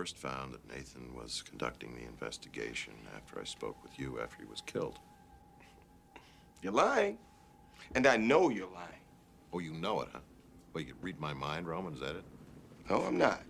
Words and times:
I 0.00 0.02
first 0.02 0.16
found 0.16 0.54
that 0.54 0.66
Nathan 0.66 1.14
was 1.14 1.42
conducting 1.42 1.94
the 1.94 2.06
investigation 2.06 2.94
after 3.14 3.38
I 3.38 3.44
spoke 3.44 3.76
with 3.82 3.98
you 3.98 4.18
after 4.18 4.42
he 4.42 4.48
was 4.48 4.62
killed. 4.62 4.98
You're 6.62 6.72
lying. 6.72 7.18
And 7.94 8.06
I 8.06 8.16
know 8.16 8.48
you're 8.48 8.72
lying. 8.72 9.04
Oh, 9.52 9.58
you 9.58 9.74
know 9.74 10.00
it, 10.00 10.08
huh? 10.10 10.20
Well, 10.72 10.82
you 10.82 10.94
can 10.94 11.02
read 11.02 11.20
my 11.20 11.34
mind, 11.34 11.68
Roman, 11.68 11.92
is 11.92 12.00
that 12.00 12.16
it? 12.16 12.24
No, 12.88 13.02
I'm 13.02 13.18
not. 13.18 13.42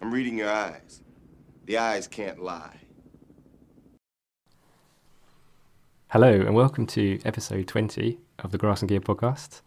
I'm 0.00 0.10
reading 0.10 0.38
your 0.38 0.48
eyes. 0.48 1.02
The 1.66 1.76
eyes 1.76 2.06
can't 2.08 2.42
lie. 2.42 2.78
Hello, 6.08 6.32
and 6.32 6.54
welcome 6.54 6.86
to 6.86 7.20
episode 7.26 7.68
20 7.68 8.18
of 8.38 8.50
the 8.50 8.56
Grass 8.56 8.80
and 8.80 8.88
Gear 8.88 9.00
podcast. 9.00 9.60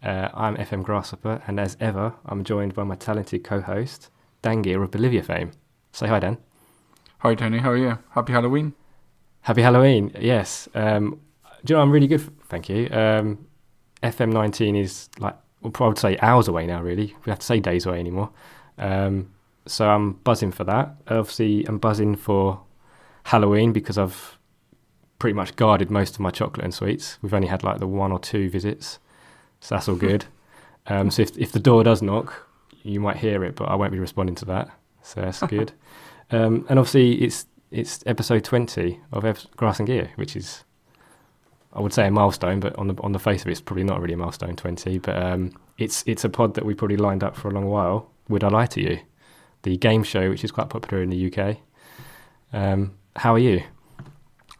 Uh, 0.00 0.28
I'm 0.32 0.56
FM 0.58 0.84
Grasshopper, 0.84 1.42
and 1.48 1.58
as 1.58 1.76
ever, 1.80 2.14
I'm 2.24 2.44
joined 2.44 2.72
by 2.72 2.84
my 2.84 2.94
talented 2.94 3.42
co 3.42 3.60
host, 3.60 4.10
Dan 4.42 4.62
Gear 4.62 4.80
of 4.80 4.92
Bolivia 4.92 5.24
fame. 5.24 5.50
Say 5.96 6.08
hi, 6.08 6.18
Dan. 6.18 6.36
Hi, 7.20 7.34
Tony. 7.34 7.56
How 7.56 7.70
are 7.70 7.76
you? 7.78 7.98
Happy 8.10 8.30
Halloween. 8.34 8.74
Happy 9.40 9.62
Halloween. 9.62 10.12
Yes. 10.20 10.68
Um, 10.74 11.22
do 11.64 11.72
you 11.72 11.76
know, 11.76 11.80
I'm 11.80 11.90
really 11.90 12.06
good. 12.06 12.20
Thank 12.50 12.68
you. 12.68 12.86
Um, 12.90 13.46
FM19 14.02 14.78
is 14.78 15.08
like, 15.18 15.36
well, 15.62 15.72
I 15.80 15.86
would 15.86 15.96
say 15.96 16.18
hours 16.20 16.48
away 16.48 16.66
now, 16.66 16.82
really. 16.82 17.16
We 17.24 17.30
have 17.30 17.38
to 17.38 17.46
say 17.46 17.60
days 17.60 17.86
away 17.86 17.98
anymore. 17.98 18.28
Um, 18.76 19.32
so 19.64 19.88
I'm 19.88 20.12
buzzing 20.12 20.52
for 20.52 20.64
that. 20.64 20.96
Obviously, 21.08 21.64
I'm 21.64 21.78
buzzing 21.78 22.14
for 22.14 22.60
Halloween 23.24 23.72
because 23.72 23.96
I've 23.96 24.38
pretty 25.18 25.32
much 25.32 25.56
guarded 25.56 25.90
most 25.90 26.16
of 26.16 26.20
my 26.20 26.30
chocolate 26.30 26.64
and 26.64 26.74
sweets. 26.74 27.16
We've 27.22 27.32
only 27.32 27.48
had 27.48 27.64
like 27.64 27.78
the 27.78 27.86
one 27.86 28.12
or 28.12 28.18
two 28.18 28.50
visits, 28.50 28.98
so 29.60 29.76
that's 29.76 29.88
all 29.88 29.96
good. 29.96 30.26
Um, 30.88 31.10
so 31.10 31.22
if 31.22 31.36
if 31.36 31.50
the 31.50 31.58
door 31.58 31.82
does 31.82 32.00
knock, 32.00 32.48
you 32.84 33.00
might 33.00 33.16
hear 33.16 33.42
it, 33.42 33.56
but 33.56 33.64
I 33.64 33.74
won't 33.74 33.90
be 33.90 33.98
responding 33.98 34.36
to 34.36 34.44
that. 34.44 34.70
So 35.06 35.20
that's 35.20 35.40
good. 35.48 35.72
Um, 36.30 36.66
and 36.68 36.78
obviously, 36.78 37.22
it's 37.22 37.46
it's 37.70 38.02
episode 38.06 38.44
twenty 38.44 39.00
of 39.12 39.24
F- 39.24 39.46
Grass 39.56 39.78
and 39.78 39.86
Gear, 39.86 40.10
which 40.16 40.36
is 40.36 40.64
I 41.72 41.80
would 41.80 41.92
say 41.92 42.06
a 42.06 42.10
milestone, 42.10 42.60
but 42.60 42.76
on 42.76 42.88
the 42.88 42.94
on 43.02 43.12
the 43.12 43.18
face 43.18 43.42
of 43.42 43.48
it, 43.48 43.52
it's 43.52 43.60
probably 43.60 43.84
not 43.84 44.00
really 44.00 44.14
a 44.14 44.18
milestone 44.18 44.56
twenty. 44.56 44.98
But 44.98 45.22
um, 45.22 45.52
it's 45.78 46.02
it's 46.06 46.24
a 46.24 46.28
pod 46.28 46.54
that 46.54 46.64
we 46.64 46.74
probably 46.74 46.96
lined 46.96 47.22
up 47.22 47.36
for 47.36 47.48
a 47.48 47.52
long 47.52 47.66
while. 47.66 48.10
Would 48.28 48.42
I 48.42 48.48
lie 48.48 48.66
to 48.66 48.80
you? 48.80 48.98
The 49.62 49.76
game 49.76 50.02
show, 50.02 50.30
which 50.30 50.42
is 50.44 50.50
quite 50.50 50.68
popular 50.68 51.02
in 51.02 51.10
the 51.10 51.32
UK. 51.32 51.58
Um, 52.52 52.96
how 53.16 53.34
are 53.34 53.38
you? 53.38 53.62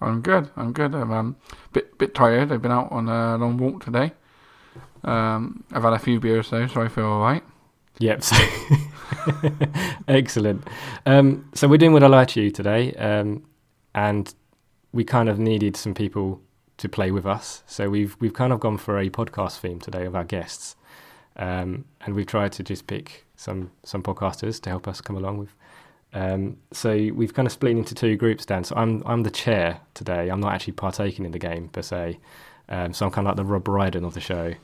I'm 0.00 0.20
good. 0.20 0.50
I'm 0.56 0.72
good. 0.72 0.94
I'm 0.94 1.10
um, 1.10 1.36
bit 1.72 1.96
bit 1.98 2.14
tired. 2.14 2.52
I've 2.52 2.62
been 2.62 2.72
out 2.72 2.92
on 2.92 3.08
a 3.08 3.36
long 3.38 3.56
walk 3.56 3.84
today. 3.84 4.12
Um, 5.04 5.64
I've 5.72 5.82
had 5.84 5.92
a 5.94 5.98
few 5.98 6.20
beers 6.20 6.50
though, 6.50 6.66
so 6.66 6.82
I 6.82 6.88
feel 6.88 7.06
all 7.06 7.20
right. 7.20 7.42
Yep. 7.98 8.22
So 8.22 8.36
Excellent. 10.08 10.66
Um, 11.04 11.48
so 11.54 11.68
we're 11.68 11.78
doing 11.78 11.92
Would 11.92 12.02
I 12.02 12.08
Lie 12.08 12.24
to 12.26 12.40
You 12.42 12.50
today, 12.50 12.92
um, 12.94 13.44
and 13.94 14.32
we 14.92 15.04
kind 15.04 15.28
of 15.28 15.38
needed 15.38 15.76
some 15.76 15.94
people 15.94 16.40
to 16.78 16.88
play 16.88 17.10
with 17.10 17.26
us. 17.26 17.62
So 17.66 17.88
we've 17.88 18.16
we've 18.20 18.34
kind 18.34 18.52
of 18.52 18.60
gone 18.60 18.78
for 18.78 18.98
a 18.98 19.08
podcast 19.10 19.58
theme 19.58 19.80
today 19.80 20.04
of 20.04 20.14
our 20.14 20.24
guests, 20.24 20.76
um, 21.36 21.84
and 22.02 22.14
we've 22.14 22.26
tried 22.26 22.52
to 22.52 22.62
just 22.62 22.86
pick 22.86 23.24
some 23.36 23.70
some 23.84 24.02
podcasters 24.02 24.60
to 24.62 24.70
help 24.70 24.86
us 24.88 25.00
come 25.00 25.16
along 25.16 25.38
with. 25.38 25.54
Um, 26.12 26.58
so 26.72 26.90
we've 27.14 27.34
kind 27.34 27.46
of 27.46 27.52
split 27.52 27.72
into 27.72 27.94
two 27.94 28.16
groups, 28.16 28.46
Dan. 28.46 28.64
So 28.64 28.76
I'm 28.76 29.02
I'm 29.06 29.22
the 29.22 29.30
chair 29.30 29.80
today. 29.94 30.28
I'm 30.28 30.40
not 30.40 30.52
actually 30.52 30.74
partaking 30.74 31.24
in 31.24 31.32
the 31.32 31.38
game 31.38 31.68
per 31.68 31.82
se. 31.82 32.18
Um, 32.68 32.92
so 32.92 33.06
I'm 33.06 33.12
kind 33.12 33.26
of 33.26 33.30
like 33.30 33.36
the 33.36 33.44
Rob 33.44 33.64
Brydon 33.64 34.04
of 34.04 34.14
the 34.14 34.20
show, 34.20 34.54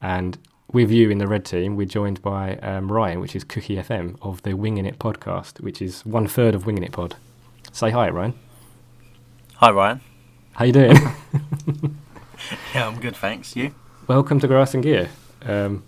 and 0.00 0.38
with 0.72 0.90
you 0.90 1.10
in 1.10 1.18
the 1.18 1.26
red 1.26 1.44
team, 1.44 1.76
we're 1.76 1.86
joined 1.86 2.20
by 2.22 2.56
um, 2.56 2.90
Ryan, 2.90 3.20
which 3.20 3.36
is 3.36 3.44
Cookie 3.44 3.76
FM 3.76 4.16
of 4.20 4.42
the 4.42 4.54
Winging 4.54 4.86
It 4.86 4.98
podcast, 4.98 5.60
which 5.60 5.80
is 5.80 6.04
one 6.04 6.26
third 6.26 6.54
of 6.54 6.66
Winging 6.66 6.84
It 6.84 6.92
Pod. 6.92 7.16
Say 7.72 7.90
hi, 7.90 8.08
Ryan. 8.10 8.34
Hi, 9.56 9.70
Ryan. 9.70 10.00
How 10.52 10.64
you 10.64 10.72
doing? 10.72 10.96
Yeah, 12.74 12.86
I'm 12.86 13.00
good, 13.00 13.16
thanks. 13.16 13.56
You? 13.56 13.74
Welcome 14.06 14.40
to 14.40 14.46
Grass 14.46 14.74
and 14.74 14.82
Gear. 14.82 15.08
Um, 15.42 15.82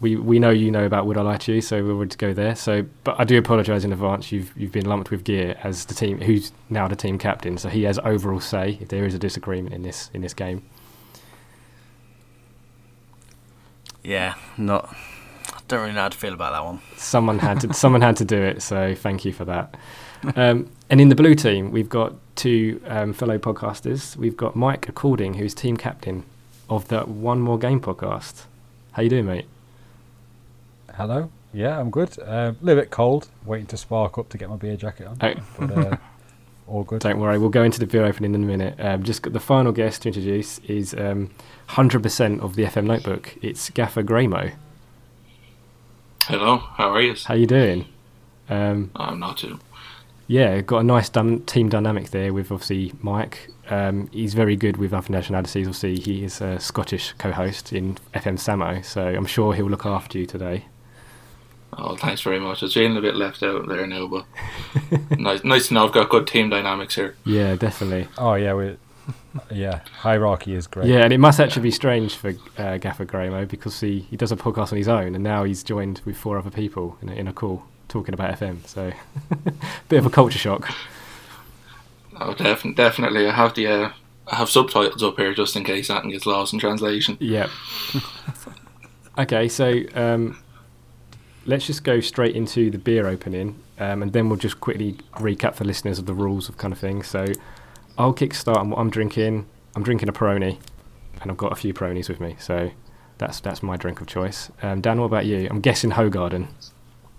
we 0.00 0.16
we 0.16 0.38
know 0.38 0.50
you 0.50 0.70
know 0.70 0.84
about 0.84 1.06
Would 1.06 1.16
I 1.16 1.22
Lie 1.22 1.38
to 1.38 1.54
You, 1.54 1.60
so 1.60 1.82
we're 1.82 1.94
ready 1.94 2.10
to 2.10 2.18
go 2.18 2.34
there. 2.34 2.54
So, 2.54 2.84
but 3.04 3.18
I 3.18 3.24
do 3.24 3.38
apologise 3.38 3.84
in 3.84 3.92
advance. 3.92 4.30
You've 4.32 4.52
you've 4.56 4.72
been 4.72 4.86
lumped 4.86 5.10
with 5.10 5.24
Gear 5.24 5.56
as 5.62 5.86
the 5.86 5.94
team 5.94 6.20
who's 6.20 6.52
now 6.68 6.88
the 6.88 6.96
team 6.96 7.18
captain, 7.18 7.56
so 7.56 7.68
he 7.68 7.84
has 7.84 7.98
overall 8.04 8.40
say 8.40 8.78
if 8.80 8.88
there 8.88 9.06
is 9.06 9.14
a 9.14 9.18
disagreement 9.18 9.74
in 9.74 9.82
this 9.82 10.10
in 10.12 10.20
this 10.20 10.34
game. 10.34 10.62
Yeah, 14.02 14.34
not. 14.56 14.94
I 15.48 15.60
don't 15.68 15.80
really 15.80 15.92
know 15.92 16.02
how 16.02 16.08
to 16.08 16.18
feel 16.18 16.34
about 16.34 16.52
that 16.52 16.64
one. 16.64 16.80
Someone 16.96 17.38
had 17.38 17.60
to 17.60 17.74
someone 17.74 18.02
had 18.02 18.16
to 18.16 18.24
do 18.24 18.40
it, 18.40 18.62
so 18.62 18.94
thank 18.94 19.24
you 19.24 19.32
for 19.32 19.44
that. 19.44 19.76
Um, 20.36 20.70
and 20.88 21.00
in 21.00 21.08
the 21.08 21.14
blue 21.14 21.34
team, 21.34 21.72
we've 21.72 21.88
got 21.88 22.14
two 22.36 22.80
um, 22.86 23.12
fellow 23.12 23.38
podcasters. 23.38 24.16
We've 24.16 24.36
got 24.36 24.54
Mike 24.54 24.88
According, 24.88 25.34
who's 25.34 25.54
team 25.54 25.76
captain 25.76 26.24
of 26.70 26.88
the 26.88 27.00
One 27.00 27.40
More 27.40 27.58
Game 27.58 27.80
podcast. 27.80 28.44
How 28.92 29.02
you 29.02 29.08
doing, 29.08 29.26
mate? 29.26 29.46
Hello. 30.94 31.30
Yeah, 31.52 31.78
I'm 31.78 31.90
good. 31.90 32.18
Uh, 32.18 32.52
a 32.60 32.64
little 32.64 32.82
bit 32.82 32.90
cold, 32.90 33.28
waiting 33.44 33.66
to 33.66 33.76
spark 33.76 34.16
up 34.16 34.28
to 34.30 34.38
get 34.38 34.48
my 34.48 34.56
beer 34.56 34.76
jacket 34.76 35.06
on. 35.06 35.18
Oh. 35.20 35.34
But 35.58 35.70
uh, 35.70 35.96
all 36.72 36.84
good. 36.84 37.00
Don't 37.00 37.18
worry, 37.18 37.38
we'll 37.38 37.50
go 37.50 37.62
into 37.62 37.78
the 37.78 37.86
beer 37.86 38.04
opening 38.04 38.34
in 38.34 38.42
a 38.42 38.46
minute. 38.46 38.74
Um, 38.78 39.02
just 39.02 39.22
got 39.22 39.32
the 39.32 39.40
final 39.40 39.72
guest 39.72 40.02
to 40.02 40.08
introduce 40.08 40.58
is 40.60 40.94
um, 40.94 41.30
100% 41.68 42.40
of 42.40 42.56
the 42.56 42.64
FM 42.64 42.84
Notebook. 42.84 43.36
It's 43.42 43.70
Gaffer 43.70 44.02
Graymo. 44.02 44.52
Hello, 46.24 46.56
how 46.58 46.90
are 46.90 47.00
you? 47.00 47.14
How 47.24 47.34
you 47.34 47.46
doing? 47.46 47.86
Um, 48.48 48.90
I'm 48.96 49.18
not 49.18 49.38
too. 49.38 49.58
yeah, 50.26 50.60
got 50.60 50.78
a 50.78 50.84
nice 50.84 51.08
dum- 51.08 51.42
team 51.42 51.68
dynamic 51.68 52.10
there 52.10 52.32
with 52.32 52.50
obviously 52.52 52.92
Mike. 53.00 53.50
Um, 53.68 54.08
he's 54.12 54.34
very 54.34 54.56
good 54.56 54.76
with 54.76 54.92
other 54.92 55.10
nationalities. 55.12 55.66
Obviously, 55.66 55.98
he 55.98 56.24
is 56.24 56.40
a 56.40 56.58
Scottish 56.60 57.12
co-host 57.18 57.72
in 57.72 57.96
FM 58.14 58.34
Samo, 58.38 58.84
so 58.84 59.06
I'm 59.06 59.26
sure 59.26 59.54
he'll 59.54 59.70
look 59.70 59.86
after 59.86 60.18
you 60.18 60.26
today. 60.26 60.66
Oh, 61.74 61.96
thanks 61.96 62.20
very 62.20 62.38
much. 62.38 62.62
It's 62.62 62.74
feeling 62.74 62.96
a 62.96 63.00
bit 63.00 63.16
left 63.16 63.42
out 63.42 63.66
there 63.66 63.86
now, 63.86 64.06
but 64.06 64.26
nice, 65.18 65.42
nice 65.42 65.68
to 65.68 65.74
know 65.74 65.86
I've 65.86 65.92
got 65.92 66.10
good 66.10 66.26
team 66.26 66.50
dynamics 66.50 66.94
here. 66.94 67.16
Yeah, 67.24 67.56
definitely. 67.56 68.08
Oh 68.18 68.34
yeah, 68.34 68.54
we. 68.54 68.76
Yeah, 69.50 69.80
hierarchy 70.00 70.54
is 70.54 70.66
great. 70.66 70.86
Yeah, 70.86 70.98
and 70.98 71.12
it 71.12 71.18
must 71.18 71.40
actually 71.40 71.62
be 71.62 71.70
strange 71.70 72.14
for 72.14 72.34
uh, 72.58 72.76
Gaffer 72.76 73.06
Graymo 73.06 73.48
because 73.48 73.80
he, 73.80 74.00
he 74.00 74.16
does 74.16 74.30
a 74.30 74.36
podcast 74.36 74.72
on 74.72 74.78
his 74.78 74.88
own, 74.88 75.14
and 75.14 75.24
now 75.24 75.44
he's 75.44 75.62
joined 75.62 76.02
with 76.04 76.18
four 76.18 76.38
other 76.38 76.50
people 76.50 76.98
in 77.00 77.08
a, 77.08 77.12
in 77.12 77.26
a 77.26 77.32
call 77.32 77.64
talking 77.88 78.12
about 78.12 78.38
FM. 78.38 78.66
So, 78.66 78.92
bit 79.88 79.98
of 79.98 80.06
a 80.06 80.10
culture 80.10 80.38
shock. 80.38 80.70
Oh, 82.20 82.34
definitely, 82.34 82.74
definitely. 82.74 83.26
I 83.26 83.34
have 83.34 83.54
the 83.54 83.66
uh, 83.66 83.92
I 84.28 84.36
have 84.36 84.50
subtitles 84.50 85.02
up 85.02 85.16
here 85.18 85.34
just 85.34 85.56
in 85.56 85.64
case 85.64 85.88
that 85.88 86.04
gets 86.04 86.26
lost 86.26 86.52
in 86.52 86.58
translation. 86.58 87.16
Yep. 87.20 87.50
okay, 89.18 89.48
so 89.48 89.82
um, 89.94 90.41
let's 91.46 91.66
just 91.66 91.84
go 91.84 92.00
straight 92.00 92.34
into 92.36 92.70
the 92.70 92.78
beer 92.78 93.06
opening, 93.06 93.58
um, 93.78 94.02
and 94.02 94.12
then 94.12 94.28
we'll 94.28 94.38
just 94.38 94.60
quickly 94.60 94.98
recap 95.14 95.54
for 95.54 95.64
listeners 95.64 95.98
of 95.98 96.06
the 96.06 96.14
rules 96.14 96.48
of 96.48 96.56
kind 96.56 96.72
of 96.72 96.78
thing. 96.78 97.02
So 97.02 97.26
I'll 97.98 98.14
kickstart 98.14 98.56
on 98.56 98.70
what 98.70 98.78
I'm 98.78 98.90
drinking. 98.90 99.46
I'm 99.74 99.82
drinking 99.82 100.08
a 100.08 100.12
Peroni, 100.12 100.58
and 101.20 101.30
I've 101.30 101.36
got 101.36 101.52
a 101.52 101.56
few 101.56 101.72
Peronis 101.74 102.08
with 102.08 102.20
me, 102.20 102.36
so 102.38 102.70
that's 103.18 103.40
that's 103.40 103.62
my 103.62 103.76
drink 103.76 104.00
of 104.00 104.06
choice. 104.06 104.50
Um, 104.62 104.80
Dan, 104.80 104.98
what 105.00 105.06
about 105.06 105.26
you? 105.26 105.46
I'm 105.50 105.60
guessing 105.60 105.90
Hoegaarden. 105.92 106.48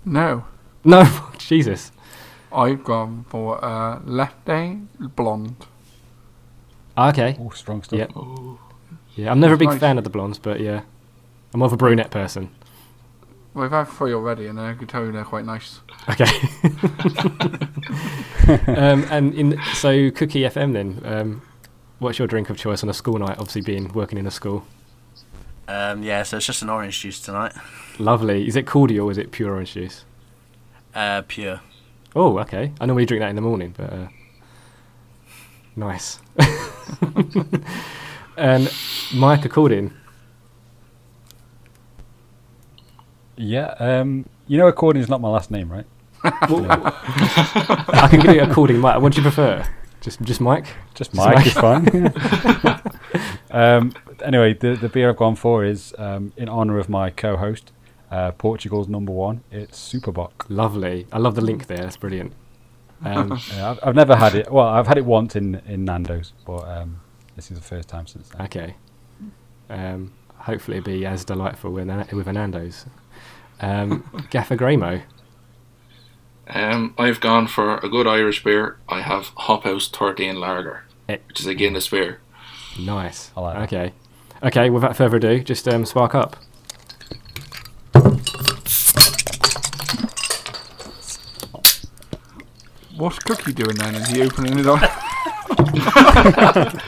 No, 0.04 0.44
No, 0.84 1.04
Jesus. 1.38 1.92
I've 2.52 2.84
gone 2.84 3.24
for 3.28 3.62
uh, 3.64 3.98
Leffe 4.00 4.86
Blonde. 5.16 5.56
Ah, 6.96 7.08
Okay. 7.08 7.36
Oh, 7.40 7.50
strong 7.50 7.82
stuff. 7.82 7.98
Yep. 7.98 8.12
Yeah, 9.16 9.30
I'm 9.32 9.40
never 9.40 9.54
a 9.54 9.58
big 9.58 9.68
Nice. 9.70 9.80
fan 9.80 9.98
of 9.98 10.04
the 10.04 10.10
blondes, 10.10 10.38
but 10.38 10.60
yeah, 10.60 10.82
I'm 11.52 11.58
more 11.60 11.66
of 11.66 11.72
a 11.72 11.76
brunette 11.76 12.10
person. 12.12 12.50
We've 13.54 13.70
had 13.70 13.84
three 13.84 14.12
already, 14.12 14.48
and 14.48 14.60
I 14.60 14.74
can 14.74 14.88
tell 14.88 15.04
you 15.04 15.12
they're 15.12 15.24
quite 15.24 15.44
nice. 15.44 15.80
Okay. 16.08 16.24
um, 18.66 19.06
and 19.10 19.32
in 19.32 19.60
so 19.74 20.10
Cookie 20.10 20.40
FM 20.40 20.72
then, 20.72 21.00
um, 21.04 21.42
what's 22.00 22.18
your 22.18 22.26
drink 22.26 22.50
of 22.50 22.56
choice 22.56 22.82
on 22.82 22.88
a 22.88 22.94
school 22.94 23.18
night? 23.18 23.38
Obviously, 23.38 23.62
being 23.62 23.92
working 23.92 24.18
in 24.18 24.26
a 24.26 24.30
school. 24.30 24.66
Um, 25.68 26.02
yeah, 26.02 26.24
so 26.24 26.38
it's 26.38 26.46
just 26.46 26.62
an 26.62 26.68
orange 26.68 27.00
juice 27.00 27.20
tonight. 27.20 27.52
Lovely. 27.98 28.46
Is 28.46 28.56
it 28.56 28.66
cordial 28.66 29.08
or 29.08 29.12
is 29.12 29.18
it 29.18 29.30
pure 29.30 29.52
orange 29.52 29.74
juice? 29.74 30.04
Uh, 30.92 31.22
pure. 31.26 31.60
Oh, 32.16 32.38
okay. 32.40 32.72
I 32.80 32.86
normally 32.86 33.06
drink 33.06 33.22
that 33.22 33.30
in 33.30 33.36
the 33.36 33.42
morning, 33.42 33.74
but 33.76 33.92
uh, 33.92 34.08
nice. 35.76 36.18
and 38.36 38.72
Mike 39.14 39.44
According. 39.44 39.92
Yeah. 43.36 43.74
Um, 43.78 44.26
you 44.46 44.58
know, 44.58 44.66
according 44.68 45.02
is 45.02 45.08
not 45.08 45.20
my 45.20 45.28
last 45.28 45.50
name, 45.50 45.70
right? 45.70 45.86
I 46.24 48.08
can 48.10 48.20
give 48.20 48.34
you 48.34 48.42
According 48.42 48.78
Mike. 48.78 49.00
What 49.00 49.12
do 49.12 49.16
you 49.16 49.22
prefer? 49.22 49.66
Just 50.00 50.20
just 50.22 50.40
Mike. 50.40 50.66
Just 50.94 51.12
Just 51.12 51.14
Mike 51.14 51.36
Mike. 51.36 51.46
is 51.46 51.52
fine. 51.54 52.12
um, 53.50 53.92
anyway, 54.22 54.54
the 54.54 54.74
the 54.74 54.88
beer 54.88 55.08
I've 55.10 55.16
gone 55.16 55.36
for 55.36 55.64
is 55.64 55.94
um, 55.98 56.32
in 56.36 56.48
honor 56.48 56.78
of 56.78 56.88
my 56.88 57.10
co-host, 57.10 57.72
uh, 58.10 58.32
Portugal's 58.32 58.88
number 58.88 59.12
one. 59.12 59.42
It's 59.50 59.78
Super 59.78 60.12
Bock. 60.12 60.46
Lovely. 60.48 61.06
I 61.12 61.18
love 61.18 61.34
the 61.34 61.40
link 61.40 61.66
there. 61.66 61.78
That's 61.78 61.96
brilliant. 61.96 62.32
Um, 63.04 63.38
Yeah, 63.52 63.70
I've, 63.72 63.80
I've 63.82 63.94
never 63.94 64.16
had 64.16 64.34
it. 64.34 64.50
Well, 64.50 64.66
I've 64.66 64.86
had 64.86 64.98
it 64.98 65.04
once 65.04 65.36
in 65.36 65.56
in 65.66 65.84
Nando's, 65.84 66.32
but 66.46 66.66
um, 66.68 67.00
this 67.36 67.50
is 67.50 67.58
the 67.58 67.64
first 67.64 67.88
time 67.88 68.06
since 68.06 68.28
then. 68.28 68.42
okay. 68.42 68.74
Um, 69.70 70.12
hopefully, 70.36 70.78
it'll 70.78 70.86
be 70.86 71.06
as 71.06 71.24
delightful 71.24 71.70
with, 71.72 71.88
with 72.12 72.28
a 72.28 72.32
Nando's. 72.32 72.86
Um, 73.60 74.26
Gaffer 74.30 74.56
Graymo. 74.56 75.02
Um, 76.48 76.94
I've 76.98 77.20
gone 77.20 77.46
for 77.46 77.78
a 77.78 77.88
good 77.88 78.06
Irish 78.06 78.44
beer. 78.44 78.78
I 78.88 79.00
have 79.00 79.28
Hop 79.36 79.64
House 79.64 79.88
13 79.88 80.38
Lager, 80.38 80.84
Eh. 81.08 81.16
which 81.26 81.40
is 81.40 81.46
again 81.46 81.56
a 81.56 81.58
Guinness 81.70 81.88
beer. 81.88 82.20
Nice. 82.78 83.30
I 83.36 83.40
like 83.40 83.70
that. 83.70 83.72
okay. 83.74 83.92
Okay, 84.42 84.68
without 84.70 84.94
further 84.96 85.16
ado, 85.16 85.42
just 85.42 85.66
um, 85.68 85.86
spark 85.86 86.14
up. 86.14 86.36
What's 92.96 93.18
Cookie 93.20 93.52
doing 93.52 93.74
then? 93.76 93.94
Is 93.96 94.08
he 94.08 94.22
opening 94.22 94.58
it 94.58 94.66
up? 94.66 94.82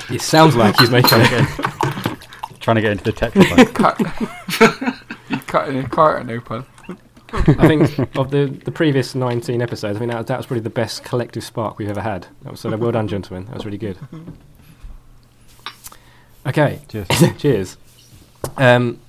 It 0.09 0.21
sounds 0.23 0.55
like 0.55 0.79
he's 0.79 0.91
making 0.91 1.19
it. 1.21 1.49
Trying 2.61 2.77
to 2.77 2.81
get 2.83 2.93
into 2.93 3.05
the 3.05 3.13
Tetra 3.13 3.75
Cut. 3.75 4.97
He's 5.29 5.43
cutting 5.43 5.79
a 5.79 5.89
carton 5.89 6.31
open. 6.31 6.65
I 7.33 7.67
think 7.67 8.17
of 8.17 8.31
the, 8.31 8.47
the 8.47 8.71
previous 8.71 9.15
19 9.15 9.61
episodes, 9.61 9.97
I 9.97 9.99
think 9.99 10.13
that, 10.13 10.27
that 10.29 10.37
was 10.37 10.47
probably 10.47 10.61
the 10.61 10.71
best 10.71 11.03
collective 11.03 11.43
spark 11.43 11.79
we've 11.79 11.91
ever 11.91 12.01
had. 12.01 12.29
That 12.43 12.53
was, 12.53 12.61
so 12.61 12.75
well 12.77 12.93
done, 12.93 13.09
gentlemen. 13.09 13.47
That 13.47 13.55
was 13.55 13.65
really 13.65 13.79
good. 13.79 13.99
Okay. 16.47 16.81
Cheers. 16.89 17.09
Cheers. 17.39 17.77
Um, 18.57 19.01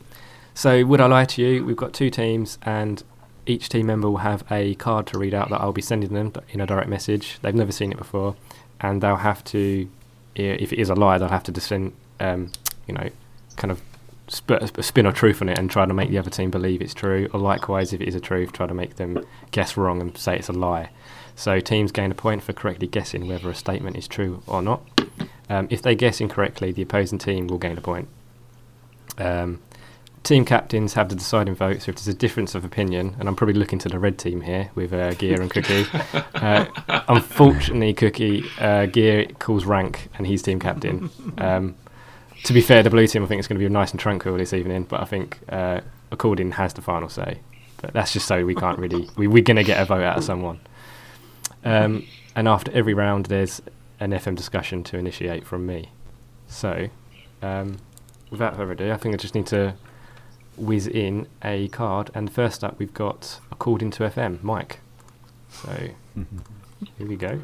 so, 0.56 0.84
would 0.86 1.00
I 1.00 1.06
lie 1.06 1.26
to 1.26 1.42
you? 1.42 1.64
We've 1.64 1.78
got 1.78 1.94
two 1.94 2.10
teams, 2.10 2.58
and 2.64 3.04
each 3.46 3.70
team 3.70 3.86
member 3.86 4.10
will 4.10 4.18
have 4.18 4.44
a 4.50 4.74
card 4.76 5.06
to 5.08 5.20
read 5.20 5.36
out 5.36 5.50
that 5.50 5.62
I'll 5.62 5.72
be 5.72 5.84
sending 5.84 6.14
them 6.14 6.34
in 6.50 6.60
a 6.60 6.66
direct 6.66 6.90
message. 6.90 7.38
They've 7.44 7.54
never 7.54 7.72
seen 7.72 7.92
it 7.92 7.98
before, 7.98 8.36
and 8.82 9.02
they'll 9.02 9.18
have 9.18 9.44
to, 9.46 9.88
if 10.34 10.74
it 10.74 10.80
is 10.80 10.90
a 10.90 10.96
lie, 10.96 11.20
they'll 11.20 11.30
have 11.30 11.44
to 11.44 11.52
descend, 11.52 11.94
um, 12.20 12.52
you 12.88 12.96
know, 12.96 13.10
kind 13.56 13.72
of 13.72 13.82
sp- 14.28 14.60
a 14.78 14.84
spin 14.84 15.06
of 15.06 15.16
truth 15.16 15.42
on 15.42 15.50
it 15.50 15.58
and 15.58 15.70
try 15.70 15.86
to 15.86 15.94
make 15.94 16.10
the 16.10 16.18
other 16.18 16.30
team 16.30 16.52
believe 16.52 16.82
it's 16.82 16.94
true, 16.94 17.30
or 17.34 17.40
likewise, 17.40 17.94
if 17.94 18.02
it 18.02 18.08
is 18.08 18.16
a 18.16 18.20
truth, 18.20 18.52
try 18.52 18.68
to 18.68 18.74
make 18.74 18.96
them 18.96 19.24
guess 19.52 19.78
wrong 19.78 20.02
and 20.02 20.18
say 20.18 20.38
it's 20.38 20.50
a 20.50 20.54
lie. 20.54 20.90
So 21.36 21.60
teams 21.60 21.92
gain 21.92 22.12
a 22.12 22.16
point 22.16 22.44
for 22.44 22.54
correctly 22.54 22.88
guessing 22.88 23.28
whether 23.28 23.50
a 23.50 23.56
statement 23.56 23.96
is 23.96 24.08
true 24.08 24.42
or 24.48 24.62
not. 24.62 24.82
Um, 25.50 25.68
if 25.70 25.82
they 25.82 25.96
guess 25.96 26.20
incorrectly, 26.20 26.72
the 26.72 26.82
opposing 26.82 27.20
team 27.20 27.48
will 27.48 27.60
gain 27.60 27.78
a 27.78 27.82
point. 27.82 28.08
Um, 29.18 29.62
team 30.24 30.46
captains 30.46 30.94
have 30.96 31.10
the 31.10 31.16
deciding 31.16 31.56
vote, 31.56 31.84
so 31.84 31.90
if 31.90 31.96
there's 31.96 32.08
a 32.08 32.14
difference 32.14 32.54
of 32.54 32.66
opinion, 32.66 33.16
and 33.20 33.30
I'm 33.30 33.36
probably 33.36 33.54
looking 33.54 33.80
to 33.80 33.90
the 33.90 34.00
red 34.00 34.18
team 34.18 34.42
here 34.42 34.72
with 34.76 34.92
uh, 34.92 35.14
Gear 35.14 35.42
and 35.42 35.50
Cookie. 35.50 35.86
uh, 36.36 36.66
unfortunately, 37.08 37.94
Cookie 37.94 38.44
uh, 38.60 38.88
Gear 38.88 39.28
calls 39.40 39.66
rank, 39.66 40.10
and 40.18 40.28
he's 40.28 40.42
team 40.42 40.60
captain. 40.60 41.10
Um, 41.38 41.76
to 42.44 42.54
be 42.54 42.62
fair, 42.62 42.84
the 42.84 42.90
blue 42.90 43.08
team 43.08 43.24
I 43.24 43.28
think 43.28 43.40
it's 43.40 43.48
going 43.48 43.60
to 43.60 43.66
be 43.66 43.72
nice 43.72 43.92
and 43.92 44.00
tranquil 44.00 44.38
this 44.38 44.54
evening, 44.54 44.84
but 44.84 45.02
I 45.02 45.06
think 45.06 45.40
uh, 45.50 45.82
According 46.12 46.52
has 46.52 46.74
the 46.74 46.82
final 46.82 47.10
say. 47.10 47.40
But 47.82 47.94
that's 47.94 48.14
just 48.14 48.28
so 48.28 48.46
we 48.46 48.56
can't 48.56 48.80
really 48.80 49.10
we, 49.18 49.28
we're 49.28 49.44
going 49.44 49.58
to 49.58 49.64
get 49.64 49.82
a 49.82 49.86
vote 49.86 50.04
out 50.04 50.18
of 50.18 50.24
someone. 50.24 50.60
Um, 51.64 52.08
and 52.36 52.48
after 52.48 52.72
every 52.72 52.94
round, 52.94 53.28
there's 53.28 53.62
an 54.00 54.12
FM 54.12 54.36
discussion 54.36 54.84
to 54.86 54.98
initiate 54.98 55.46
from 55.46 55.66
me. 55.66 55.92
So, 56.48 56.88
um, 57.42 57.78
without 58.30 58.56
further 58.56 58.72
ado, 58.72 58.92
I 58.92 58.98
think 58.98 59.14
I 59.14 59.18
just 59.18 59.36
need 59.36 59.48
to 59.48 59.76
whiz 60.56 60.88
in 60.88 61.28
a 61.44 61.68
card. 61.70 62.10
And 62.14 62.32
first 62.32 62.64
up, 62.64 62.80
we've 62.80 62.94
got 62.94 63.40
According 63.52 63.92
to 63.92 64.04
FM, 64.04 64.42
Mike. 64.44 64.80
So, 65.50 65.72
here 66.98 67.08
we 67.08 67.16
go. 67.16 67.42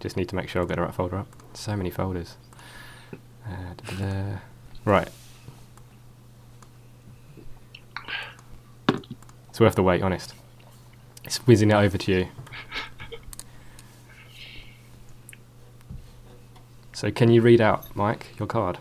Just 0.00 0.16
need 0.16 0.28
to 0.28 0.36
make 0.36 0.48
sure 0.48 0.62
I've 0.62 0.68
got 0.68 0.76
the 0.76 0.82
right 0.82 0.94
folder 0.94 1.18
up. 1.18 1.28
So 1.54 1.76
many 1.76 1.90
folders. 1.90 2.36
Uh. 3.46 4.38
Right. 4.84 5.08
It's 9.48 9.60
worth 9.60 9.74
the 9.74 9.82
wait, 9.82 10.02
honest. 10.02 10.34
It's 11.24 11.38
whizzing 11.46 11.70
it 11.70 11.74
over 11.74 11.98
to 11.98 12.12
you. 12.12 12.28
So, 16.92 17.10
can 17.10 17.30
you 17.30 17.42
read 17.42 17.60
out, 17.60 17.94
Mike, 17.94 18.28
your 18.38 18.48
card? 18.48 18.78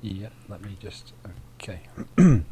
Yeah, 0.00 0.28
let 0.48 0.62
me 0.62 0.76
just. 0.80 1.12
Okay. 1.60 1.80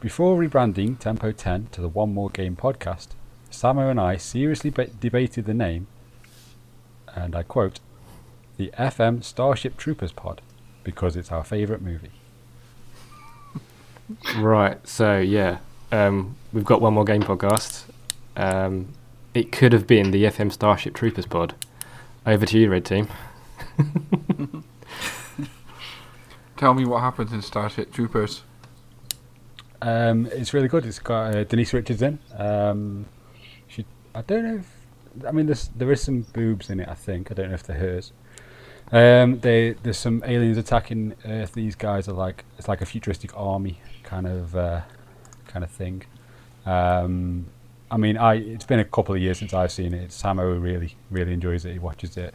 Before 0.00 0.36
rebranding 0.36 0.98
Tempo 0.98 1.30
10 1.30 1.68
to 1.72 1.80
the 1.80 1.88
One 1.88 2.12
More 2.12 2.30
Game 2.30 2.56
podcast, 2.56 3.08
Samo 3.52 3.90
and 3.90 4.00
I 4.00 4.16
seriously 4.16 4.70
ba- 4.70 4.86
debated 4.88 5.44
the 5.44 5.54
name, 5.54 5.86
and 7.14 7.36
I 7.36 7.42
quote, 7.42 7.80
the 8.56 8.72
FM 8.78 9.22
Starship 9.22 9.76
Troopers 9.76 10.12
pod, 10.12 10.40
because 10.84 11.16
it's 11.16 11.30
our 11.30 11.44
favourite 11.44 11.82
movie. 11.82 12.10
Right. 14.36 14.86
So, 14.86 15.18
yeah, 15.18 15.58
um, 15.90 16.36
we've 16.52 16.64
got 16.64 16.80
one 16.80 16.94
more 16.94 17.04
game 17.04 17.22
podcast. 17.22 17.84
Um, 18.36 18.88
it 19.34 19.52
could 19.52 19.72
have 19.72 19.86
been 19.86 20.10
the 20.10 20.24
FM 20.24 20.52
Starship 20.52 20.94
Troopers 20.94 21.26
pod. 21.26 21.54
Over 22.26 22.46
to 22.46 22.58
you, 22.58 22.70
Red 22.70 22.84
Team. 22.84 23.08
Tell 26.56 26.74
me 26.74 26.84
what 26.84 27.00
happens 27.00 27.32
in 27.32 27.42
Starship 27.42 27.92
Troopers. 27.92 28.42
Um, 29.80 30.26
it's 30.26 30.54
really 30.54 30.68
good. 30.68 30.86
It's 30.86 31.00
got 31.00 31.34
uh, 31.34 31.44
Denise 31.44 31.72
Richards 31.72 32.02
in. 32.02 32.20
Um, 32.36 33.06
she, 33.06 33.21
I 34.14 34.22
don't 34.22 34.44
know 34.44 34.56
if, 34.56 35.26
I 35.26 35.32
mean, 35.32 35.46
there's, 35.46 35.68
there 35.68 35.90
is 35.92 36.02
some 36.02 36.22
boobs 36.32 36.70
in 36.70 36.80
it. 36.80 36.88
I 36.88 36.94
think 36.94 37.30
I 37.30 37.34
don't 37.34 37.48
know 37.48 37.54
if 37.54 37.62
they're 37.62 37.76
hers. 37.76 38.12
Um, 38.92 39.40
they, 39.40 39.72
there's 39.82 39.96
some 39.96 40.22
aliens 40.26 40.58
attacking 40.58 41.14
Earth. 41.24 41.52
These 41.54 41.76
guys 41.76 42.08
are 42.08 42.12
like 42.12 42.44
it's 42.58 42.68
like 42.68 42.82
a 42.82 42.86
futuristic 42.86 43.34
army 43.34 43.80
kind 44.02 44.26
of 44.26 44.54
uh, 44.54 44.82
kind 45.48 45.64
of 45.64 45.70
thing. 45.70 46.04
Um, 46.66 47.46
I 47.90 47.96
mean, 47.96 48.18
I 48.18 48.34
it's 48.34 48.66
been 48.66 48.80
a 48.80 48.84
couple 48.84 49.14
of 49.14 49.20
years 49.20 49.38
since 49.38 49.54
I've 49.54 49.72
seen 49.72 49.94
it. 49.94 50.10
Samo 50.10 50.60
really 50.62 50.96
really 51.10 51.32
enjoys 51.32 51.64
it. 51.64 51.72
He 51.72 51.78
watches 51.78 52.18
it 52.18 52.34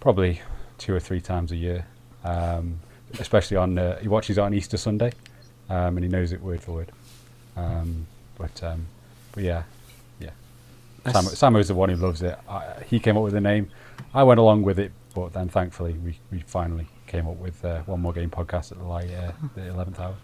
probably 0.00 0.40
two 0.78 0.92
or 0.92 1.00
three 1.00 1.20
times 1.20 1.52
a 1.52 1.56
year, 1.56 1.86
um, 2.24 2.80
especially 3.20 3.56
on 3.56 3.78
uh, 3.78 3.98
he 4.00 4.08
watches 4.08 4.36
it 4.36 4.40
on 4.40 4.52
Easter 4.52 4.76
Sunday, 4.76 5.12
um, 5.70 5.96
and 5.96 6.00
he 6.00 6.08
knows 6.08 6.32
it 6.32 6.40
word 6.40 6.60
for 6.60 6.72
word. 6.72 6.92
Um, 7.56 8.08
but 8.36 8.62
um, 8.64 8.86
but 9.30 9.44
yeah, 9.44 9.62
yeah. 9.62 9.73
Samo, 11.04 11.12
That's- 11.12 11.34
Samo's 11.34 11.68
the 11.68 11.74
one 11.74 11.88
who 11.90 11.96
loves 11.96 12.22
it. 12.22 12.38
I, 12.48 12.82
he 12.86 12.98
came 12.98 13.16
up 13.16 13.22
with 13.22 13.34
the 13.34 13.40
name. 13.40 13.68
I 14.14 14.22
went 14.22 14.40
along 14.40 14.62
with 14.62 14.78
it, 14.78 14.92
but 15.14 15.32
then 15.32 15.48
thankfully 15.48 15.94
we, 15.94 16.18
we 16.30 16.40
finally 16.46 16.86
came 17.06 17.26
up 17.28 17.36
with 17.36 17.64
uh, 17.64 17.80
one 17.82 18.00
more 18.00 18.12
game 18.12 18.30
podcast 18.30 18.72
at 18.72 18.78
the 18.78 18.84
like 18.84 19.10
uh, 19.12 19.32
the 19.54 19.68
eleventh 19.68 20.00
hour. 20.00 20.14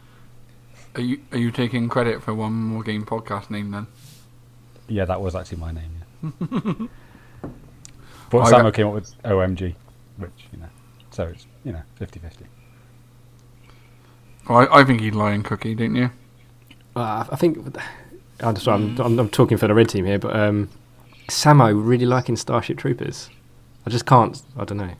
Are 0.94 1.00
you 1.00 1.20
are 1.32 1.38
you 1.38 1.50
taking 1.50 1.88
credit 1.88 2.22
for 2.22 2.34
one 2.34 2.52
more 2.52 2.82
game 2.82 3.04
podcast 3.04 3.50
name 3.50 3.70
then? 3.70 3.86
Yeah, 4.88 5.04
that 5.04 5.20
was 5.20 5.34
actually 5.36 5.58
my 5.58 5.72
name. 5.72 5.90
Yeah. 6.22 6.30
but 8.30 8.38
I 8.40 8.50
Samo 8.50 8.62
got- 8.64 8.74
came 8.74 8.86
up 8.88 8.94
with 8.94 9.22
OMG, 9.22 9.74
which 10.16 10.48
you 10.52 10.58
know, 10.60 10.68
so 11.10 11.24
it's 11.24 11.46
you 11.64 11.72
know 11.72 11.82
50-50. 12.00 12.42
Well, 14.48 14.58
I, 14.70 14.80
I 14.80 14.84
think 14.84 15.00
he'd 15.00 15.14
lie 15.14 15.32
in 15.32 15.42
Cookie, 15.42 15.74
didn't 15.74 15.96
you? 15.96 16.10
Uh, 16.96 17.24
I 17.30 17.36
think 17.36 17.58
I'm, 18.42 18.56
sorry, 18.56 18.82
I'm, 18.82 19.00
I'm, 19.00 19.18
I'm 19.18 19.28
talking 19.28 19.58
for 19.58 19.68
the 19.68 19.74
red 19.74 19.88
team 19.88 20.04
here, 20.04 20.18
but 20.18 20.34
um, 20.34 20.68
Samo 21.28 21.72
really 21.74 22.06
liking 22.06 22.36
Starship 22.36 22.78
Troopers. 22.78 23.30
I 23.86 23.90
just 23.90 24.06
can't. 24.06 24.40
I 24.56 24.64
don't 24.64 24.78
know. 24.78 24.92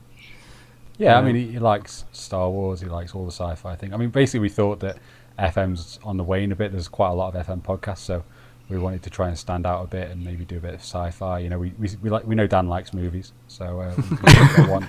Yeah, 0.99 1.19
I 1.19 1.23
mean 1.23 1.35
he, 1.35 1.53
he 1.53 1.59
likes 1.59 2.05
Star 2.13 2.51
Wars. 2.51 2.81
He 2.81 2.87
likes 2.87 3.15
all 3.15 3.25
the 3.25 3.33
sci-fi 3.33 3.75
thing. 3.75 3.95
I 3.95 3.97
mean, 3.97 4.11
basically 4.11 4.41
we 4.41 4.51
thought 4.51 4.81
that 4.81 4.99
FM's 5.39 5.99
on 6.05 6.19
the 6.19 6.25
wane 6.25 6.53
a 6.53 6.57
bit. 6.57 6.73
There's 6.73 6.89
quite 6.89 7.09
a 7.09 7.15
lot 7.15 7.35
of 7.35 7.47
FM 7.47 7.63
podcasts, 7.63 7.99
so 7.99 8.23
we 8.69 8.79
wanted 8.79 9.03
to 9.05 9.11
try 9.11 9.29
and 9.29 9.39
stand 9.39 9.67
out 9.67 9.83
a 9.83 9.87
bit 9.87 10.11
and 10.11 10.23
maybe 10.23 10.45
do 10.45 10.59
a 10.59 10.61
bit 10.61 10.75
of 10.75 10.81
sci-fi. 10.81 11.39
You 11.39 11.49
know, 11.49 11.59
we 11.59 11.73
we, 11.79 11.89
we 12.03 12.11
like 12.11 12.27
we 12.27 12.35
know 12.35 12.47
Dan 12.47 12.69
likes 12.69 12.93
movies, 12.93 13.33
so 13.49 13.81
uh, 13.81 13.95
we, 13.97 14.03
thought 14.03 14.37
we'd 14.37 14.57
get 14.57 14.69
one, 14.69 14.89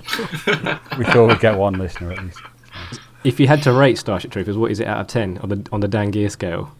we 0.97 1.05
thought 1.05 1.27
we'd 1.27 1.39
get 1.39 1.57
one 1.57 1.73
listener 1.75 2.11
at 2.11 2.23
least. 2.23 2.41
If 3.23 3.39
you 3.39 3.47
had 3.47 3.63
to 3.63 3.71
rate 3.71 3.97
Starship 3.97 4.31
Troopers, 4.31 4.57
what 4.57 4.71
is 4.71 4.79
it 4.81 4.87
out 4.87 4.99
of 4.99 5.07
ten 5.07 5.37
on 5.37 5.49
the 5.49 5.65
on 5.71 5.79
the 5.79 5.87
Dan 5.87 6.11
Gear 6.11 6.29
scale? 6.29 6.71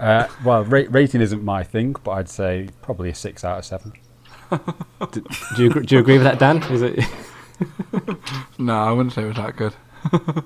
Uh, 0.00 0.28
well, 0.44 0.64
ra- 0.64 0.84
rating 0.90 1.20
isn't 1.20 1.42
my 1.42 1.62
thing, 1.64 1.96
but 2.04 2.12
I'd 2.12 2.28
say 2.28 2.68
probably 2.82 3.10
a 3.10 3.14
six 3.14 3.44
out 3.44 3.58
of 3.58 3.64
seven. 3.64 3.92
Do, 5.12 5.24
do 5.56 5.62
you 5.62 5.70
agree, 5.70 5.84
do 5.86 5.94
you 5.96 6.00
agree 6.00 6.14
with 6.14 6.24
that, 6.24 6.38
Dan? 6.38 6.62
Is 6.72 6.82
it? 6.82 7.04
No, 8.58 8.74
I 8.74 8.92
wouldn't 8.92 9.12
say 9.12 9.22
it 9.22 9.26
was 9.26 9.36
that 9.36 9.56
good. 9.56 9.74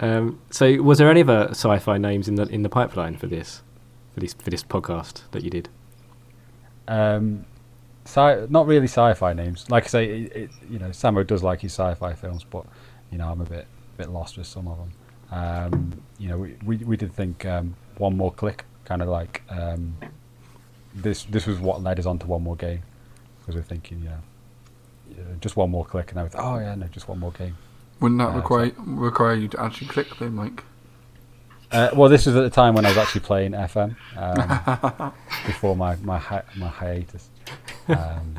Um, 0.00 0.40
so, 0.50 0.82
was 0.82 0.98
there 0.98 1.08
any 1.08 1.20
other 1.20 1.46
sci-fi 1.50 1.96
names 1.96 2.26
in 2.26 2.34
the 2.34 2.42
in 2.48 2.62
the 2.62 2.68
pipeline 2.68 3.16
for 3.16 3.28
this 3.28 3.62
for 4.12 4.20
this 4.20 4.34
for 4.34 4.50
this 4.50 4.64
podcast 4.64 5.22
that 5.30 5.44
you 5.44 5.50
did? 5.50 5.68
Um, 6.88 7.46
sci- 8.04 8.46
not 8.50 8.66
really 8.66 8.88
sci-fi 8.88 9.32
names. 9.32 9.70
Like 9.70 9.84
I 9.84 9.86
say, 9.86 10.22
it, 10.22 10.36
it, 10.36 10.50
you 10.68 10.80
know, 10.80 10.88
Samo 10.88 11.24
does 11.26 11.42
like 11.44 11.60
his 11.60 11.72
sci-fi 11.72 12.14
films, 12.14 12.44
but 12.44 12.66
you 13.10 13.18
know 13.18 13.28
I'm 13.30 13.40
a 13.40 13.44
bit 13.44 13.66
bit 13.96 14.10
lost 14.10 14.36
with 14.36 14.48
some 14.48 14.66
of 14.66 14.78
them. 14.78 14.92
Um, 15.30 16.02
you 16.18 16.28
know, 16.28 16.38
we, 16.38 16.56
we 16.64 16.76
we 16.78 16.96
did 16.96 17.12
think 17.12 17.46
um, 17.46 17.76
one 17.98 18.16
more 18.16 18.32
click, 18.32 18.64
kind 18.84 19.02
of 19.02 19.08
like 19.08 19.42
um, 19.48 19.96
this. 20.94 21.24
This 21.24 21.46
was 21.46 21.58
what 21.58 21.82
led 21.82 21.98
us 21.98 22.06
on 22.06 22.18
to 22.20 22.26
one 22.26 22.42
more 22.42 22.56
game 22.56 22.82
because 23.40 23.54
we're 23.56 23.62
thinking, 23.62 23.98
you 24.00 24.04
know, 24.10 24.18
yeah, 25.10 25.34
just 25.40 25.56
one 25.56 25.70
more 25.70 25.84
click, 25.84 26.10
and 26.10 26.20
I 26.20 26.24
was, 26.24 26.32
oh 26.36 26.58
yeah, 26.58 26.74
no, 26.74 26.86
just 26.86 27.08
one 27.08 27.18
more 27.20 27.32
game. 27.32 27.56
Wouldn't 28.00 28.18
that 28.18 28.30
Uh, 28.30 28.36
require 28.36 28.72
require 28.78 29.34
you 29.34 29.48
to 29.48 29.60
actually 29.60 29.86
click 29.88 30.08
though, 30.18 30.30
Mike? 30.30 30.64
Uh, 31.72 31.90
well, 31.94 32.08
this 32.08 32.26
was 32.26 32.36
at 32.36 32.42
the 32.42 32.50
time 32.50 32.74
when 32.74 32.84
I 32.84 32.88
was 32.90 32.98
actually 32.98 33.22
playing 33.22 33.52
FM 33.52 33.96
um, 34.16 35.12
before 35.46 35.74
my 35.76 35.96
my 35.96 36.18
hi- 36.18 36.44
my 36.56 36.68
hiatus. 36.68 37.28
Um, 37.88 38.36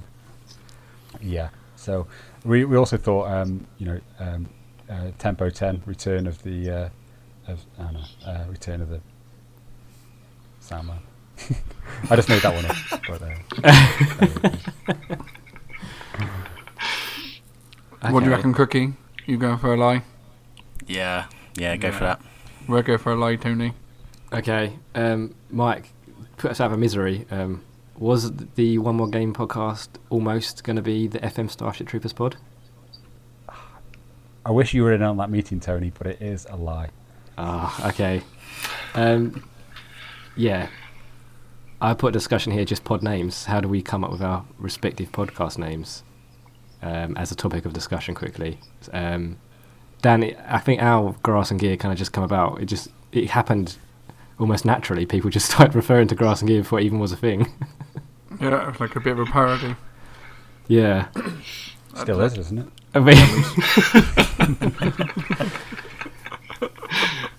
yeah, 1.21 1.49
so 1.75 2.07
we 2.43 2.65
we 2.65 2.77
also 2.77 2.97
thought, 2.97 3.27
um, 3.29 3.65
you 3.77 3.85
know, 3.87 3.99
um, 4.19 4.47
uh, 4.89 5.11
Tempo 5.17 5.49
Ten, 5.49 5.81
Return 5.85 6.27
of 6.27 6.41
the, 6.43 6.69
uh, 6.69 6.89
of 7.47 7.65
I 7.79 7.83
don't 7.83 7.93
know, 7.93 8.03
uh, 8.25 8.45
Return 8.49 8.81
of 8.81 8.89
the 8.89 9.01
Sandman. 10.65 10.97
I 12.09 12.15
just 12.15 12.27
made 12.27 12.41
that 12.41 12.53
one 12.55 12.65
up. 12.65 12.75
But, 13.07 13.21
uh, 13.21 13.35
What 18.11 18.19
do 18.19 18.25
you 18.25 18.31
reckon, 18.35 18.53
Cookie? 18.53 18.93
You 19.25 19.37
going 19.37 19.57
for 19.57 19.73
a 19.73 19.77
lie? 19.77 20.03
Yeah, 20.87 21.25
yeah, 21.55 21.75
go 21.75 21.91
for 21.91 22.03
that. 22.03 22.21
We'll 22.67 22.81
go 22.83 22.97
for 22.97 23.11
a 23.11 23.15
lie, 23.15 23.35
Tony. 23.35 23.73
Okay, 24.33 24.73
um, 24.93 25.33
Mike, 25.49 25.91
put 26.37 26.51
us 26.51 26.59
out 26.59 26.71
of 26.71 26.79
misery. 26.79 27.25
Um, 27.31 27.63
was 27.97 28.31
the 28.55 28.77
One 28.77 28.95
More 28.97 29.07
Game 29.07 29.33
podcast 29.33 29.89
almost 30.09 30.63
going 30.63 30.75
to 30.75 30.81
be 30.81 31.07
the 31.07 31.19
FM 31.19 31.49
Starship 31.49 31.87
Troopers 31.87 32.13
pod? 32.13 32.37
I 34.45 34.51
wish 34.51 34.73
you 34.73 34.83
were 34.83 34.93
in 34.93 35.01
on 35.01 35.17
that 35.17 35.29
meeting, 35.31 35.59
Tony, 35.59 35.91
but 35.97 36.05
it 36.07 36.21
is 36.21 36.45
a 36.49 36.55
lie. 36.55 36.89
Ah, 37.37 37.89
okay. 37.89 38.21
Um, 38.93 39.43
yeah. 40.35 40.67
I 41.81 41.93
put 41.93 42.09
a 42.09 42.11
discussion 42.11 42.51
here, 42.53 42.65
just 42.65 42.83
pod 42.83 43.03
names. 43.03 43.45
How 43.45 43.59
do 43.59 43.67
we 43.67 43.81
come 43.81 44.03
up 44.03 44.11
with 44.11 44.21
our 44.21 44.45
respective 44.57 45.11
podcast 45.11 45.57
names 45.57 46.03
um, 46.81 47.15
as 47.17 47.31
a 47.31 47.35
topic 47.35 47.65
of 47.65 47.73
discussion 47.73 48.15
quickly? 48.15 48.59
Um, 48.93 49.37
Dan, 50.01 50.35
I 50.47 50.59
think 50.59 50.81
our 50.81 51.15
grass 51.23 51.51
and 51.51 51.59
gear 51.59 51.75
kind 51.77 51.91
of 51.91 51.97
just 51.97 52.13
come 52.13 52.23
about. 52.23 52.61
It 52.61 52.65
just 52.65 52.89
it 53.11 53.29
happened 53.31 53.77
almost 54.39 54.65
naturally. 54.65 55.05
People 55.05 55.29
just 55.29 55.45
started 55.51 55.75
referring 55.75 56.07
to 56.09 56.15
grass 56.15 56.41
and 56.41 56.47
gear 56.49 56.61
before 56.61 56.79
it 56.79 56.85
even 56.85 56.99
was 56.99 57.11
a 57.11 57.17
thing. 57.17 57.51
Yeah, 58.41 58.67
it's 58.69 58.81
like 58.81 58.97
a 58.97 58.99
bit 58.99 59.13
of 59.13 59.19
a 59.19 59.25
parody. 59.25 59.77
yeah. 60.67 61.07
Still 61.95 62.19
is, 62.19 62.37
isn't 62.37 62.57
it? 62.59 62.67
I 62.93 62.99
mean, 62.99 63.15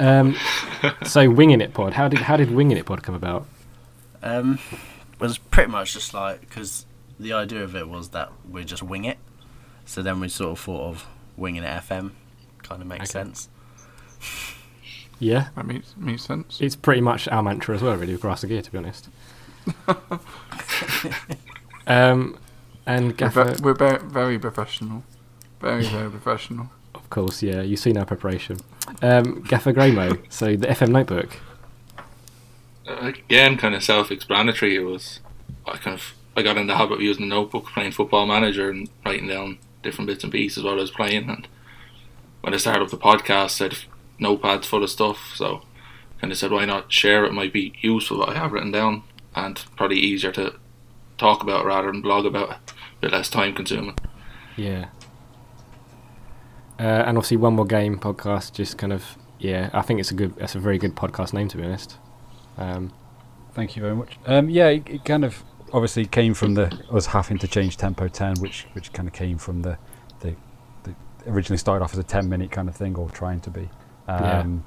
um, 0.00 0.36
so 1.04 1.28
winging 1.30 1.60
it 1.60 1.72
pod. 1.74 1.94
How 1.94 2.08
did 2.08 2.20
how 2.20 2.36
did 2.36 2.50
winging 2.50 2.76
it 2.76 2.86
pod 2.86 3.02
come 3.02 3.14
about? 3.14 3.46
Um, 4.22 4.58
it 4.72 5.20
was 5.20 5.38
pretty 5.38 5.70
much 5.70 5.92
just 5.94 6.12
like 6.14 6.40
because 6.40 6.86
the 7.18 7.32
idea 7.32 7.62
of 7.62 7.74
it 7.76 7.88
was 7.88 8.10
that 8.10 8.30
we 8.50 8.64
just 8.64 8.82
wing 8.82 9.04
it. 9.04 9.18
So 9.84 10.02
then 10.02 10.20
we 10.20 10.28
sort 10.28 10.52
of 10.52 10.60
thought 10.64 10.88
of 10.88 11.06
winging 11.36 11.62
it 11.62 11.68
FM. 11.68 12.10
Kind 12.62 12.82
of 12.82 12.88
makes 12.88 13.02
Okay. 13.14 13.24
sense. 13.24 13.48
Yeah, 15.18 15.48
That 15.54 15.66
makes 15.66 15.94
makes 15.96 16.22
sense. 16.24 16.60
it's 16.60 16.76
pretty 16.76 17.00
much 17.00 17.26
our 17.28 17.42
mantra 17.42 17.74
as 17.76 17.80
well, 17.82 17.96
really, 17.96 18.12
with 18.12 18.20
grass 18.20 18.42
and 18.42 18.50
gear, 18.50 18.60
to 18.60 18.70
be 18.72 18.76
honest. 18.78 19.08
um, 21.86 22.36
and 22.86 23.06
We're, 23.06 23.12
Gaffer, 23.12 23.44
ve- 23.54 23.62
we're 23.62 23.74
ve- 23.74 24.04
very 24.04 24.38
professional. 24.38 25.04
Very, 25.60 25.84
very 25.86 26.10
professional. 26.10 26.70
of 26.94 27.08
course, 27.10 27.42
yeah, 27.42 27.62
you've 27.62 27.80
seen 27.80 27.96
our 27.96 28.04
preparation. 28.04 28.58
Um, 29.02 29.43
Gaffer 29.43 29.73
Graymo, 29.73 30.21
so 30.28 30.57
the 30.57 30.66
FM 30.69 30.88
notebook. 30.88 31.38
again, 32.87 33.57
kind 33.57 33.75
of 33.75 33.83
self-explanatory. 33.83 34.76
It 34.76 34.81
was 34.81 35.21
I 35.66 35.76
kind 35.76 35.95
of 35.95 36.14
I 36.37 36.43
got 36.43 36.59
in 36.59 36.66
the 36.66 36.76
habit 36.76 36.95
of 36.95 37.00
using 37.00 37.25
a 37.25 37.28
notebook, 37.28 37.66
playing 37.66 37.93
Football 37.93 38.26
Manager, 38.26 38.71
and 38.71 38.88
writing 39.05 39.28
down 39.28 39.59
different 39.83 40.09
bits 40.09 40.23
and 40.23 40.33
pieces 40.33 40.62
while 40.62 40.75
I 40.75 40.83
was 40.83 40.90
playing. 40.90 41.31
And 41.31 41.49
when 42.43 42.55
I 42.55 42.59
started 42.59 42.83
up 42.83 42.90
the 42.90 42.99
podcast, 42.99 43.61
I 43.61 43.64
had 43.64 43.78
notepads 44.21 44.66
full 44.66 44.85
of 44.85 44.90
stuff. 44.90 45.33
So 45.35 45.62
kind 46.21 46.33
of 46.33 46.38
said, 46.38 46.50
why 46.50 46.64
not 46.64 46.93
share 46.93 47.25
it? 47.25 47.33
Might 47.33 47.52
be 47.52 47.75
useful 47.81 48.19
what 48.19 48.31
I 48.31 48.35
have 48.35 48.52
written 48.52 48.71
down, 48.71 49.02
and 49.35 49.62
probably 49.76 49.99
easier 49.99 50.33
to 50.33 50.55
talk 51.19 51.43
about 51.43 51.64
rather 51.64 51.90
than 51.90 52.02
blog 52.02 52.26
about 52.26 52.50
it. 52.50 52.73
A 52.99 53.00
bit 53.00 53.12
less 53.12 53.31
time 53.31 53.55
consuming. 53.55 53.97
Yeah. 54.57 54.87
Uh, 56.78 56.83
and 56.83 57.16
obviously, 57.16 57.37
one 57.37 57.54
more 57.54 57.64
game 57.66 57.99
podcast. 57.99 58.52
Just 58.52 58.76
kind 58.78 58.92
of, 58.92 59.16
yeah. 59.38 59.71
I 59.73 59.83
think 59.83 60.00
it's 60.00 60.11
a 60.11 60.14
good. 60.14 60.37
That's 60.37 60.54
a 60.54 60.59
very 60.61 60.78
good 60.78 60.95
podcast 60.95 61.33
name, 61.33 61.49
to 61.49 61.56
be 61.56 61.64
honest. 61.64 61.97
Um, 62.59 62.92
Thank 63.52 63.75
you 63.75 63.80
very 63.80 63.97
much. 63.97 64.18
Um, 64.26 64.50
yeah, 64.50 64.68
it, 64.68 64.87
it 64.87 65.04
kind 65.06 65.25
of 65.25 65.42
obviously 65.73 66.04
came 66.04 66.35
from 66.35 66.54
the 66.54 66.66
us 66.92 67.06
having 67.06 67.38
to 67.38 67.49
change 67.49 67.78
tempo 67.78 68.06
ten, 68.09 68.35
which 68.40 68.66
which 68.75 68.92
kind 68.92 69.09
of 69.09 69.14
came 69.14 69.38
from 69.38 69.62
the 69.62 69.78
the, 70.21 70.35
the 70.83 70.95
originally 71.26 71.56
started 71.56 71.83
off 71.83 71.92
as 71.95 71.99
a 71.99 72.02
ten 72.02 72.28
minute 72.28 72.50
kind 72.50 72.68
of 72.68 72.76
thing, 72.76 72.95
or 72.97 73.09
trying 73.09 73.40
to 73.40 73.50
be. 73.50 73.71
Yeah. 74.09 74.40
Um, 74.40 74.64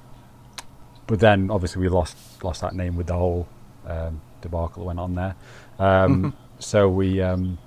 But 1.05 1.19
then 1.19 1.51
obviously 1.51 1.81
we 1.81 1.89
lost 1.89 2.17
lost 2.43 2.61
that 2.61 2.73
name 2.73 2.95
with 2.95 3.05
the 3.07 3.13
whole 3.15 3.47
um, 3.85 4.21
debacle 4.41 4.81
that 4.83 4.87
went 4.87 4.99
on 4.99 5.13
there. 5.13 5.35
Um, 5.77 6.35
so 6.59 6.89
we 6.89 7.21
um, 7.21 7.59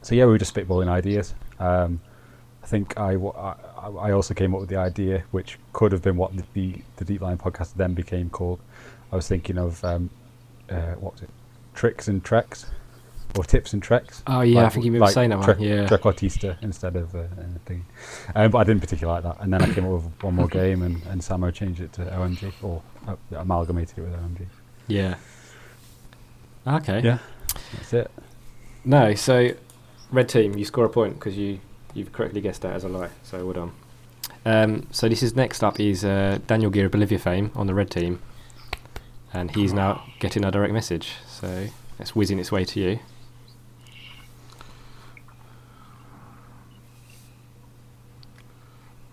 so 0.00 0.14
yeah, 0.14 0.24
we 0.24 0.32
were 0.32 0.38
just 0.38 0.54
spitballing 0.54 0.88
ideas. 0.88 1.34
Um, 1.58 2.00
I 2.62 2.66
think 2.66 2.98
I, 2.98 3.14
I 3.14 3.54
I 3.88 4.12
also 4.12 4.34
came 4.34 4.54
up 4.54 4.60
with 4.60 4.68
the 4.70 4.76
idea, 4.76 5.24
which 5.30 5.58
could 5.72 5.92
have 5.92 6.02
been 6.02 6.16
what 6.16 6.36
the 6.36 6.44
the, 6.52 6.82
the 6.96 7.04
Deep 7.04 7.20
Line 7.20 7.38
podcast 7.38 7.74
then 7.74 7.94
became 7.94 8.30
called. 8.30 8.60
I 9.10 9.16
was 9.16 9.28
thinking 9.28 9.58
of 9.58 9.84
um, 9.84 10.10
uh, 10.70 10.92
what 10.92 11.14
was 11.14 11.22
it, 11.22 11.30
tricks 11.74 12.08
and 12.08 12.22
treks, 12.24 12.66
or 13.36 13.44
tips 13.44 13.72
and 13.72 13.82
treks. 13.82 14.22
Oh, 14.26 14.40
yeah, 14.42 14.64
I 14.64 14.68
think 14.68 14.84
you 14.84 14.92
remember 14.92 15.12
saying 15.12 15.30
that 15.30 15.38
one, 15.38 15.44
Trek, 15.44 15.56
yeah. 15.60 15.86
Trequartista 15.86 16.56
instead 16.62 16.96
of 16.96 17.14
uh, 17.14 17.24
anything. 17.38 17.84
Um, 18.34 18.50
but 18.50 18.58
I 18.58 18.64
didn't 18.64 18.80
particularly 18.80 19.22
like 19.22 19.34
that. 19.36 19.42
And 19.42 19.52
then 19.52 19.62
I 19.62 19.72
came 19.72 19.84
up 19.86 19.92
with 19.92 20.22
one 20.22 20.34
more 20.34 20.48
game, 20.60 20.82
and, 20.82 21.02
and 21.06 21.20
Samo 21.20 21.52
changed 21.52 21.80
it 21.80 21.92
to 21.94 22.02
OMG, 22.02 22.52
or 22.62 22.82
uh, 23.06 23.16
amalgamated 23.36 23.98
it 23.98 24.02
with 24.02 24.12
OMG. 24.12 24.46
yeah. 24.86 25.16
Okay. 26.66 27.00
Yeah, 27.00 27.18
that's 27.74 27.92
it. 27.92 28.10
No, 28.84 29.14
so 29.14 29.50
red 30.12 30.28
team, 30.28 30.56
you 30.56 30.64
score 30.64 30.84
a 30.84 30.88
point 30.88 31.14
because 31.14 31.36
you 31.36 31.58
you've 31.94 32.12
correctly 32.12 32.40
guessed 32.40 32.62
that 32.62 32.74
as 32.74 32.84
a 32.84 32.88
lie. 32.88 33.10
So 33.22 33.44
well 33.44 33.52
done. 33.54 33.72
Um, 34.44 34.86
so 34.90 35.08
this 35.08 35.22
is 35.22 35.36
next 35.36 35.62
up 35.62 35.78
is 35.78 36.04
uh, 36.04 36.38
Daniel 36.46 36.70
Gear 36.70 36.86
of 36.86 36.92
Bolivia 36.92 37.18
fame 37.18 37.52
on 37.54 37.66
the 37.66 37.74
red 37.74 37.90
team, 37.90 38.20
and 39.32 39.54
he's 39.54 39.72
now 39.72 40.04
getting 40.18 40.44
a 40.44 40.50
direct 40.50 40.72
message. 40.72 41.14
So 41.28 41.68
it's 41.98 42.14
whizzing 42.16 42.38
its 42.38 42.50
way 42.50 42.64
to 42.64 42.80
you. 42.80 42.98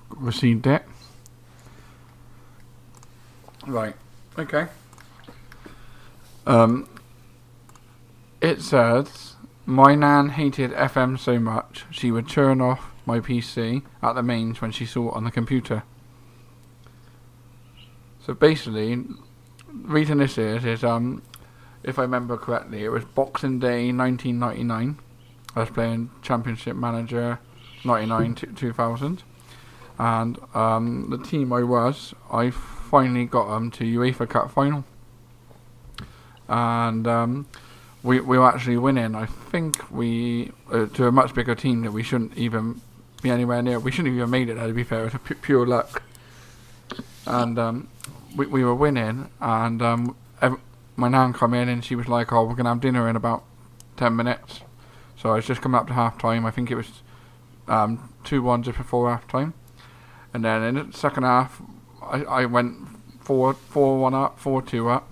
Received 0.10 0.68
it. 0.68 0.84
Right. 3.66 3.96
Okay. 4.38 4.68
Um. 6.46 6.90
It 8.42 8.62
says 8.62 9.36
my 9.70 9.94
nan 9.94 10.30
hated 10.30 10.72
FM 10.72 11.20
so 11.20 11.38
much 11.38 11.86
she 11.92 12.10
would 12.10 12.28
turn 12.28 12.60
off 12.60 12.92
my 13.06 13.20
PC 13.20 13.84
at 14.02 14.14
the 14.16 14.24
mains 14.24 14.62
when 14.62 14.72
she 14.72 14.84
saw 14.84 15.10
it 15.10 15.16
on 15.16 15.26
the 15.26 15.32
computer. 15.32 15.84
So 18.26 18.34
basically, 18.34 18.96
the 18.96 19.16
reason 19.68 20.18
this 20.18 20.40
is 20.40 20.66
is 20.66 20.84
um, 20.84 21.22
if 21.84 22.00
I 22.00 22.02
remember 22.02 22.36
correctly, 22.36 22.84
it 22.84 22.90
was 22.90 23.06
Boxing 23.06 23.60
Day 23.60 23.92
1999. 23.94 24.98
I 25.56 25.60
was 25.60 25.70
playing 25.70 26.10
Championship 26.24 26.76
Manager 26.76 27.40
99 27.86 28.36
to 28.36 28.48
2000 28.48 29.24
and 30.00 30.40
um, 30.56 31.12
the 31.12 31.20
team 31.20 31.54
I 31.54 31.62
was, 31.62 32.16
I 32.32 32.50
finally 32.50 33.26
got 33.26 33.50
them 33.50 33.70
to 33.72 33.84
UEFA 33.84 34.28
Cup 34.28 34.50
final, 34.50 34.84
and 36.48 37.06
um, 37.06 37.48
we 38.04 38.20
we 38.20 38.38
were 38.38 38.48
actually 38.48 38.78
winning. 38.78 39.16
I 39.16 39.26
think 39.26 39.92
we 39.92 40.52
uh, 40.72 40.86
to 40.88 41.08
a 41.08 41.12
much 41.12 41.34
bigger 41.34 41.56
team 41.56 41.82
that 41.82 41.92
we 41.92 42.04
shouldn't 42.04 42.38
even 42.38 42.82
be 43.22 43.30
anywhere 43.30 43.62
near. 43.62 43.80
We 43.80 43.92
shouldn't 43.92 44.08
have 44.14 44.18
even 44.18 44.30
made 44.30 44.50
it. 44.50 44.56
To 44.56 44.74
be 44.74 44.84
fair, 44.84 45.02
it 45.08 45.14
was 45.14 45.22
pu- 45.24 45.36
pure 45.36 45.66
luck, 45.68 46.02
and 47.26 47.60
um, 47.60 47.90
we 48.36 48.46
we 48.46 48.64
were 48.64 48.76
winning, 48.76 49.30
and 49.42 49.82
um, 49.82 50.16
ev- 50.42 50.60
my 50.96 51.08
nan 51.10 51.34
come 51.34 51.54
in 51.54 51.68
and 51.70 51.84
she 51.84 51.96
was 51.96 52.08
like, 52.08 52.32
"Oh, 52.32 52.46
we're 52.46 52.56
gonna 52.56 52.70
have 52.70 52.82
dinner 52.82 53.10
in 53.10 53.16
about 53.16 53.44
ten 53.98 54.16
minutes." 54.16 54.62
So 55.18 55.32
I 55.32 55.36
was 55.36 55.46
just 55.46 55.62
coming 55.62 55.78
up 55.80 55.88
to 55.88 55.94
half 55.94 56.18
time. 56.18 56.46
I 56.46 56.52
think 56.52 56.72
it 56.72 56.76
was 56.76 57.02
um, 57.68 58.14
two 58.24 58.42
one 58.42 58.64
just 58.64 58.78
before 58.78 59.10
half 59.10 59.28
time. 59.28 59.54
And 60.34 60.46
then 60.46 60.64
in 60.64 60.92
the 60.92 60.98
second 60.98 61.24
half, 61.24 61.62
I, 62.02 62.24
I 62.24 62.46
went 62.46 62.78
four 63.20 63.54
four 63.54 64.00
one 64.00 64.14
up, 64.14 64.40
four 64.40 64.62
two 64.62 64.88
up, 64.90 65.08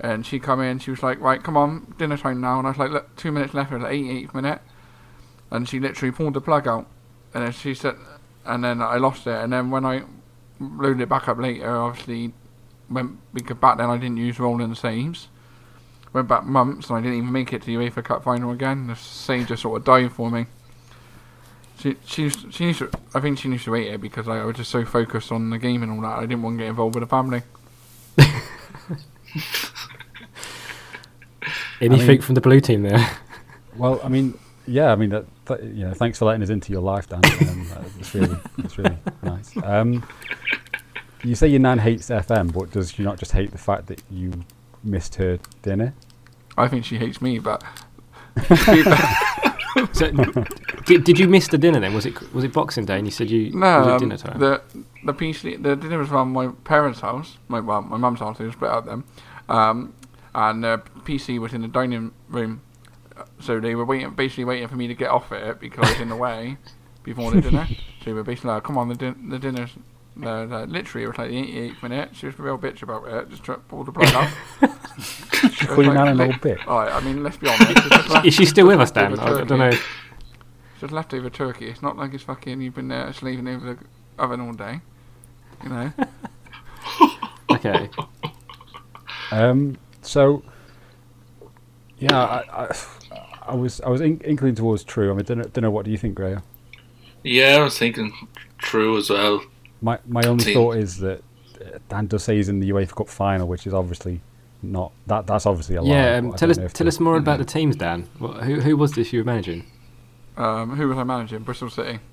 and 0.00 0.24
she 0.26 0.38
come 0.38 0.60
in. 0.60 0.78
She 0.78 0.90
was 0.90 1.02
like, 1.02 1.20
"Right, 1.20 1.42
come 1.42 1.56
on, 1.56 1.94
dinner 1.98 2.16
time 2.16 2.40
now." 2.40 2.58
And 2.58 2.66
I 2.66 2.70
was 2.70 2.78
like, 2.78 2.90
"Look, 2.90 3.16
two 3.16 3.32
minutes 3.32 3.54
left." 3.54 3.72
It 3.72 3.78
was 3.78 3.84
the 3.84 3.88
88th 3.90 4.34
minute, 4.34 4.60
and 5.50 5.68
she 5.68 5.78
literally 5.80 6.12
pulled 6.12 6.34
the 6.34 6.40
plug 6.40 6.66
out, 6.66 6.86
and 7.34 7.44
then 7.44 7.52
she 7.52 7.74
said, 7.74 7.96
and 8.44 8.64
then 8.64 8.82
I 8.82 8.96
lost 8.96 9.26
it. 9.26 9.34
And 9.34 9.52
then 9.52 9.70
when 9.70 9.84
I 9.84 10.02
loaded 10.58 11.02
it 11.02 11.08
back 11.08 11.28
up 11.28 11.38
later, 11.38 11.76
obviously 11.76 12.32
went 12.88 13.18
because 13.32 13.56
back 13.58 13.78
then 13.78 13.88
I 13.88 13.96
didn't 13.96 14.16
use 14.16 14.38
rolling 14.40 14.74
saves. 14.74 15.28
Went 16.12 16.26
back 16.26 16.44
months 16.44 16.88
and 16.88 16.98
I 16.98 17.00
didn't 17.00 17.18
even 17.18 17.32
make 17.32 17.52
it 17.52 17.62
to 17.62 17.66
the 17.66 17.76
UEFA 17.76 18.04
Cup 18.04 18.24
final 18.24 18.50
again. 18.50 18.88
The 18.88 18.96
save 18.96 19.46
just 19.48 19.62
sort 19.62 19.78
of 19.78 19.84
died 19.84 20.12
for 20.12 20.30
me. 20.30 20.46
She 21.78 21.96
she 22.04 22.28
she 22.30 22.64
used 22.64 22.80
to, 22.80 22.90
I 23.14 23.20
think 23.20 23.38
she 23.38 23.48
used 23.48 23.64
to 23.66 23.74
hate 23.74 23.94
it 23.94 24.00
because 24.00 24.28
I 24.28 24.44
was 24.44 24.56
just 24.56 24.70
so 24.70 24.84
focused 24.84 25.30
on 25.30 25.50
the 25.50 25.58
game 25.58 25.82
and 25.82 25.92
all 25.92 26.00
that. 26.02 26.18
I 26.18 26.22
didn't 26.22 26.42
want 26.42 26.58
to 26.58 26.64
get 26.64 26.70
involved 26.70 26.96
with 26.96 27.02
the 27.02 27.08
family. 27.08 27.42
Anything 31.80 32.06
mean- 32.06 32.20
from 32.22 32.34
the 32.34 32.40
blue 32.40 32.60
team 32.60 32.82
there? 32.82 33.10
Well, 33.76 34.00
I 34.02 34.08
mean, 34.08 34.36
yeah, 34.66 34.92
I 34.92 34.96
mean, 34.96 35.10
that, 35.10 35.24
that, 35.46 35.62
you 35.62 35.86
know, 35.86 35.94
thanks 35.94 36.18
for 36.18 36.26
letting 36.26 36.42
us 36.42 36.50
into 36.50 36.72
your 36.72 36.82
life, 36.82 37.08
Dan. 37.08 37.20
Um, 37.24 37.66
uh, 37.72 37.82
it's 37.98 38.14
really, 38.14 38.36
it's 38.58 38.78
really 38.78 38.98
nice. 39.22 39.56
Um, 39.62 40.06
you 41.24 41.34
say 41.34 41.48
your 41.48 41.60
nan 41.60 41.78
hates 41.78 42.10
FM, 42.10 42.52
but 42.52 42.70
does 42.70 42.92
she 42.92 43.02
not 43.02 43.18
just 43.18 43.32
hate 43.32 43.52
the 43.52 43.58
fact 43.58 43.86
that 43.86 44.02
you 44.10 44.32
missed 44.82 45.14
her 45.16 45.38
dinner? 45.62 45.94
I 46.56 46.68
think 46.68 46.84
she 46.84 46.98
hates 46.98 47.22
me, 47.22 47.38
but 47.38 47.62
so, 49.92 50.10
did, 50.84 51.04
did 51.04 51.18
you 51.18 51.28
miss 51.28 51.48
the 51.48 51.58
dinner 51.58 51.80
then? 51.80 51.94
Was 51.94 52.06
it 52.06 52.32
was 52.32 52.44
it 52.44 52.52
Boxing 52.52 52.84
Day? 52.84 52.98
And 52.98 53.06
you 53.06 53.10
said 53.10 53.30
you 53.30 53.52
no, 53.52 53.78
was 53.78 53.86
it 53.86 53.90
um, 53.92 53.98
dinner 53.98 54.16
time? 54.16 54.38
the 54.38 54.62
the 55.04 55.14
PC 55.14 55.62
the 55.62 55.76
dinner 55.76 55.98
was 55.98 56.10
around 56.10 56.32
my 56.32 56.48
parents' 56.64 57.00
house, 57.00 57.38
my 57.48 57.60
well, 57.60 57.82
my 57.82 57.96
mum's 57.96 58.20
house. 58.20 58.38
They 58.38 58.44
were 58.44 58.52
split 58.52 58.70
up 58.70 58.86
then, 58.86 59.04
um, 59.48 59.94
and 60.34 60.64
the 60.64 60.82
PC 61.18 61.38
was 61.38 61.52
in 61.52 61.62
the 61.62 61.68
dining 61.68 62.12
room. 62.28 62.62
Uh, 63.16 63.24
So 63.40 63.60
they 63.60 63.74
were 63.74 63.84
waiting, 63.84 64.10
basically 64.14 64.44
waiting 64.44 64.68
for 64.68 64.76
me 64.76 64.86
to 64.88 64.94
get 64.94 65.10
off 65.10 65.32
it 65.32 65.60
because 65.60 65.86
I 65.88 65.90
was 65.92 66.00
in 66.00 66.08
the 66.08 66.16
way 66.26 66.56
before 67.02 67.30
the 67.32 67.40
dinner. 67.40 67.66
So 67.68 68.04
they 68.06 68.12
were 68.12 68.22
basically 68.24 68.50
like, 68.50 68.62
"Come 68.64 68.78
on, 68.78 68.88
the 68.88 68.94
din- 68.94 69.28
the 69.30 69.38
dinner's." 69.38 69.70
No, 70.16 70.44
no, 70.44 70.64
literally, 70.64 71.04
it 71.04 71.08
was 71.08 71.18
like 71.18 71.30
the 71.30 71.36
88th 71.40 71.82
minute. 71.82 72.10
She 72.12 72.26
was 72.26 72.34
a 72.38 72.42
real 72.42 72.58
bitch 72.58 72.82
about 72.82 73.06
it. 73.08 73.30
Just 73.30 73.42
try, 73.44 73.54
pull 73.68 73.84
the 73.84 73.92
plug 73.92 74.12
out. 74.14 74.30
She 75.54 75.64
Call 75.66 75.82
your 75.84 75.94
like, 75.94 76.04
nan 76.04 76.08
a 76.08 76.14
"Li- 76.14 76.26
little 76.26 76.40
bit. 76.42 76.58
Alright, 76.68 76.92
I 76.92 77.00
mean, 77.00 77.22
let's 77.22 77.38
be 77.38 77.48
honest. 77.48 77.90
left- 78.10 78.26
Is 78.28 78.34
she 78.34 78.44
still 78.44 78.66
with 78.66 78.80
us, 78.80 78.90
just 78.90 78.94
Dan? 78.94 79.18
I, 79.18 79.24
I 79.40 79.44
don't 79.44 79.58
know. 79.58 79.70
turkey. 79.70 79.82
It's 80.72 80.80
just 80.82 80.92
leftover 80.92 81.30
turkey. 81.30 81.68
It's 81.68 81.80
not 81.80 81.96
like 81.96 82.12
it's 82.12 82.24
fucking 82.24 82.60
you've 82.60 82.74
been 82.74 82.88
there 82.88 83.10
slaving 83.14 83.48
over 83.48 83.64
the 83.74 83.78
oven 84.22 84.40
all 84.42 84.52
day. 84.52 84.80
You 85.62 85.68
know. 85.70 85.92
Okay. 87.52 87.88
Um, 89.32 89.76
so, 90.02 90.42
yeah, 92.00 92.18
I, 92.18 92.64
I, 92.64 92.76
I 93.48 93.54
was, 93.54 93.80
I 93.82 93.88
was 93.88 94.00
in, 94.00 94.18
inkling 94.20 94.54
towards 94.56 94.82
true. 94.84 95.10
I 95.10 95.14
mean, 95.14 95.24
don't 95.24 95.38
know, 95.38 95.44
don't 95.44 95.62
know 95.62 95.70
what 95.70 95.84
do 95.84 95.90
you 95.90 95.98
think, 95.98 96.14
Graham? 96.16 96.42
Yeah, 97.22 97.56
I 97.56 97.62
was 97.62 97.78
thinking 97.78 98.12
true 98.58 98.96
as 98.96 99.10
well. 99.10 99.42
My, 99.82 99.98
my 100.06 100.22
only 100.22 100.44
Team. 100.44 100.54
thought 100.54 100.76
is 100.76 100.98
that 100.98 101.22
uh, 101.60 101.78
Dan 101.88 102.06
does 102.06 102.24
say 102.24 102.36
he's 102.36 102.48
in 102.48 102.60
the 102.60 102.70
UEFA 102.70 102.94
Cup 102.96 103.08
final, 103.08 103.46
which 103.46 103.66
is 103.66 103.74
obviously 103.74 104.20
not 104.62 104.92
that. 105.06 105.26
That's 105.26 105.46
obviously 105.46 105.76
a 105.76 105.82
lie. 105.82 105.94
Yeah, 105.94 106.16
um, 106.16 106.32
tell 106.34 106.50
us 106.50 106.56
tell 106.56 106.66
the- 106.66 106.88
us 106.88 107.00
more 107.00 107.16
about 107.16 107.38
the 107.38 107.44
teams, 107.44 107.76
Dan. 107.76 108.08
What, 108.18 108.42
who 108.44 108.60
who 108.60 108.76
was 108.76 108.92
this 108.92 109.12
you 109.12 109.20
were 109.20 109.24
managing? 109.24 109.66
Um, 110.36 110.76
who 110.76 110.88
was 110.88 110.98
I 110.98 111.04
managing? 111.04 111.40
Bristol 111.40 111.70
City. 111.70 111.98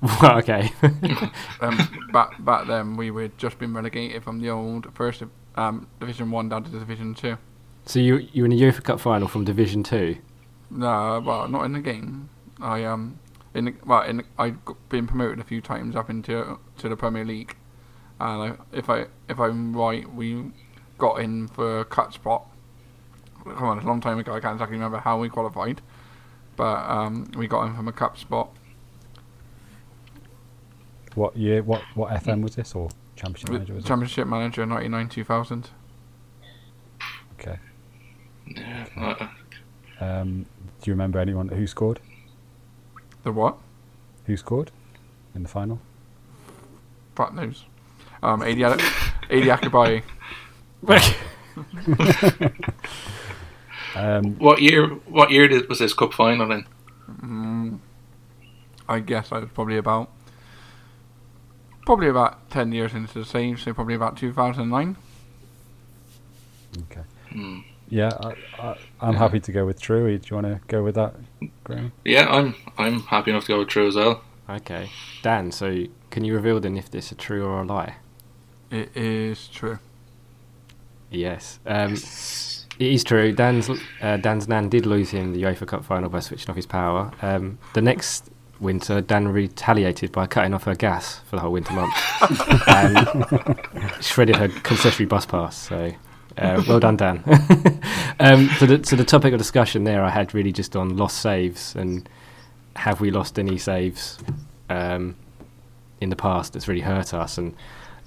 Well, 0.00 0.38
okay. 0.38 0.70
Um, 1.60 2.08
back 2.12 2.42
back 2.44 2.68
then 2.68 2.96
we 2.96 3.10
were 3.10 3.28
just 3.36 3.58
been 3.58 3.74
relegated 3.74 4.22
from 4.22 4.40
the 4.40 4.48
old 4.48 4.86
first 4.94 5.24
um, 5.56 5.88
Division 5.98 6.30
One 6.30 6.48
down 6.48 6.62
to 6.64 6.70
Division 6.70 7.14
Two. 7.14 7.36
So 7.88 7.98
you 7.98 8.18
you 8.32 8.42
were 8.42 8.46
in 8.46 8.50
the 8.50 8.60
UEFA 8.60 8.84
Cup 8.84 9.00
final 9.00 9.26
from 9.28 9.44
Division 9.44 9.82
Two. 9.82 10.18
No, 10.70 11.22
well, 11.24 11.48
not 11.48 11.64
in 11.64 11.72
the 11.72 11.80
game. 11.80 12.28
I 12.60 12.84
um, 12.84 13.18
in 13.54 13.64
the, 13.64 13.74
well, 13.86 14.02
in 14.02 14.18
the, 14.18 14.24
I'd 14.38 14.66
g- 14.66 14.74
been 14.90 15.06
promoted 15.06 15.40
a 15.40 15.44
few 15.44 15.62
times 15.62 15.96
up 15.96 16.10
into 16.10 16.58
to 16.76 16.88
the 16.88 16.96
Premier 16.96 17.24
League, 17.24 17.56
and 18.20 18.52
I, 18.52 18.76
if 18.76 18.90
I 18.90 19.06
if 19.30 19.40
I'm 19.40 19.74
right, 19.74 20.12
we 20.12 20.52
got 20.98 21.20
in 21.20 21.48
for 21.48 21.80
a 21.80 21.84
cut 21.86 22.12
spot. 22.12 22.46
Come 23.44 23.64
on, 23.64 23.78
it's 23.78 23.84
a 23.86 23.88
long 23.88 24.02
time 24.02 24.18
ago. 24.18 24.34
I 24.34 24.40
can't 24.40 24.56
exactly 24.56 24.76
remember 24.76 24.98
how 24.98 25.18
we 25.18 25.30
qualified, 25.30 25.80
but 26.56 26.78
um, 26.90 27.30
we 27.34 27.46
got 27.48 27.64
in 27.66 27.74
from 27.74 27.88
a 27.88 27.92
cup 27.92 28.18
spot. 28.18 28.50
What 31.14 31.36
year? 31.38 31.62
What 31.62 31.80
what 31.94 32.10
FM 32.10 32.42
was 32.42 32.56
this 32.56 32.74
or 32.74 32.90
Championship 33.16 33.48
Manager? 33.50 33.72
Was 33.72 33.84
it? 33.84 33.88
Championship 33.88 34.28
manager, 34.28 34.66
ninety 34.66 34.88
nine 34.88 35.08
two 35.08 35.24
thousand. 35.24 35.70
Okay. 38.50 38.86
Yeah, 38.96 39.28
uh, 40.00 40.04
Um, 40.04 40.46
do 40.82 40.90
you 40.90 40.92
remember 40.92 41.18
anyone 41.18 41.48
who 41.48 41.66
scored? 41.66 42.00
The 43.24 43.32
what? 43.32 43.56
Who 44.26 44.36
scored 44.36 44.70
in 45.34 45.42
the 45.42 45.48
final? 45.48 45.80
Fuck 47.14 47.34
knows. 47.34 47.64
Um, 48.22 48.42
Adi 48.42 48.62
Ade 49.30 49.48
Akinbiyi. 49.48 50.02
Um, 53.94 54.34
what 54.38 54.60
year? 54.60 54.86
What 54.86 55.30
year 55.30 55.48
did, 55.48 55.68
was 55.68 55.78
this 55.78 55.92
cup 55.94 56.12
final 56.12 56.52
in? 56.52 56.64
Mm, 57.22 57.78
I 58.88 59.00
guess 59.00 59.32
I 59.32 59.38
was 59.38 59.48
probably 59.52 59.76
about 59.78 60.10
probably 61.86 62.08
about 62.08 62.50
ten 62.50 62.70
years 62.70 62.92
into 62.92 63.18
the 63.18 63.24
same, 63.24 63.56
so 63.56 63.72
probably 63.72 63.94
about 63.94 64.16
two 64.16 64.32
thousand 64.32 64.68
nine. 64.68 64.96
okay. 66.82 67.02
Hmm. 67.30 67.60
Yeah, 67.90 68.10
I, 68.20 68.34
I, 68.60 68.76
I'm 69.00 69.14
happy 69.14 69.40
to 69.40 69.52
go 69.52 69.64
with 69.64 69.80
True. 69.80 70.18
Do 70.18 70.28
you 70.28 70.34
want 70.42 70.46
to 70.46 70.60
go 70.68 70.82
with 70.82 70.94
that, 70.96 71.14
Graham? 71.64 71.92
Yeah, 72.04 72.28
I'm 72.28 72.54
I'm 72.76 73.00
happy 73.00 73.30
enough 73.30 73.44
to 73.44 73.48
go 73.48 73.58
with 73.60 73.68
true 73.68 73.88
as 73.88 73.96
well. 73.96 74.22
okay, 74.48 74.90
Dan. 75.22 75.50
So 75.52 75.84
can 76.10 76.24
you 76.24 76.34
reveal 76.34 76.60
then 76.60 76.76
if 76.76 76.90
this 76.90 77.06
is 77.06 77.12
a 77.12 77.14
true 77.14 77.44
or 77.44 77.62
a 77.62 77.64
lie? 77.64 77.96
It 78.70 78.94
is 78.96 79.48
true. 79.48 79.78
Yes. 81.10 81.58
Um, 81.64 81.94
it 81.94 82.92
is 82.92 83.02
true. 83.04 83.32
Dan's 83.32 83.70
uh, 84.02 84.18
Dan's 84.18 84.46
nan 84.48 84.68
did 84.68 84.84
lose 84.84 85.10
him 85.10 85.32
the 85.32 85.42
UEFA 85.42 85.66
Cup 85.66 85.84
final 85.84 86.10
by 86.10 86.20
switching 86.20 86.50
off 86.50 86.56
his 86.56 86.66
power. 86.66 87.12
Um, 87.22 87.58
the 87.72 87.80
next 87.80 88.28
winter, 88.60 89.00
Dan 89.00 89.28
retaliated 89.28 90.12
by 90.12 90.26
cutting 90.26 90.52
off 90.52 90.64
her 90.64 90.74
gas 90.74 91.20
for 91.20 91.36
the 91.36 91.40
whole 91.42 91.52
winter 91.52 91.72
month 91.72 91.94
and 92.68 93.94
shredded 94.04 94.36
her 94.36 94.48
concessionary 94.48 95.08
bus 95.08 95.24
pass. 95.24 95.56
So. 95.56 95.92
Uh, 96.38 96.62
well 96.68 96.80
done, 96.80 96.96
Dan. 96.96 97.22
um, 98.20 98.48
so, 98.58 98.66
the, 98.66 98.80
so 98.84 98.96
the 98.96 99.04
topic 99.04 99.32
of 99.32 99.38
discussion 99.38 99.84
there 99.84 100.02
I 100.02 100.10
had 100.10 100.34
really 100.34 100.52
just 100.52 100.76
on 100.76 100.96
lost 100.96 101.18
saves 101.18 101.74
and 101.74 102.08
have 102.76 103.00
we 103.00 103.10
lost 103.10 103.38
any 103.38 103.58
saves 103.58 104.18
um, 104.70 105.16
in 106.00 106.10
the 106.10 106.16
past 106.16 106.52
that's 106.52 106.68
really 106.68 106.82
hurt 106.82 107.12
us 107.12 107.38
and 107.38 107.54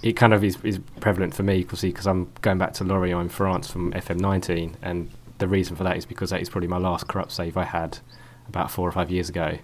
it 0.02 0.13
kind 0.13 0.34
of 0.34 0.44
is, 0.44 0.58
is 0.63 0.80
prevalent 1.00 1.34
for 1.34 1.44
me 1.44 1.63
because 1.63 2.08
I'm 2.08 2.32
going 2.41 2.58
back 2.58 2.74
to 2.74 2.84
Lorient 2.84 3.22
in 3.22 3.30
France 3.30 3.70
from 3.70 3.94
FM19, 3.94 4.74
and 4.82 5.12
the 5.38 5.48
reason 5.48 5.76
for 5.76 5.84
that 5.84 5.98
is 5.98 6.06
because 6.06 6.32
that 6.32 6.41
is 6.41 6.50
probably 6.50 6.67
my 6.67 6.78
last 6.78 7.08
corrupt 7.08 7.32
save 7.32 7.56
I 7.58 7.65
had 7.65 8.00
about 8.48 8.72
four 8.72 8.88
or 8.88 8.91
five 8.91 9.12
years 9.12 9.30
ago. 9.30 9.60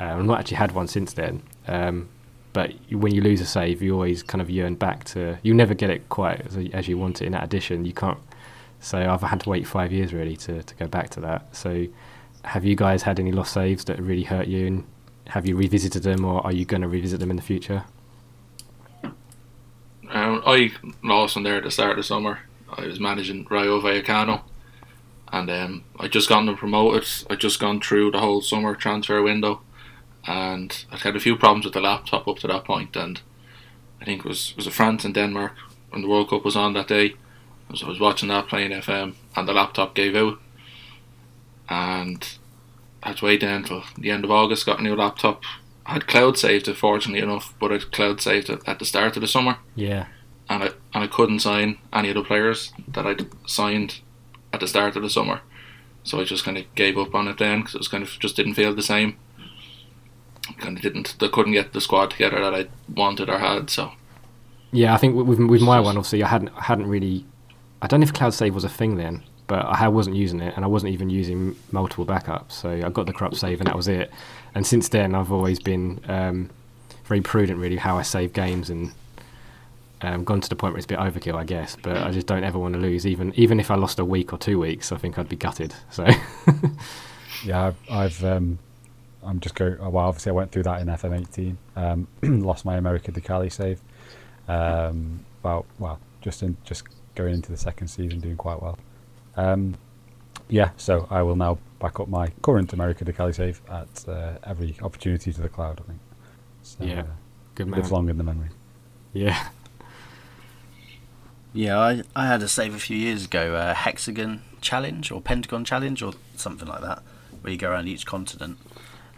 Uh, 0.00 0.04
I've 0.04 0.24
not 0.24 0.40
actually 0.40 0.56
had 0.56 0.72
one 0.72 0.88
since 0.88 1.12
then. 1.12 1.42
Um, 1.66 2.08
but 2.58 2.72
when 2.90 3.14
you 3.14 3.20
lose 3.20 3.40
a 3.40 3.46
save, 3.46 3.82
you 3.82 3.94
always 3.94 4.24
kind 4.24 4.42
of 4.42 4.50
yearn 4.50 4.74
back 4.74 5.04
to. 5.04 5.38
You 5.44 5.54
never 5.54 5.74
get 5.74 5.90
it 5.90 6.08
quite 6.08 6.44
as, 6.44 6.56
as 6.72 6.88
you 6.88 6.98
want 6.98 7.22
it. 7.22 7.26
In 7.26 7.30
that 7.30 7.44
addition, 7.44 7.84
you 7.84 7.92
can't. 7.92 8.18
So 8.80 8.98
I've 8.98 9.22
had 9.22 9.38
to 9.42 9.48
wait 9.48 9.64
five 9.64 9.92
years 9.92 10.12
really 10.12 10.34
to, 10.38 10.64
to 10.64 10.74
go 10.74 10.88
back 10.88 11.08
to 11.10 11.20
that. 11.20 11.54
So 11.54 11.86
have 12.42 12.64
you 12.64 12.74
guys 12.74 13.04
had 13.04 13.20
any 13.20 13.30
lost 13.30 13.52
saves 13.52 13.84
that 13.84 14.00
really 14.00 14.24
hurt 14.24 14.48
you, 14.48 14.66
and 14.66 14.84
have 15.28 15.46
you 15.46 15.54
revisited 15.54 16.02
them, 16.02 16.24
or 16.24 16.44
are 16.44 16.50
you 16.50 16.64
going 16.64 16.82
to 16.82 16.88
revisit 16.88 17.20
them 17.20 17.30
in 17.30 17.36
the 17.36 17.42
future? 17.42 17.84
Um, 19.04 20.42
I 20.44 20.72
lost 21.04 21.36
one 21.36 21.44
there 21.44 21.58
at 21.58 21.62
the 21.62 21.70
start 21.70 21.92
of 21.92 21.98
the 21.98 22.02
summer. 22.02 22.40
I 22.76 22.86
was 22.86 22.98
managing 22.98 23.46
Rayo 23.48 23.80
Vallecano, 23.80 24.40
and 25.28 25.48
um, 25.48 25.84
I 26.00 26.08
just 26.08 26.28
gotten 26.28 26.46
them 26.46 26.56
promoted. 26.56 27.08
I 27.30 27.36
just 27.36 27.60
gone 27.60 27.80
through 27.80 28.10
the 28.10 28.18
whole 28.18 28.40
summer 28.42 28.74
transfer 28.74 29.22
window, 29.22 29.60
and 30.26 30.84
I'd 30.92 31.00
had 31.00 31.16
a 31.16 31.20
few 31.20 31.36
problems 31.36 31.64
with 31.64 31.74
the 31.74 31.80
laptop 31.80 32.26
up 32.28 32.38
to 32.38 32.46
that 32.48 32.64
point. 32.64 32.96
And 32.96 33.20
I 34.00 34.04
think 34.04 34.24
it 34.24 34.28
was 34.28 34.54
was 34.56 34.66
France 34.68 35.04
and 35.04 35.14
Denmark 35.14 35.52
when 35.90 36.02
the 36.02 36.08
World 36.08 36.30
Cup 36.30 36.44
was 36.44 36.56
on 36.56 36.72
that 36.74 36.88
day. 36.88 37.14
I 37.68 37.72
was, 37.72 37.82
I 37.82 37.88
was 37.88 38.00
watching 38.00 38.28
that 38.30 38.48
playing 38.48 38.70
FM, 38.70 39.14
and 39.36 39.46
the 39.48 39.52
laptop 39.52 39.94
gave 39.94 40.16
out, 40.16 40.38
and 41.68 42.38
I 43.02 43.08
had 43.08 43.18
to 43.18 43.24
wait 43.26 43.42
until 43.42 43.84
the 43.96 44.10
end 44.10 44.24
of 44.24 44.30
August. 44.30 44.66
Got 44.66 44.80
a 44.80 44.82
new 44.82 44.96
laptop. 44.96 45.42
I 45.86 45.92
had 45.94 46.06
cloud 46.06 46.38
saved 46.38 46.68
it, 46.68 46.76
fortunately 46.76 47.22
enough, 47.22 47.54
but 47.58 47.72
I 47.72 47.78
cloud 47.78 48.20
saved 48.20 48.50
it 48.50 48.60
at 48.66 48.78
the 48.78 48.84
start 48.84 49.16
of 49.16 49.22
the 49.22 49.28
summer 49.28 49.56
Yeah. 49.74 50.06
and 50.50 50.62
I 50.64 50.66
and 50.94 51.04
I 51.04 51.06
couldn't 51.06 51.40
sign 51.40 51.78
any 51.92 52.08
of 52.10 52.14
the 52.14 52.22
players 52.24 52.72
that 52.88 53.06
I'd 53.06 53.26
signed 53.46 54.00
at 54.52 54.60
the 54.60 54.66
start 54.68 54.96
of 54.96 55.02
the 55.02 55.10
summer. 55.10 55.40
So 56.04 56.20
I 56.20 56.24
just 56.24 56.44
kind 56.44 56.58
of 56.58 56.64
gave 56.74 56.98
up 56.98 57.14
on 57.14 57.28
it 57.28 57.38
then 57.38 57.60
because 57.60 57.74
it 57.74 57.78
was 57.80 57.88
kind 57.88 58.02
of 58.02 58.18
just 58.18 58.36
didn't 58.36 58.54
feel 58.54 58.74
the 58.74 58.82
same. 58.82 59.16
Kind 60.56 60.76
of 60.76 60.82
didn't. 60.82 61.16
They 61.18 61.28
couldn't 61.28 61.52
get 61.52 61.72
the 61.72 61.80
squad 61.80 62.10
together 62.10 62.40
that 62.40 62.54
I 62.54 62.66
wanted 62.94 63.28
or 63.28 63.38
had. 63.38 63.70
So 63.70 63.92
Yeah, 64.72 64.94
I 64.94 64.96
think 64.96 65.14
with 65.14 65.26
with 65.26 65.40
with 65.40 65.62
my 65.62 65.80
one, 65.80 65.96
obviously, 65.96 66.22
I 66.22 66.28
hadn't 66.28 66.52
hadn't 66.54 66.86
really. 66.86 67.24
I 67.80 67.86
don't 67.86 68.00
know 68.00 68.04
if 68.04 68.12
cloud 68.12 68.34
save 68.34 68.54
was 68.54 68.64
a 68.64 68.68
thing 68.68 68.96
then, 68.96 69.22
but 69.46 69.64
I 69.66 69.88
wasn't 69.88 70.16
using 70.16 70.40
it, 70.40 70.54
and 70.56 70.64
I 70.64 70.68
wasn't 70.68 70.92
even 70.92 71.10
using 71.10 71.54
multiple 71.70 72.04
backups. 72.04 72.52
So 72.52 72.70
I 72.70 72.88
got 72.88 73.06
the 73.06 73.12
corrupt 73.12 73.36
save, 73.36 73.60
and 73.60 73.68
that 73.68 73.76
was 73.76 73.88
it. 73.88 74.10
And 74.54 74.66
since 74.66 74.88
then, 74.88 75.14
I've 75.14 75.30
always 75.30 75.60
been 75.60 76.00
um, 76.08 76.50
very 77.04 77.20
prudent, 77.20 77.58
really, 77.58 77.76
how 77.76 77.96
I 77.96 78.02
save 78.02 78.32
games 78.32 78.70
and 78.70 78.92
um, 80.02 80.24
gone 80.24 80.40
to 80.40 80.48
the 80.48 80.56
point 80.56 80.72
where 80.72 80.78
it's 80.78 80.86
a 80.86 80.88
bit 80.88 80.98
overkill, 80.98 81.34
I 81.34 81.44
guess. 81.44 81.76
But 81.80 81.98
I 81.98 82.10
just 82.10 82.26
don't 82.26 82.42
ever 82.42 82.58
want 82.58 82.74
to 82.74 82.80
lose, 82.80 83.06
even 83.06 83.32
even 83.36 83.60
if 83.60 83.70
I 83.70 83.76
lost 83.76 83.98
a 83.98 84.04
week 84.04 84.32
or 84.32 84.38
two 84.38 84.58
weeks. 84.58 84.92
I 84.92 84.96
think 84.96 85.18
I'd 85.18 85.28
be 85.28 85.36
gutted. 85.36 85.74
So 85.90 86.04
Yeah, 87.44 87.66
I've, 87.66 87.76
I've 87.90 88.24
um, 88.24 88.58
I'm 89.24 89.40
just 89.40 89.54
going. 89.54 89.78
Well, 89.78 90.06
obviously, 90.06 90.30
I 90.30 90.32
went 90.32 90.52
through 90.52 90.64
that 90.64 90.80
in 90.80 90.86
FM18. 90.88 91.56
Um, 91.76 92.08
lost 92.44 92.64
my 92.64 92.76
America 92.76 93.10
de 93.12 93.20
Cali 93.20 93.50
save. 93.50 93.80
Um, 94.46 95.24
about 95.40 95.66
well, 95.78 95.98
just 96.20 96.42
in 96.42 96.56
just 96.64 96.84
going 97.14 97.34
into 97.34 97.50
the 97.50 97.58
second 97.58 97.88
season, 97.88 98.20
doing 98.20 98.36
quite 98.36 98.62
well. 98.62 98.78
Um, 99.36 99.76
yeah, 100.48 100.70
so 100.76 101.06
I 101.10 101.22
will 101.22 101.36
now 101.36 101.58
back 101.80 102.00
up 102.00 102.08
my 102.08 102.28
current 102.42 102.72
America 102.72 103.04
de 103.04 103.12
Cali 103.12 103.32
save 103.32 103.60
at 103.70 104.08
uh, 104.08 104.38
every 104.44 104.76
opportunity 104.82 105.32
to 105.32 105.40
the 105.40 105.48
cloud. 105.48 105.80
I 105.80 105.88
think. 105.88 106.00
So, 106.62 106.84
Yeah, 106.84 107.00
uh, 107.00 107.04
good 107.54 107.66
man. 107.68 107.80
lives 107.80 107.92
long 107.92 108.08
in 108.08 108.18
the 108.18 108.24
memory. 108.24 108.48
Yeah, 109.12 109.48
Yeah, 111.52 111.78
I, 111.78 112.02
I 112.14 112.26
had 112.26 112.42
a 112.42 112.48
save 112.48 112.74
a 112.74 112.78
few 112.78 112.96
years 112.96 113.24
ago, 113.24 113.54
uh, 113.54 113.74
Hexagon 113.74 114.42
Challenge 114.60 115.10
or 115.10 115.20
Pentagon 115.20 115.64
Challenge 115.64 116.02
or 116.02 116.12
something 116.36 116.68
like 116.68 116.82
that, 116.82 117.02
where 117.40 117.52
you 117.52 117.58
go 117.58 117.70
around 117.70 117.88
each 117.88 118.06
continent. 118.06 118.58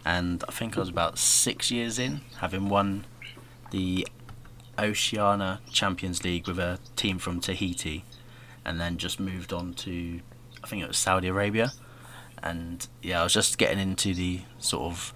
And 0.05 0.43
I 0.49 0.53
think 0.53 0.77
I 0.77 0.81
was 0.81 0.89
about 0.89 1.19
six 1.19 1.71
years 1.71 1.99
in, 1.99 2.23
having 2.39 2.69
won 2.69 3.05
the 3.71 4.07
Oceania 4.79 5.61
Champions 5.71 6.25
League 6.25 6.47
with 6.47 6.59
a 6.59 6.79
team 6.97 7.19
from 7.19 7.41
Tahiti, 7.41 8.05
and 8.65 8.81
then 8.81 8.97
just 8.97 9.21
moved 9.21 9.53
on 9.53 9.75
to, 9.75 10.21
I 10.65 10.67
think 10.67 10.83
it 10.83 10.89
was 10.89 10.99
Saudi 10.99 11.29
Arabia. 11.29 11.73
And 12.43 12.87
yeah, 13.03 13.21
I 13.21 13.25
was 13.25 13.35
just 13.35 13.59
getting 13.59 13.79
into 13.79 14.15
the 14.15 14.41
sort 14.59 14.85
of, 14.91 15.13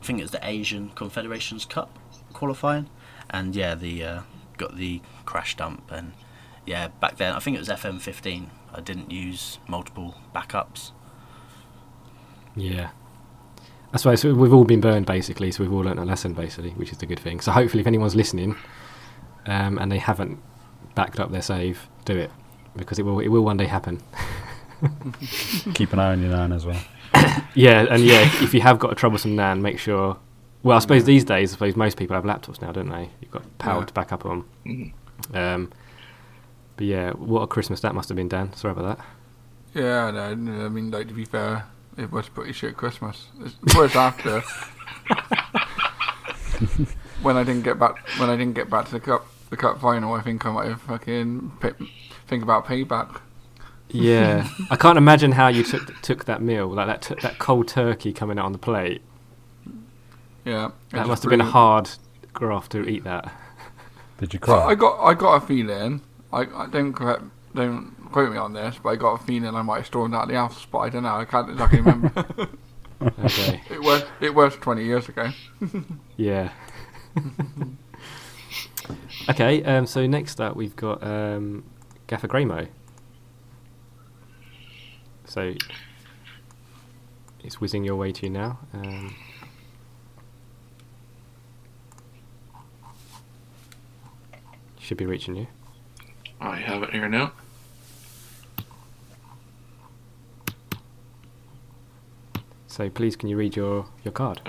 I 0.00 0.04
think 0.04 0.18
it 0.18 0.22
was 0.22 0.30
the 0.30 0.46
Asian 0.46 0.90
Confederations 0.90 1.66
Cup 1.66 1.98
qualifying, 2.32 2.88
and 3.28 3.54
yeah, 3.54 3.74
the 3.74 4.02
uh, 4.02 4.20
got 4.56 4.76
the 4.76 5.00
crash 5.24 5.56
dump 5.56 5.90
and 5.90 6.12
yeah, 6.64 6.88
back 7.00 7.16
then 7.16 7.32
I 7.32 7.38
think 7.38 7.56
it 7.56 7.60
was 7.60 7.68
FM15. 7.68 8.48
I 8.74 8.80
didn't 8.80 9.10
use 9.10 9.58
multiple 9.68 10.16
backups. 10.34 10.90
yeah. 12.56 12.90
I 13.96 14.14
suppose 14.14 14.24
we've 14.24 14.52
all 14.52 14.64
been 14.64 14.80
burned 14.82 15.06
basically, 15.06 15.50
so 15.50 15.62
we've 15.64 15.72
all 15.72 15.80
learnt 15.80 15.98
a 15.98 16.04
lesson 16.04 16.34
basically, 16.34 16.70
which 16.72 16.92
is 16.92 16.98
the 16.98 17.06
good 17.06 17.18
thing. 17.18 17.40
So 17.40 17.50
hopefully, 17.50 17.80
if 17.80 17.86
anyone's 17.86 18.14
listening 18.14 18.54
um, 19.46 19.78
and 19.78 19.90
they 19.90 19.98
haven't 19.98 20.38
backed 20.94 21.18
up 21.18 21.30
their 21.32 21.42
save, 21.42 21.88
do 22.04 22.16
it 22.16 22.30
because 22.76 22.98
it 22.98 23.04
will 23.04 23.20
it 23.20 23.28
will 23.28 23.42
one 23.44 23.56
day 23.56 23.64
happen. 23.64 24.02
Keep 25.74 25.92
an 25.94 25.98
eye 25.98 26.12
on 26.12 26.20
your 26.20 26.30
nine 26.30 26.52
as 26.52 26.66
well. 26.66 26.80
Yeah, 27.54 27.86
and 27.88 28.02
yeah, 28.04 28.20
if, 28.20 28.42
if 28.42 28.54
you 28.54 28.60
have 28.60 28.78
got 28.78 28.92
a 28.92 28.94
troublesome 28.94 29.34
NAN, 29.34 29.62
make 29.62 29.78
sure. 29.78 30.18
Well, 30.62 30.76
I 30.76 30.80
suppose 30.80 31.04
these 31.04 31.24
days, 31.24 31.50
I 31.50 31.54
suppose 31.54 31.74
most 31.74 31.96
people 31.96 32.14
have 32.14 32.24
laptops 32.24 32.60
now, 32.60 32.70
don't 32.70 32.90
they? 32.90 33.08
You've 33.22 33.30
got 33.30 33.44
power 33.56 33.80
Yeah. 33.80 33.86
to 33.86 33.94
back 33.94 34.12
up 34.12 34.26
on. 34.26 34.44
Mhm. 34.66 34.92
Um, 35.32 35.72
but 36.76 36.86
yeah, 36.86 37.12
what 37.12 37.40
a 37.40 37.46
Christmas 37.46 37.80
that 37.80 37.94
must 37.94 38.10
have 38.10 38.16
been, 38.16 38.28
Dan. 38.28 38.52
Sorry 38.52 38.72
about 38.72 38.98
that. 38.98 39.06
Yeah, 39.80 40.10
no, 40.10 40.34
no, 40.34 40.66
I 40.66 40.68
mean, 40.68 40.90
like 40.90 41.08
to 41.08 41.14
be 41.14 41.24
fair, 41.24 41.64
it 41.96 42.12
was 42.12 42.28
pretty 42.28 42.52
shit 42.52 42.76
Christmas. 42.76 43.26
It 43.40 43.76
was 43.76 43.94
after 43.96 44.40
when 47.22 47.36
I 47.36 47.44
didn't 47.44 47.62
get 47.62 47.78
back 47.78 47.96
when 48.18 48.30
I 48.30 48.36
didn't 48.36 48.54
get 48.54 48.70
back 48.70 48.86
to 48.86 48.92
the 48.92 49.00
cup 49.00 49.26
the 49.50 49.56
cup 49.56 49.80
final. 49.80 50.14
I 50.14 50.22
think 50.22 50.44
I 50.46 50.52
might 50.52 50.68
have 50.68 50.80
fucking 50.82 51.52
pay, 51.60 51.72
think 52.26 52.42
about 52.42 52.66
payback. 52.66 53.20
Yeah, 53.88 54.48
I 54.70 54.76
can't 54.76 54.98
imagine 54.98 55.32
how 55.32 55.48
you 55.48 55.62
took 55.62 56.00
took 56.02 56.24
that 56.24 56.42
meal, 56.42 56.68
like 56.68 56.86
that 56.86 57.02
t- 57.02 57.14
that 57.22 57.38
cold 57.38 57.68
turkey 57.68 58.12
coming 58.12 58.38
out 58.38 58.46
on 58.46 58.52
the 58.52 58.58
plate. 58.58 59.02
Yeah, 60.44 60.70
That 60.92 61.08
must 61.08 61.24
have 61.24 61.30
been 61.30 61.40
a 61.40 61.44
hard 61.44 61.90
graft 62.32 62.72
to 62.72 62.88
eat 62.88 63.04
that. 63.04 63.32
Did 64.18 64.32
you 64.32 64.40
cry? 64.40 64.62
I 64.62 64.64
cry? 64.64 64.74
got 64.74 65.04
I 65.04 65.14
got 65.14 65.42
a 65.42 65.46
feeling. 65.46 66.00
I, 66.32 66.40
I 66.40 66.66
don't 66.70 66.92
correct, 66.92 67.22
don't 67.54 67.95
quote 68.12 68.32
me 68.32 68.38
on 68.38 68.52
this, 68.52 68.76
but 68.82 68.90
I 68.90 68.96
got 68.96 69.20
a 69.20 69.24
feeling 69.24 69.54
I 69.54 69.62
might 69.62 69.78
have 69.78 69.86
stormed 69.86 70.14
out 70.14 70.28
the 70.28 70.34
house, 70.34 70.66
but 70.70 70.78
I 70.78 70.88
don't 70.88 71.02
know. 71.02 71.16
I 71.16 71.24
can't 71.24 71.50
exactly 71.50 71.80
remember. 71.80 72.48
Okay, 73.02 73.60
it 73.68 73.82
was 73.82 74.04
it 74.22 74.34
was 74.34 74.56
twenty 74.56 74.82
years 74.82 75.06
ago. 75.06 75.28
yeah. 76.16 76.50
okay, 79.28 79.62
um, 79.64 79.84
so 79.86 80.06
next 80.06 80.40
up 80.40 80.56
we've 80.56 80.74
got 80.76 81.02
um, 81.02 81.62
Gaffer 82.06 82.26
Graymo. 82.26 82.68
So 85.26 85.52
it's 87.44 87.60
whizzing 87.60 87.84
your 87.84 87.96
way 87.96 88.12
to 88.12 88.26
you 88.26 88.30
now. 88.30 88.60
Um, 88.72 89.14
should 94.80 94.96
be 94.96 95.04
reaching 95.04 95.36
you. 95.36 95.48
I 96.40 96.56
have 96.56 96.82
it 96.82 96.94
here 96.94 97.08
now. 97.08 97.32
So 102.76 102.90
please, 102.90 103.16
can 103.16 103.30
you 103.30 103.38
read 103.38 103.56
your, 103.56 103.86
your 104.04 104.12
card? 104.12 104.42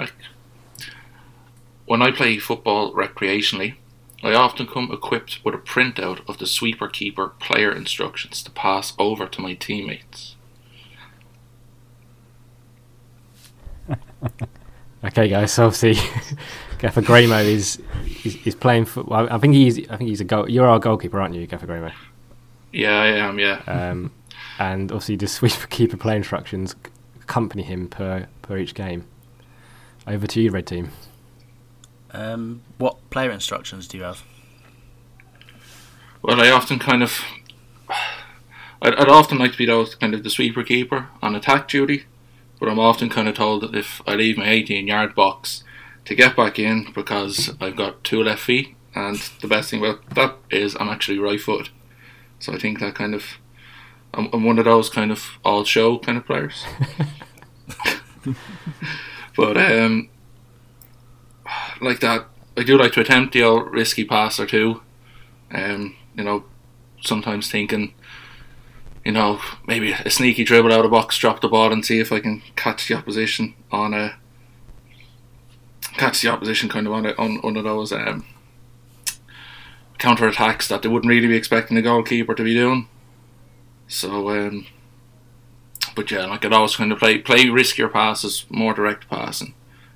When 1.86 2.02
I 2.02 2.12
play 2.12 2.38
football 2.40 2.94
recreationally, 2.94 3.76
I 4.22 4.34
often 4.34 4.68
come 4.68 4.92
equipped 4.92 5.40
with 5.46 5.56
a 5.56 5.60
printout 5.60 6.28
of 6.28 6.38
the 6.38 6.46
sweeper 6.46 6.90
keeper 6.90 7.30
player 7.40 7.72
instructions 7.72 8.44
to 8.44 8.52
pass 8.52 8.92
over 9.00 9.28
to 9.28 9.42
my 9.42 9.54
teammates. 9.54 10.36
Okay, 15.04 15.30
guys. 15.30 15.54
So 15.54 15.68
obviously, 15.68 15.94
Gaffer 16.80 17.04
Graymo 17.04 17.46
is, 17.46 17.80
is 18.26 18.36
is 18.48 18.56
playing 18.56 18.86
football. 18.86 19.32
I 19.32 19.38
think 19.38 19.54
he's 19.54 19.88
I 19.90 19.96
think 19.96 20.10
he's 20.10 20.20
a 20.20 20.26
goal. 20.26 20.50
You're 20.50 20.68
our 20.68 20.80
goalkeeper, 20.80 21.22
aren't 21.22 21.36
you, 21.36 21.46
Gaffer 21.46 21.68
Graymo? 21.68 21.94
Yeah, 22.74 23.00
I 23.00 23.08
am, 23.10 23.38
yeah. 23.38 23.62
Um, 23.68 24.12
and 24.58 24.92
obviously, 24.92 25.16
the 25.16 25.28
sweeper 25.28 25.68
keeper 25.68 25.98
play 25.98 26.16
instructions 26.16 26.76
accompany 27.28 27.64
him 27.64 27.90
per 27.90 28.28
per 28.42 28.58
each 28.58 28.74
game. 28.74 29.06
Over 30.08 30.26
to 30.28 30.42
you, 30.42 30.52
red 30.52 30.66
team. 30.66 30.92
Um, 32.12 32.62
what 32.78 32.98
player 33.10 33.32
instructions 33.32 33.88
do 33.88 33.98
you 33.98 34.04
have? 34.04 34.24
Well, 36.22 36.42
I 36.42 36.50
often 36.50 36.80
kind 36.80 37.04
of. 37.04 37.22
I'd, 38.82 38.96
I'd 38.96 39.10
often 39.10 39.38
like 39.38 39.52
to 39.52 39.58
be 39.58 39.66
those 39.66 39.96
kind 39.96 40.14
of 40.14 40.24
the 40.24 40.30
sweeper 40.30 40.64
keeper 40.64 41.10
on 41.22 41.36
attack 41.36 41.68
duty, 41.68 42.06
but 42.60 42.70
I'm 42.70 42.80
often 42.80 43.10
kind 43.10 43.28
of 43.28 43.36
told 43.36 43.64
that 43.64 43.76
if 43.76 44.02
I 44.08 44.16
leave 44.16 44.38
my 44.38 44.48
18 44.50 44.88
yard 44.88 45.14
box 45.14 45.64
to 46.06 46.16
get 46.16 46.36
back 46.36 46.58
in 46.58 46.92
because 46.94 47.52
I've 47.60 47.76
got 47.76 48.04
two 48.04 48.24
left 48.24 48.42
feet, 48.42 48.76
and 48.96 49.18
the 49.42 49.48
best 49.48 49.70
thing 49.70 49.84
about 49.84 50.10
that 50.12 50.38
is 50.50 50.78
I'm 50.80 50.90
actually 50.90 51.20
right 51.20 51.42
foot. 51.42 51.72
So 52.40 52.54
I 52.54 52.58
think 52.58 52.80
that 52.80 52.96
kind 52.96 53.14
of. 53.14 53.24
I'm, 54.18 54.30
I'm 54.34 54.44
one 54.44 54.60
of 54.60 54.66
those 54.66 54.90
kind 54.90 55.12
of 55.12 55.38
all 55.46 55.64
show 55.64 56.00
kind 56.00 56.18
of 56.18 56.26
players. 56.26 56.66
but 59.36 59.58
um, 59.58 60.10
like 61.80 62.00
that, 62.00 62.28
I 62.58 62.64
do 62.64 62.78
like 62.78 62.94
to 62.94 63.02
attempt 63.02 63.34
the 63.34 63.44
old 63.44 63.72
risky 63.72 64.04
pass 64.04 64.40
or 64.40 64.48
two. 64.48 64.82
Um, 65.52 65.96
you 66.16 66.24
know, 66.24 66.46
sometimes 67.02 67.50
thinking, 67.50 67.94
you 69.06 69.12
know, 69.12 69.40
maybe 69.68 69.92
a 69.94 70.10
sneaky 70.10 70.44
dribble 70.44 70.74
out 70.74 70.80
of 70.80 70.84
the 70.84 70.90
box, 70.90 71.18
drop 71.18 71.40
the 71.42 71.48
ball, 71.48 71.72
and 71.72 71.86
see 71.86 72.00
if 72.00 72.12
I 72.12 72.20
can 72.20 72.42
catch 72.56 72.88
the 72.88 72.96
opposition 72.96 73.54
on 73.72 73.94
a 73.94 74.18
catch 75.94 76.22
the 76.22 76.30
opposition 76.30 76.70
kind 76.70 76.86
of 76.86 76.94
on 76.94 77.06
a, 77.06 77.14
on 77.14 77.38
one 77.38 77.58
of 77.58 77.64
those 77.64 77.92
um, 77.92 78.26
counter 79.98 80.28
attacks 80.28 80.68
that 80.68 80.82
they 80.82 80.90
wouldn't 80.90 81.10
really 81.10 81.28
be 81.28 81.36
expecting 81.36 81.76
the 81.76 81.82
goalkeeper 81.82 82.36
to 82.36 82.44
be 82.44 82.54
doing. 82.54 82.88
So, 83.88 84.30
um, 84.30 84.68
but 85.96 86.12
yeah, 86.12 86.26
like 86.26 86.44
I'd 86.46 86.54
always 86.54 86.76
kind 86.76 86.92
of 86.92 87.00
play 87.00 87.20
play 87.20 87.46
riskier 87.46 87.92
passes, 87.92 88.46
more 88.50 88.74
direct 88.74 89.10
passing. 89.10 89.54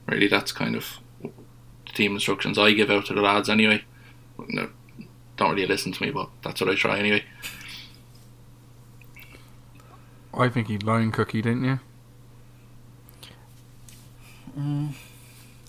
Really, 0.07 0.27
that's 0.27 0.51
kind 0.51 0.75
of 0.75 0.99
the 1.21 1.93
team 1.93 2.13
instructions 2.13 2.57
I 2.57 2.71
give 2.71 2.89
out 2.89 3.05
to 3.07 3.13
the 3.13 3.21
lads 3.21 3.49
anyway. 3.49 3.83
No, 4.47 4.69
don't 5.37 5.55
really 5.55 5.67
listen 5.67 5.91
to 5.91 6.03
me, 6.03 6.11
but 6.11 6.29
that's 6.41 6.61
what 6.61 6.69
I 6.69 6.75
try 6.75 6.97
anyway. 6.97 7.23
I 10.33 10.49
think 10.49 10.67
he 10.67 10.77
line 10.77 11.11
cookie, 11.11 11.41
didn't 11.41 11.65
you? 11.65 11.79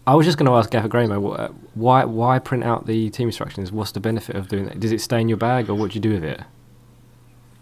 I 0.07 0.15
was 0.15 0.27
just 0.27 0.39
going 0.39 0.47
to 0.47 0.57
ask 0.57 0.71
Gaffer 0.71 0.89
Graymo, 0.89 1.21
wh- 1.21 1.39
uh, 1.39 1.49
why 1.75 2.05
why 2.05 2.39
print 2.39 2.65
out 2.65 2.87
the 2.87 3.11
team 3.11 3.29
instructions? 3.29 3.71
What's 3.71 3.93
the 3.93 4.01
benefit 4.01 4.35
of 4.35 4.49
doing 4.49 4.65
that? 4.67 4.81
Does 4.81 4.93
it 4.93 5.01
stay 5.01 5.21
in 5.21 5.29
your 5.29 5.39
bag, 5.39 5.69
or 5.69 5.75
what 5.75 5.91
do 5.93 5.95
you 5.95 6.01
do 6.01 6.13
with 6.13 6.25
it? 6.25 6.41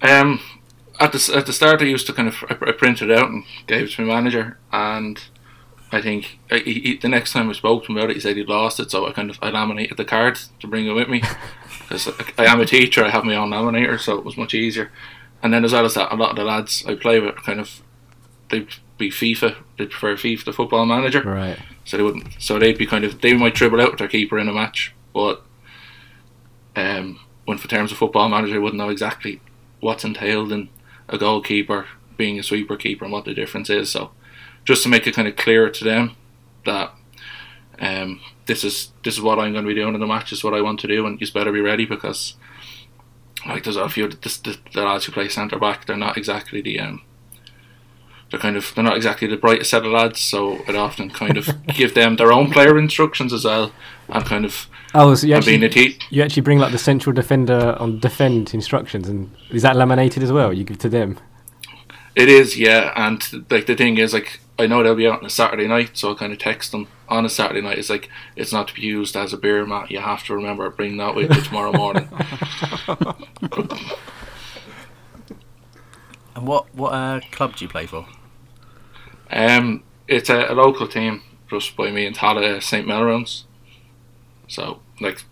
Um, 0.02 0.40
at 0.98 1.12
the 1.12 1.32
at 1.36 1.46
the 1.46 1.52
start, 1.52 1.80
I 1.82 1.86
used 1.86 2.06
to 2.06 2.12
kind 2.12 2.28
of 2.28 2.36
I, 2.48 2.54
I 2.68 2.72
printed 2.72 3.10
it 3.10 3.18
out 3.18 3.30
and 3.30 3.44
gave 3.66 3.84
it 3.84 3.90
to 3.92 4.02
my 4.04 4.14
manager, 4.14 4.58
and 4.72 5.22
I 5.92 6.00
think 6.00 6.38
I, 6.50 6.58
he, 6.58 6.74
he- 6.80 6.96
the 6.96 7.08
next 7.08 7.32
time 7.32 7.48
I 7.50 7.52
spoke 7.52 7.84
to 7.84 7.92
him 7.92 7.98
about 7.98 8.10
it, 8.10 8.14
he 8.16 8.20
said 8.20 8.36
he'd 8.36 8.48
lost 8.48 8.80
it, 8.80 8.90
so 8.90 9.06
I 9.06 9.12
kind 9.12 9.30
of 9.30 9.38
I 9.42 9.50
laminated 9.50 9.96
the 9.96 10.04
card 10.04 10.38
to 10.60 10.66
bring 10.66 10.86
it 10.86 10.92
with 10.92 11.08
me 11.08 11.22
because 11.80 12.08
I 12.38 12.44
am 12.46 12.60
a 12.60 12.66
teacher, 12.66 13.04
I 13.04 13.10
have 13.10 13.24
my 13.24 13.34
own 13.36 13.50
laminator, 13.50 13.98
so 13.98 14.16
it 14.18 14.24
was 14.24 14.36
much 14.36 14.54
easier. 14.54 14.90
And 15.42 15.54
then 15.54 15.64
as 15.64 15.72
well 15.72 15.86
as 15.86 15.94
that, 15.94 16.12
a 16.12 16.16
lot 16.16 16.30
of 16.30 16.36
the 16.36 16.44
lads 16.44 16.84
I 16.86 16.94
play 16.94 17.18
with 17.18 17.36
kind 17.36 17.60
of 17.60 17.82
they'd 18.50 18.68
be 18.98 19.10
FIFA. 19.10 19.56
They 19.78 19.86
prefer 19.86 20.14
FIFA, 20.16 20.44
the 20.44 20.52
football 20.52 20.84
manager. 20.84 21.22
Right. 21.22 21.58
So 21.86 21.96
they 21.96 22.02
wouldn't. 22.02 22.34
So 22.38 22.58
they'd 22.58 22.76
be 22.76 22.86
kind 22.86 23.04
of 23.04 23.20
they 23.22 23.32
might 23.34 23.54
dribble 23.54 23.80
out 23.80 23.90
with 23.92 23.98
their 24.00 24.08
keeper 24.08 24.38
in 24.38 24.48
a 24.48 24.52
match, 24.52 24.94
but 25.14 25.42
um, 26.76 27.18
when 27.46 27.58
for 27.58 27.68
terms 27.68 27.90
of 27.90 27.98
football 27.98 28.28
manager, 28.28 28.52
they 28.52 28.58
wouldn't 28.58 28.78
know 28.78 28.90
exactly 28.90 29.40
what's 29.80 30.04
entailed 30.04 30.52
in 30.52 30.68
a 31.08 31.18
goalkeeper 31.18 31.86
being 32.16 32.38
a 32.38 32.42
sweeper 32.42 32.76
keeper 32.76 33.04
and 33.04 33.12
what 33.12 33.24
the 33.24 33.34
difference 33.34 33.70
is. 33.70 33.90
So 33.90 34.10
just 34.64 34.82
to 34.82 34.88
make 34.88 35.06
it 35.06 35.14
kind 35.14 35.26
of 35.26 35.36
clearer 35.36 35.70
to 35.70 35.84
them 35.84 36.16
that 36.64 36.92
um, 37.80 38.20
this 38.46 38.62
is 38.62 38.92
this 39.04 39.14
is 39.14 39.22
what 39.22 39.38
I'm 39.38 39.52
going 39.52 39.64
to 39.64 39.68
be 39.68 39.74
doing 39.74 39.94
in 39.94 40.00
the 40.00 40.06
match. 40.06 40.30
This 40.30 40.40
is 40.40 40.44
what 40.44 40.54
I 40.54 40.60
want 40.60 40.80
to 40.80 40.86
do, 40.86 41.06
and 41.06 41.20
you 41.20 41.26
better 41.32 41.52
be 41.52 41.60
ready 41.60 41.86
because 41.86 42.34
like 43.46 43.64
there's 43.64 43.76
a 43.76 43.88
few 43.88 44.08
the, 44.08 44.16
the, 44.16 44.58
the 44.74 44.82
lads 44.82 45.06
who 45.06 45.12
play 45.12 45.28
centre 45.28 45.58
back. 45.58 45.86
They're 45.86 45.96
not 45.96 46.18
exactly 46.18 46.60
the 46.60 46.78
um, 46.78 47.02
they're 48.30 48.40
kind 48.40 48.56
of 48.56 48.72
they're 48.74 48.84
not 48.84 48.96
exactly 48.96 49.28
the 49.28 49.36
brightest 49.36 49.70
set 49.70 49.84
of 49.84 49.92
lads, 49.92 50.20
so 50.20 50.62
I'd 50.66 50.76
often 50.76 51.10
kind 51.10 51.36
of 51.36 51.48
give 51.66 51.94
them 51.94 52.16
their 52.16 52.32
own 52.32 52.50
player 52.50 52.78
instructions 52.78 53.32
as 53.32 53.44
well, 53.44 53.72
and 54.08 54.24
kind 54.24 54.44
of 54.44 54.68
Oh, 54.94 55.14
so 55.14 55.26
you 55.26 55.36
and 55.36 55.44
being 55.44 55.62
actually, 55.62 55.86
a 55.86 55.90
te- 55.90 55.98
you 56.10 56.22
actually 56.22 56.42
bring 56.42 56.58
like 56.58 56.72
the 56.72 56.78
central 56.78 57.12
defender 57.12 57.76
on 57.78 58.00
defend 58.00 58.54
instructions, 58.54 59.08
and 59.08 59.30
is 59.50 59.62
that 59.62 59.76
laminated 59.76 60.22
as 60.22 60.32
well? 60.32 60.52
You 60.52 60.64
give 60.64 60.78
to 60.78 60.88
them. 60.88 61.18
It 62.16 62.28
is, 62.28 62.58
yeah, 62.58 62.92
and 62.96 63.22
like 63.50 63.66
the 63.66 63.76
thing 63.76 63.98
is, 63.98 64.12
like 64.12 64.40
I 64.58 64.66
know 64.66 64.82
they'll 64.82 64.96
be 64.96 65.06
out 65.06 65.20
on 65.20 65.26
a 65.26 65.30
Saturday 65.30 65.68
night, 65.68 65.96
so 65.96 66.12
I 66.12 66.14
kind 66.14 66.32
of 66.32 66.38
text 66.38 66.72
them 66.72 66.88
on 67.08 67.24
a 67.24 67.28
Saturday 67.28 67.60
night. 67.60 67.78
It's 67.78 67.90
like 67.90 68.08
it's 68.36 68.52
not 68.52 68.68
to 68.68 68.74
be 68.74 68.82
used 68.82 69.16
as 69.16 69.32
a 69.32 69.36
beer 69.36 69.64
mat. 69.64 69.90
You 69.90 70.00
have 70.00 70.24
to 70.24 70.34
remember 70.34 70.68
bring 70.70 70.96
that 70.96 71.14
with 71.14 71.34
you 71.34 71.42
tomorrow 71.42 71.72
morning. 71.72 72.08
And 76.40 76.46
what 76.46 76.74
what 76.74 76.90
uh, 76.94 77.20
club 77.32 77.56
do 77.56 77.64
you 77.64 77.68
play 77.68 77.86
for? 77.86 78.06
Um, 79.30 79.82
it's 80.08 80.28
a, 80.28 80.46
a 80.48 80.54
local 80.54 80.88
team 80.88 81.22
just 81.48 81.76
by 81.76 81.90
me 81.90 82.06
in 82.06 82.14
Tallaght, 82.14 82.62
St 82.62 82.86
Melrose. 82.86 83.44
So 84.48 84.80
like, 85.00 85.22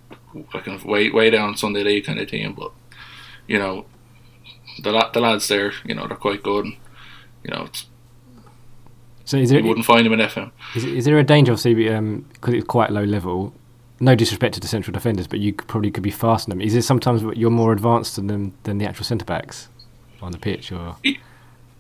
like 0.55 0.65
kind 0.65 0.77
of 0.77 0.85
way 0.85 1.11
way 1.11 1.31
down 1.31 1.57
Sunday 1.57 1.83
League 1.83 2.05
kind 2.05 2.19
of 2.21 2.29
team, 2.31 2.55
but 2.55 2.73
you 3.47 3.59
know, 3.59 3.87
the 4.83 4.93
la- 4.93 5.11
the 5.11 5.21
lads 5.21 5.49
there, 5.49 5.73
you 5.85 5.95
know, 5.95 6.07
they're 6.07 6.17
quite 6.17 6.43
good. 6.43 6.65
And, 6.67 6.77
you 7.43 7.51
know, 7.55 7.65
it's, 7.65 7.87
So 9.25 9.37
is 9.37 9.51
there 9.51 9.61
you 9.61 9.67
wouldn't 9.67 9.87
find 9.87 10.05
them 10.07 10.13
in 10.13 10.21
FM. 10.21 10.51
is, 10.75 10.85
is 10.85 11.05
there 11.05 11.19
a 11.19 11.25
danger 11.25 11.53
of 11.53 11.59
CB 11.59 12.25
because 12.35 12.55
it's 12.55 12.67
quite 12.67 12.91
low 12.91 13.05
level? 13.05 13.55
No 14.01 14.15
disrespect 14.15 14.55
to 14.55 14.61
the 14.61 14.69
central 14.69 14.93
defenders, 14.93 15.27
but 15.27 15.41
you 15.41 15.53
could, 15.53 15.67
probably 15.67 15.91
could 15.91 16.05
be 16.05 16.13
faster 16.13 16.49
than 16.51 16.59
them. 16.59 16.67
Is 16.67 16.75
it 16.77 16.83
sometimes 16.83 17.23
you're 17.37 17.51
more 17.51 17.73
advanced 17.73 18.15
than 18.15 18.29
them 18.29 18.55
than 18.63 18.79
the 18.79 18.87
actual 18.87 19.05
centre 19.05 19.25
backs 19.25 19.69
on 20.23 20.31
the 20.31 20.39
pitch, 20.39 20.71
or 20.71 20.95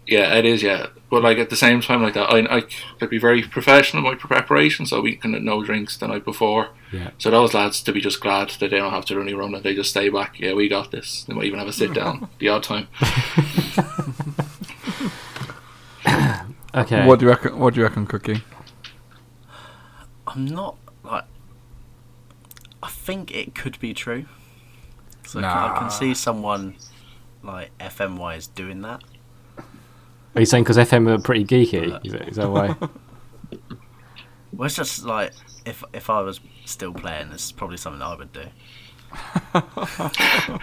Yeah, 0.08 0.34
it 0.36 0.46
is. 0.46 0.62
Yeah, 0.62 0.86
but 1.10 1.22
like 1.22 1.36
at 1.38 1.50
the 1.50 1.56
same 1.56 1.82
time, 1.82 2.02
like 2.02 2.14
that, 2.14 2.30
I 2.30 2.38
I 2.56 2.60
could 2.98 3.10
be 3.10 3.18
very 3.18 3.42
professional 3.42 4.02
in 4.02 4.10
my 4.10 4.16
preparation. 4.16 4.86
So 4.86 5.00
we 5.02 5.16
can 5.16 5.34
of 5.34 5.42
no 5.42 5.62
drinks 5.62 5.96
the 5.98 6.08
night 6.08 6.24
before. 6.24 6.70
yeah? 6.92 7.10
So 7.18 7.30
those 7.30 7.52
lads 7.52 7.82
to 7.82 7.92
be 7.92 8.00
just 8.00 8.20
glad 8.20 8.48
that 8.50 8.70
they 8.70 8.78
don't 8.78 8.90
have 8.92 9.04
to 9.06 9.14
do 9.14 9.20
any 9.20 9.34
running. 9.34 9.62
They 9.62 9.74
just 9.74 9.90
stay 9.90 10.08
back. 10.08 10.40
Yeah, 10.40 10.54
we 10.54 10.68
got 10.68 10.90
this. 10.90 11.24
They 11.24 11.34
might 11.34 11.44
even 11.44 11.58
have 11.58 11.68
a 11.68 11.72
sit 11.72 11.92
down 11.92 12.28
the 12.38 12.48
odd 12.48 12.62
time. 12.62 12.88
Okay. 16.74 17.06
What 17.06 17.18
do 17.18 17.24
you 17.24 17.30
reckon? 17.30 17.58
What 17.58 17.74
do 17.74 17.80
you 17.80 17.86
reckon, 17.86 18.06
Cookie? 18.06 18.42
I'm 20.26 20.44
not 20.44 20.76
like. 21.02 21.24
I 22.82 22.88
think 22.88 23.34
it 23.34 23.54
could 23.54 23.80
be 23.80 23.94
true. 23.94 24.26
So 25.26 25.40
I, 25.40 25.42
can, 25.42 25.50
I 25.50 25.78
can 25.78 25.90
see 25.90 26.14
someone 26.14 26.76
like 27.42 27.76
FM 27.78 28.16
wise 28.18 28.46
doing 28.46 28.82
that. 28.82 29.02
Are 30.34 30.40
you 30.40 30.46
saying 30.46 30.64
because 30.64 30.76
FM 30.76 31.08
are 31.10 31.18
pretty 31.20 31.44
geeky? 31.44 32.04
Is 32.04 32.12
that, 32.12 32.28
is 32.28 32.36
that 32.36 32.50
why? 32.50 32.76
Well, 34.50 34.66
it's 34.66 34.76
just 34.76 35.04
like 35.04 35.32
if 35.66 35.84
if 35.92 36.08
I 36.10 36.20
was 36.22 36.40
still 36.64 36.92
playing, 36.92 37.30
this 37.30 37.44
is 37.44 37.52
probably 37.52 37.76
something 37.76 38.00
I 38.02 38.14
would 38.16 38.32
do. 38.32 38.46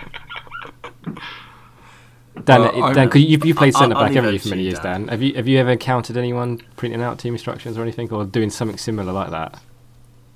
Dan, 2.43 2.61
Well, 2.61 2.93
Dan, 2.93 3.09
cause 3.09 3.21
you 3.21 3.39
you 3.43 3.55
played 3.55 3.73
centre 3.73 3.95
back, 3.95 4.07
leave 4.07 4.15
haven't 4.15 4.33
you, 4.33 4.39
for 4.39 4.49
many 4.49 4.63
you, 4.63 4.69
years, 4.69 4.79
Dan. 4.79 5.01
Dan? 5.01 5.07
Have 5.09 5.21
you 5.21 5.33
have 5.35 5.47
you 5.47 5.57
ever 5.59 5.71
encountered 5.71 6.17
anyone 6.17 6.59
printing 6.75 7.01
out 7.01 7.17
team 7.19 7.33
instructions 7.33 7.77
or 7.77 7.81
anything, 7.83 8.11
or 8.11 8.25
doing 8.25 8.49
something 8.49 8.77
similar 8.77 9.13
like 9.13 9.29
that? 9.29 9.61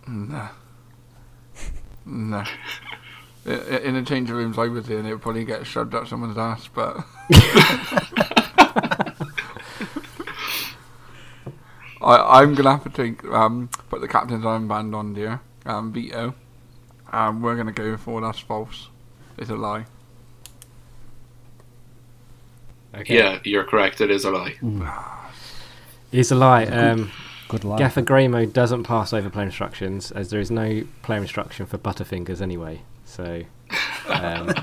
No. 0.07 0.47
No. 2.05 2.43
I- 3.45 3.51
I- 3.51 3.81
In 3.83 3.95
a 3.97 4.03
change 4.03 4.29
of 4.29 4.37
rooms 4.37 4.57
I 4.57 4.67
was 4.67 4.89
in, 4.89 5.05
it 5.05 5.11
would 5.11 5.21
probably 5.21 5.43
get 5.43 5.65
shoved 5.67 5.93
up 5.93 6.07
someone's 6.07 6.37
ass, 6.37 6.69
but. 6.73 7.03
I, 12.01 12.41
I'm 12.41 12.55
gonna 12.55 12.71
have 12.71 12.83
to 12.83 12.89
take 12.89 13.23
um, 13.25 13.69
put 13.89 14.01
the 14.01 14.07
captain's 14.07 14.43
armband 14.43 14.95
on 14.95 15.15
here, 15.15 15.41
um, 15.65 15.91
veto. 15.91 16.33
Um, 17.11 17.41
we're 17.41 17.55
gonna 17.55 17.71
go 17.71 17.97
for 17.97 18.21
that's 18.21 18.39
false. 18.39 18.89
It's 19.37 19.49
a 19.49 19.55
lie. 19.55 19.85
Okay. 22.95 23.17
Yeah, 23.17 23.39
you're 23.43 23.63
correct. 23.65 24.01
It 24.01 24.09
is 24.09 24.25
a 24.25 24.31
lie. 24.31 24.55
It's 26.11 26.31
a 26.31 26.35
lie. 26.35 26.65
Um, 26.65 27.11
Good 27.49 27.63
lie. 27.63 27.77
Gaffer 27.77 28.01
Greymo 28.01 28.51
doesn't 28.51 28.83
pass 28.83 29.13
over 29.13 29.29
player 29.29 29.45
instructions, 29.45 30.11
as 30.11 30.29
there 30.29 30.39
is 30.39 30.51
no 30.51 30.83
player 31.01 31.21
instruction 31.21 31.65
for 31.65 31.77
Butterfingers 31.77 32.41
anyway. 32.41 32.81
So, 33.05 33.43
um, 34.07 34.49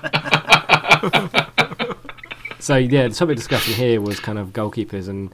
so 2.61 2.77
yeah, 2.77 3.09
the 3.09 3.15
topic 3.15 3.37
discussion 3.37 3.75
here 3.75 4.01
was 4.01 4.21
kind 4.21 4.39
of 4.39 4.53
goalkeepers, 4.53 5.09
and 5.09 5.31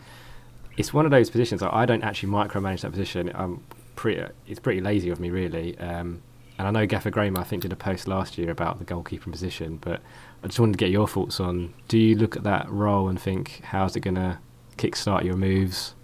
it's 0.76 0.92
one 0.92 1.04
of 1.04 1.10
those 1.10 1.30
positions. 1.30 1.62
Like, 1.62 1.72
I 1.72 1.86
don't 1.86 2.02
actually 2.02 2.30
micromanage 2.30 2.82
that 2.82 2.90
position. 2.90 3.30
I'm 3.34 3.62
pretty. 3.96 4.22
It's 4.46 4.60
pretty 4.60 4.80
lazy 4.80 5.10
of 5.10 5.20
me, 5.20 5.30
really. 5.30 5.78
Um, 5.78 6.22
and 6.58 6.68
I 6.68 6.70
know 6.70 6.86
Gaffer 6.86 7.10
Graham, 7.10 7.36
I 7.36 7.44
think, 7.44 7.62
did 7.62 7.72
a 7.72 7.76
post 7.76 8.06
last 8.06 8.38
year 8.38 8.50
about 8.50 8.78
the 8.78 8.84
goalkeeper 8.84 9.30
position, 9.30 9.78
but 9.80 10.00
I 10.42 10.46
just 10.46 10.60
wanted 10.60 10.72
to 10.72 10.78
get 10.78 10.90
your 10.90 11.08
thoughts 11.08 11.40
on: 11.40 11.74
Do 11.88 11.98
you 11.98 12.16
look 12.16 12.36
at 12.36 12.44
that 12.44 12.70
role 12.70 13.08
and 13.08 13.20
think, 13.20 13.60
how's 13.64 13.96
it 13.96 14.00
going 14.00 14.16
to 14.16 14.38
kickstart 14.76 15.24
your 15.24 15.36
moves? 15.36 15.94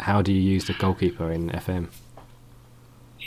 How 0.00 0.22
do 0.22 0.32
you 0.32 0.40
use 0.40 0.66
the 0.66 0.74
goalkeeper 0.74 1.30
in 1.30 1.50
FM? 1.50 1.88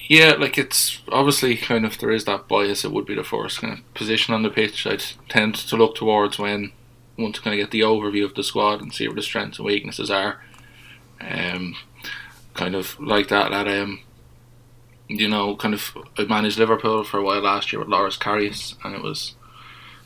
Yeah, 0.09 0.33
like 0.33 0.57
it's 0.57 1.01
obviously 1.09 1.55
kind 1.55 1.85
of 1.85 1.97
there 1.99 2.11
is 2.11 2.25
that 2.25 2.47
bias. 2.47 2.83
It 2.83 2.91
would 2.91 3.05
be 3.05 3.15
the 3.15 3.23
first 3.23 3.61
kind 3.61 3.79
of 3.79 3.93
position 3.93 4.33
on 4.33 4.43
the 4.43 4.49
pitch. 4.49 4.85
I'd 4.85 5.03
tend 5.29 5.55
to 5.55 5.77
look 5.77 5.95
towards 5.95 6.37
when 6.37 6.71
want 7.17 7.35
to 7.35 7.41
kind 7.41 7.53
of 7.53 7.63
get 7.63 7.71
the 7.71 7.81
overview 7.81 8.25
of 8.25 8.33
the 8.33 8.43
squad 8.43 8.81
and 8.81 8.93
see 8.93 9.07
where 9.07 9.15
the 9.15 9.21
strengths 9.21 9.59
and 9.59 9.65
weaknesses 9.65 10.09
are. 10.09 10.41
Um, 11.29 11.75
kind 12.53 12.75
of 12.75 12.99
like 12.99 13.29
that. 13.29 13.51
That 13.51 13.67
um, 13.67 13.99
you 15.07 15.27
know, 15.27 15.55
kind 15.55 15.73
of 15.73 15.95
I 16.17 16.23
managed 16.23 16.57
Liverpool 16.57 17.03
for 17.03 17.17
a 17.17 17.23
while 17.23 17.41
last 17.41 17.71
year 17.71 17.79
with 17.79 17.89
Loris 17.89 18.17
Karius, 18.17 18.75
and 18.83 18.95
it 18.95 19.01
was 19.01 19.35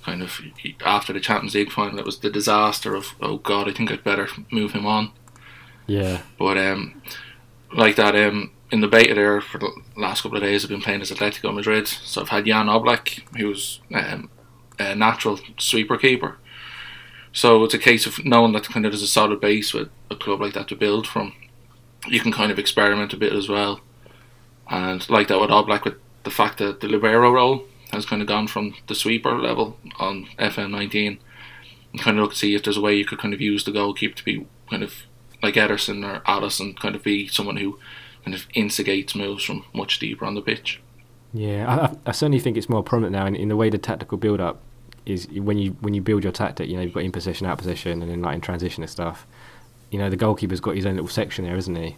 kind 0.03 0.21
of 0.21 0.39
after 0.85 1.13
the 1.13 1.19
Champions 1.19 1.55
League 1.55 1.71
final. 1.71 1.99
It 1.99 2.05
was 2.05 2.19
the 2.19 2.29
disaster 2.29 2.95
of 2.95 3.15
oh 3.21 3.37
god, 3.37 3.69
I 3.69 3.73
think 3.73 3.91
I'd 3.91 4.03
better 4.03 4.27
move 4.51 4.71
him 4.71 4.85
on. 4.85 5.11
Yeah, 5.85 6.21
But 6.37 6.57
um, 6.57 7.01
like 7.73 7.95
that, 7.95 8.13
um, 8.13 8.51
in 8.71 8.81
the 8.81 8.89
beta 8.89 9.13
there 9.13 9.39
for 9.39 9.57
the 9.57 9.71
last 9.95 10.23
couple 10.23 10.37
of 10.37 10.43
days, 10.43 10.63
I've 10.63 10.69
been 10.69 10.81
playing 10.81 11.01
as 11.01 11.11
Atletico 11.11 11.53
Madrid. 11.53 11.87
So 11.87 12.21
I've 12.21 12.29
had 12.29 12.45
Jan 12.45 12.67
Oblak, 12.67 13.23
who's 13.37 13.79
um, 13.93 14.29
a 14.77 14.95
natural 14.95 15.39
sweeper 15.57 15.97
keeper. 15.97 16.37
So 17.37 17.63
it's 17.63 17.73
a 17.75 17.77
case 17.77 18.07
of 18.07 18.25
knowing 18.25 18.53
that 18.53 18.63
kind 18.67 18.83
of 18.85 18.91
there's 18.91 19.03
a 19.03 19.07
solid 19.07 19.39
base 19.39 19.71
with 19.71 19.89
a 20.09 20.15
club 20.15 20.41
like 20.41 20.53
that 20.53 20.67
to 20.69 20.75
build 20.75 21.05
from. 21.05 21.33
You 22.07 22.19
can 22.19 22.31
kind 22.31 22.51
of 22.51 22.57
experiment 22.57 23.13
a 23.13 23.17
bit 23.17 23.31
as 23.33 23.47
well, 23.47 23.81
and 24.71 25.07
like 25.07 25.27
that 25.27 25.39
with 25.39 25.51
Oblak, 25.51 25.83
with 25.83 25.95
the 26.23 26.31
fact 26.31 26.57
that 26.57 26.79
the 26.79 26.87
libero 26.87 27.31
role 27.31 27.63
has 27.91 28.05
kind 28.07 28.21
of 28.23 28.27
gone 28.27 28.47
from 28.47 28.73
the 28.87 28.95
sweeper 28.95 29.37
level 29.37 29.77
on 29.99 30.25
FM19, 30.39 31.19
and 31.93 32.01
kind 32.01 32.17
of 32.17 32.23
look 32.23 32.33
see 32.33 32.55
if 32.55 32.63
there's 32.63 32.77
a 32.77 32.81
way 32.81 32.95
you 32.95 33.05
could 33.05 33.19
kind 33.19 33.33
of 33.35 33.41
use 33.41 33.63
the 33.65 33.71
goalkeeper 33.71 34.15
to 34.17 34.25
be 34.25 34.47
kind 34.69 34.81
of 34.83 34.93
like 35.43 35.53
Ederson 35.53 36.03
or 36.03 36.21
Alisson, 36.21 36.75
kind 36.79 36.95
of 36.95 37.03
be 37.03 37.27
someone 37.27 37.57
who 37.57 37.77
kind 38.25 38.33
of 38.33 38.47
instigates 38.55 39.13
moves 39.15 39.43
from 39.43 39.63
much 39.75 39.99
deeper 39.99 40.25
on 40.25 40.33
the 40.33 40.41
pitch. 40.41 40.81
yeah. 41.33 41.91
I, 42.05 42.09
I- 42.09 42.11
certainly 42.13 42.39
think 42.39 42.57
it's 42.57 42.67
more 42.69 42.81
prominent 42.83 43.13
now 43.13 43.25
in, 43.27 43.35
in 43.35 43.47
the 43.47 43.55
way 43.55 43.69
the 43.69 43.77
tactical 43.77 44.17
build-up 44.17 44.59
is 45.07 45.27
when 45.29 45.57
you 45.57 45.71
when 45.79 45.93
you 45.93 46.01
build 46.01 46.23
your 46.23 46.33
tactic. 46.33 46.67
You 46.69 46.75
know, 46.75 46.83
you've 46.83 46.93
got 46.93 47.03
in 47.03 47.11
position, 47.11 47.47
out 47.47 47.57
position, 47.57 48.01
and 48.01 48.11
then 48.11 48.21
like 48.21 48.35
in 48.35 48.41
transition 48.41 48.83
and 48.83 48.89
stuff. 48.89 49.25
You 49.89 49.99
know, 49.99 50.09
the 50.09 50.17
goalkeeper's 50.17 50.59
got 50.59 50.75
his 50.75 50.85
own 50.85 50.95
little 50.95 51.07
section 51.07 51.45
there, 51.45 51.55
isn't 51.55 51.75
he? 51.75 51.95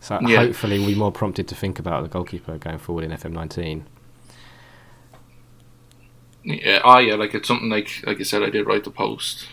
So 0.00 0.18
Yeah. 0.20 0.38
hopefully, 0.44 0.78
we're 0.78 0.96
more 0.96 1.10
prompted 1.10 1.48
to 1.48 1.54
think 1.54 1.78
about 1.78 2.02
the 2.02 2.08
goalkeeper 2.08 2.58
going 2.58 2.78
forward 2.78 3.04
in 3.04 3.12
FM19. 3.12 3.82
Yeah, 6.44 6.80
ah, 6.84 6.98
yeah, 6.98 7.14
like 7.14 7.34
it's 7.34 7.48
something 7.48 7.68
like 7.68 8.02
like 8.06 8.20
I 8.20 8.22
said, 8.22 8.42
I 8.42 8.50
did 8.50 8.66
write 8.66 8.84
the 8.84 8.90
post. 8.90 9.48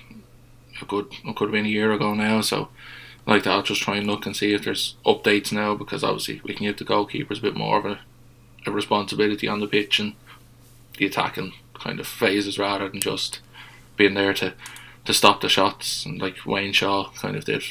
A 0.82 0.86
good, 0.86 1.08
it 1.24 1.36
could 1.36 1.46
have 1.46 1.54
been 1.54 1.66
a 1.66 1.70
year 1.70 1.94
ago 1.94 2.14
now. 2.14 2.42
So, 2.42 2.68
like 3.26 3.44
that, 3.44 3.52
I'll 3.52 3.64
just 3.64 3.82
try 3.82 3.96
and 3.96 4.06
look 4.06 4.26
and 4.26 4.36
see 4.36 4.54
if 4.54 4.66
there's 4.66 4.96
updates 5.06 5.52
now 5.52 5.74
because 5.76 6.04
obviously 6.04 6.42
we 6.44 6.54
can 6.54 6.66
give 6.66 6.78
the 6.78 6.84
goalkeepers 6.86 7.40
a 7.40 7.42
bit 7.42 7.56
more 7.56 7.78
of 7.80 7.86
a, 7.86 8.00
a 8.66 8.72
responsibility 8.72 9.48
on 9.48 9.62
the 9.62 9.68
pitch 9.68 10.00
and 10.00 10.14
the 10.98 11.06
attacking 11.06 11.54
kind 11.80 12.00
of 12.00 12.08
phases 12.08 12.58
rather 12.58 12.90
than 12.90 13.02
just 13.02 13.40
being 13.96 14.14
there 14.14 14.34
to 14.34 14.54
to 15.06 15.14
stop 15.14 15.42
the 15.42 15.50
shots 15.50 16.06
and 16.06 16.20
like 16.20 16.46
Wayne 16.46 16.74
Shaw 16.74 17.12
kind 17.12 17.36
of 17.36 17.46
did 17.46 17.64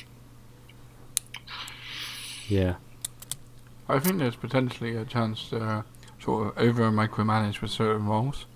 Yeah. 2.48 2.74
I 3.88 3.98
think 3.98 4.18
there's 4.18 4.36
potentially 4.36 4.96
a 4.96 5.04
chance 5.04 5.48
to 5.50 5.58
uh, 5.58 5.82
sort 6.22 6.48
of 6.48 6.58
over 6.58 6.90
micromanage 6.90 7.60
with 7.60 7.70
certain 7.70 8.06
roles. 8.06 8.46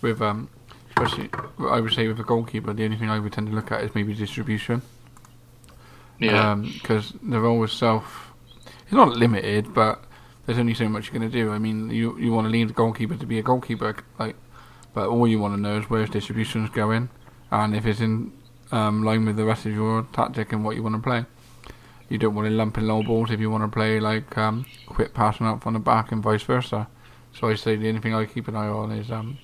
With 0.00 0.20
um, 0.20 0.48
especially 0.88 1.30
I 1.58 1.80
would 1.80 1.92
say 1.92 2.08
with 2.08 2.20
a 2.20 2.24
goalkeeper, 2.24 2.72
the 2.72 2.84
only 2.84 2.96
thing 2.96 3.08
I 3.08 3.18
would 3.18 3.32
tend 3.32 3.46
to 3.48 3.54
look 3.54 3.72
at 3.72 3.82
is 3.82 3.94
maybe 3.94 4.14
distribution. 4.14 4.82
Yeah. 6.18 6.54
Because 6.54 7.14
the 7.22 7.40
role 7.40 7.62
itself, 7.64 8.32
it's 8.82 8.92
not 8.92 9.16
limited, 9.16 9.72
but 9.74 10.04
there's 10.46 10.58
only 10.58 10.74
so 10.74 10.88
much 10.88 11.06
you're 11.06 11.18
going 11.18 11.30
to 11.30 11.36
do. 11.36 11.52
I 11.52 11.58
mean, 11.58 11.90
you 11.90 12.18
you 12.18 12.32
want 12.32 12.46
to 12.46 12.50
leave 12.50 12.68
the 12.68 12.74
goalkeeper 12.74 13.16
to 13.16 13.26
be 13.26 13.38
a 13.38 13.42
goalkeeper, 13.42 13.96
like, 14.18 14.36
but 14.94 15.08
all 15.08 15.26
you 15.26 15.38
want 15.38 15.54
to 15.54 15.60
know 15.60 15.78
is 15.78 15.90
where's 15.90 16.10
distributions 16.10 16.70
going, 16.70 17.08
and 17.50 17.74
if 17.74 17.86
it's 17.86 18.00
in 18.00 18.32
um, 18.72 19.02
line 19.04 19.24
with 19.26 19.36
the 19.36 19.44
rest 19.44 19.66
of 19.66 19.72
your 19.72 20.02
tactic 20.12 20.52
and 20.52 20.64
what 20.64 20.74
you 20.76 20.82
want 20.82 20.96
to 20.96 21.02
play. 21.02 21.24
You 22.08 22.18
don't 22.18 22.34
want 22.34 22.46
to 22.48 22.54
lump 22.54 22.76
in 22.78 22.86
low 22.86 23.02
balls 23.02 23.30
if 23.30 23.40
you 23.40 23.50
want 23.50 23.62
to 23.64 23.68
play 23.68 24.00
like 24.00 24.36
um, 24.36 24.66
quick 24.86 25.14
passing 25.14 25.46
up 25.46 25.62
from 25.62 25.74
the 25.74 25.78
back 25.80 26.12
and 26.12 26.22
vice 26.22 26.42
versa. 26.42 26.88
So 27.32 27.48
I 27.48 27.54
say 27.54 27.76
the 27.76 27.88
only 27.88 28.00
thing 28.00 28.14
I 28.14 28.26
keep 28.26 28.48
an 28.48 28.56
eye 28.56 28.66
on 28.66 28.92
is 28.92 29.10
um, 29.10 29.38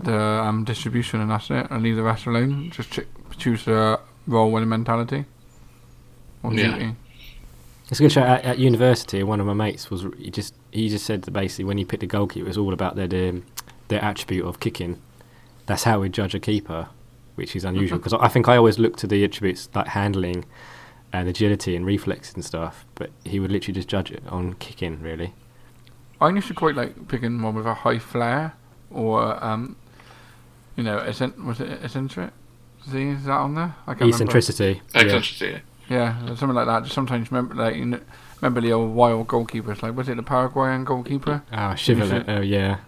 the 0.00 0.16
um, 0.16 0.64
distribution, 0.64 1.20
and 1.20 1.30
that's 1.30 1.50
it. 1.50 1.66
And 1.70 1.82
leave 1.82 1.96
the 1.96 2.02
rest 2.02 2.26
alone. 2.26 2.70
Just 2.70 2.92
ch- 2.92 3.06
choose 3.36 3.66
a 3.66 3.98
role 4.26 4.50
winning 4.50 4.68
mentality. 4.68 5.24
Or 6.42 6.54
Yeah. 6.54 6.78
duty. 6.78 6.94
It's 7.90 7.98
a 7.98 8.04
good 8.04 8.12
show. 8.12 8.22
At, 8.22 8.44
at 8.44 8.58
university, 8.58 9.24
one 9.24 9.40
of 9.40 9.46
my 9.46 9.52
mates 9.52 9.90
was 9.90 10.06
he 10.16 10.30
just 10.30 10.54
he 10.70 10.88
just 10.88 11.04
said 11.04 11.22
that 11.22 11.32
basically 11.32 11.64
when 11.64 11.78
you 11.78 11.84
pick 11.86 11.98
the 11.98 12.06
goalkeeper, 12.06 12.44
it 12.44 12.48
was 12.48 12.58
all 12.58 12.72
about 12.72 12.94
their 12.94 13.30
um, 13.30 13.42
their 13.90 14.02
attribute 14.02 14.46
of 14.46 14.58
kicking. 14.60 15.00
That's 15.66 15.84
how 15.84 16.00
we 16.00 16.08
judge 16.08 16.34
a 16.34 16.40
keeper, 16.40 16.88
which 17.34 17.54
is 17.54 17.64
unusual 17.64 17.98
because 17.98 18.14
I 18.14 18.28
think 18.28 18.48
I 18.48 18.56
always 18.56 18.78
look 18.78 18.96
to 18.98 19.06
the 19.06 19.22
attributes 19.22 19.68
like 19.74 19.88
handling 19.88 20.46
and 21.12 21.28
agility 21.28 21.76
and 21.76 21.84
reflexes 21.84 22.34
and 22.34 22.44
stuff, 22.44 22.86
but 22.94 23.10
he 23.24 23.38
would 23.40 23.50
literally 23.52 23.74
just 23.74 23.88
judge 23.88 24.10
it 24.10 24.22
on 24.28 24.54
kicking, 24.54 25.00
really. 25.02 25.34
I 26.20 26.28
used 26.30 26.48
to 26.48 26.54
quite 26.54 26.74
like 26.76 27.08
picking 27.08 27.40
one 27.42 27.54
with 27.54 27.66
a 27.66 27.74
high 27.74 27.98
flair 27.98 28.54
or 28.90 29.42
um, 29.44 29.76
you 30.76 30.82
know, 30.84 30.98
eccent- 30.98 31.42
was 31.44 31.60
it 31.60 31.82
eccentric? 31.82 32.30
See, 32.90 33.08
is 33.08 33.24
that 33.24 33.32
on 33.32 33.54
there? 33.54 33.74
I 33.86 33.94
can't 33.94 34.00
remember. 34.00 34.14
Eccentricity. 34.14 34.82
yeah. 34.94 35.00
Eccentricity. 35.02 35.60
Yeah, 35.88 36.26
something 36.36 36.54
like 36.54 36.66
that. 36.66 36.84
Just 36.84 36.94
sometimes 36.94 37.30
remember, 37.32 37.54
like, 37.56 37.74
you 37.76 37.84
know, 37.84 38.00
remember 38.40 38.60
the 38.60 38.72
old 38.72 38.94
wild 38.94 39.26
goalkeepers. 39.26 39.82
Like, 39.82 39.96
was 39.96 40.08
it 40.08 40.16
the 40.16 40.22
Paraguayan 40.22 40.84
goalkeeper? 40.84 41.42
Ah, 41.52 41.74
Chilavert. 41.74 42.24
Oh, 42.28 42.40
yeah. 42.40 42.78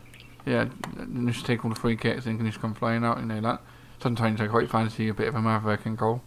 Yeah, 0.44 0.66
and 0.98 1.32
just 1.32 1.46
take 1.46 1.64
all 1.64 1.70
the 1.70 1.78
free 1.78 1.96
kicks 1.96 2.26
and 2.26 2.36
can 2.38 2.46
just 2.46 2.60
come 2.60 2.74
flying 2.74 3.04
out. 3.04 3.20
You 3.20 3.26
know 3.26 3.40
that. 3.40 3.62
Sometimes 4.02 4.40
I 4.40 4.48
quite 4.48 4.68
fancy 4.68 5.08
a 5.08 5.14
bit 5.14 5.28
of 5.28 5.36
a 5.36 5.40
maverick 5.40 5.86
in 5.86 5.94
goal. 5.94 6.22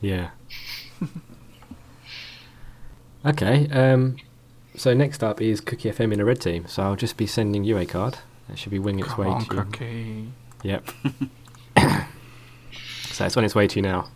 Yeah. 0.00 0.30
okay. 3.26 3.68
Um, 3.68 4.16
so 4.74 4.94
next 4.94 5.22
up 5.22 5.42
is 5.42 5.60
Cookie 5.60 5.90
FM 5.90 6.12
in 6.14 6.20
a 6.20 6.24
red 6.24 6.40
team. 6.40 6.66
So 6.66 6.82
I'll 6.82 6.96
just 6.96 7.16
be 7.16 7.26
sending 7.26 7.64
you 7.64 7.76
a 7.76 7.84
card. 7.84 8.18
It 8.48 8.58
should 8.58 8.70
be 8.70 8.78
winging 8.78 9.04
its 9.04 9.14
Come 9.14 9.24
way 9.24 9.30
on, 9.30 9.44
to 9.44 9.54
you. 9.54 9.62
cookie. 9.62 10.32
Yep. 10.62 10.88
so 13.10 13.24
it's 13.26 13.36
on 13.36 13.44
its 13.44 13.54
way 13.54 13.66
to 13.66 13.76
you 13.76 13.82
now. 13.82 14.08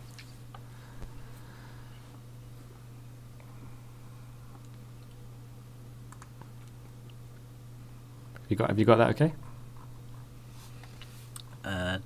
You 8.49 8.55
got? 8.55 8.69
Have 8.69 8.79
you 8.79 8.85
got 8.85 8.97
that? 8.97 9.09
Okay. 9.11 9.33
Uh, 11.63 11.97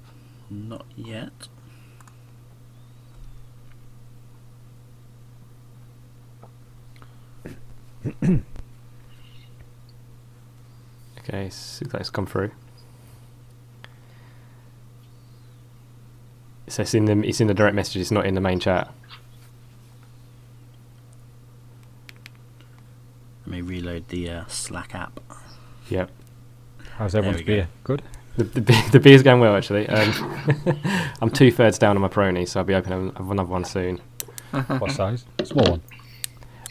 not 0.50 0.86
yet. 0.96 1.32
Okay. 11.30 11.50
So 11.52 11.86
that's 11.86 12.10
come 12.10 12.26
through. 12.26 12.50
So 16.68 16.82
it's 16.82 16.94
in 16.96 17.06
the 17.06 17.20
it's 17.28 17.40
in 17.40 17.48
the 17.48 17.54
direct 17.54 17.76
message. 17.76 18.02
It's 18.02 18.10
not 18.10 18.26
in 18.26 18.34
the 18.34 18.42
main 18.42 18.60
chat. 18.60 18.92
Let 23.46 23.52
me 23.52 23.62
reload 23.62 24.08
the 24.10 24.30
uh, 24.30 24.46
Slack 24.48 24.96
app. 24.96 25.20
Yep. 25.90 26.12
How's 27.00 27.16
everyone's 27.16 27.40
we 27.40 27.46
go. 27.46 27.54
beer? 27.56 27.70
Good. 27.86 28.04
The, 28.38 28.44
the, 28.44 28.62
be- 28.62 28.82
the 28.92 29.00
beer's 29.00 29.24
going 29.24 29.40
well 29.42 29.56
actually. 29.56 29.88
Um, 29.90 30.46
I'm 31.22 31.30
two 31.32 31.50
thirds 31.52 31.78
down 31.80 31.96
on 31.96 32.02
my 32.02 32.08
Peroni, 32.10 32.48
so 32.48 32.60
I'll 32.60 32.66
be 32.66 32.76
opening 32.76 33.14
another 33.18 33.50
one 33.50 33.64
soon. 33.66 34.00
what 34.52 34.92
size? 35.02 35.26
Small 35.44 35.72
one. 35.72 35.82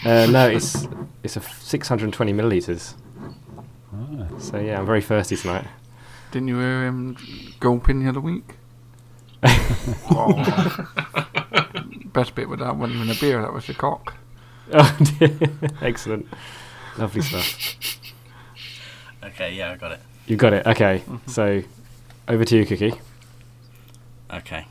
Uh, 0.04 0.26
no, 0.30 0.48
it's 0.48 0.86
it's 1.24 1.36
a 1.36 1.40
f- 1.40 1.60
620 1.62 2.32
milliliters. 2.32 2.94
Ah. 3.92 4.38
So 4.38 4.58
yeah, 4.60 4.78
I'm 4.78 4.86
very 4.86 5.00
thirsty 5.02 5.34
tonight. 5.36 5.66
Didn't 6.30 6.48
you 6.48 6.58
hear 6.58 6.84
him 6.86 7.16
gulping 7.58 8.02
the 8.04 8.08
other 8.10 8.20
week? 8.20 8.54
oh. 9.42 10.88
Best 12.12 12.34
bit 12.34 12.48
with 12.48 12.58
that 12.60 12.76
wasn't 12.76 12.96
even 13.00 13.10
a 13.10 13.18
beer, 13.18 13.40
that 13.40 13.52
was 13.52 13.66
the 13.66 13.74
cock. 13.74 14.14
Oh, 14.72 14.98
dear. 15.18 15.30
excellent, 15.80 16.26
lovely 16.98 17.22
stuff. 17.22 17.76
Okay, 19.24 19.54
yeah, 19.54 19.72
I 19.72 19.76
got 19.76 19.92
it. 19.92 20.00
You 20.28 20.36
got 20.36 20.52
it. 20.52 20.66
Okay, 20.66 21.02
so 21.26 21.62
over 22.28 22.44
to 22.44 22.56
you, 22.56 22.66
Cookie. 22.66 22.92
Okay. 24.30 24.66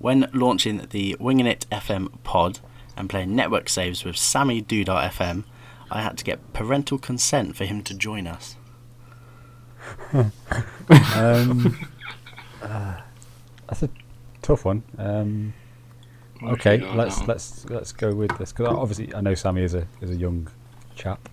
When 0.00 0.28
launching 0.34 0.88
the 0.90 1.16
Winging 1.20 1.46
It 1.46 1.66
FM 1.70 2.10
pod 2.24 2.58
and 2.96 3.08
playing 3.08 3.36
network 3.36 3.68
saves 3.68 4.04
with 4.04 4.16
Sammy 4.16 4.60
Dudar 4.60 5.08
FM, 5.08 5.44
I 5.88 6.02
had 6.02 6.18
to 6.18 6.24
get 6.24 6.52
parental 6.52 6.98
consent 6.98 7.54
for 7.54 7.64
him 7.64 7.82
to 7.82 7.94
join 7.94 8.26
us. 8.26 8.56
Um, 11.14 11.76
uh, 12.62 13.00
that's 13.66 13.82
a 13.82 13.90
tough 14.42 14.64
one. 14.64 14.82
Um, 14.98 15.54
okay, 16.42 16.72
have 16.72 16.80
you 16.80 16.86
got 16.86 16.96
let's 16.96 17.26
let's 17.26 17.70
let's 17.70 17.92
go 17.92 18.14
with 18.14 18.36
this 18.38 18.52
because 18.52 18.68
obviously 18.68 19.14
I 19.14 19.20
know 19.20 19.34
Sammy 19.34 19.62
is 19.62 19.74
a 19.74 19.86
is 20.00 20.10
a 20.10 20.16
young 20.16 20.48
chap. 20.94 21.28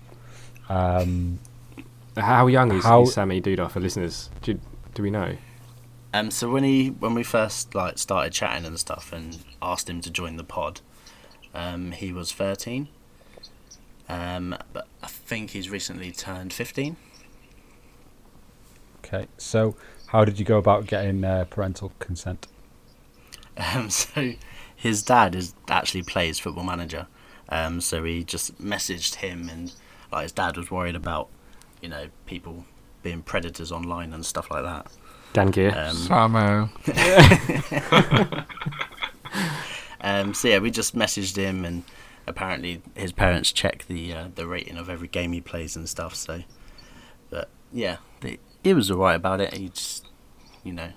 Um, 0.69 1.39
How 2.19 2.47
young 2.47 2.71
is, 2.73 2.83
How- 2.83 3.03
is 3.03 3.13
Sammy 3.13 3.41
Dudar 3.41 3.69
for 3.69 3.79
listeners? 3.79 4.29
Do, 4.41 4.59
do 4.93 5.03
we 5.03 5.09
know? 5.11 5.37
Um, 6.13 6.31
so 6.31 6.49
when 6.49 6.63
he 6.63 6.89
when 6.89 7.13
we 7.13 7.21
first 7.23 7.75
like 7.75 7.99
started 7.99 8.33
chatting 8.33 8.65
and 8.65 8.79
stuff 8.79 9.13
and 9.13 9.37
asked 9.61 9.87
him 9.89 10.01
to 10.01 10.09
join 10.09 10.37
the 10.37 10.43
pod, 10.43 10.81
um, 11.53 11.91
he 11.91 12.11
was 12.11 12.31
thirteen. 12.31 12.87
Um, 14.07 14.57
but 14.73 14.87
I 15.03 15.07
think 15.07 15.51
he's 15.51 15.69
recently 15.69 16.11
turned 16.11 16.51
fifteen. 16.51 16.97
okay, 19.05 19.27
so 19.37 19.75
how 20.07 20.25
did 20.25 20.39
you 20.39 20.45
go 20.45 20.57
about 20.57 20.87
getting 20.87 21.23
uh, 21.23 21.45
parental 21.49 21.91
consent? 21.99 22.47
Um, 23.57 23.89
so 23.91 24.33
his 24.75 25.03
dad 25.03 25.35
is 25.35 25.53
actually 25.69 26.03
plays 26.03 26.39
Football 26.39 26.63
Manager. 26.63 27.07
Um, 27.49 27.81
so 27.81 28.03
he 28.03 28.23
just 28.23 28.59
messaged 28.59 29.15
him, 29.15 29.49
and 29.49 29.73
like 30.11 30.23
his 30.23 30.31
dad 30.31 30.57
was 30.57 30.71
worried 30.71 30.95
about, 30.95 31.29
you 31.81 31.89
know, 31.89 32.07
people 32.25 32.65
being 33.03 33.21
predators 33.21 33.71
online 33.71 34.13
and 34.13 34.25
stuff 34.25 34.51
like 34.51 34.63
that. 34.63 34.87
Dan 35.33 35.51
Gear. 35.51 35.69
Um, 35.69 35.95
Samo. 35.95 36.69
um, 40.01 40.33
so 40.33 40.47
yeah, 40.47 40.59
we 40.59 40.71
just 40.71 40.95
messaged 40.95 41.35
him, 41.35 41.65
and 41.65 41.83
apparently 42.27 42.81
his 42.95 43.11
parents 43.11 43.51
check 43.51 43.85
the 43.87 44.13
uh, 44.13 44.27
the 44.33 44.47
rating 44.47 44.77
of 44.77 44.89
every 44.89 45.07
game 45.07 45.31
he 45.31 45.41
plays 45.41 45.75
and 45.75 45.87
stuff. 45.87 46.15
So, 46.15 46.43
but 47.29 47.49
yeah, 47.71 47.97
the, 48.21 48.39
he 48.63 48.73
was 48.73 48.89
alright 48.89 49.15
about 49.15 49.41
it. 49.41 49.53
He 49.53 49.69
just, 49.69 50.07
you 50.63 50.73
know, 50.73 50.89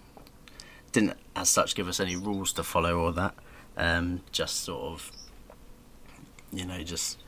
didn't 0.93 1.17
as 1.37 1.49
such 1.49 1.75
give 1.75 1.89
us 1.89 2.01
any 2.01 2.17
rules 2.17 2.53
to 2.55 2.63
follow 2.63 2.99
or 2.99 3.13
that. 3.13 3.35
Um, 3.77 4.21
just 4.33 4.61
sort 4.61 4.83
of, 4.93 5.11
you 6.53 6.67
know, 6.67 6.83
just 6.83 7.19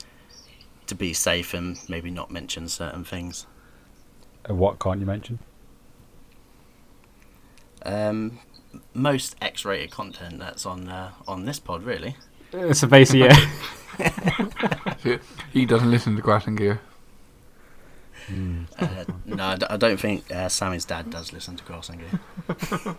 to 0.87 0.95
be 0.95 1.13
safe 1.13 1.55
and 1.55 1.79
maybe 1.89 2.11
not 2.11 2.31
mention 2.31 2.69
certain 2.69 3.05
things. 3.05 3.47
Uh, 4.49 4.55
what 4.55 4.79
can't 4.79 5.01
you 5.01 5.07
mention? 5.07 5.39
Um, 7.85 8.39
most 8.93 9.37
X-rated 9.41 9.91
content 9.91 10.39
that's 10.39 10.65
on 10.67 10.89
uh, 10.89 11.13
on 11.29 11.45
this 11.45 11.59
pod, 11.59 11.83
really. 11.85 12.17
Uh, 12.53 12.73
so 12.73 12.87
basically, 12.87 13.29
yeah. 13.29 13.49
He 15.53 15.67
doesn't 15.67 15.91
listen 15.91 16.17
to 16.17 16.23
Grass 16.23 16.47
and 16.47 16.57
Gear. 16.59 16.81
Uh, 18.79 19.05
no, 19.27 19.57
I 19.69 19.77
don't 19.77 20.01
think 20.01 20.31
uh, 20.31 20.49
Sammy's 20.49 20.85
dad 20.85 21.11
does 21.11 21.33
listen 21.33 21.57
to 21.57 21.65
Grass 21.65 21.91
and 21.91 22.01
Gear. 22.01 22.97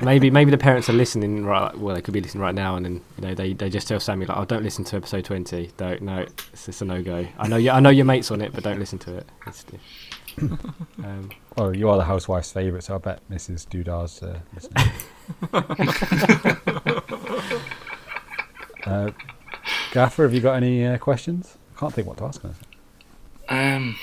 maybe 0.00 0.30
maybe 0.30 0.50
the 0.50 0.58
parents 0.58 0.88
are 0.90 0.94
listening 0.94 1.44
right. 1.44 1.76
Well, 1.76 1.94
they 1.94 2.02
could 2.02 2.14
be 2.14 2.20
listening 2.20 2.42
right 2.42 2.54
now, 2.54 2.76
and 2.76 2.84
then 2.84 3.00
you 3.16 3.26
know 3.26 3.34
they, 3.34 3.52
they 3.54 3.70
just 3.70 3.88
tell 3.88 4.00
Sammy 4.00 4.26
like, 4.26 4.36
"Oh, 4.36 4.44
don't 4.44 4.62
listen 4.62 4.84
to 4.84 4.96
episode 4.96 5.24
20. 5.24 5.70
Don't 5.76 6.02
no, 6.02 6.26
it's 6.52 6.66
just 6.66 6.82
a 6.82 6.84
no 6.84 7.02
go. 7.02 7.26
I 7.38 7.48
know 7.48 7.56
you, 7.56 7.70
I 7.70 7.80
know 7.80 7.90
your 7.90 8.04
mates 8.04 8.30
on 8.30 8.40
it, 8.42 8.52
but 8.52 8.62
don't 8.64 8.78
listen 8.78 8.98
to 9.00 9.16
it." 9.16 9.26
It's, 9.46 9.64
um, 10.42 11.30
Well, 11.56 11.74
you 11.74 11.88
are 11.88 11.96
the 11.96 12.04
housewife's 12.04 12.52
favourite, 12.52 12.84
so 12.84 12.96
I 12.96 12.98
bet 12.98 13.20
Mrs. 13.30 13.66
Dudar's 13.68 14.22
uh, 14.22 14.40
listening. 14.54 14.90
uh, 18.84 19.10
Gaffer, 19.92 20.24
have 20.24 20.34
you 20.34 20.40
got 20.40 20.56
any 20.56 20.84
uh, 20.84 20.98
questions? 20.98 21.56
I 21.76 21.80
can't 21.80 21.94
think 21.94 22.06
what 22.08 22.18
to 22.18 22.24
ask. 22.24 22.42
Her. 22.42 22.54
Um, 23.48 23.96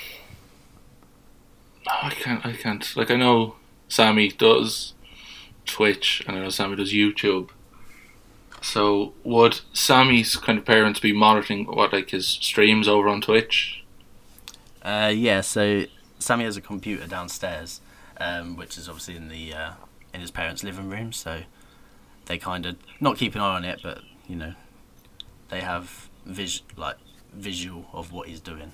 I 1.86 2.10
can't. 2.10 2.44
I 2.44 2.52
can't. 2.52 2.96
Like 2.96 3.10
I 3.10 3.16
know 3.16 3.56
Sammy 3.88 4.28
does 4.28 4.94
Twitch, 5.66 6.22
and 6.26 6.36
I 6.36 6.40
know 6.40 6.48
Sammy 6.50 6.76
does 6.76 6.92
YouTube. 6.92 7.50
So 8.60 9.12
would 9.24 9.60
Sammy's 9.72 10.36
kind 10.36 10.58
of 10.58 10.64
parents 10.64 11.00
be 11.00 11.12
monitoring 11.12 11.66
what 11.66 11.92
like 11.92 12.10
his 12.10 12.26
streams 12.26 12.86
over 12.86 13.08
on 13.08 13.20
Twitch? 13.20 13.82
Uh, 14.82 15.12
yeah, 15.14 15.40
so 15.40 15.84
Sammy 16.18 16.44
has 16.44 16.56
a 16.56 16.60
computer 16.60 17.06
downstairs, 17.06 17.80
um, 18.18 18.56
which 18.56 18.78
is 18.78 18.88
obviously 18.88 19.16
in 19.16 19.28
the 19.28 19.52
uh, 19.52 19.72
in 20.14 20.20
his 20.20 20.30
parents' 20.30 20.62
living 20.62 20.88
room. 20.88 21.12
So 21.12 21.42
they 22.26 22.38
kind 22.38 22.66
of 22.66 22.76
not 23.00 23.16
keep 23.16 23.34
an 23.34 23.40
eye 23.40 23.56
on 23.56 23.64
it, 23.64 23.80
but 23.82 24.00
you 24.28 24.36
know, 24.36 24.54
they 25.48 25.60
have 25.60 26.08
vis 26.24 26.62
like 26.76 26.96
visual 27.32 27.86
of 27.92 28.12
what 28.12 28.28
he's 28.28 28.40
doing. 28.40 28.72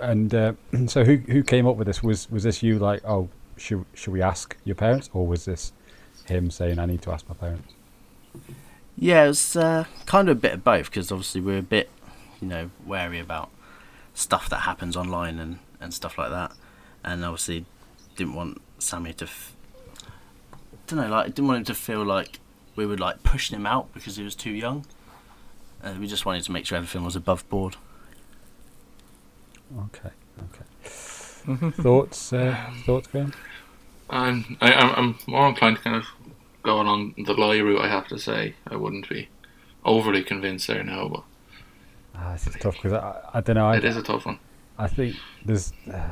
And 0.00 0.34
uh, 0.34 0.52
so, 0.86 1.04
who 1.04 1.16
who 1.16 1.42
came 1.42 1.66
up 1.66 1.76
with 1.76 1.86
this? 1.86 2.02
Was 2.02 2.30
was 2.30 2.44
this 2.44 2.62
you? 2.62 2.78
Like, 2.78 3.04
oh, 3.04 3.28
should 3.56 3.84
should 3.94 4.12
we 4.12 4.22
ask 4.22 4.56
your 4.64 4.76
parents, 4.76 5.10
or 5.12 5.26
was 5.26 5.44
this 5.44 5.72
him 6.26 6.50
saying, 6.50 6.78
I 6.78 6.86
need 6.86 7.02
to 7.02 7.12
ask 7.12 7.28
my 7.28 7.34
parents? 7.34 7.72
Yeah, 8.96 9.24
it 9.24 9.28
was 9.28 9.56
uh, 9.56 9.84
kind 10.06 10.28
of 10.28 10.38
a 10.38 10.40
bit 10.40 10.52
of 10.54 10.64
both 10.64 10.86
because 10.86 11.10
obviously 11.10 11.40
we're 11.40 11.58
a 11.58 11.62
bit, 11.62 11.90
you 12.40 12.48
know, 12.48 12.70
wary 12.86 13.18
about 13.18 13.50
stuff 14.14 14.48
that 14.48 14.60
happens 14.60 14.96
online 14.96 15.38
and, 15.38 15.58
and 15.80 15.92
stuff 15.92 16.16
like 16.16 16.30
that, 16.30 16.52
and 17.02 17.24
obviously 17.24 17.64
didn't 18.16 18.34
want 18.34 18.60
Sammy 18.78 19.12
to, 19.14 19.24
f- 19.24 19.54
don't 20.86 21.00
know, 21.00 21.08
like 21.08 21.26
didn't 21.34 21.48
want 21.48 21.58
him 21.58 21.64
to 21.64 21.74
feel 21.74 22.04
like 22.04 22.38
we 22.76 22.86
were 22.86 22.96
like 22.96 23.22
pushing 23.22 23.56
him 23.56 23.66
out 23.66 23.92
because 23.92 24.16
he 24.16 24.22
was 24.22 24.34
too 24.34 24.52
young. 24.52 24.86
Uh, 25.82 25.94
we 25.98 26.06
just 26.06 26.24
wanted 26.24 26.44
to 26.44 26.52
make 26.52 26.64
sure 26.64 26.76
everything 26.76 27.04
was 27.04 27.16
above 27.16 27.46
board. 27.48 27.76
Okay, 29.86 30.10
okay. 30.38 30.64
thoughts, 31.82 32.32
uh, 32.32 32.56
thoughts, 32.84 33.06
Graham? 33.08 33.32
I'm 34.10 34.56
I, 34.60 34.72
I'm 34.72 34.90
I'm 34.94 35.18
more 35.26 35.48
inclined 35.48 35.76
to 35.78 35.82
kind 35.82 35.96
of 35.96 36.06
go 36.62 36.80
along 36.80 37.14
the 37.18 37.34
lie 37.34 37.58
route. 37.58 37.80
I 37.80 37.88
have 37.88 38.06
to 38.08 38.18
say 38.18 38.54
I 38.68 38.76
wouldn't 38.76 39.08
be 39.08 39.28
overly 39.84 40.22
convinced 40.22 40.66
there 40.68 40.82
now, 40.84 41.08
but 41.08 41.24
Ah, 42.16 42.32
this 42.32 42.46
is 42.46 42.54
tough 42.60 42.76
because 42.76 42.92
I, 42.92 43.20
I 43.34 43.40
don't 43.40 43.56
know. 43.56 43.66
I, 43.66 43.76
it 43.76 43.84
is 43.84 43.96
a 43.96 44.02
tough 44.02 44.26
one. 44.26 44.38
I 44.78 44.86
think 44.86 45.16
there's. 45.44 45.72
Uh, 45.92 46.10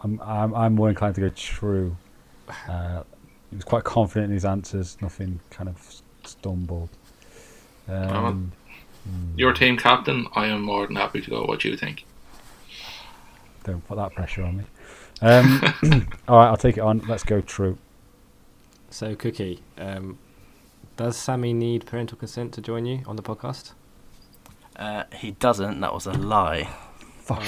I'm, 0.00 0.20
I'm 0.22 0.54
I'm 0.54 0.74
more 0.74 0.88
inclined 0.88 1.16
to 1.16 1.20
go 1.20 1.28
true. 1.30 1.96
Uh, 2.68 3.02
he 3.50 3.56
was 3.56 3.64
quite 3.64 3.84
confident 3.84 4.26
in 4.30 4.34
his 4.34 4.44
answers. 4.44 4.96
Nothing 5.02 5.40
kind 5.50 5.68
of 5.68 6.02
stumbled. 6.24 6.90
Um, 7.88 8.52
Your 9.36 9.52
team 9.52 9.76
captain, 9.76 10.26
I 10.34 10.46
am 10.46 10.62
more 10.62 10.86
than 10.86 10.96
happy 10.96 11.20
to 11.20 11.30
go. 11.30 11.44
What 11.44 11.60
do 11.60 11.68
you 11.70 11.76
think? 11.76 12.04
Don't 13.68 13.86
put 13.86 13.96
that 13.96 14.14
pressure 14.14 14.42
on 14.42 14.58
me. 14.58 14.64
Um, 15.20 15.62
all 16.28 16.38
right, 16.38 16.48
I'll 16.48 16.56
take 16.56 16.76
it 16.76 16.80
on. 16.80 17.00
Let's 17.08 17.24
go 17.24 17.40
true. 17.40 17.78
So, 18.90 19.14
Cookie, 19.14 19.60
um, 19.76 20.18
does 20.96 21.16
Sammy 21.16 21.52
need 21.52 21.86
parental 21.86 22.16
consent 22.16 22.54
to 22.54 22.60
join 22.60 22.86
you 22.86 23.02
on 23.06 23.16
the 23.16 23.22
podcast? 23.22 23.72
Uh, 24.76 25.04
he 25.14 25.32
doesn't. 25.32 25.80
That 25.80 25.92
was 25.92 26.06
a 26.06 26.12
lie. 26.12 26.68
Fuck. 27.18 27.42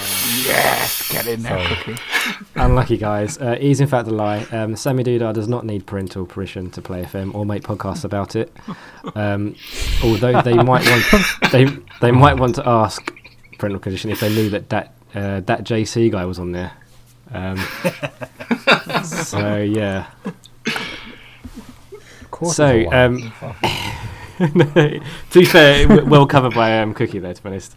Yes, 0.45 1.11
get 1.11 1.25
in 1.25 1.41
there, 1.41 1.57
Sorry. 1.57 1.75
Cookie. 1.75 2.01
Unlucky 2.55 2.97
guys. 2.97 3.39
Uh, 3.39 3.57
is 3.59 3.81
in 3.81 3.87
fact 3.87 4.07
a 4.07 4.11
lie. 4.11 4.43
Um, 4.51 4.75
Sammy 4.75 5.03
Dudar 5.03 5.33
does 5.33 5.47
not 5.47 5.65
need 5.65 5.87
parental 5.87 6.27
permission 6.27 6.69
to 6.71 6.81
play 6.83 7.01
FM 7.01 7.33
or 7.33 7.47
make 7.47 7.63
podcasts 7.63 8.03
about 8.03 8.35
it. 8.35 8.55
Um, 9.15 9.55
although 10.03 10.39
they 10.43 10.53
might 10.71 10.87
want 10.87 11.51
they 11.51 11.65
they 11.99 12.11
might 12.11 12.37
want 12.37 12.55
to 12.55 12.67
ask 12.67 13.11
parental 13.57 13.79
condition 13.79 14.11
if 14.11 14.19
they 14.19 14.29
knew 14.29 14.49
that 14.51 14.69
that 14.69 14.93
uh, 15.15 15.41
that 15.41 15.63
JC 15.63 16.11
guy 16.11 16.25
was 16.25 16.39
on 16.39 16.51
there. 16.51 16.71
Um, 17.31 17.57
so 19.03 19.57
yeah. 19.57 20.07
So, 22.43 22.47
it's 22.47 22.59
a 22.59 22.87
lie. 22.87 23.05
um, 23.05 23.33
to 25.29 25.39
be 25.39 25.45
fair, 25.45 26.03
well 26.05 26.25
covered 26.25 26.55
by 26.55 26.79
um, 26.79 26.93
Cookie 26.93 27.19
there, 27.19 27.33
to 27.33 27.43
be 27.43 27.49
honest. 27.49 27.75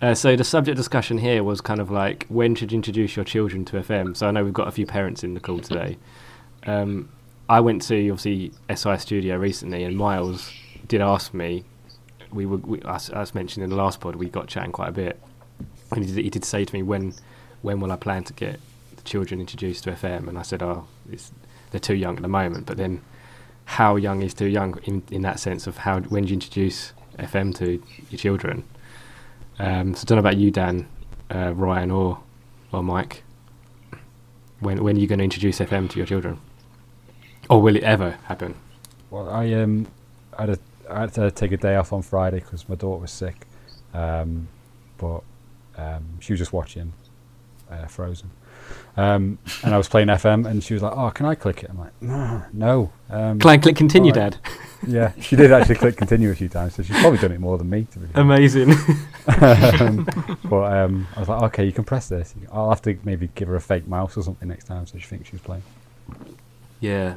Uh, 0.00 0.14
so 0.14 0.36
the 0.36 0.44
subject 0.44 0.76
discussion 0.76 1.18
here 1.18 1.42
was 1.42 1.60
kind 1.60 1.80
of 1.80 1.90
like 1.90 2.26
when 2.28 2.54
should 2.54 2.70
you 2.72 2.76
introduce 2.76 3.16
your 3.16 3.24
children 3.24 3.64
to 3.64 3.76
FM. 3.76 4.16
So 4.16 4.28
I 4.28 4.30
know 4.30 4.44
we've 4.44 4.52
got 4.52 4.68
a 4.68 4.72
few 4.72 4.86
parents 4.86 5.24
in 5.24 5.34
the 5.34 5.40
call 5.40 5.60
today. 5.60 5.96
Um, 6.66 7.08
I 7.48 7.60
went 7.60 7.82
to 7.82 8.10
obviously 8.10 8.52
SI 8.74 8.98
Studio 8.98 9.36
recently, 9.36 9.84
and 9.84 9.96
Miles 9.96 10.52
did 10.88 11.00
ask 11.00 11.34
me. 11.34 11.64
We 12.32 12.46
were, 12.46 12.56
we, 12.56 12.82
as, 12.82 13.10
as 13.10 13.34
mentioned 13.34 13.62
in 13.62 13.70
the 13.70 13.76
last 13.76 14.00
pod, 14.00 14.16
we 14.16 14.28
got 14.28 14.48
chatting 14.48 14.72
quite 14.72 14.88
a 14.88 14.92
bit, 14.92 15.20
and 15.94 16.04
he 16.04 16.14
did, 16.14 16.24
he 16.24 16.30
did 16.30 16.44
say 16.44 16.64
to 16.64 16.74
me 16.74 16.82
when 16.82 17.14
when 17.62 17.80
will 17.80 17.92
I 17.92 17.96
plan 17.96 18.24
to 18.24 18.32
get 18.34 18.60
the 18.94 19.02
children 19.02 19.40
introduced 19.40 19.84
to 19.84 19.92
FM, 19.92 20.28
and 20.28 20.38
I 20.38 20.42
said, 20.42 20.62
oh, 20.62 20.86
they're 21.70 21.80
too 21.80 21.94
young 21.94 22.16
at 22.16 22.22
the 22.22 22.28
moment, 22.28 22.66
but 22.66 22.76
then 22.76 23.00
how 23.64 23.96
young 23.96 24.22
is 24.22 24.34
too 24.34 24.46
young 24.46 24.78
in, 24.84 25.02
in 25.10 25.22
that 25.22 25.40
sense 25.40 25.66
of 25.66 25.78
how 25.78 26.00
when 26.00 26.24
do 26.24 26.28
you 26.28 26.34
introduce 26.34 26.92
FM 27.18 27.54
to 27.56 27.82
your 28.10 28.18
children? 28.18 28.64
Um, 29.58 29.94
so 29.94 30.02
I 30.02 30.04
don't 30.06 30.16
know 30.16 30.20
about 30.20 30.36
you, 30.36 30.50
Dan, 30.50 30.88
uh, 31.34 31.52
Ryan, 31.54 31.90
or 31.90 32.20
or 32.72 32.82
Mike. 32.82 33.22
When 34.60 34.82
when 34.82 34.96
are 34.96 35.00
you 35.00 35.06
going 35.06 35.18
to 35.18 35.24
introduce 35.24 35.58
FM 35.58 35.88
to 35.90 35.96
your 35.96 36.06
children? 36.06 36.40
Or 37.48 37.60
will 37.62 37.76
it 37.76 37.82
ever 37.82 38.12
happen? 38.24 38.56
Well, 39.10 39.28
I 39.28 39.52
um, 39.54 39.86
I 40.36 40.42
had, 40.42 40.50
a, 40.50 40.58
I 40.90 41.00
had 41.00 41.14
to 41.14 41.30
take 41.30 41.52
a 41.52 41.56
day 41.56 41.76
off 41.76 41.92
on 41.92 42.02
Friday 42.02 42.40
because 42.40 42.68
my 42.68 42.74
daughter 42.74 43.00
was 43.00 43.10
sick, 43.10 43.46
um, 43.92 44.48
but 44.98 45.22
um, 45.76 46.04
she 46.20 46.32
was 46.32 46.40
just 46.40 46.52
watching 46.52 46.92
uh, 47.70 47.86
Frozen, 47.86 48.30
um, 48.96 49.38
and 49.62 49.74
I 49.74 49.78
was 49.78 49.88
playing 49.88 50.08
FM, 50.08 50.46
and 50.46 50.62
she 50.62 50.74
was 50.74 50.82
like, 50.82 50.92
"Oh, 50.96 51.10
can 51.10 51.26
I 51.26 51.34
click 51.34 51.62
it?" 51.64 51.70
I'm 51.70 51.78
like, 51.78 51.92
"No, 52.00 52.42
no." 52.52 52.92
Um, 53.10 53.38
Click, 53.38 53.62
click, 53.62 53.76
continue, 53.76 54.12
Alright. 54.12 54.38
Dad. 54.42 54.50
yeah, 54.86 55.12
she 55.20 55.36
did 55.36 55.52
actually 55.52 55.76
click 55.76 55.96
continue 55.96 56.30
a 56.30 56.34
few 56.34 56.48
times, 56.48 56.74
so 56.74 56.82
she's 56.82 56.98
probably 57.00 57.18
done 57.18 57.32
it 57.32 57.40
more 57.40 57.58
than 57.58 57.68
me. 57.70 57.86
To 57.92 57.98
be. 57.98 58.06
Amazing. 58.14 58.70
um, 59.40 60.06
but 60.44 60.72
um, 60.72 61.06
I 61.16 61.20
was 61.20 61.28
like, 61.28 61.42
"Okay, 61.44 61.64
you 61.64 61.72
can 61.72 61.84
press 61.84 62.08
this. 62.08 62.34
I'll 62.52 62.68
have 62.70 62.82
to 62.82 62.98
maybe 63.04 63.28
give 63.34 63.48
her 63.48 63.56
a 63.56 63.60
fake 63.60 63.88
mouse 63.88 64.16
or 64.16 64.22
something 64.22 64.48
next 64.48 64.64
time, 64.64 64.86
so 64.86 64.98
she 64.98 65.06
thinks 65.06 65.28
she's 65.30 65.40
playing." 65.40 65.62
yeah. 66.80 67.14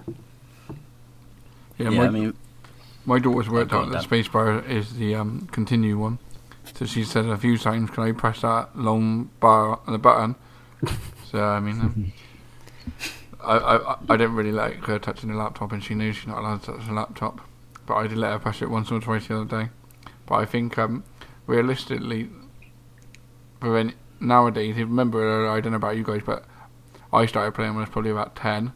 Yeah, 1.78 1.92
Yeah, 1.92 1.98
my, 2.00 2.06
I 2.06 2.10
mean, 2.10 2.34
my 3.06 3.20
daughter's 3.20 3.50
worked 3.50 3.72
out 3.72 3.84
on, 3.84 3.92
that 3.92 4.10
Dan. 4.10 4.24
spacebar 4.24 4.68
is 4.68 4.96
the 4.96 5.14
um, 5.16 5.48
continue 5.52 5.98
one. 5.98 6.18
So 6.76 6.86
she 6.86 7.04
said 7.04 7.26
a 7.26 7.38
few 7.38 7.58
times, 7.58 7.90
"Can 7.92 8.04
I 8.04 8.12
press 8.12 8.42
that 8.42 8.78
long 8.78 9.30
bar 9.40 9.80
on 9.88 9.94
the 9.94 10.00
button?" 10.00 10.36
so 11.32 11.44
I 11.44 11.60
mean, 11.60 11.80
um, 11.82 12.14
I, 13.44 13.58
I 13.58 13.94
I- 13.94 13.98
I 14.10 14.18
didn't 14.18 14.36
really 14.36 14.52
like 14.52 14.84
her 14.86 15.00
touching 15.00 15.30
the 15.30 15.36
laptop, 15.36 15.72
and 15.72 15.84
she 15.84 15.96
knew 15.96 16.14
she's 16.14 16.28
not 16.28 16.40
allowed 16.40 16.64
to 16.64 16.74
touch 16.74 16.86
the 16.88 16.94
laptop. 16.94 17.42
But 17.86 17.96
I 17.96 18.08
did 18.08 18.18
let 18.18 18.32
her 18.34 18.40
press 18.40 18.62
it 18.62 18.70
once 18.70 18.92
or 18.92 19.00
twice 19.00 19.28
the 19.28 19.40
other 19.42 19.64
day. 19.64 19.70
But 20.26 20.36
I 20.36 20.46
think 20.46 20.78
um, 20.78 21.04
realistically, 21.48 22.30
for 23.62 23.78
any, 23.78 23.94
nowadays, 24.20 24.72
if 24.72 24.78
you 24.78 24.86
remember 24.86 25.48
I 25.48 25.62
don't 25.62 25.72
know 25.72 25.78
about 25.78 25.96
you 25.98 26.04
guys, 26.04 26.22
but 26.26 26.46
I 27.14 27.26
started 27.26 27.54
playing 27.54 27.72
when 27.72 27.78
I 27.80 27.82
was 27.86 27.90
probably 27.90 28.12
about 28.12 28.36
ten. 28.36 28.74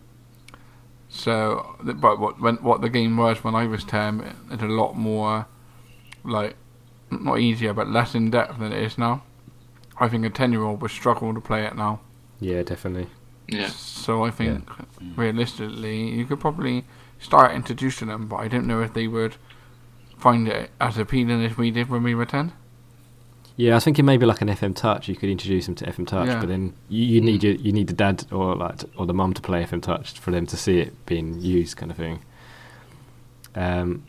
So, 1.10 1.76
but 1.84 2.20
what 2.20 2.39
when 2.39 2.56
what 2.58 2.82
the 2.82 2.89
game 2.89 3.18
was 3.18 3.44
when 3.44 3.54
I 3.54 3.68
was 3.68 3.84
ten, 3.84 4.34
it's 4.50 4.64
a 4.64 4.68
lot 4.68 4.96
more, 4.96 5.46
like, 6.24 6.56
not 7.12 7.39
easier, 7.39 7.74
but 7.74 7.88
less 7.89 8.16
in 8.16 8.30
depth 8.32 8.59
than 8.59 8.72
it 8.72 8.82
is 8.82 8.97
now. 8.97 9.24
I 9.99 10.07
think 10.09 10.26
a 10.26 10.30
ten-year-old 10.30 10.82
would 10.82 10.91
struggle 10.91 11.34
to 11.34 11.41
play 11.41 11.66
it 11.66 11.76
now. 11.76 11.99
Yeah, 12.39 12.64
definitely. 12.64 13.07
Yeah, 13.47 13.68
So 13.68 14.24
I 14.24 14.32
think 14.32 14.68
realistically, 15.16 16.09
you 16.09 16.26
could 16.26 16.39
probably 16.39 16.86
start 17.20 17.53
introducing 17.53 18.07
them, 18.07 18.28
but 18.28 18.38
I 18.38 18.47
don't 18.47 18.66
know 18.66 18.82
if 18.82 18.93
they 18.93 19.07
would 19.07 19.36
find 20.18 20.47
it 20.47 20.72
as 20.80 20.97
appealing 20.97 21.43
as 21.43 21.57
we 21.57 21.70
did 21.72 21.89
when 21.89 22.03
we 22.03 22.16
were 22.16 22.26
ten. 22.26 22.53
Yeah, 23.57 23.74
I 23.74 23.76
was 23.76 23.84
thinking 23.84 24.05
maybe 24.05 24.26
like 24.26 24.41
an 24.41 24.47
FM 24.47 24.76
Touch. 24.76 25.07
You 25.09 25.16
could 25.16 25.30
introduce 25.30 25.66
them 25.66 25.76
to 25.76 25.86
FM 25.86 26.07
Touch, 26.07 26.28
Yeah. 26.28 26.39
but 26.39 26.47
then 26.49 26.74
you, 26.88 27.05
you 27.05 27.22
need 27.22 27.43
your, 27.43 27.53
you 27.53 27.74
need 27.74 27.88
the 27.88 27.93
dad 27.93 28.26
or 28.32 28.55
like 28.55 28.78
t- 28.80 28.88
or 28.97 29.05
the 29.05 29.14
mum 29.14 29.34
to 29.34 29.41
play 29.41 29.64
FM 29.64 29.82
Touch 29.82 30.14
for 30.18 30.32
them 30.32 30.45
to 30.47 30.55
see 30.57 30.80
it 30.80 31.05
being 31.05 31.39
used, 31.41 31.76
kind 31.78 31.91
of 31.91 31.97
thing. 31.97 32.24
Um, 33.53 34.03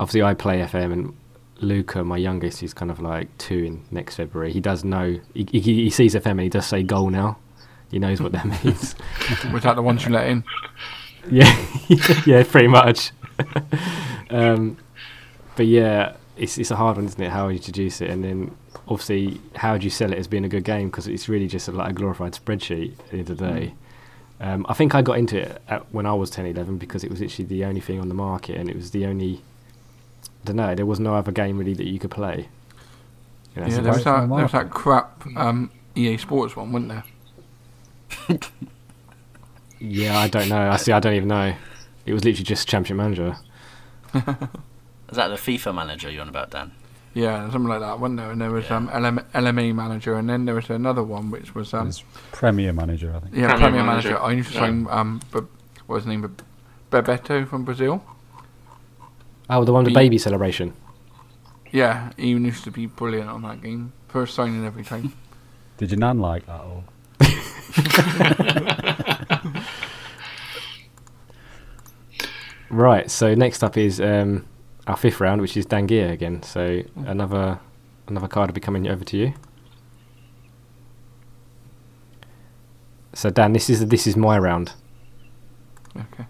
obviously, 0.00 0.22
I 0.22 0.34
play 0.34 0.58
FM, 0.60 0.92
and 0.92 1.16
Luca, 1.60 2.04
my 2.04 2.16
youngest, 2.16 2.60
he's 2.60 2.74
kind 2.74 2.90
of 2.90 3.00
like 3.00 3.36
two 3.38 3.64
in 3.64 3.84
next 3.90 4.16
February. 4.16 4.52
He 4.52 4.60
does 4.60 4.84
know 4.84 5.18
he, 5.34 5.46
he, 5.50 5.60
he 5.60 5.90
sees 5.90 6.14
FM 6.14 6.32
and 6.32 6.40
he 6.40 6.48
does 6.48 6.66
say 6.66 6.82
goal 6.82 7.10
now. 7.10 7.38
He 7.90 7.98
knows 7.98 8.20
what 8.20 8.32
that 8.32 8.44
means. 8.64 8.94
Was 9.52 9.62
that 9.62 9.76
the 9.76 9.82
ones 9.82 10.04
you 10.04 10.12
let 10.12 10.28
in? 10.28 10.44
Yeah, 11.28 11.52
yeah, 12.24 12.44
pretty 12.44 12.68
much. 12.68 13.10
um, 14.30 14.76
but 15.56 15.66
yeah, 15.66 16.14
it's 16.36 16.56
it's 16.56 16.70
a 16.70 16.76
hard 16.76 16.98
one, 16.98 17.06
isn't 17.06 17.20
it? 17.20 17.30
How 17.30 17.48
you 17.48 17.56
introduce 17.56 18.00
it, 18.00 18.10
and 18.10 18.22
then 18.22 18.56
obviously 18.86 19.40
how 19.56 19.76
do 19.76 19.82
you 19.82 19.90
sell 19.90 20.12
it 20.12 20.18
as 20.18 20.28
being 20.28 20.44
a 20.44 20.48
good 20.48 20.62
game? 20.62 20.88
Because 20.88 21.08
it's 21.08 21.28
really 21.28 21.48
just 21.48 21.66
a, 21.66 21.72
like 21.72 21.90
a 21.90 21.94
glorified 21.94 22.34
spreadsheet 22.34 22.92
at 23.00 23.10
the 23.10 23.18
end 23.18 23.30
of 23.30 23.38
the 23.38 23.44
day. 23.44 23.74
Um, 24.40 24.66
I 24.68 24.74
think 24.74 24.94
I 24.94 25.02
got 25.02 25.18
into 25.18 25.36
it 25.38 25.60
at, 25.66 25.92
when 25.92 26.06
I 26.06 26.12
was 26.12 26.30
10, 26.30 26.46
11 26.46 26.78
because 26.78 27.02
it 27.02 27.10
was 27.10 27.20
literally 27.20 27.46
the 27.46 27.64
only 27.64 27.80
thing 27.80 27.98
on 27.98 28.08
the 28.08 28.14
market, 28.14 28.56
and 28.56 28.70
it 28.70 28.76
was 28.76 28.92
the 28.92 29.06
only 29.06 29.42
don't 30.46 30.56
know. 30.56 30.74
There 30.74 30.86
was 30.86 30.98
no 31.00 31.14
other 31.14 31.32
game 31.32 31.58
really 31.58 31.74
that 31.74 31.86
you 31.86 31.98
could 31.98 32.10
play. 32.10 32.48
You 33.54 33.62
know, 33.62 33.68
Yeah, 33.68 33.80
there 33.80 33.92
was 33.92 34.04
that 34.04 34.20
the 34.22 34.26
there 34.34 34.42
was 34.44 34.52
that 34.52 34.70
crap 34.70 35.24
um, 35.36 35.70
EA 35.94 36.16
Sports 36.18 36.56
one, 36.56 36.72
wasn't 36.72 36.90
there? 38.28 38.38
yeah, 39.80 40.18
I 40.18 40.28
don't 40.28 40.48
know. 40.48 40.70
I 40.70 40.76
see. 40.76 40.92
I 40.92 41.00
don't 41.00 41.14
even 41.14 41.28
know. 41.28 41.54
It 42.06 42.12
was 42.12 42.24
literally 42.24 42.44
just 42.44 42.68
Championship 42.68 42.96
Manager. 42.96 43.36
Is 45.08 45.16
that 45.16 45.28
the 45.28 45.34
FIFA 45.36 45.74
manager 45.74 46.10
you're 46.10 46.22
on 46.22 46.28
about, 46.28 46.50
Dan? 46.50 46.72
Yeah, 47.14 47.42
something 47.50 47.68
like 47.68 47.80
that, 47.80 48.00
wasn't 48.00 48.18
there? 48.18 48.30
And 48.32 48.40
there 48.40 48.50
was 48.50 48.68
um, 48.70 48.86
LM, 48.88 49.20
LMA 49.34 49.74
manager, 49.74 50.16
and 50.16 50.28
then 50.28 50.44
there 50.46 50.54
was 50.54 50.68
another 50.68 51.02
one 51.02 51.30
which 51.30 51.54
was 51.54 51.72
um, 51.72 51.88
It's 51.88 52.02
Premier 52.32 52.72
Manager, 52.72 53.14
I 53.14 53.20
think. 53.20 53.34
yeah, 53.34 53.48
Premier 53.48 53.68
Premier, 53.68 53.84
Manager. 53.84 54.08
manager. 54.10 54.24
I 54.24 54.32
used 54.32 54.48
to 54.48 54.54
Yeah. 54.54 54.60
sign 54.60 54.86
um, 54.90 55.20
Be- 55.32 55.38
what 55.86 55.94
was 55.96 56.02
his 56.04 56.08
name? 56.08 56.22
Be- 56.22 56.44
Bebeto 56.90 57.46
from 57.48 57.64
Brazil. 57.64 58.02
Oh, 59.48 59.64
the 59.64 59.72
one 59.72 59.84
with 59.84 59.94
the 59.94 59.98
baby 59.98 60.18
celebration. 60.18 60.74
Yeah, 61.72 62.10
he 62.16 62.28
used 62.30 62.64
to 62.64 62.70
be 62.70 62.86
brilliant 62.86 63.28
on 63.28 63.42
that 63.42 63.62
game. 63.62 63.92
First 64.08 64.34
signing 64.34 64.64
every 64.64 64.84
time. 64.84 65.12
Did 65.76 65.90
your 65.90 66.00
nan 66.00 66.20
like 66.20 66.46
that? 66.46 66.60
all? 66.60 66.84
right, 72.70 73.10
So 73.10 73.34
next 73.34 73.62
up 73.62 73.76
is 73.76 74.00
um, 74.00 74.46
our 74.86 74.96
fifth 74.96 75.20
round, 75.20 75.40
which 75.40 75.56
is 75.56 75.66
Dangier 75.66 76.10
again. 76.12 76.42
So 76.42 76.82
another 76.96 77.60
another 78.08 78.28
card 78.28 78.50
will 78.50 78.54
be 78.54 78.60
coming 78.60 78.88
over 78.88 79.04
to 79.04 79.16
you. 79.16 79.34
So 83.12 83.30
Dan, 83.30 83.52
this 83.52 83.70
is 83.70 83.86
this 83.86 84.06
is 84.06 84.16
my 84.16 84.38
round. 84.38 84.72
Okay. 85.96 86.26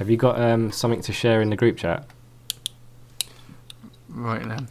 Have 0.00 0.08
you 0.08 0.16
got 0.16 0.40
um, 0.40 0.72
something 0.72 1.02
to 1.02 1.12
share 1.12 1.42
in 1.42 1.50
the 1.50 1.56
group 1.56 1.76
chat? 1.76 2.06
Right 4.08 4.42
then. 4.42 4.66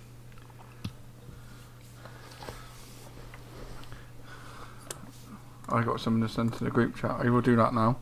I 5.70 5.84
got 5.84 6.02
something 6.02 6.24
to 6.24 6.34
send 6.34 6.54
to 6.54 6.64
the 6.64 6.72
group 6.72 6.96
chat. 6.96 7.12
I 7.12 7.30
will 7.30 7.42
do 7.42 7.56
that 7.58 7.76
now. 7.76 7.98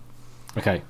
Okay. 0.58 0.84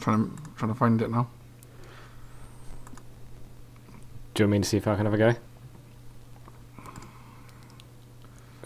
Trying 0.00 0.28
to 0.28 0.42
trying 0.56 0.72
to 0.72 0.74
find 0.74 1.00
it 1.02 1.08
now. 1.08 1.28
Do 4.34 4.42
you 4.42 4.48
want 4.48 4.50
me 4.50 4.58
to 4.58 4.68
see 4.68 4.76
if 4.76 4.88
I 4.88 4.96
can 4.96 5.04
have 5.04 5.14
a 5.14 5.18
go? 5.18 5.36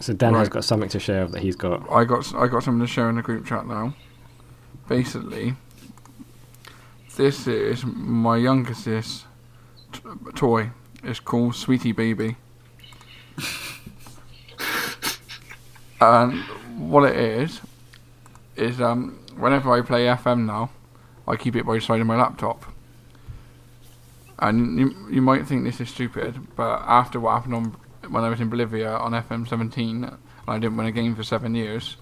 So 0.09 0.15
Dan 0.15 0.33
has 0.33 0.49
got 0.49 0.65
something 0.65 0.89
to 0.89 0.99
share 0.99 1.27
that 1.27 1.39
he's 1.39 1.55
got. 1.55 1.87
I 1.91 2.03
got 2.03 2.33
I 2.33 2.47
got 2.47 2.63
something 2.63 2.79
to 2.79 2.91
share 2.91 3.11
in 3.11 3.17
the 3.17 3.21
group 3.21 3.45
chat 3.45 3.67
now. 3.67 3.93
Basically, 4.87 5.53
this 7.15 7.45
is 7.45 7.85
my 7.85 8.35
youngest 8.35 8.85
sis 8.85 9.25
t- 9.91 10.01
toy. 10.33 10.71
It's 11.03 11.19
called 11.19 11.53
Sweetie 11.53 11.91
Baby. 11.91 12.37
and 16.01 16.39
what 16.89 17.07
it 17.07 17.15
is 17.15 17.61
is 18.55 18.81
um 18.81 19.19
whenever 19.37 19.71
I 19.71 19.81
play 19.81 20.07
FM 20.07 20.47
now, 20.47 20.71
I 21.27 21.35
keep 21.35 21.55
it 21.55 21.67
by 21.67 21.75
the 21.75 21.81
side 21.81 22.01
of 22.01 22.07
my 22.07 22.17
laptop. 22.17 22.65
And 24.39 24.79
you, 24.79 24.95
you 25.11 25.21
might 25.21 25.45
think 25.45 25.65
this 25.65 25.79
is 25.79 25.89
stupid, 25.89 26.55
but 26.55 26.81
after 26.87 27.19
what 27.19 27.33
happened 27.33 27.53
on 27.53 27.75
when 28.09 28.23
I 28.23 28.29
was 28.29 28.41
in 28.41 28.49
Bolivia 28.49 28.91
on 28.91 29.11
FM 29.11 29.47
17, 29.47 30.03
and 30.03 30.17
I 30.47 30.59
didn't 30.59 30.77
win 30.77 30.87
a 30.87 30.91
game 30.91 31.15
for 31.15 31.23
seven 31.23 31.55
years, 31.55 31.97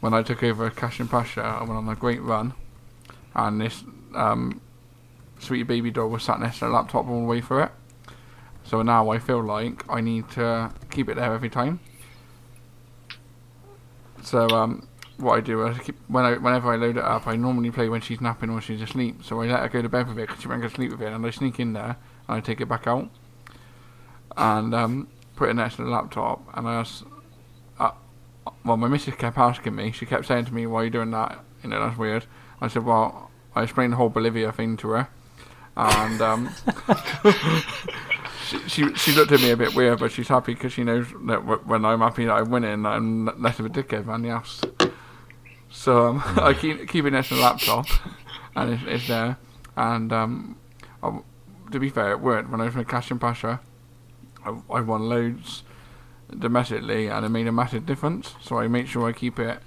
when 0.00 0.14
I 0.14 0.22
took 0.22 0.42
over 0.42 0.70
Kasımpaşa, 0.70 1.42
I 1.42 1.60
went 1.60 1.72
on 1.72 1.88
a 1.88 1.94
great 1.94 2.22
run, 2.22 2.54
and 3.34 3.60
this 3.60 3.84
um, 4.14 4.60
sweet 5.38 5.64
baby 5.64 5.90
doll 5.90 6.08
was 6.08 6.22
sat 6.22 6.40
next 6.40 6.60
to 6.60 6.66
the 6.66 6.70
laptop 6.70 7.06
all 7.06 7.20
the 7.20 7.26
way 7.26 7.40
through 7.40 7.64
it. 7.64 7.72
So 8.64 8.82
now 8.82 9.10
I 9.10 9.18
feel 9.18 9.42
like 9.42 9.84
I 9.90 10.00
need 10.00 10.30
to 10.30 10.72
keep 10.90 11.08
it 11.08 11.16
there 11.16 11.34
every 11.34 11.50
time. 11.50 11.80
So 14.22 14.48
um, 14.48 14.88
what 15.18 15.34
I 15.34 15.40
do 15.40 15.66
is 15.66 15.78
I 15.78 15.82
keep, 15.82 15.96
when 16.08 16.24
I, 16.24 16.36
whenever 16.38 16.72
I 16.72 16.76
load 16.76 16.96
it 16.96 17.04
up, 17.04 17.26
I 17.26 17.36
normally 17.36 17.70
play 17.70 17.88
when 17.88 18.00
she's 18.00 18.22
napping 18.22 18.48
or 18.48 18.60
she's 18.62 18.80
asleep. 18.80 19.22
So 19.22 19.42
I 19.42 19.46
let 19.46 19.60
her 19.60 19.68
go 19.68 19.82
to 19.82 19.88
bed 19.88 20.08
with 20.08 20.18
it 20.18 20.28
because 20.28 20.40
she 20.40 20.48
won't 20.48 20.62
go 20.62 20.68
to 20.68 20.74
sleep 20.74 20.92
with 20.92 21.02
it, 21.02 21.12
and 21.12 21.26
I 21.26 21.30
sneak 21.30 21.60
in 21.60 21.74
there 21.74 21.96
and 22.28 22.38
I 22.38 22.40
take 22.40 22.60
it 22.60 22.66
back 22.66 22.86
out 22.86 23.10
and 24.36 24.74
um, 24.74 25.08
put 25.36 25.48
it 25.48 25.54
next 25.54 25.76
to 25.76 25.84
the 25.84 25.90
laptop. 25.90 26.42
And 26.54 26.66
I 26.68 26.78
was, 26.78 27.04
uh, 27.78 27.92
well, 28.64 28.76
my 28.76 28.88
missus 28.88 29.14
kept 29.14 29.38
asking 29.38 29.74
me. 29.74 29.92
She 29.92 30.06
kept 30.06 30.26
saying 30.26 30.46
to 30.46 30.54
me, 30.54 30.66
"Why 30.66 30.82
are 30.82 30.84
you 30.84 30.90
doing 30.90 31.10
that?" 31.10 31.44
You 31.62 31.70
know, 31.70 31.80
that's 31.80 31.98
weird. 31.98 32.26
I 32.60 32.68
said, 32.68 32.84
"Well, 32.84 33.30
I 33.54 33.62
explained 33.62 33.92
the 33.92 33.96
whole 33.96 34.08
Bolivia 34.08 34.52
thing 34.52 34.76
to 34.78 34.88
her." 34.90 35.08
And 35.76 36.20
um, 36.20 36.50
she, 38.46 38.58
she 38.68 38.94
she 38.94 39.12
looked 39.12 39.32
at 39.32 39.40
me 39.40 39.50
a 39.50 39.56
bit 39.56 39.74
weird, 39.74 39.98
but 39.98 40.12
she's 40.12 40.28
happy 40.28 40.54
because 40.54 40.72
she 40.72 40.84
knows 40.84 41.08
that 41.26 41.40
w- 41.40 41.62
when 41.64 41.84
I'm 41.84 42.00
happy 42.00 42.26
that 42.26 42.32
I'm 42.32 42.50
winning, 42.50 42.86
I'm 42.86 43.26
less 43.42 43.58
of 43.58 43.66
a 43.66 43.68
dickhead 43.68 44.06
than 44.06 44.22
the 44.22 44.28
else. 44.30 44.62
So 45.70 46.06
um, 46.08 46.22
I 46.36 46.54
keep 46.54 46.88
keep 46.88 47.04
it 47.04 47.10
next 47.10 47.28
to 47.28 47.34
the 47.34 47.40
laptop, 47.40 47.86
and 48.56 48.74
it's, 48.74 48.82
it's 48.86 49.08
there. 49.08 49.36
And 49.76 50.12
um, 50.12 50.56
I, 51.02 51.18
to 51.72 51.80
be 51.80 51.88
fair, 51.88 52.12
it 52.12 52.20
worked 52.20 52.50
when 52.50 52.60
I 52.60 52.66
was 52.66 52.74
with 52.76 52.86
Kasımpaşa. 52.86 53.58
I, 54.44 54.60
I 54.70 54.80
won 54.80 55.08
loads 55.08 55.62
domestically, 56.38 57.08
and 57.08 57.24
it 57.24 57.28
made 57.28 57.46
a 57.46 57.52
massive 57.52 57.86
difference. 57.86 58.34
So 58.40 58.58
I 58.58 58.68
make 58.68 58.86
sure 58.86 59.08
I 59.08 59.12
keep 59.12 59.38
it 59.38 59.58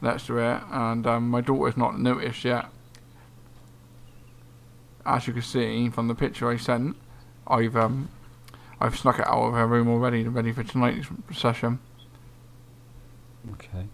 next 0.00 0.26
to 0.26 0.38
it. 0.38 0.60
And 0.70 1.06
um, 1.06 1.28
my 1.28 1.40
daughter's 1.40 1.76
not 1.76 1.98
noticed 1.98 2.44
yet. 2.44 2.66
As 5.04 5.26
you 5.26 5.32
can 5.32 5.42
see 5.42 5.88
from 5.88 6.08
the 6.08 6.14
picture 6.14 6.50
I 6.50 6.56
sent, 6.56 6.96
I've 7.46 7.76
um, 7.76 8.10
I've 8.80 8.98
snuck 8.98 9.18
it 9.18 9.26
out 9.26 9.48
of 9.48 9.54
her 9.54 9.66
room 9.66 9.88
already, 9.88 10.24
ready 10.28 10.52
for 10.52 10.62
tonight's 10.62 11.08
session. 11.32 11.78
Okay. 13.52 13.86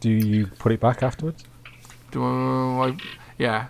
Do 0.00 0.10
you 0.10 0.46
put 0.46 0.72
it 0.72 0.80
back 0.80 1.02
afterwards? 1.02 1.44
Do 2.10 2.24
I? 2.24 2.96
Yeah. 3.38 3.68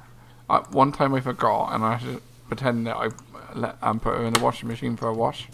I, 0.51 0.59
one 0.71 0.93
time 0.93 1.15
I 1.15 1.21
forgot, 1.21 1.73
and 1.73 1.85
I 1.85 1.97
had 1.97 2.15
to 2.15 2.23
pretend 2.49 2.87
that 2.87 2.97
I 2.97 3.11
let 3.55 3.79
um, 3.81 4.01
put 4.01 4.17
her 4.17 4.25
in 4.25 4.35
the 4.35 4.41
washing 4.41 4.69
machine 4.69 4.97
for 4.97 5.09
a 5.09 5.15
wash. 5.15 5.49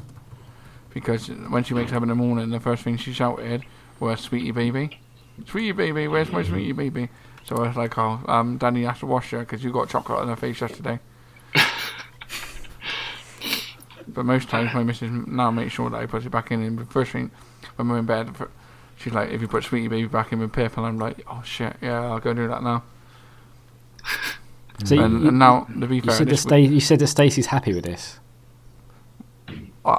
Because 0.92 1.28
when 1.28 1.64
she 1.64 1.74
wakes 1.74 1.92
up 1.92 2.02
in 2.02 2.08
the 2.08 2.14
morning, 2.14 2.50
the 2.50 2.60
first 2.60 2.82
thing 2.82 2.96
she 2.96 3.12
shouted 3.12 3.62
was 4.00 4.20
"Sweetie 4.20 4.50
baby, 4.50 4.98
sweetie 5.46 5.72
baby, 5.72 6.08
where's 6.08 6.32
my 6.32 6.42
sweetie 6.42 6.72
baby?" 6.72 7.08
So 7.44 7.56
I 7.56 7.68
was 7.68 7.76
like, 7.76 7.96
"Oh, 7.98 8.20
um, 8.26 8.58
Danny 8.58 8.84
has 8.84 8.98
to 9.00 9.06
wash 9.06 9.30
her 9.30 9.40
because 9.40 9.62
you 9.62 9.70
got 9.72 9.88
chocolate 9.88 10.18
on 10.20 10.28
her 10.28 10.36
face 10.36 10.60
yesterday." 10.60 10.98
but 14.08 14.24
most 14.24 14.48
times, 14.48 14.72
my 14.74 14.82
missus 14.82 15.10
now 15.26 15.50
makes 15.50 15.72
sure 15.72 15.90
that 15.90 15.96
I 15.96 16.06
put 16.06 16.24
it 16.24 16.30
back 16.30 16.50
in. 16.50 16.62
And 16.62 16.78
the 16.78 16.84
first 16.86 17.12
thing 17.12 17.30
when 17.76 17.88
we're 17.88 17.98
in 17.98 18.06
bed, 18.06 18.30
she's 18.96 19.12
like, 19.12 19.30
"If 19.30 19.40
you 19.40 19.48
put 19.48 19.64
sweetie 19.64 19.88
baby 19.88 20.08
back 20.08 20.32
in 20.32 20.38
with 20.40 20.52
Pip," 20.52 20.76
and 20.76 20.86
I'm 20.86 20.98
like, 20.98 21.22
"Oh 21.28 21.42
shit, 21.44 21.76
yeah, 21.80 22.00
I'll 22.10 22.20
go 22.20 22.34
do 22.34 22.48
that 22.48 22.62
now." 22.62 22.82
So 24.84 24.94
you, 24.94 25.02
and, 25.02 25.22
you- 25.22 25.28
and 25.28 25.38
now, 25.38 25.66
to 25.80 25.86
be 25.86 26.00
fair, 26.00 26.14
said 26.16 26.26
that 26.28 26.30
this 26.30 26.42
you 26.72 26.80
said 26.80 26.98
that 27.00 27.06
Stacey's 27.08 27.46
happy 27.46 27.74
with 27.74 27.84
this. 27.84 28.18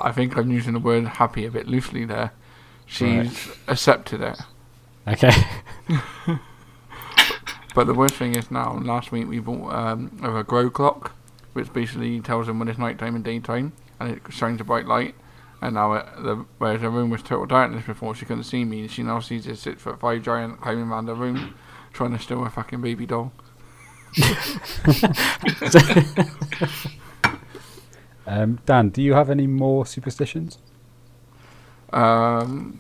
I 0.02 0.12
think 0.12 0.38
I'm 0.38 0.52
using 0.52 0.74
the 0.74 0.80
word 0.80 1.06
happy 1.06 1.46
a 1.46 1.52
bit 1.52 1.68
loosely 1.68 2.06
there. 2.06 2.32
She's 2.86 3.50
accepted 3.68 4.22
it. 4.22 4.40
Okay. 5.08 5.32
But 7.74 7.88
the 7.88 7.94
worst 7.94 8.16
thing 8.16 8.36
is 8.36 8.52
now, 8.52 8.74
last 8.74 9.12
week 9.12 9.28
we 9.28 9.40
bought 9.40 9.74
um, 9.74 10.20
a 10.24 10.44
grow 10.44 10.70
clock, 10.70 11.14
which 11.54 11.72
basically 11.72 12.20
tells 12.20 12.48
them 12.48 12.60
when 12.60 12.68
it's 12.68 12.78
nighttime 12.78 13.16
and 13.16 13.24
daytime, 13.24 13.74
and 14.00 14.12
it 14.12 14.22
shines 14.30 14.60
a 14.60 14.64
bright 14.64 14.86
light. 14.86 15.16
And 15.62 15.76
now, 15.76 15.94
it, 15.94 16.06
the, 16.18 16.46
whereas 16.58 16.82
her 16.82 16.90
room 16.90 17.10
was 17.10 17.22
total 17.22 17.46
darkness 17.46 17.86
before, 17.86 18.16
she 18.16 18.26
couldn't 18.26 18.44
see 18.44 18.66
me. 18.66 18.82
And 18.82 18.92
she 18.92 19.04
now 19.04 19.20
sees 19.20 19.46
this 19.46 19.62
six 19.62 19.82
foot 19.82 20.00
five 20.00 20.24
giant 20.24 20.60
climbing 20.60 20.90
around 20.90 21.06
the 21.06 21.16
room, 21.16 21.56
trying 21.94 22.12
to 22.12 22.20
steal 22.20 22.44
her 22.44 22.50
fucking 22.50 22.82
baby 22.82 23.06
doll. 23.06 23.32
Um, 28.28 28.60
Dan, 28.66 28.90
do 28.90 29.02
you 29.02 29.14
have 29.14 29.30
any 29.30 29.48
more 29.48 29.86
superstitions? 29.86 30.58
Um, 31.92 32.80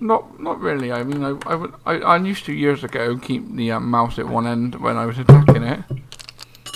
not 0.00 0.40
not 0.40 0.60
really. 0.60 0.92
I 0.92 1.02
mean, 1.02 1.24
I 1.24 1.36
I, 1.46 1.54
would, 1.54 1.74
I, 1.86 1.94
I 1.98 2.16
used 2.18 2.44
to 2.46 2.52
years 2.52 2.84
ago 2.84 3.18
keep 3.18 3.54
the 3.54 3.72
um, 3.72 3.90
mouse 3.90 4.18
at 4.18 4.28
one 4.28 4.46
end 4.46 4.76
when 4.76 4.96
I 4.96 5.06
was 5.06 5.18
attacking 5.18 5.62
it 5.62 5.80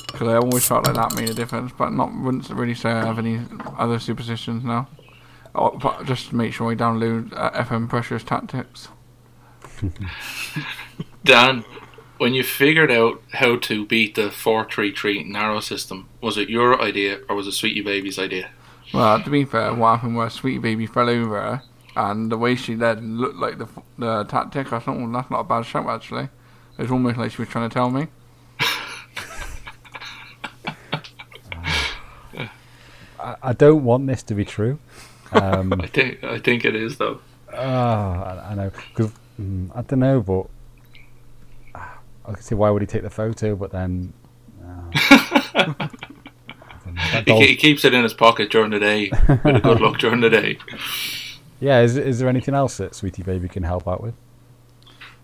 because 0.07 0.29
I 0.29 0.37
always 0.37 0.67
felt 0.67 0.87
like 0.87 0.97
that 0.97 1.15
made 1.15 1.29
a 1.29 1.35
difference. 1.35 1.73
But 1.77 1.91
not 1.91 2.13
wouldn't 2.15 2.49
really 2.51 2.75
say 2.75 2.91
I 2.91 3.05
have 3.05 3.19
any 3.19 3.41
other 3.77 3.99
superstitions 3.99 4.65
now. 4.65 4.89
Oh, 5.55 5.71
but 5.71 6.05
just 6.05 6.31
to 6.31 6.37
make 6.37 6.53
sure 6.53 6.71
I 6.71 6.75
download 6.75 7.33
uh, 7.35 7.51
FM 7.51 7.89
Pressure's 7.89 8.25
Tactics. 8.25 8.89
Dan, 11.25 11.65
when 12.19 12.35
you 12.35 12.43
figured 12.43 12.91
out 12.91 13.23
how 13.33 13.57
to 13.57 13.87
beat 13.87 14.15
the 14.17 14.31
433 14.31 15.25
narrow 15.25 15.61
system, 15.61 16.09
was 16.21 16.37
it 16.37 16.49
your 16.49 16.81
idea 16.83 17.21
or 17.29 17.37
was 17.37 17.47
it 17.47 17.53
Sweetie 17.53 17.81
Baby's 17.81 18.19
idea? 18.19 18.51
Well, 18.93 19.23
to 19.23 19.31
be 19.31 19.45
fair, 19.45 19.73
what 19.75 19.97
happened 19.97 20.17
was 20.17 20.35
Sweetie 20.35 20.59
Baby 20.59 20.87
fell 20.87 21.09
over, 21.09 21.63
and 21.95 22.33
the 22.33 22.39
way 22.39 22.57
she 22.57 22.75
led 22.75 23.03
looked 23.03 23.37
like 23.37 23.59
the 23.59 23.69
the 23.99 24.25
tactic. 24.25 24.73
I 24.73 24.79
thought, 24.79 24.97
well, 24.97 25.09
that's 25.09 25.31
not 25.31 25.41
a 25.41 25.45
bad 25.45 25.67
shot 25.67 25.87
actually. 25.87 26.25
It 26.79 26.83
was 26.83 26.91
almost 26.91 27.19
like 27.19 27.33
she 27.33 27.43
was 27.43 27.49
trying 27.49 27.69
to 27.69 27.75
tell 27.75 27.91
me. 27.91 28.07
I, 33.21 33.37
I 33.43 33.53
don't 33.53 33.85
want 33.85 34.07
this 34.07 34.23
to 34.25 34.35
be 34.35 34.45
true. 34.45 34.79
Um, 35.31 35.75
I 35.75 35.87
think 35.87 36.25
I 36.25 36.39
think 36.39 36.65
it 36.65 36.75
is 36.75 36.97
though. 36.97 37.21
Oh, 37.53 37.59
I, 37.59 38.47
I 38.51 38.55
know. 38.55 38.71
Because 38.95 39.13
mm, 39.39 39.71
I 39.75 39.83
don't 39.83 39.99
know, 39.99 40.23
but 40.23 40.47
ah, 40.47 40.58
I 42.29 42.33
can 42.35 42.43
see 42.43 42.55
why 42.55 42.71
would 42.71 42.83
he 42.83 42.87
take 42.87 43.03
the 43.03 43.11
photo, 43.11 43.57
but 43.57 43.73
then. 43.73 44.13
Uh, 44.63 45.75
know. 46.99 47.11
That 47.13 47.25
He, 47.27 47.47
he 47.47 47.57
keeps 47.57 47.85
it 47.85 47.95
in 47.95 48.03
his 48.03 48.15
pocket 48.15 48.51
during 48.51 48.71
the 48.71 48.79
day 48.79 49.11
with 49.29 49.57
a 49.57 49.61
good 49.61 49.81
luck 49.81 49.99
during 49.99 50.21
the 50.21 50.31
day. 50.31 50.59
yeah, 51.61 51.81
is, 51.81 51.97
is 51.97 52.19
there 52.19 52.29
anything 52.29 52.55
else 52.55 52.77
that 52.79 52.95
Sweetie 52.95 53.23
Baby 53.23 53.49
can 53.49 53.63
help 53.63 53.89
out 53.89 54.03
with? 54.03 54.15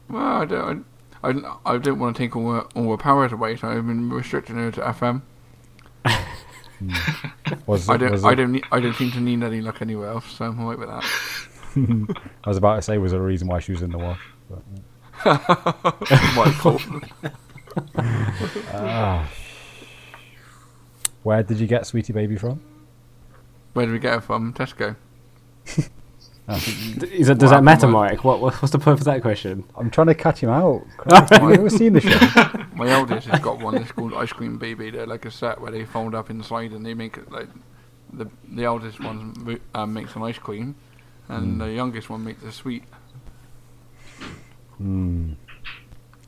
Well, 0.09 0.23
I 0.23 0.45
don't. 0.45 0.87
I, 1.23 1.31
I, 1.31 1.75
I 1.75 1.79
don't 1.79 1.99
want 1.99 2.17
to 2.17 2.23
take 2.23 2.37
all 2.37 2.53
her, 2.53 2.67
all 2.75 2.91
her 2.91 2.97
powers 2.97 3.33
away, 3.33 3.57
so 3.57 3.69
I've 3.69 3.87
been 3.87 4.11
restricting 4.11 4.57
her 4.57 4.71
to 4.73 4.81
FM. 4.81 5.23
Hmm. 6.79 6.95
Was, 7.67 7.89
I 7.91 7.97
don't. 7.97 8.13
was 8.13 8.25
I 8.25 8.35
don't. 8.35 8.53
Need, 8.53 8.65
I 8.71 8.81
don't 8.81 8.95
seem 8.95 9.11
to 9.13 9.21
need 9.21 9.43
any 9.43 9.61
luck 9.61 9.81
anywhere 9.81 10.09
else, 10.09 10.31
so 10.31 10.47
I'm 10.47 10.61
alright 10.61 10.79
with 10.79 10.89
that. 10.89 11.05
I 12.45 12.49
was 12.49 12.57
about 12.57 12.77
to 12.77 12.83
say, 12.83 12.99
was 12.99 13.13
there 13.13 13.21
a 13.21 13.25
reason 13.25 13.49
why 13.49 13.59
she 13.59 13.73
was 13.73 13.83
in 13.83 13.91
the 13.91 13.99
wash? 13.99 14.21
But, 14.49 14.63
Michael. 16.37 16.81
ah. 18.73 19.29
Where 21.23 21.43
did 21.43 21.59
you 21.59 21.67
get 21.67 21.87
Sweetie 21.87 22.13
Baby 22.13 22.37
from? 22.37 22.61
Where 23.73 23.87
did 23.87 23.93
we 23.93 23.99
get 23.99 24.15
her 24.15 24.21
from? 24.21 24.53
Tesco. 24.53 24.97
D- 26.47 27.07
Is 27.11 27.29
that, 27.29 27.39
does 27.39 27.51
What 27.51 27.57
that 27.57 27.63
matter, 27.65 27.87
happened 27.87 27.93
Mike? 27.93 28.23
What, 28.25 28.41
what- 28.41 28.55
what's 28.61 28.73
the 28.73 28.79
point 28.79 28.99
of 28.99 29.05
that 29.05 29.23
question? 29.23 29.65
I'm 29.79 29.91
trying 29.91 30.09
to 30.09 30.15
catch 30.15 30.41
him 30.41 30.51
out. 30.51 30.85
Christ, 30.99 31.33
Have 31.33 31.43
you 31.45 31.53
ever 31.55 31.71
seen 31.71 31.95
the 31.95 32.01
show? 32.03 32.67
My 32.75 32.89
eldest 32.91 33.29
has 33.29 33.41
got 33.41 33.61
one 33.61 33.77
that's 33.77 33.93
called 33.93 34.13
Ice 34.13 34.33
Cream 34.33 34.59
Baby. 34.59 34.91
They're 34.91 35.07
like 35.07 35.25
a 35.25 35.31
set 35.31 35.59
where 35.61 35.73
they 35.73 35.87
fold 35.87 36.15
up 36.15 36.29
inside 36.29 36.73
and 36.73 36.85
they 36.85 36.93
make 36.93 37.17
it 37.17 37.33
like 37.33 37.49
the 38.13 38.29
the 38.53 38.65
eldest 38.65 39.01
one 39.01 39.33
mo- 39.39 39.59
um, 39.75 39.95
makes 39.95 40.15
an 40.17 40.23
ice 40.23 40.37
cream, 40.39 40.77
and 41.29 41.59
the 41.61 41.73
youngest 41.73 42.11
one 42.11 42.23
makes 42.25 42.43
a 42.45 42.53
sweet. 42.53 42.85
Hmm. 44.79 45.33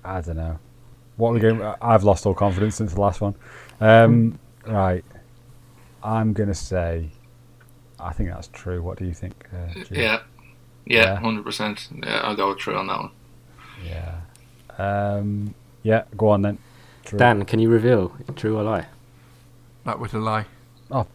I 0.05 0.20
don't 0.20 0.36
know. 0.36 0.59
What 1.16 1.30
are 1.30 1.34
we 1.34 1.40
going? 1.40 1.62
I've 1.80 2.05
lost 2.05 2.26
all 2.26 2.34
confidence 2.34 2.76
since 2.76 2.94
the 2.94 3.01
last 3.01 3.20
one. 3.20 3.34
Um, 3.80 4.38
right. 4.66 5.05
I'm 6.03 6.32
gonna 6.32 6.55
say. 6.55 7.09
I 7.99 8.12
think 8.12 8.28
that's 8.30 8.49
true. 8.49 8.82
What 8.82 8.99
do 8.99 9.07
you 9.07 9.14
think? 9.14 9.47
Uh, 9.53 9.72
Jim? 9.72 9.86
Yeah, 9.90 10.20
Yeah. 10.84 11.03
yeah, 11.03 11.16
hundred 11.16 11.44
percent. 11.44 11.88
Yeah, 12.05 12.20
I'll 12.22 12.36
go 12.36 12.55
true 12.55 12.76
on 12.76 12.86
that 12.88 12.99
one. 13.01 13.11
Yeah. 13.84 14.20
Um, 14.78 15.55
yeah. 15.82 16.05
Go 16.16 16.28
on 16.28 16.42
then. 16.42 16.59
True. 17.05 17.18
Dan, 17.18 17.44
can 17.44 17.59
you 17.59 17.68
reveal 17.70 18.12
true 18.36 18.59
or 18.59 18.62
lie? 18.62 18.86
That 19.84 19.99
was 19.99 20.12
a 20.12 20.18
lie. 20.18 20.44
Oh. 20.90 21.07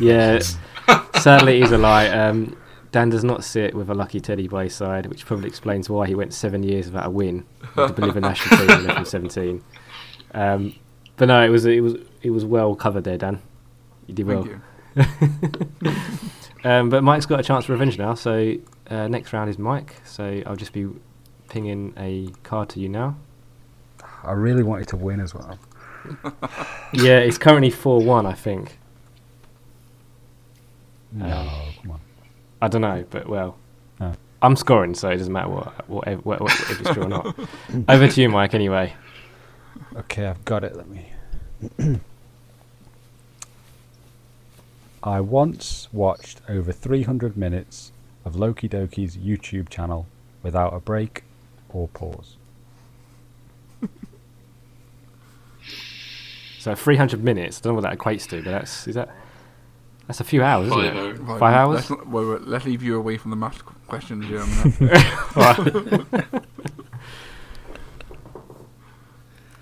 yeah, 0.00 0.38
sadly, 1.14 1.58
it 1.58 1.64
is 1.64 1.72
a 1.72 1.78
lie. 1.78 2.08
Um, 2.08 2.56
Dan 2.94 3.08
does 3.08 3.24
not 3.24 3.42
sit 3.42 3.74
with 3.74 3.90
a 3.90 3.94
lucky 3.94 4.20
teddy 4.20 4.46
by 4.46 4.62
his 4.62 4.74
side, 4.76 5.06
which 5.06 5.26
probably 5.26 5.48
explains 5.48 5.90
why 5.90 6.06
he 6.06 6.14
went 6.14 6.32
seven 6.32 6.62
years 6.62 6.86
without 6.86 7.06
a 7.06 7.10
win 7.10 7.44
to 7.74 7.92
believe 7.92 8.14
a 8.14 8.20
national 8.20 8.56
team 8.68 8.88
in 8.88 8.94
from 8.94 9.04
17. 9.04 9.64
Um, 10.32 10.76
but 11.16 11.26
no, 11.26 11.42
it 11.44 11.48
was 11.48 11.66
it 11.66 11.80
was 11.80 11.96
it 12.22 12.30
was 12.30 12.44
well 12.44 12.76
covered 12.76 13.02
there, 13.02 13.18
Dan. 13.18 13.42
You 14.06 14.14
did 14.14 14.26
well. 14.28 14.48
Thank 14.94 15.60
you. 15.84 15.92
Um, 16.64 16.88
but 16.88 17.02
Mike's 17.02 17.26
got 17.26 17.40
a 17.40 17.42
chance 17.42 17.64
for 17.66 17.72
revenge 17.72 17.98
now, 17.98 18.14
so 18.14 18.54
uh, 18.88 19.06
next 19.08 19.32
round 19.34 19.50
is 19.50 19.58
Mike. 19.58 19.96
So 20.04 20.40
I'll 20.46 20.56
just 20.56 20.72
be 20.72 20.88
pinging 21.50 21.92
a 21.98 22.28
card 22.42 22.68
to 22.70 22.80
you 22.80 22.88
now. 22.88 23.16
I 24.22 24.32
really 24.32 24.62
wanted 24.62 24.88
to 24.88 24.96
win 24.96 25.20
as 25.20 25.34
well. 25.34 25.58
yeah, 26.94 27.18
it's 27.18 27.36
currently 27.38 27.68
four 27.70 28.00
one, 28.02 28.24
I 28.24 28.32
think. 28.32 28.78
No, 31.12 31.26
Um, 31.26 31.48
come 31.82 31.90
on. 31.90 32.00
I 32.64 32.68
don't 32.68 32.80
know, 32.80 33.04
but 33.10 33.28
well, 33.28 33.56
Oh. 34.00 34.14
I'm 34.40 34.56
scoring, 34.56 34.94
so 34.94 35.10
it 35.10 35.18
doesn't 35.18 35.32
matter 35.32 35.50
what, 35.50 35.88
what, 35.88 36.08
what, 36.24 36.40
what 36.40 36.52
if 36.52 36.80
it's 36.80 36.90
true 36.92 37.04
or 37.04 37.08
not. 37.08 37.36
Over 37.88 38.08
to 38.08 38.20
you, 38.22 38.28
Mike. 38.30 38.54
Anyway, 38.54 38.94
Okay, 39.94 40.26
I've 40.26 40.44
got 40.44 40.64
it. 40.64 40.74
Let 40.76 40.88
me. 40.88 41.10
I 45.02 45.20
once 45.20 45.88
watched 45.92 46.40
over 46.48 46.72
300 46.72 47.36
minutes 47.36 47.92
of 48.24 48.34
Loki 48.36 48.68
Doki's 48.68 49.16
YouTube 49.18 49.68
channel 49.68 50.06
without 50.42 50.72
a 50.72 50.80
break 50.80 51.22
or 51.68 51.88
pause. 51.88 52.36
so 56.58 56.74
300 56.74 57.22
minutes. 57.22 57.58
I 57.58 57.60
don't 57.64 57.72
know 57.76 57.82
what 57.82 57.90
that 57.90 57.98
equates 57.98 58.26
to, 58.30 58.36
but 58.42 58.50
that's 58.50 58.88
is 58.88 58.94
that 58.94 59.14
that's 60.06 60.20
a 60.20 60.24
few 60.24 60.42
hours, 60.42 60.66
isn't 60.68 60.78
Five 60.80 60.94
it? 60.94 60.98
hours. 60.98 61.18
Right, 61.18 61.38
Five 61.38 61.54
hours? 61.54 61.74
Let's, 61.76 61.90
not- 61.90 62.06
well, 62.08 62.26
well, 62.28 62.38
let's 62.40 62.64
leave 62.64 62.82
you 62.82 62.96
away 62.96 63.16
from 63.16 63.30
the 63.30 63.36
math 63.36 63.64
questions, 63.86 64.26
Jim. 64.28 64.48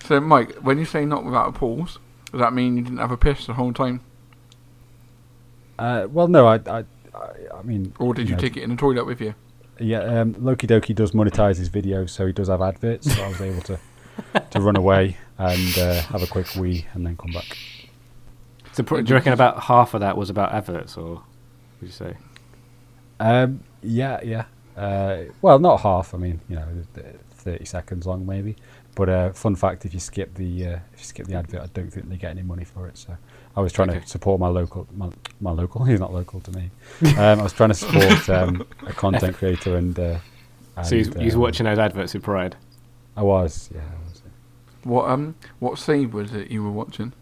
so, 0.04 0.20
Mike, 0.20 0.54
when 0.56 0.78
you 0.78 0.84
say 0.84 1.04
not 1.04 1.24
without 1.24 1.48
a 1.48 1.52
pause, 1.52 1.98
does 2.30 2.40
that 2.40 2.52
mean 2.52 2.76
you 2.76 2.82
didn't 2.82 2.98
have 2.98 3.10
a 3.12 3.16
piss 3.16 3.46
the 3.46 3.54
whole 3.54 3.72
time, 3.72 4.00
Uh, 5.78 6.06
well, 6.10 6.28
no, 6.28 6.46
I, 6.46 6.56
I, 6.66 6.78
I, 7.14 7.28
I 7.58 7.62
mean, 7.62 7.94
or 7.98 8.14
did 8.14 8.28
you 8.28 8.34
know, 8.36 8.40
take 8.40 8.56
it 8.56 8.62
in 8.62 8.70
the 8.70 8.76
toilet 8.76 9.04
with 9.06 9.20
you? 9.20 9.34
Yeah, 9.80 10.20
um, 10.20 10.34
Loki 10.38 10.66
Doki 10.66 10.94
does 10.94 11.12
monetize 11.12 11.56
his 11.56 11.68
videos, 11.70 12.10
so 12.10 12.26
he 12.26 12.32
does 12.32 12.48
have 12.48 12.60
adverts. 12.62 13.12
So 13.12 13.22
I 13.22 13.28
was 13.28 13.40
able 13.40 13.62
to 13.62 13.78
to 14.50 14.60
run 14.60 14.76
away 14.76 15.16
and 15.38 15.78
uh, 15.78 16.02
have 16.02 16.22
a 16.22 16.26
quick 16.26 16.54
wee 16.54 16.86
and 16.92 17.04
then 17.06 17.16
come 17.16 17.32
back. 17.32 17.56
So 18.72 18.82
pr- 18.82 19.00
do 19.02 19.08
you 19.10 19.14
reckon 19.14 19.32
about 19.32 19.64
half 19.64 19.94
of 19.94 20.00
that 20.00 20.16
was 20.16 20.30
about 20.30 20.52
adverts, 20.52 20.96
or 20.96 21.22
would 21.80 21.86
you 21.86 21.88
say? 21.88 22.16
Um, 23.20 23.62
yeah, 23.82 24.20
yeah. 24.22 24.44
Uh, 24.76 25.24
well, 25.42 25.58
not 25.58 25.80
half. 25.80 26.14
I 26.14 26.18
mean, 26.18 26.40
you 26.48 26.56
know, 26.56 26.66
thirty 27.30 27.64
seconds 27.64 28.06
long 28.06 28.26
maybe. 28.26 28.56
But 28.94 29.08
uh, 29.08 29.32
fun 29.32 29.56
fact: 29.56 29.84
if 29.84 29.94
you 29.94 30.00
skip 30.00 30.34
the 30.34 30.66
uh, 30.66 30.78
if 30.92 31.00
you 31.00 31.04
skip 31.04 31.26
the 31.26 31.34
advert, 31.34 31.60
I 31.62 31.66
don't 31.66 31.90
think 31.92 32.08
they 32.08 32.16
get 32.16 32.30
any 32.30 32.42
money 32.42 32.64
for 32.64 32.86
it. 32.88 32.96
So 32.98 33.16
I 33.56 33.60
was 33.60 33.72
trying 33.72 33.90
Okay. 33.90 34.00
to 34.00 34.06
support 34.06 34.40
my 34.40 34.48
local 34.48 34.86
my, 34.96 35.10
my 35.40 35.50
local. 35.50 35.84
He's 35.86 36.00
not 36.00 36.12
local 36.12 36.40
to 36.40 36.50
me. 36.52 36.70
Um, 37.16 37.40
I 37.40 37.42
was 37.42 37.52
trying 37.52 37.70
to 37.70 37.74
support 37.74 38.28
um, 38.30 38.66
a 38.86 38.92
content 38.92 39.36
creator 39.36 39.76
and. 39.76 39.98
Uh, 39.98 40.18
so 40.82 40.94
you 40.94 41.04
and, 41.04 41.24
was 41.24 41.34
um, 41.34 41.40
watching 41.40 41.64
those 41.64 41.78
adverts 41.78 42.14
with 42.14 42.22
pride. 42.22 42.56
I 43.14 43.22
was, 43.22 43.68
yeah. 43.74 43.82
I 43.82 44.08
was. 44.08 44.22
What 44.84 45.10
um, 45.10 45.34
what 45.58 45.78
save 45.78 46.14
was 46.14 46.32
it 46.32 46.50
you 46.50 46.64
were 46.64 46.70
watching? 46.70 47.12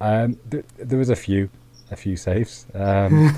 Um, 0.00 0.38
th- 0.50 0.64
there 0.78 0.98
was 0.98 1.10
a 1.10 1.16
few, 1.16 1.48
a 1.90 1.96
few 1.96 2.16
saves. 2.16 2.66
Um, 2.74 3.34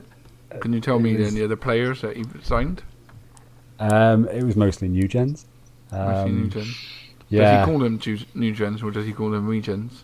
Can 0.60 0.72
you 0.72 0.80
tell 0.80 0.98
me 0.98 1.16
was- 1.16 1.32
any 1.34 1.44
other 1.44 1.56
players 1.56 2.00
that 2.02 2.16
you 2.16 2.24
signed? 2.42 2.82
um, 3.78 4.28
it 4.28 4.44
was 4.44 4.54
mostly 4.56 4.88
new 4.88 5.08
gens. 5.08 5.46
Mostly 5.90 6.32
new 6.32 6.42
Um, 6.44 6.50
gens. 6.50 6.76
Does 7.30 7.58
he 7.60 7.64
call 7.72 7.78
them 7.78 7.98
ju- 7.98 8.18
new 8.34 8.52
gens 8.52 8.82
or 8.82 8.90
does 8.90 9.06
he 9.06 9.12
call 9.12 9.30
them 9.30 9.48
regens? 9.48 10.02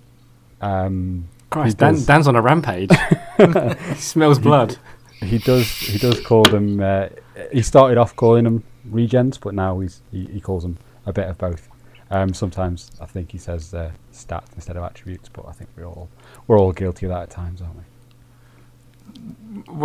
um, 0.60 1.28
Christ, 1.50 1.76
Dan, 1.78 2.02
Dan's 2.04 2.26
on 2.28 2.36
a 2.36 2.42
rampage. 2.42 2.90
he 3.38 3.94
smells 3.94 4.38
blood. 4.38 4.76
he 5.20 5.38
does. 5.38 5.68
He 5.70 5.98
does 5.98 6.20
call 6.20 6.42
them. 6.44 6.80
Uh, 6.80 7.08
he 7.52 7.62
started 7.62 7.96
off 7.98 8.14
calling 8.16 8.44
them 8.44 8.64
regens, 8.90 9.38
but 9.40 9.54
now 9.54 9.78
he's 9.80 10.00
he, 10.10 10.24
he 10.26 10.40
calls 10.40 10.62
them 10.62 10.78
a 11.06 11.12
bit 11.12 11.28
of 11.28 11.38
both. 11.38 11.67
Um, 12.10 12.32
sometimes 12.32 12.90
I 13.00 13.06
think 13.06 13.32
he 13.32 13.38
says 13.38 13.74
uh, 13.74 13.90
stats 14.12 14.54
instead 14.54 14.76
of 14.76 14.82
attributes, 14.82 15.28
but 15.28 15.46
I 15.46 15.52
think 15.52 15.68
we're 15.76 15.84
all 15.86 16.08
we're 16.46 16.58
all 16.58 16.72
guilty 16.72 17.06
of 17.06 17.10
that 17.10 17.22
at 17.24 17.30
times, 17.30 17.60
aren't 17.60 17.76
we? 17.76 17.82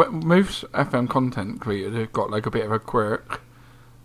Most 0.10 0.64
FM 0.72 1.10
content 1.10 1.60
creators 1.60 1.96
have 1.96 2.14
got 2.14 2.30
like 2.32 2.46
a 2.46 2.52
bit 2.52 2.66
of 2.66 2.72
a 2.72 2.80
quirk, 2.80 3.42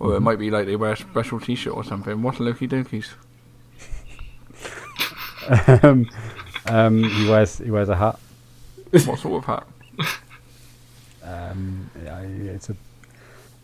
or 0.00 0.14
it 0.16 0.20
Mhm. 0.20 0.22
might 0.22 0.38
be 0.38 0.50
like 0.50 0.66
they 0.66 0.76
wear 0.76 0.92
a 0.92 0.96
special 0.96 1.38
T-shirt 1.38 1.72
or 1.74 1.84
something. 1.84 2.20
What's 2.22 2.40
Loki 2.40 2.66
Dokies? 2.66 3.10
um, 5.82 6.08
um, 6.66 7.04
he 7.04 7.28
wears 7.28 7.58
he 7.58 7.70
wears 7.70 7.88
a 7.88 7.96
hat. 7.96 8.18
what 8.90 9.18
sort 9.18 9.44
of 9.44 9.44
hat? 9.44 9.66
Um, 11.20 11.90
yeah, 12.02 12.20
it's 12.22 12.70
a. 12.70 12.76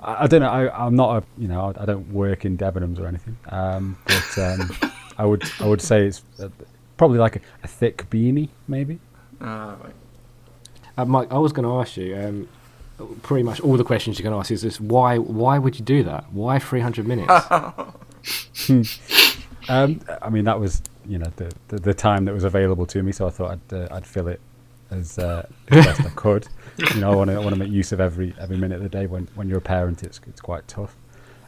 I, 0.01 0.25
I 0.25 0.27
don't 0.27 0.41
know. 0.41 0.49
I, 0.49 0.87
I'm 0.87 0.97
not 0.97 1.23
a. 1.23 1.41
You 1.41 1.49
know, 1.49 1.73
I, 1.77 1.83
I 1.83 1.87
don't 1.87 2.13
work 2.13 2.45
in 2.45 2.57
Debenhams 2.57 2.99
or 3.01 3.07
anything. 3.07 3.37
Um, 3.49 3.97
but 4.07 4.39
um, 4.39 4.93
I 5.19 5.25
would. 5.25 5.43
I 5.61 5.67
would 5.67 5.81
say 5.83 6.07
it's 6.07 6.23
uh, 6.41 6.49
probably 6.97 7.19
like 7.19 7.37
a, 7.37 7.41
a 7.63 7.69
thick 7.69 8.09
beanie, 8.11 8.49
maybe. 8.69 8.99
Ah, 9.41 9.77
right. 9.83 9.95
Uh, 10.97 11.05
Mike, 11.05 11.33
I 11.33 11.39
was 11.39 11.53
going 11.53 11.67
to 11.69 11.81
ask 11.81 11.97
you. 11.97 12.17
Um, 12.17 12.49
pretty 13.23 13.43
much 13.43 13.59
all 13.61 13.77
the 13.77 13.83
questions 13.83 14.19
you 14.19 14.23
can 14.23 14.33
ask 14.33 14.51
is 14.51 14.63
this: 14.63 14.81
why? 14.81 15.19
Why 15.19 15.59
would 15.59 15.79
you 15.79 15.85
do 15.85 16.03
that? 16.05 16.33
Why 16.33 16.59
300 16.59 17.07
minutes? 17.07 17.33
Um, 19.69 20.01
I 20.21 20.29
mean, 20.29 20.45
that 20.45 20.61
was 20.61 20.83
you 21.07 21.19
know 21.19 21.33
the, 21.37 21.51
the 21.69 21.79
the 21.79 21.95
time 21.95 22.27
that 22.27 22.35
was 22.35 22.45
available 22.45 22.87
to 22.87 23.03
me, 23.03 23.13
so 23.13 23.27
I 23.27 23.31
thought 23.31 23.51
I'd 23.53 23.75
uh, 23.75 23.89
I'd 23.91 24.07
fill 24.07 24.29
it 24.29 24.41
as, 24.95 25.19
uh, 25.19 25.47
as 25.69 25.85
best 25.85 26.01
I 26.01 26.11
could. 26.11 26.49
You 26.95 27.01
know, 27.01 27.13
I 27.13 27.15
want 27.15 27.31
to 27.31 27.37
want 27.37 27.51
to 27.51 27.57
make 27.57 27.71
use 27.71 27.93
of 27.93 28.01
every 28.01 28.35
every 28.39 28.57
minute 28.57 28.77
of 28.77 28.83
the 28.83 28.89
day. 28.89 29.07
When 29.07 29.29
when 29.35 29.49
you're 29.49 29.59
a 29.59 29.63
parent, 29.63 30.03
it's 30.03 30.21
it's 30.27 30.41
quite 30.41 30.67
tough. 30.67 30.97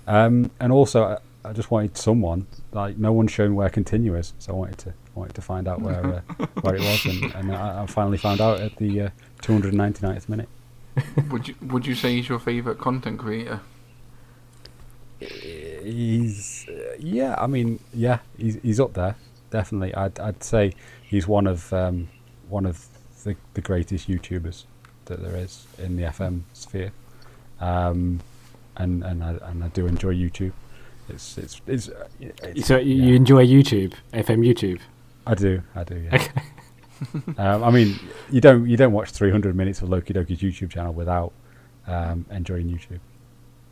Um, 0.06 0.50
and 0.60 0.72
also, 0.72 1.04
I, 1.04 1.48
I 1.48 1.52
just 1.52 1.70
wanted 1.70 1.96
someone 1.96 2.46
like 2.72 2.96
no 2.96 3.12
one's 3.12 3.32
shown 3.32 3.54
where 3.54 3.68
continue 3.68 4.14
is, 4.14 4.34
so 4.38 4.52
I 4.52 4.56
wanted 4.56 4.78
to 4.78 4.94
wanted 5.14 5.34
to 5.34 5.42
find 5.42 5.66
out 5.66 5.80
where 5.80 6.22
uh, 6.38 6.46
where 6.60 6.76
it 6.76 6.80
was, 6.80 7.04
and, 7.06 7.34
and 7.34 7.54
I, 7.54 7.82
I 7.82 7.86
finally 7.86 8.18
found 8.18 8.40
out 8.40 8.60
at 8.60 8.76
the 8.76 9.00
uh, 9.00 9.10
299th 9.42 10.28
minute. 10.28 10.48
would 11.30 11.48
you 11.48 11.54
would 11.62 11.86
you 11.86 11.94
say 11.94 12.14
he's 12.14 12.28
your 12.28 12.38
favourite 12.38 12.78
content 12.78 13.18
creator? 13.18 13.60
He's 15.18 16.66
uh, 16.68 16.96
yeah, 17.00 17.34
I 17.38 17.46
mean 17.46 17.80
yeah, 17.92 18.20
he's 18.38 18.58
he's 18.62 18.78
up 18.78 18.94
there 18.94 19.16
definitely. 19.50 19.94
I'd 19.94 20.18
I'd 20.20 20.42
say 20.42 20.74
he's 21.02 21.26
one 21.26 21.46
of 21.46 21.72
um, 21.72 22.08
one 22.48 22.66
of 22.66 22.86
the 23.26 23.36
the 23.54 23.60
greatest 23.60 24.08
YouTubers 24.08 24.64
that 25.04 25.22
there 25.22 25.36
is 25.36 25.66
in 25.78 25.96
the 25.96 26.04
FM 26.04 26.42
sphere, 26.52 26.92
um, 27.60 28.20
and 28.76 29.04
and 29.04 29.22
I 29.22 29.36
and 29.42 29.62
I 29.64 29.68
do 29.68 29.86
enjoy 29.86 30.14
YouTube. 30.14 30.52
It's 31.08 31.36
it's 31.36 31.60
it's, 31.66 31.90
it's 32.20 32.66
So 32.66 32.78
you 32.78 32.94
yeah. 32.94 33.04
you 33.06 33.14
enjoy 33.14 33.46
YouTube, 33.46 33.94
FM 34.12 34.38
YouTube? 34.38 34.80
I 35.26 35.34
do 35.34 35.62
I 35.74 35.84
do 35.84 35.96
yeah. 35.96 36.28
um, 37.38 37.64
I 37.64 37.70
mean 37.70 37.98
you 38.30 38.40
don't 38.40 38.68
you 38.68 38.76
don't 38.76 38.92
watch 38.92 39.10
300 39.10 39.54
minutes 39.54 39.82
of 39.82 39.88
Loki 39.88 40.14
Doki's 40.14 40.40
YouTube 40.40 40.70
channel 40.70 40.92
without 40.92 41.32
um, 41.86 42.24
enjoying 42.30 42.68
YouTube. 42.68 43.00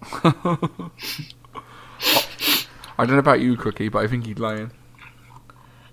I 2.96 3.04
don't 3.06 3.14
know 3.14 3.18
about 3.18 3.40
you, 3.40 3.56
Cookie, 3.56 3.88
but 3.88 4.04
I 4.04 4.06
think 4.06 4.26
he's 4.26 4.38
lying. 4.38 4.70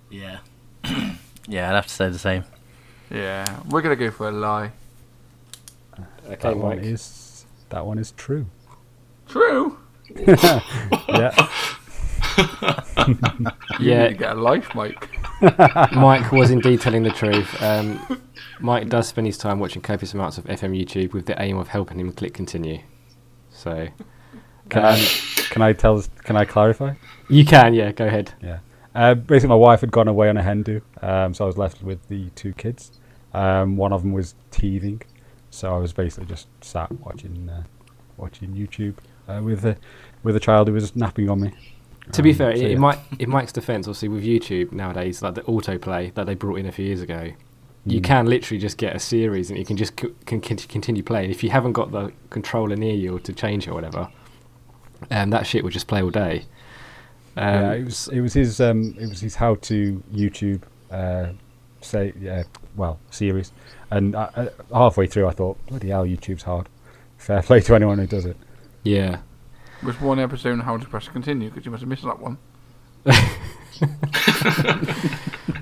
Yeah. 0.09 0.39
yeah, 1.47 1.69
I'd 1.69 1.75
have 1.75 1.87
to 1.87 1.93
say 1.93 2.09
the 2.09 2.19
same. 2.19 2.43
Yeah, 3.11 3.59
we're 3.69 3.81
gonna 3.81 3.95
go 3.95 4.11
for 4.11 4.29
a 4.29 4.31
lie. 4.31 4.71
Okay, 6.27 6.35
that 6.41 6.57
one 6.57 6.79
is 6.79 7.45
that 7.69 7.85
one 7.85 7.97
is 7.97 8.11
true. 8.11 8.45
True. 9.27 9.77
yeah. 10.15 11.31
You 13.79 13.91
Yeah. 13.91 14.03
need 14.03 14.09
to 14.09 14.13
get 14.15 14.31
a 14.37 14.39
life, 14.39 14.73
Mike. 14.75 15.09
Mike 15.91 16.31
was 16.31 16.51
indeed 16.51 16.79
telling 16.81 17.03
the 17.03 17.09
truth. 17.11 17.61
Um, 17.61 18.21
Mike 18.59 18.89
does 18.89 19.07
spend 19.07 19.25
his 19.27 19.37
time 19.37 19.59
watching 19.59 19.81
copious 19.81 20.13
amounts 20.13 20.37
of 20.37 20.45
FM 20.45 20.77
YouTube 20.79 21.13
with 21.13 21.25
the 21.25 21.41
aim 21.41 21.57
of 21.57 21.67
helping 21.69 21.99
him 21.99 22.11
click 22.13 22.33
continue. 22.33 22.79
So 23.49 23.87
Can 24.69 24.85
Um, 24.85 24.93
I 24.93 25.07
can 25.49 25.61
I 25.61 25.73
tell 25.73 26.01
can 26.23 26.35
I 26.37 26.45
clarify? 26.45 26.93
you 27.29 27.43
can, 27.45 27.73
yeah, 27.73 27.91
go 27.91 28.05
ahead. 28.05 28.33
Yeah. 28.41 28.59
Uh, 28.93 29.15
basically, 29.15 29.49
my 29.49 29.55
wife 29.55 29.81
had 29.81 29.91
gone 29.91 30.07
away 30.07 30.29
on 30.29 30.37
a 30.37 30.43
hen 30.43 30.63
do, 30.63 30.81
um, 31.01 31.33
so 31.33 31.45
I 31.45 31.47
was 31.47 31.57
left 31.57 31.81
with 31.81 32.07
the 32.07 32.29
two 32.35 32.53
kids. 32.53 32.91
Um, 33.33 33.77
one 33.77 33.93
of 33.93 34.01
them 34.01 34.11
was 34.13 34.35
teething, 34.51 35.01
so 35.49 35.73
I 35.73 35.77
was 35.77 35.93
basically 35.93 36.25
just 36.27 36.47
sat 36.61 36.91
watching 36.99 37.49
uh, 37.49 37.63
watching 38.17 38.49
YouTube 38.53 38.95
uh, 39.27 39.41
with 39.41 39.65
a 39.65 39.77
with 40.23 40.35
a 40.35 40.39
child 40.39 40.67
who 40.67 40.73
was 40.73 40.95
napping 40.95 41.29
on 41.29 41.41
me. 41.41 41.51
To 42.13 42.21
be 42.21 42.31
Um, 42.31 42.35
fair, 42.35 42.55
so 42.57 42.63
in, 42.63 42.81
yeah. 42.81 42.99
In 43.19 43.29
Mike's 43.29 43.51
defence, 43.53 43.87
obviously 43.87 44.09
with 44.09 44.23
YouTube 44.23 44.71
nowadays, 44.73 45.21
like 45.21 45.35
the 45.35 45.41
autoplay 45.43 46.13
that 46.15 46.25
they 46.25 46.35
brought 46.35 46.55
in 46.59 46.65
a 46.65 46.71
few 46.71 46.85
years 46.85 47.01
ago, 47.01 47.31
you 47.85 48.01
Mm. 48.01 48.03
can 48.03 48.25
literally 48.25 48.59
just 48.59 48.77
get 48.77 48.95
a 48.95 48.99
series 48.99 49.49
and 49.49 49.57
you 49.57 49.65
can 49.65 49.77
just 49.77 49.99
c- 49.99 50.13
can 50.25 50.41
continue 50.41 51.03
playing. 51.03 51.31
If 51.31 51.43
you 51.43 51.51
haven't 51.51 51.73
got 51.73 51.91
the 51.91 52.11
controller 52.29 52.75
near 52.75 52.93
you 52.95 53.15
or 53.15 53.19
to 53.21 53.33
change 53.33 53.65
it 53.67 53.71
or 53.71 53.75
whatever, 53.75 54.09
um, 55.09 55.29
that 55.29 55.47
shit 55.47 55.63
would 55.63 55.73
just 55.73 55.87
play 55.87 56.01
all 56.01 56.09
day. 56.09 56.43
Um, 57.37 57.53
yeah, 57.61 57.73
it 57.73 57.85
was 57.85 58.07
it 58.09 58.19
was 58.21 58.33
his 58.33 58.59
um, 58.59 58.93
it 58.99 59.07
was 59.07 59.21
his 59.21 59.35
how 59.35 59.55
to 59.55 60.03
YouTube 60.13 60.63
uh, 60.91 61.27
say 61.79 62.13
yeah 62.19 62.43
well 62.75 62.99
series, 63.09 63.51
and 63.89 64.15
I, 64.15 64.29
I, 64.35 64.49
halfway 64.77 65.07
through 65.07 65.27
I 65.27 65.31
thought 65.31 65.57
bloody 65.67 65.89
hell 65.89 66.05
YouTube's 66.05 66.43
hard. 66.43 66.67
Fair 67.17 67.41
play 67.41 67.59
to 67.61 67.75
anyone 67.75 67.97
who 67.99 68.07
does 68.07 68.25
it. 68.25 68.37
yeah. 68.83 69.19
Was 69.83 69.99
one 69.99 70.19
episode 70.19 70.51
on 70.53 70.59
how 70.59 70.77
to 70.77 70.85
press 70.87 71.07
continue 71.07 71.49
because 71.49 71.65
you 71.65 71.71
must 71.71 71.81
have 71.81 71.89
missed 71.89 72.03
that 72.03 72.19
one. 72.19 72.37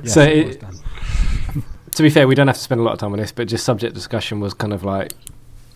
Yes, 0.03 0.13
So 0.13 0.21
it 0.21 0.47
it- 0.47 0.63
to 1.95 2.03
be 2.03 2.09
fair, 2.09 2.27
we 2.27 2.35
don't 2.35 2.47
have 2.47 2.55
to 2.57 2.61
spend 2.61 2.79
a 2.81 2.83
lot 2.83 2.93
of 2.93 2.99
time 2.99 3.11
on 3.13 3.19
this, 3.19 3.31
but 3.31 3.47
just 3.47 3.63
subject 3.65 3.93
discussion 3.93 4.39
was 4.39 4.53
kind 4.53 4.73
of 4.73 4.83
like 4.83 5.13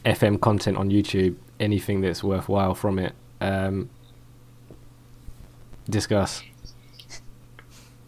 FM 0.05 0.39
content 0.39 0.77
on 0.77 0.89
YouTube, 0.89 1.35
anything 1.59 2.01
that's 2.01 2.23
worthwhile 2.23 2.75
from 2.75 2.99
it. 2.99 3.13
Um, 3.41 3.89
discuss. 5.89 6.43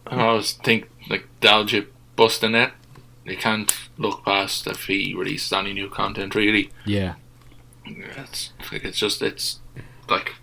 I 0.08 0.22
always 0.22 0.54
think 0.54 0.90
like 1.10 1.28
Daljit 1.42 1.88
busting 2.16 2.56
it. 2.56 2.72
You 3.26 3.38
can't 3.38 3.76
look 3.98 4.24
past 4.24 4.68
if 4.68 4.86
he 4.86 5.14
releases 5.16 5.52
any 5.52 5.74
new 5.74 5.90
content. 5.90 6.36
Really, 6.36 6.70
Yeah. 6.86 7.16
it's 7.86 8.52
like 8.72 8.84
it's 8.86 9.00
just 9.00 9.22
it's 9.22 9.60
like 10.10 10.36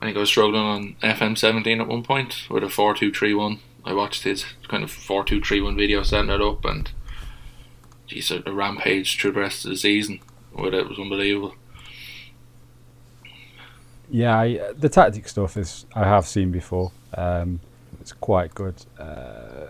I 0.00 0.04
think 0.06 0.16
I 0.16 0.20
was 0.20 0.28
struggling 0.28 0.62
on 0.62 0.96
FM 1.02 1.36
seventeen 1.38 1.80
at 1.80 1.88
one 1.88 2.02
point 2.02 2.46
with 2.50 2.62
a 2.64 2.68
four 2.68 2.94
two 2.94 3.12
three 3.12 3.32
one. 3.34 3.60
I 3.84 3.94
watched 3.94 4.24
his 4.24 4.44
kind 4.68 4.84
of 4.84 4.90
four 4.90 5.24
two 5.24 5.40
three 5.40 5.60
one 5.62 5.76
video 5.76 6.02
setting 6.02 6.30
it 6.30 6.42
up, 6.42 6.64
and 6.66 6.90
geez, 8.06 8.30
a, 8.30 8.42
a 8.44 8.52
rampage 8.52 9.18
through 9.18 9.32
the 9.32 9.40
rest 9.40 9.64
of 9.64 9.70
the 9.70 9.76
season 9.78 10.20
with 10.52 10.74
it 10.74 10.88
was 10.88 10.98
unbelievable. 10.98 11.54
Yeah, 14.10 14.38
I, 14.38 14.72
the 14.76 14.88
tactic 14.88 15.28
stuff 15.28 15.56
is 15.56 15.86
I 15.94 16.04
have 16.04 16.26
seen 16.26 16.50
before. 16.50 16.90
Um, 17.14 17.60
it's 18.00 18.12
quite 18.12 18.54
good, 18.54 18.74
uh, 18.98 19.66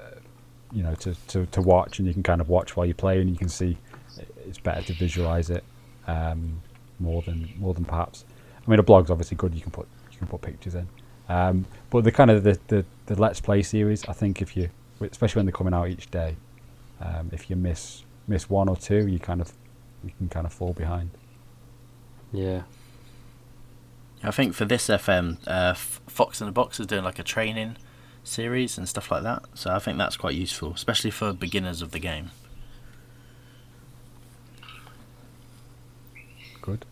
you 0.72 0.82
know, 0.82 0.94
to, 0.96 1.14
to, 1.28 1.46
to 1.46 1.60
watch, 1.60 1.98
and 1.98 2.06
you 2.08 2.14
can 2.14 2.22
kind 2.22 2.40
of 2.40 2.48
watch 2.48 2.76
while 2.76 2.86
you 2.86 2.94
play, 2.94 3.20
and 3.20 3.30
you 3.30 3.36
can 3.36 3.48
see 3.48 3.76
it's 4.46 4.58
better 4.58 4.82
to 4.82 4.92
visualize 4.94 5.50
it 5.50 5.64
um, 6.06 6.60
more 6.98 7.22
than 7.22 7.52
more 7.58 7.74
than 7.74 7.84
perhaps. 7.84 8.24
I 8.66 8.70
mean, 8.70 8.78
a 8.78 8.82
blog's 8.82 9.10
obviously 9.10 9.36
good. 9.36 9.54
You 9.54 9.60
can 9.60 9.70
put 9.70 9.86
you 10.10 10.18
can 10.18 10.26
put 10.26 10.42
pictures 10.42 10.74
in, 10.74 10.88
um, 11.28 11.64
but 11.90 12.04
the 12.04 12.12
kind 12.12 12.30
of 12.30 12.42
the, 12.42 12.58
the, 12.68 12.84
the 13.06 13.20
Let's 13.20 13.40
Play 13.40 13.62
series, 13.62 14.04
I 14.06 14.12
think 14.12 14.42
if 14.42 14.56
you, 14.56 14.68
especially 15.00 15.40
when 15.40 15.46
they're 15.46 15.52
coming 15.52 15.74
out 15.74 15.88
each 15.88 16.10
day, 16.10 16.36
um, 17.00 17.30
if 17.32 17.48
you 17.48 17.56
miss 17.56 18.02
miss 18.26 18.50
one 18.50 18.68
or 18.68 18.76
two, 18.76 19.06
you 19.06 19.18
kind 19.18 19.40
of 19.40 19.52
you 20.04 20.12
can 20.18 20.28
kind 20.28 20.46
of 20.46 20.52
fall 20.52 20.72
behind. 20.72 21.10
Yeah. 22.32 22.62
I 24.22 24.30
think 24.30 24.54
for 24.54 24.66
this 24.66 24.88
FM, 24.88 25.38
uh, 25.46 25.74
Fox 25.74 26.40
in 26.40 26.46
the 26.46 26.52
Box 26.52 26.78
is 26.78 26.86
doing 26.86 27.04
like 27.04 27.18
a 27.18 27.22
training 27.22 27.76
series 28.24 28.78
and 28.78 28.88
stuff 28.88 29.10
like 29.10 29.22
that. 29.22 29.44
So 29.54 29.70
I 29.70 29.78
think 29.78 29.98
that's 29.98 30.16
quite 30.16 30.34
useful, 30.34 30.72
especially 30.72 31.10
for 31.10 31.32
beginners 31.32 31.82
of 31.82 31.92
the 31.92 31.98
game. 31.98 32.30
Good. 36.62 36.84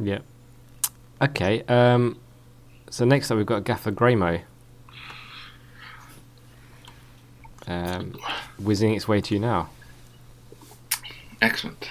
Yeah. 0.00 0.20
Okay. 1.20 1.62
Um, 1.64 2.18
so 2.90 3.04
next 3.04 3.30
up, 3.30 3.36
we've 3.36 3.46
got 3.46 3.64
Gaffer 3.64 3.92
Graymo. 3.92 4.42
Um, 7.66 8.18
whizzing 8.58 8.94
its 8.94 9.06
way 9.06 9.20
to 9.20 9.34
you 9.34 9.40
now. 9.40 9.68
Excellent. 11.42 11.88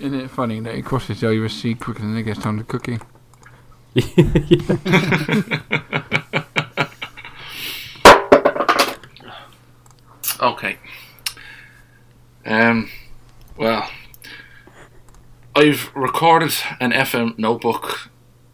Isn't 0.00 0.20
it 0.20 0.30
funny 0.30 0.60
that 0.60 0.74
it 0.74 0.84
crosses 0.84 1.20
the 1.20 1.28
Irish 1.28 1.54
Sea 1.54 1.74
quicker 1.74 2.00
than 2.00 2.16
it 2.16 2.24
gets 2.24 2.40
down 2.40 2.58
to 2.58 2.64
cookie? 2.64 2.98
Okay. 10.40 10.76
Um. 12.46 12.90
Well, 13.56 13.90
I've 15.54 15.90
recorded 15.94 16.52
an 16.80 16.92
FM 16.92 17.38
notebook 17.38 18.10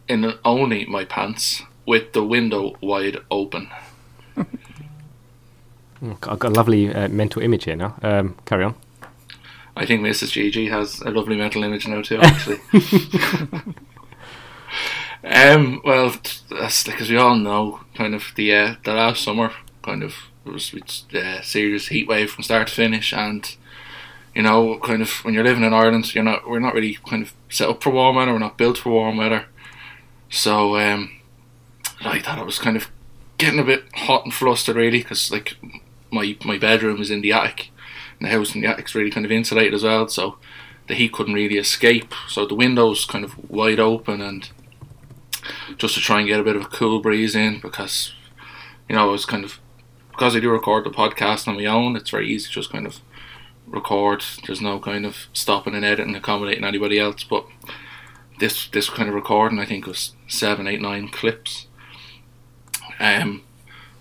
in 0.07 0.33
only 0.43 0.85
my 0.85 1.05
pants 1.05 1.63
with 1.85 2.11
the 2.13 2.23
window 2.23 2.75
wide 2.81 3.17
open. 3.31 3.69
I've 6.01 6.19
got 6.19 6.43
a 6.43 6.49
lovely 6.49 6.93
uh, 6.93 7.07
mental 7.07 7.41
image 7.41 7.63
here 7.63 7.75
now. 7.75 7.95
Um, 8.03 8.35
carry 8.45 8.65
on. 8.65 8.75
I 9.75 9.85
think 9.85 10.01
Mrs. 10.01 10.31
Gigi 10.31 10.67
has 10.67 11.01
a 11.01 11.11
lovely 11.11 11.37
mental 11.37 11.63
image 11.63 11.87
now 11.87 12.01
too, 12.01 12.17
actually. 12.21 12.59
um, 15.23 15.81
well, 15.85 16.11
t- 16.11 16.39
that's 16.49 16.87
like 16.87 16.99
as 17.01 17.09
we 17.09 17.17
all 17.17 17.35
know, 17.35 17.79
kind 17.95 18.13
of 18.13 18.31
the 18.35 18.53
uh, 18.53 18.75
the 18.83 18.93
last 18.93 19.23
summer, 19.23 19.51
kind 19.83 20.03
of 20.03 20.15
it 20.47 20.53
was 20.53 21.05
a 21.13 21.43
serious 21.43 21.87
heat 21.87 22.07
wave 22.07 22.31
from 22.31 22.43
start 22.43 22.67
to 22.67 22.73
finish, 22.73 23.13
and 23.13 23.55
you 24.35 24.43
know, 24.43 24.79
kind 24.79 25.01
of 25.01 25.09
when 25.25 25.33
you're 25.33 25.43
living 25.43 25.63
in 25.63 25.73
Ireland, 25.73 26.13
you're 26.13 26.23
not 26.23 26.47
we're 26.47 26.59
not 26.59 26.73
really 26.73 26.97
kind 27.09 27.23
of 27.23 27.33
set 27.49 27.69
up 27.69 27.81
for 27.81 27.89
warm 27.89 28.15
weather. 28.15 28.33
We're 28.33 28.39
not 28.39 28.57
built 28.57 28.77
for 28.77 28.91
warm 28.91 29.17
weather, 29.17 29.45
so 30.29 30.77
um, 30.77 31.11
I 32.01 32.19
thought 32.19 32.39
I 32.39 32.43
was 32.43 32.59
kind 32.59 32.77
of 32.77 32.89
getting 33.37 33.59
a 33.59 33.63
bit 33.63 33.85
hot 33.93 34.25
and 34.25 34.33
flustered, 34.33 34.75
really, 34.75 34.99
because 34.99 35.31
like 35.31 35.57
my 36.11 36.37
my 36.45 36.57
bedroom 36.57 37.01
is 37.01 37.11
in 37.11 37.21
the 37.21 37.33
attic 37.33 37.71
and 38.19 38.27
the 38.27 38.31
house 38.31 38.55
in 38.55 38.61
the 38.61 38.67
attic's 38.67 38.95
really 38.95 39.11
kind 39.11 39.25
of 39.25 39.31
insulated 39.31 39.73
as 39.73 39.83
well, 39.83 40.07
so 40.07 40.37
the 40.87 40.95
heat 40.95 41.13
couldn't 41.13 41.33
really 41.33 41.57
escape. 41.57 42.13
So 42.27 42.45
the 42.45 42.55
windows 42.55 43.05
kind 43.05 43.23
of 43.25 43.49
wide 43.49 43.79
open, 43.79 44.21
and 44.21 44.49
just 45.77 45.95
to 45.95 45.99
try 45.99 46.19
and 46.19 46.27
get 46.27 46.39
a 46.39 46.43
bit 46.43 46.55
of 46.55 46.63
a 46.63 46.69
cool 46.69 46.99
breeze 46.99 47.35
in, 47.35 47.59
because 47.59 48.13
you 48.87 48.95
know 48.95 49.09
I 49.09 49.11
was 49.11 49.25
kind 49.25 49.43
of 49.43 49.59
because 50.17 50.35
I 50.35 50.39
do 50.39 50.49
record 50.49 50.83
the 50.83 50.89
podcast 50.89 51.47
on 51.47 51.57
my 51.57 51.65
own. 51.65 51.95
It's 51.95 52.09
very 52.09 52.27
easy 52.27 52.47
to 52.47 52.53
just 52.53 52.71
kind 52.71 52.87
of 52.87 53.01
record. 53.67 54.23
There's 54.45 54.61
no 54.61 54.79
kind 54.79 55.05
of 55.05 55.27
stopping 55.31 55.75
and 55.75 55.85
editing, 55.85 56.15
accommodating 56.15 56.63
anybody 56.63 56.97
else. 56.97 57.23
But 57.23 57.45
this 58.39 58.67
this 58.67 58.89
kind 58.89 59.09
of 59.09 59.13
recording, 59.13 59.59
I 59.59 59.65
think, 59.65 59.85
was 59.85 60.15
seven, 60.27 60.67
eight, 60.67 60.81
nine 60.81 61.09
clips. 61.09 61.67
Um, 62.99 63.43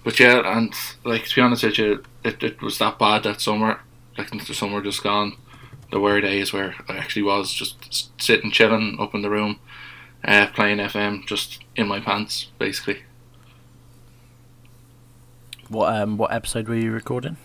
but 0.05 0.19
yeah, 0.19 0.41
and 0.57 0.73
like 1.05 1.27
to 1.27 1.35
be 1.35 1.43
honest 1.43 1.64
with 1.64 1.77
you, 1.77 2.03
it, 2.25 2.43
it 2.43 2.62
was 2.62 2.79
that 2.79 2.99
bad 2.99 3.25
that 3.25 3.43
summer. 3.43 3.81
Like 4.17 4.31
the 4.31 4.55
summer 4.55 4.81
just 4.81 5.03
gone. 5.03 5.37
There 5.91 6.01
were 6.01 6.23
days 6.23 6.51
where 6.51 6.77
I 6.89 6.97
actually 6.97 7.25
was 7.25 7.53
just 7.53 8.11
sitting, 8.21 8.51
chilling 8.51 8.97
up 8.99 9.14
in 9.14 9.21
the 9.21 9.31
room, 9.31 9.61
uh, 10.25 10.47
playing 10.55 10.79
FM, 10.79 11.27
just 11.27 11.62
in 11.77 11.87
my 11.87 12.01
pants, 12.01 12.47
basically. 12.59 13.03
What 15.69 15.95
um 15.95 16.17
what 16.17 16.33
episode 16.33 16.69
were 16.69 16.77
you 16.77 16.93
recording? 16.93 17.37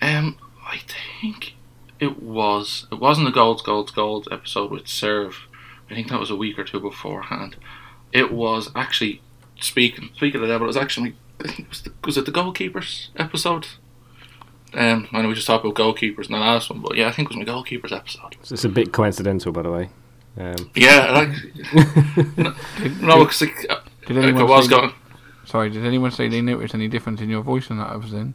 Um, 0.00 0.38
I 0.64 0.80
think 1.20 1.54
it 1.98 2.22
was. 2.22 2.86
It 2.92 3.00
wasn't 3.00 3.26
the 3.26 3.32
Gold, 3.32 3.64
Gold, 3.64 3.92
Gold 3.94 4.28
episode 4.30 4.70
with 4.70 4.86
Serve. 4.86 5.46
I 5.90 5.94
think 5.94 6.08
that 6.08 6.20
was 6.20 6.30
a 6.30 6.36
week 6.36 6.58
or 6.58 6.64
two 6.64 6.80
beforehand. 6.80 7.56
It 8.12 8.32
was 8.32 8.70
actually 8.74 9.22
speaking 9.60 10.10
speaking 10.14 10.40
of 10.42 10.48
the 10.48 10.58
but 10.58 10.64
It 10.64 10.66
was 10.66 10.76
actually 10.76 11.16
I 11.40 11.48
think 11.48 11.60
it 11.60 11.68
was, 11.68 11.82
the, 11.82 11.92
was 12.04 12.16
it 12.18 12.26
the 12.26 12.32
goalkeepers 12.32 13.08
episode? 13.16 13.68
Um, 14.74 15.08
I 15.12 15.22
know 15.22 15.28
we 15.28 15.34
just 15.34 15.46
talked 15.46 15.64
about 15.64 15.76
goalkeepers 15.76 16.26
in 16.26 16.32
the 16.32 16.38
last 16.38 16.68
one, 16.68 16.80
but 16.80 16.94
yeah, 16.94 17.08
I 17.08 17.12
think 17.12 17.30
it 17.30 17.36
was 17.36 17.46
my 17.46 17.50
goalkeepers 17.50 17.90
episode. 17.96 18.36
So 18.42 18.52
it's 18.52 18.64
a 18.64 18.68
bit 18.68 18.92
coincidental, 18.92 19.50
by 19.50 19.62
the 19.62 19.70
way. 19.70 19.88
Um, 20.36 20.70
Yeah, 20.74 21.10
like 21.10 21.30
no, 23.00 23.24
because 23.24 23.40
like, 23.40 23.66
like 24.08 24.34
I 24.34 24.42
was 24.42 24.66
say- 24.66 24.70
going. 24.70 24.92
Sorry, 25.48 25.70
did 25.70 25.86
anyone 25.86 26.10
say 26.10 26.28
they 26.28 26.42
noticed 26.42 26.74
any 26.74 26.88
difference 26.88 27.22
in 27.22 27.30
your 27.30 27.40
voice 27.40 27.68
than 27.68 27.78
that 27.78 27.94
episode? 27.94 28.34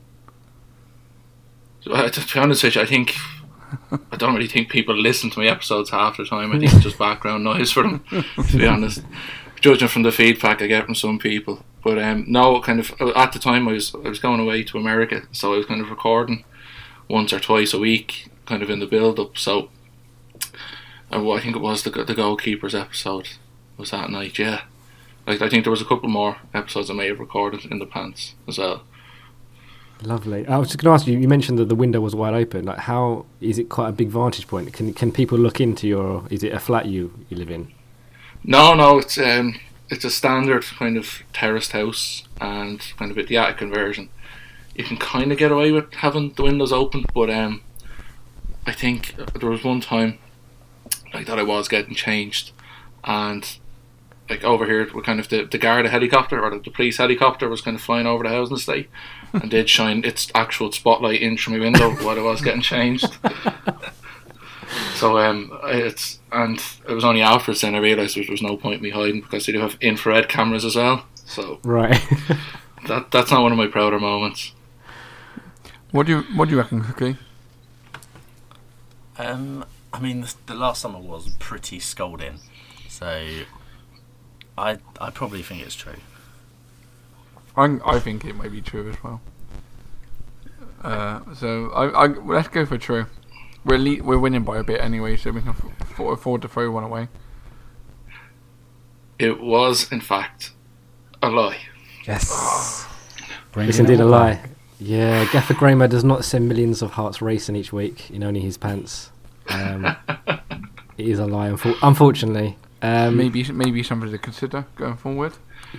Uh, 1.86 2.10
to 2.10 2.34
be 2.34 2.40
honest 2.40 2.64
with 2.64 2.74
you, 2.74 2.82
I 2.82 2.88
think 2.88 3.14
I 4.12 4.18
don't 4.18 4.34
really 4.34 4.48
think 4.48 4.70
people 4.70 4.96
listen 4.96 5.30
to 5.30 5.40
my 5.40 5.46
episodes 5.46 5.92
half 5.92 6.18
the 6.18 6.26
time. 6.26 6.52
I 6.52 6.58
think 6.58 6.74
it's 6.74 6.82
just 6.82 6.98
background 6.98 7.44
noise 7.44 7.70
for 7.70 7.84
them. 7.84 8.04
to 8.50 8.58
be 8.58 8.66
honest, 8.66 9.04
judging 9.62 9.90
from 9.90 10.02
the 10.02 10.12
feedback 10.12 10.60
I 10.64 10.66
get 10.66 10.86
from 10.86 10.96
some 10.96 11.20
people. 11.20 11.64
But 11.84 12.00
um, 12.00 12.26
no, 12.28 12.60
kind 12.62 12.80
of 12.80 12.92
at 13.16 13.32
the 13.32 13.38
time 13.38 13.68
I 13.68 13.74
was 13.74 13.94
I 13.94 14.10
was 14.10 14.18
going 14.18 14.40
away 14.40 14.64
to 14.64 14.80
America, 14.80 15.22
so 15.32 15.54
I 15.54 15.58
was 15.58 15.68
kind 15.68 15.82
of 15.82 15.92
recording 15.92 16.46
once 17.08 17.32
or 17.32 17.40
twice 17.40 17.76
a 17.76 17.80
week, 17.80 18.32
kind 18.48 18.64
of 18.64 18.72
in 18.72 18.80
the 18.80 18.88
build 18.88 19.20
up. 19.20 19.38
So 19.38 19.70
uh, 21.14 21.22
well, 21.22 21.38
I 21.38 21.42
think 21.42 21.56
it 21.56 21.62
was 21.62 21.84
the 21.84 21.92
the 21.92 22.16
goalkeepers 22.16 22.74
episode 22.74 23.30
was 23.78 23.92
that 23.92 24.10
night. 24.10 24.40
Yeah, 24.40 24.62
like 25.28 25.42
I 25.42 25.50
think 25.50 25.64
there 25.64 25.72
was 25.72 25.82
a 25.82 25.86
couple 25.86 26.10
more 26.10 26.38
episodes 26.54 26.90
I 26.90 26.94
may 26.94 27.08
have 27.08 27.20
recorded 27.20 27.66
in 27.66 27.80
the 27.80 27.86
pants 27.86 28.36
as 28.48 28.58
well. 28.58 28.84
lovely. 30.02 30.46
I 30.48 30.58
was 30.58 30.68
just 30.68 30.80
going 30.80 30.92
to 30.92 30.96
ask 30.96 31.08
you. 31.08 31.18
You 31.18 31.28
mentioned 31.28 31.58
that 31.60 31.70
the 31.70 31.76
window 31.76 32.02
was 32.02 32.16
wide 32.16 32.34
open. 32.34 32.66
Like, 32.66 32.80
how 32.80 33.26
is 33.40 33.58
it 33.58 33.70
quite 33.70 33.90
a 33.90 33.94
big 33.94 34.10
vantage 34.10 34.48
point? 34.48 34.74
Can 34.74 34.94
can 34.94 35.12
people 35.12 35.38
look 35.38 35.62
into 35.62 35.88
your? 35.88 36.26
Is 36.30 36.44
it 36.44 36.54
a 36.54 36.60
flat 36.60 36.86
you 36.88 37.14
you 37.30 37.38
live 37.38 37.50
in? 37.52 37.72
No, 38.44 38.74
no, 38.74 39.00
it's 39.00 39.18
um, 39.18 39.60
it's 39.90 40.04
a 40.04 40.10
standard 40.10 40.64
kind 40.64 40.98
of 40.98 41.24
terraced 41.32 41.72
house 41.72 42.24
and 42.42 42.80
kind 42.98 43.10
of 43.12 43.16
bit 43.16 43.28
the 43.28 43.38
attic 43.38 43.58
conversion. 43.58 44.10
You 44.76 44.84
can 44.84 44.98
kind 44.98 45.32
of 45.32 45.38
get 45.38 45.52
away 45.52 45.72
with 45.72 45.94
having 45.94 46.34
the 46.34 46.44
windows 46.44 46.72
open, 46.72 47.06
but 47.14 47.30
um, 47.30 47.62
I 48.66 48.72
think 48.74 49.16
there 49.40 49.50
was 49.50 49.64
one 49.64 49.82
time 49.82 50.18
like 51.14 51.28
that 51.28 51.38
I 51.40 51.44
was 51.44 51.68
getting 51.68 51.96
changed, 51.96 52.52
and 53.04 53.58
like 54.34 54.44
over 54.44 54.66
here, 54.66 54.88
we 54.94 55.02
kind 55.02 55.20
of 55.20 55.30
the 55.30 55.46
the 55.46 55.58
Garda 55.58 55.90
helicopter 55.90 56.44
or 56.44 56.50
the, 56.50 56.60
the 56.60 56.72
police 56.72 56.98
helicopter 56.98 57.48
was 57.50 57.62
kind 57.62 57.76
of 57.76 57.82
flying 57.82 58.08
over 58.08 58.24
the 58.24 58.30
housing 58.30 58.58
estate, 58.58 58.90
and 59.34 59.50
did 59.50 59.70
shine 59.70 60.04
its 60.04 60.32
actual 60.34 60.72
spotlight 60.72 61.22
in 61.22 61.38
through 61.38 61.58
my 61.58 61.64
window 61.64 61.92
while 62.04 62.20
I 62.20 62.22
was 62.22 62.42
getting 62.42 62.62
changed. 62.62 63.08
So 64.96 65.20
um, 65.20 65.52
it's 65.66 66.20
and 66.32 66.60
it 66.88 66.94
was 66.94 67.04
only 67.04 67.22
afterwards 67.22 67.62
then 67.62 67.76
I 67.76 67.80
realised 67.80 68.16
there 68.16 68.24
was 68.30 68.42
no 68.42 68.58
point 68.58 68.78
in 68.78 68.82
me 68.82 68.90
hiding 68.90 69.22
because 69.22 69.46
they 69.46 69.52
do 69.52 69.60
have 69.60 69.78
infrared 69.82 70.30
cameras 70.30 70.66
as 70.66 70.76
well. 70.76 71.06
So 71.26 71.60
Right. 71.64 72.02
that 72.88 73.12
that's 73.12 73.32
not 73.32 73.44
one 73.44 73.52
of 73.52 73.58
my 73.58 73.68
prouder 73.68 74.00
moments. 74.00 74.54
What 75.92 76.08
do 76.08 76.14
you 76.14 76.22
What 76.36 76.46
do 76.46 76.56
you 76.56 76.58
reckon, 76.58 76.82
Cookie? 76.82 77.18
Um, 79.18 79.66
I 79.94 80.00
mean, 80.00 80.22
the, 80.22 80.34
the 80.48 80.56
last 80.56 80.82
summer 80.82 81.00
was 81.00 81.30
pretty 81.38 81.80
scolding, 81.80 82.40
so 82.90 83.44
I 84.58 84.78
I 85.00 85.10
probably 85.10 85.42
think 85.42 85.62
it's 85.64 85.76
true. 85.76 85.96
I 87.56 87.78
I 87.86 88.00
think 88.00 88.26
it 88.26 88.36
might 88.36 88.52
be 88.52 88.62
true 88.62 88.90
as 88.90 89.04
well. 89.04 89.22
Uh, 90.84 91.22
so 91.36 91.70
I, 91.72 92.06
I 92.06 92.08
let's 92.08 92.48
go 92.50 92.66
for 92.66 92.78
true. 92.78 93.06
We're 93.66 93.78
le- 93.78 94.04
we're 94.04 94.20
winning 94.20 94.44
by 94.44 94.58
a 94.58 94.64
bit 94.64 94.82
anyway, 94.82 95.16
so 95.16 95.32
we 95.32 95.42
can 95.42 95.50
f- 95.52 96.00
afford 96.00 96.42
to 96.42 96.48
throw 96.48 96.70
one 96.72 96.84
away. 96.84 97.08
It 99.18 99.40
was 99.42 99.92
in 99.92 100.02
fact 100.02 100.52
a 101.22 101.30
lie. 101.30 101.60
Yes. 102.06 102.86
Bring 103.54 103.70
It's 103.70 103.78
it 103.80 103.82
indeed 103.82 104.00
a 104.02 104.06
lie. 104.06 104.42
Yeah, 104.80 105.26
Gaffer 105.32 105.54
Gramer 105.54 105.90
does 105.90 106.04
not 106.04 106.26
send 106.26 106.50
millions 106.50 106.82
of 106.82 106.92
hearts 106.92 107.22
racing 107.22 107.56
each 107.56 107.72
week 107.72 108.12
in 108.12 108.24
only 108.24 108.42
his 108.42 108.58
pants. 108.58 109.12
Um, 109.48 109.96
it 110.98 111.08
is 111.08 111.20
a 111.20 111.26
lie, 111.26 111.50
unfor- 111.50 111.78
unfortunately. 111.82 112.58
Um, 112.84 113.16
maybe 113.16 113.44
maybe 113.52 113.82
something 113.82 114.12
to 114.12 114.18
consider 114.18 114.66
going 114.76 114.98
forward. 114.98 115.34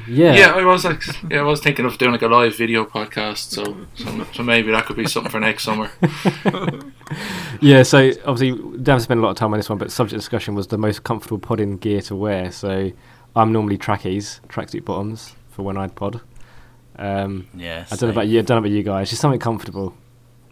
Yeah. 0.08 0.34
Yeah, 0.34 0.52
I 0.54 0.64
was 0.64 0.84
like, 0.84 1.02
yeah, 1.30 1.40
I 1.40 1.42
was 1.42 1.60
thinking 1.60 1.84
of 1.84 1.98
doing 1.98 2.12
like 2.12 2.22
a 2.22 2.28
live 2.28 2.56
video 2.56 2.84
podcast. 2.86 3.50
So 3.50 3.76
so, 3.94 4.26
so 4.32 4.42
maybe 4.42 4.70
that 4.72 4.86
could 4.86 4.96
be 4.96 5.06
something 5.06 5.30
for 5.30 5.38
next 5.40 5.64
summer. 5.64 5.90
Yeah, 7.60 7.82
so 7.82 8.10
obviously, 8.26 8.52
we 8.52 8.78
haven't 8.78 9.00
spent 9.00 9.20
a 9.20 9.22
lot 9.22 9.30
of 9.30 9.36
time 9.36 9.52
on 9.52 9.58
this 9.58 9.68
one, 9.70 9.78
but 9.78 9.90
subject 9.92 10.18
discussion 10.18 10.54
was 10.54 10.66
the 10.66 10.78
most 10.78 11.04
comfortable 11.04 11.38
podding 11.38 11.76
gear 11.78 12.00
to 12.02 12.16
wear. 12.16 12.50
So 12.50 12.90
I'm 13.36 13.52
normally 13.52 13.78
trackies, 13.78 14.40
tracksuit 14.48 14.84
bottoms 14.84 15.34
for 15.50 15.62
when 15.62 15.76
I'd 15.76 15.94
pod. 15.94 16.20
Um, 16.96 17.46
Yeah. 17.54 17.84
I 17.90 17.96
don't 17.96 18.08
know 18.08 18.14
about 18.14 18.28
you. 18.28 18.40
I 18.40 18.42
don't 18.42 18.56
know 18.56 18.58
about 18.66 18.70
you 18.76 18.82
guys. 18.82 19.10
Just 19.10 19.22
something 19.22 19.40
comfortable. 19.40 19.94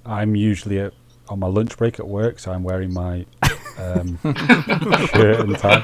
I'm 0.06 0.36
usually 0.36 0.78
at, 0.78 0.92
on 1.32 1.40
my 1.40 1.46
lunch 1.48 1.76
break 1.76 1.98
at 1.98 2.06
work, 2.06 2.38
so 2.38 2.52
I'm 2.52 2.62
wearing 2.62 2.92
my 2.92 3.24
um, 3.78 4.18
shirt 4.22 5.40
and 5.40 5.50
the 5.50 5.58
tie. 5.58 5.82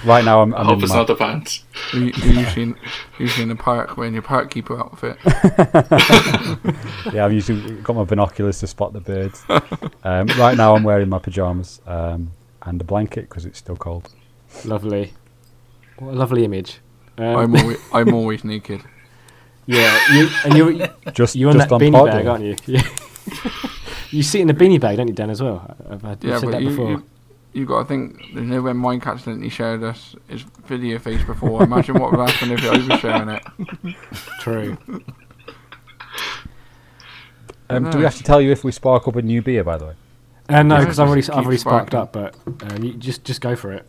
right 0.04 0.24
now, 0.24 0.40
I'm, 0.40 0.54
I 0.54 0.58
I'm 0.58 0.66
hope 0.66 0.78
in 0.78 0.84
it's 0.84 0.90
my, 0.90 0.96
not 0.96 1.06
the 1.06 1.14
pants. 1.14 1.64
You, 1.92 2.06
you're 2.16 2.40
usually 2.40 2.74
usually 3.18 3.42
in 3.42 3.48
the 3.50 3.56
park 3.56 3.96
wearing 3.96 4.14
your 4.14 4.22
park 4.22 4.50
keeper 4.50 4.78
outfit. 4.78 5.18
yeah, 7.12 7.24
I've 7.24 7.32
usually 7.32 7.76
got 7.82 7.94
my 7.94 8.04
binoculars 8.04 8.58
to 8.60 8.66
spot 8.66 8.94
the 8.94 9.00
birds. 9.00 9.44
Um, 10.02 10.26
right 10.38 10.56
now, 10.56 10.74
I'm 10.74 10.82
wearing 10.82 11.08
my 11.10 11.18
pajamas 11.18 11.80
um, 11.86 12.32
and 12.62 12.80
a 12.80 12.84
blanket 12.84 13.28
because 13.28 13.44
it's 13.44 13.58
still 13.58 13.76
cold. 13.76 14.08
Lovely. 14.64 15.12
What 15.98 16.14
a 16.14 16.16
lovely 16.16 16.44
image. 16.44 16.78
Um, 17.18 17.36
I'm 17.36 17.54
always 17.56 17.78
I'm 17.92 18.14
always 18.14 18.44
naked. 18.44 18.82
yeah, 19.66 19.98
you 20.12 20.28
and 20.44 20.54
you're 20.54 20.88
Just, 21.12 21.36
you're 21.36 21.50
on 21.50 21.56
just 21.56 21.68
that 21.68 21.74
on 21.74 21.80
beanie 21.80 21.92
pod, 21.92 22.06
bag, 22.06 22.26
or- 22.26 22.30
aren't 22.30 22.44
you? 22.44 22.56
Yeah. 22.66 22.82
You 24.10 24.22
sit 24.22 24.40
in 24.40 24.46
the 24.46 24.54
beanie 24.54 24.80
bag, 24.80 24.96
don't 24.96 25.08
you, 25.08 25.14
Dan? 25.14 25.30
As 25.30 25.42
well. 25.42 25.76
I've, 25.90 26.04
I've 26.04 26.24
Yeah, 26.24 26.38
said 26.38 26.46
but 26.46 26.52
that 26.52 26.62
you, 26.62 26.70
before. 26.70 26.88
you 26.90 27.04
you 27.52 27.66
got 27.66 27.80
to 27.80 27.84
think. 27.84 28.34
There's 28.34 28.46
no 28.46 28.62
when 28.62 28.76
Mike 28.76 29.06
accidentally 29.06 29.48
shared 29.48 29.82
us 29.82 30.14
his 30.28 30.42
video 30.66 30.98
face 30.98 31.22
before. 31.24 31.62
Imagine 31.62 31.98
what 31.98 32.12
would 32.12 32.20
happen 32.20 32.50
if 32.50 32.62
I 32.64 32.72
was 32.72 33.00
sharing 33.00 33.28
it. 33.28 33.42
True. 34.40 34.78
Um, 37.70 37.90
do 37.90 37.98
we 37.98 38.04
have 38.04 38.16
to 38.16 38.22
tell 38.22 38.40
you 38.40 38.50
if 38.50 38.64
we 38.64 38.72
spark 38.72 39.06
up 39.08 39.16
a 39.16 39.22
new 39.22 39.42
beer, 39.42 39.62
by 39.62 39.76
the 39.76 39.86
way? 39.86 39.94
Uh, 40.48 40.62
no, 40.62 40.78
because 40.78 40.98
I've 40.98 41.08
already 41.08 41.20
just 41.22 41.36
I've 41.36 41.44
already 41.44 41.58
sparked 41.58 41.94
up, 41.94 42.12
but 42.12 42.34
um, 42.62 42.82
you 42.82 42.94
just 42.94 43.24
just 43.24 43.40
go 43.42 43.54
for 43.54 43.72
it. 43.72 43.86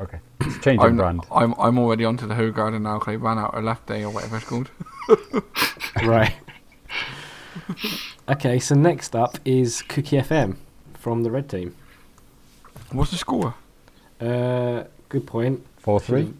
Okay. 0.00 0.18
It's 0.40 0.58
changing 0.62 0.86
I'm, 0.86 0.96
brand. 0.96 1.24
I'm 1.32 1.54
I'm 1.58 1.78
already 1.78 2.04
onto 2.04 2.26
the 2.26 2.34
Hoegaarden 2.34 2.82
now. 2.82 2.98
'cause 2.98 3.12
I 3.12 3.16
ran 3.16 3.38
out 3.38 3.54
of 3.54 3.64
Leffe 3.64 4.02
or 4.04 4.10
whatever 4.10 4.36
it's 4.36 4.44
called. 4.44 4.70
right. 6.04 6.34
okay, 8.28 8.58
so 8.58 8.74
next 8.74 9.14
up 9.14 9.38
is 9.44 9.82
Cookie 9.82 10.16
FM 10.18 10.56
from 10.94 11.22
the 11.22 11.30
red 11.30 11.48
team. 11.48 11.74
What's 12.92 13.10
the 13.10 13.16
score? 13.16 13.54
Uh, 14.20 14.84
good 15.08 15.26
point. 15.26 15.64
4 15.78 16.00
3? 16.00 16.32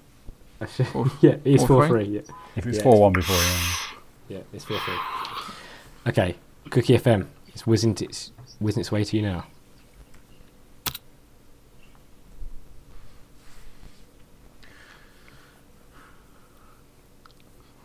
I 0.60 0.66
should- 0.66 0.86
Four- 0.88 1.10
yeah, 1.20 1.36
it's 1.44 1.62
four 1.64 1.68
four 1.68 1.88
three? 1.88 2.04
three. 2.04 2.14
Yeah, 2.16 2.20
If 2.56 2.66
it's 2.66 2.78
Yeah. 2.78 2.84
4 2.84 3.00
1 3.00 3.12
before, 3.12 3.36
yeah. 3.36 4.36
yeah, 4.38 4.42
it's 4.52 4.64
four 4.64 4.78
three. 4.78 4.98
Okay, 6.06 6.36
Cookie 6.70 6.96
FM. 6.98 7.26
It's 7.48 7.66
whizzing 7.66 7.96
its 8.00 8.32
whizzing 8.60 8.80
its 8.80 8.90
way 8.92 9.04
to 9.04 9.16
you 9.16 9.22
now. 9.22 9.44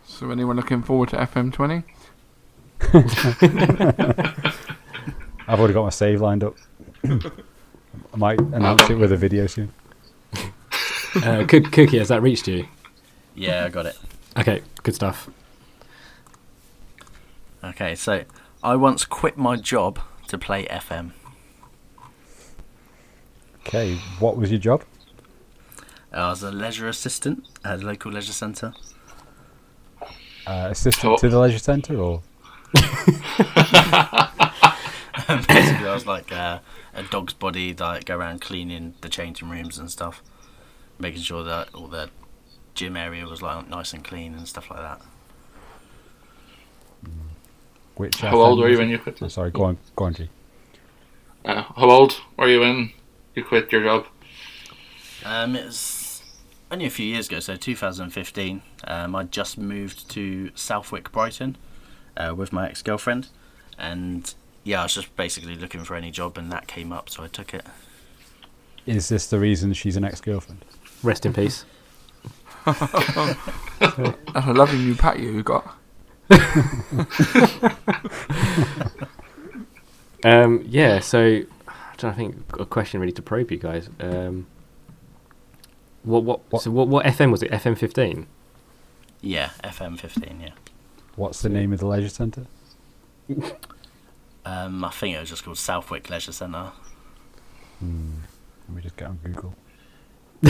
So 0.04 0.30
anyone 0.30 0.56
looking 0.56 0.82
forward 0.82 1.10
to 1.10 1.16
FM20? 1.16 1.84
I've 5.46 5.58
already 5.58 5.74
got 5.74 5.84
my 5.84 5.90
save 5.90 6.20
lined 6.20 6.44
up. 6.44 6.56
I 7.04 8.16
might 8.16 8.40
announce 8.40 8.88
it 8.88 8.94
with 8.94 9.12
a 9.12 9.16
video 9.16 9.46
soon. 9.46 9.72
Uh, 11.16 11.44
Cookie, 11.46 11.98
has 11.98 12.08
that 12.08 12.22
reached 12.22 12.46
you? 12.48 12.66
Yeah, 13.34 13.64
I 13.64 13.68
got 13.68 13.86
it. 13.86 13.98
Okay, 14.38 14.62
good 14.82 14.94
stuff. 14.94 15.28
Okay, 17.62 17.94
so 17.94 18.24
I 18.62 18.76
once 18.76 19.04
quit 19.04 19.36
my 19.36 19.56
job 19.56 19.98
to 20.28 20.38
play 20.38 20.66
FM. 20.66 21.12
Okay, 23.66 23.96
what 24.18 24.36
was 24.36 24.50
your 24.50 24.60
job? 24.60 24.84
I 26.12 26.30
was 26.30 26.42
a 26.42 26.50
leisure 26.50 26.88
assistant 26.88 27.46
at 27.64 27.82
a 27.82 27.86
local 27.86 28.10
leisure 28.10 28.32
centre. 28.32 28.72
Uh, 30.46 30.68
assistant 30.70 31.18
to 31.18 31.28
the 31.28 31.38
leisure 31.38 31.58
centre, 31.58 31.96
or 31.96 32.22
Basically, 35.48 35.86
I 35.86 35.94
was 35.94 36.06
like 36.06 36.32
uh, 36.32 36.58
a 36.94 37.02
dog's 37.04 37.32
body, 37.32 37.74
like 37.74 38.04
go 38.04 38.16
around 38.16 38.40
cleaning 38.40 38.94
the 39.00 39.08
changing 39.08 39.48
rooms 39.48 39.78
and 39.78 39.90
stuff, 39.90 40.22
making 40.98 41.22
sure 41.22 41.42
that 41.44 41.74
all 41.74 41.88
the 41.88 42.10
gym 42.74 42.96
area 42.96 43.26
was 43.26 43.42
like 43.42 43.68
nice 43.68 43.92
and 43.92 44.04
clean 44.04 44.34
and 44.34 44.46
stuff 44.46 44.70
like 44.70 44.80
that. 44.80 45.00
which? 48.00 48.20
How 48.20 48.32
FM 48.32 48.34
old 48.34 48.58
were 48.60 48.68
you 48.68 48.78
when 48.78 48.88
you 48.88 48.98
quit? 48.98 49.22
Oh, 49.22 49.28
sorry, 49.28 49.50
go 49.50 49.64
on, 49.64 49.78
go 49.94 50.06
on, 50.06 50.14
G. 50.14 50.28
Uh, 51.44 51.62
how 51.62 51.90
old 51.90 52.20
were 52.36 52.48
you 52.48 52.60
when 52.60 52.92
you 53.34 53.44
quit 53.44 53.70
your 53.70 53.82
job? 53.82 54.06
Um, 55.24 55.54
it 55.54 55.66
was 55.66 56.22
only 56.70 56.86
a 56.86 56.90
few 56.90 57.06
years 57.06 57.28
ago, 57.28 57.40
so 57.40 57.56
2015. 57.56 58.62
Um, 58.84 59.14
I 59.14 59.24
just 59.24 59.58
moved 59.58 60.08
to 60.10 60.50
Southwick, 60.54 61.12
Brighton, 61.12 61.56
uh, 62.16 62.34
with 62.36 62.52
my 62.52 62.68
ex-girlfriend, 62.68 63.28
and 63.78 64.34
yeah, 64.64 64.80
I 64.80 64.82
was 64.84 64.94
just 64.94 65.14
basically 65.16 65.54
looking 65.56 65.84
for 65.84 65.94
any 65.96 66.10
job, 66.10 66.36
and 66.38 66.50
that 66.52 66.66
came 66.66 66.92
up, 66.92 67.08
so 67.10 67.22
I 67.22 67.28
took 67.28 67.54
it. 67.54 67.64
Is 68.86 69.08
this 69.08 69.26
the 69.26 69.38
reason 69.38 69.72
she's 69.72 69.96
an 69.96 70.04
ex-girlfriend? 70.04 70.64
Rest 71.02 71.24
in 71.26 71.32
peace. 71.32 71.64
That's 72.66 72.80
a 73.80 74.52
lovely 74.52 74.78
new 74.78 74.94
patio 74.94 75.30
you 75.30 75.42
got. 75.42 75.76
Um, 80.22 80.62
yeah, 80.66 80.98
so 81.00 81.18
I'm 81.66 81.96
trying 81.96 82.12
to 82.12 82.16
think 82.18 82.36
a 82.60 82.66
question 82.66 83.00
really 83.00 83.12
to 83.12 83.22
probe 83.22 83.50
you 83.50 83.56
guys. 83.56 83.88
Um, 83.98 84.46
what 86.02 86.24
what, 86.24 86.40
What- 86.50 86.62
so 86.62 86.70
what 86.70 86.88
what 86.88 87.06
FM 87.06 87.30
was 87.30 87.42
it? 87.42 87.50
FM 87.50 87.76
fifteen. 87.78 88.26
Yeah, 89.22 89.50
FM 89.64 89.98
15. 90.00 90.40
Yeah. 90.40 90.48
What's 91.20 91.42
the 91.42 91.50
name 91.50 91.74
of 91.74 91.80
the 91.80 91.86
leisure 91.86 92.08
centre? 92.08 92.46
Um, 94.42 94.82
I 94.82 94.88
think 94.88 95.14
it 95.14 95.20
was 95.20 95.28
just 95.28 95.44
called 95.44 95.58
Southwick 95.58 96.08
Leisure 96.08 96.32
Centre. 96.32 96.72
Let 97.82 98.74
me 98.74 98.80
just 98.82 98.96
get 98.96 99.08
on 99.08 99.18
Google. 99.22 99.54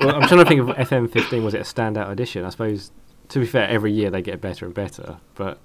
Well, 0.00 0.16
I'm 0.16 0.28
trying 0.28 0.40
to 0.40 0.44
think 0.44 0.60
of 0.60 0.66
FM 0.76 1.10
fifteen. 1.10 1.42
Was 1.42 1.54
it 1.54 1.60
a 1.62 1.64
standout 1.64 2.10
edition? 2.10 2.44
I 2.44 2.50
suppose. 2.50 2.90
To 3.30 3.40
be 3.40 3.46
fair, 3.46 3.66
every 3.66 3.92
year 3.92 4.10
they 4.10 4.20
get 4.20 4.42
better 4.42 4.66
and 4.66 4.74
better. 4.74 5.16
But 5.34 5.58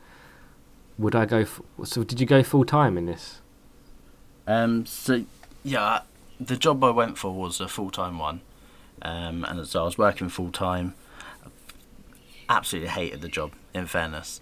would 0.98 1.14
I 1.14 1.26
go? 1.26 1.40
F- 1.40 1.60
so 1.84 2.06
did 2.06 2.22
you 2.22 2.26
go 2.26 2.42
full 2.42 2.64
time 2.64 2.98
in 2.98 3.08
this? 3.08 3.42
Um, 4.48 4.86
so 4.86 5.26
yeah, 5.66 6.04
the 6.40 6.56
job 6.56 6.82
I 6.82 6.92
went 6.92 7.18
for 7.18 7.34
was 7.34 7.60
a 7.60 7.68
full 7.68 7.90
time 7.92 8.20
one, 8.20 8.40
um, 9.02 9.44
and 9.44 9.68
so 9.68 9.82
I 9.82 9.86
was 9.86 9.98
working 9.98 10.30
full 10.30 10.52
time. 10.52 10.94
Absolutely 12.50 12.90
hated 12.90 13.22
the 13.22 13.28
job. 13.30 13.54
In 13.74 13.86
fairness, 13.86 14.42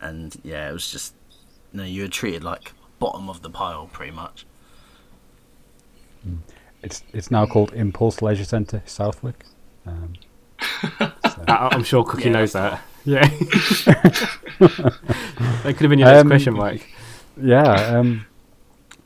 and 0.00 0.36
yeah, 0.44 0.70
it 0.70 0.72
was 0.72 0.88
just 0.90 1.14
you 1.72 1.78
know 1.78 1.84
you 1.84 2.02
were 2.02 2.08
treated 2.08 2.44
like 2.44 2.72
bottom 3.00 3.28
of 3.28 3.42
the 3.42 3.50
pile 3.50 3.88
pretty 3.92 4.12
much. 4.12 4.46
It's 6.82 7.02
it's 7.12 7.30
now 7.30 7.46
called 7.46 7.72
Impulse 7.74 8.22
Leisure 8.22 8.44
Centre, 8.44 8.82
Southwick. 8.86 9.44
Um, 9.86 10.12
so- 10.60 11.12
I, 11.48 11.68
I'm 11.72 11.82
sure 11.82 12.04
Cookie 12.04 12.24
Yeah, 12.26 12.32
knows 12.32 12.52
that's 12.52 12.76
that. 12.76 12.82
Yeah. 13.04 13.26
that 14.58 15.62
could 15.64 15.80
have 15.80 15.90
been 15.90 15.98
your 15.98 16.08
next 16.08 16.20
Um, 16.20 16.28
question, 16.28 16.54
Mike. 16.54 16.86
yeah. 17.40 17.98
Um, 17.98 18.26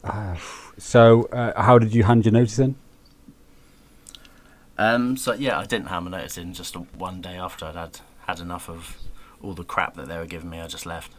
uh, 0.03 0.37
so, 0.79 1.25
uh, 1.33 1.61
how 1.63 1.79
did 1.79 1.95
you 1.95 2.03
hand 2.03 2.25
your 2.27 2.33
notice 2.33 2.59
in? 2.59 2.75
Um, 4.77 5.17
so 5.17 5.33
yeah, 5.35 5.59
I 5.59 5.65
didn't 5.67 5.87
have 5.89 6.03
my 6.03 6.11
notice 6.11 6.37
in. 6.39 6.53
Just 6.53 6.75
one 6.77 7.21
day 7.21 7.37
after 7.37 7.65
I'd 7.67 7.77
had 7.77 8.01
had 8.27 8.41
enough 8.41 8.69
of 8.69 8.97
all 9.43 9.53
the 9.55 9.65
crap 9.65 9.95
that 9.95 10.09
they 10.09 10.17
were 10.19 10.27
giving 10.27 10.51
me, 10.51 10.61
I 10.61 10.67
just 10.67 10.87
left. 10.87 11.13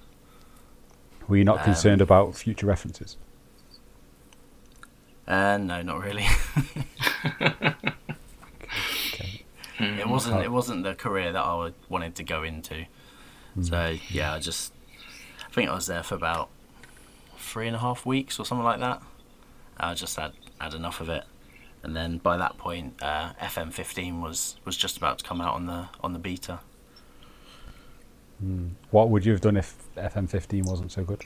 Were 1.27 1.37
you 1.37 1.43
not 1.45 1.59
Um, 1.59 1.63
concerned 1.65 2.01
about 2.01 2.35
future 2.35 2.65
references? 2.65 3.17
Uh, 5.27 5.57
no, 5.57 5.81
not 5.81 6.01
really. 6.03 6.25
it 9.79 10.07
wasn't. 10.07 10.41
It 10.43 10.51
wasn't 10.51 10.83
the 10.83 10.95
career 10.95 11.31
that 11.31 11.43
I 11.43 11.71
wanted 11.89 12.15
to 12.15 12.23
go 12.23 12.43
into. 12.43 12.85
So 13.61 13.95
yeah, 14.09 14.33
I 14.33 14.39
just. 14.39 14.73
I 15.47 15.51
think 15.51 15.69
I 15.69 15.73
was 15.75 15.87
there 15.87 16.03
for 16.03 16.15
about 16.15 16.49
three 17.37 17.67
and 17.67 17.75
a 17.75 17.79
half 17.79 18.05
weeks 18.05 18.39
or 18.39 18.45
something 18.45 18.65
like 18.65 18.79
that. 18.81 19.01
I 19.77 19.93
just 19.93 20.15
had 20.17 20.33
had 20.59 20.73
enough 20.73 20.99
of 21.01 21.09
it, 21.09 21.23
and 21.85 21.95
then 21.95 22.17
by 22.17 22.35
that 22.35 22.57
point, 22.57 22.95
uh, 23.01 23.33
FM15 23.39 24.19
was 24.21 24.57
was 24.65 24.75
just 24.75 24.97
about 24.97 25.19
to 25.19 25.23
come 25.23 25.39
out 25.39 25.53
on 25.53 25.67
the 25.67 25.87
on 26.01 26.13
the 26.13 26.19
beta. 26.19 26.59
What 28.91 29.09
would 29.09 29.25
you 29.25 29.31
have 29.31 29.41
done 29.41 29.55
if 29.55 29.75
FM15 29.95 30.65
wasn't 30.65 30.91
so 30.91 31.03
good? 31.03 31.23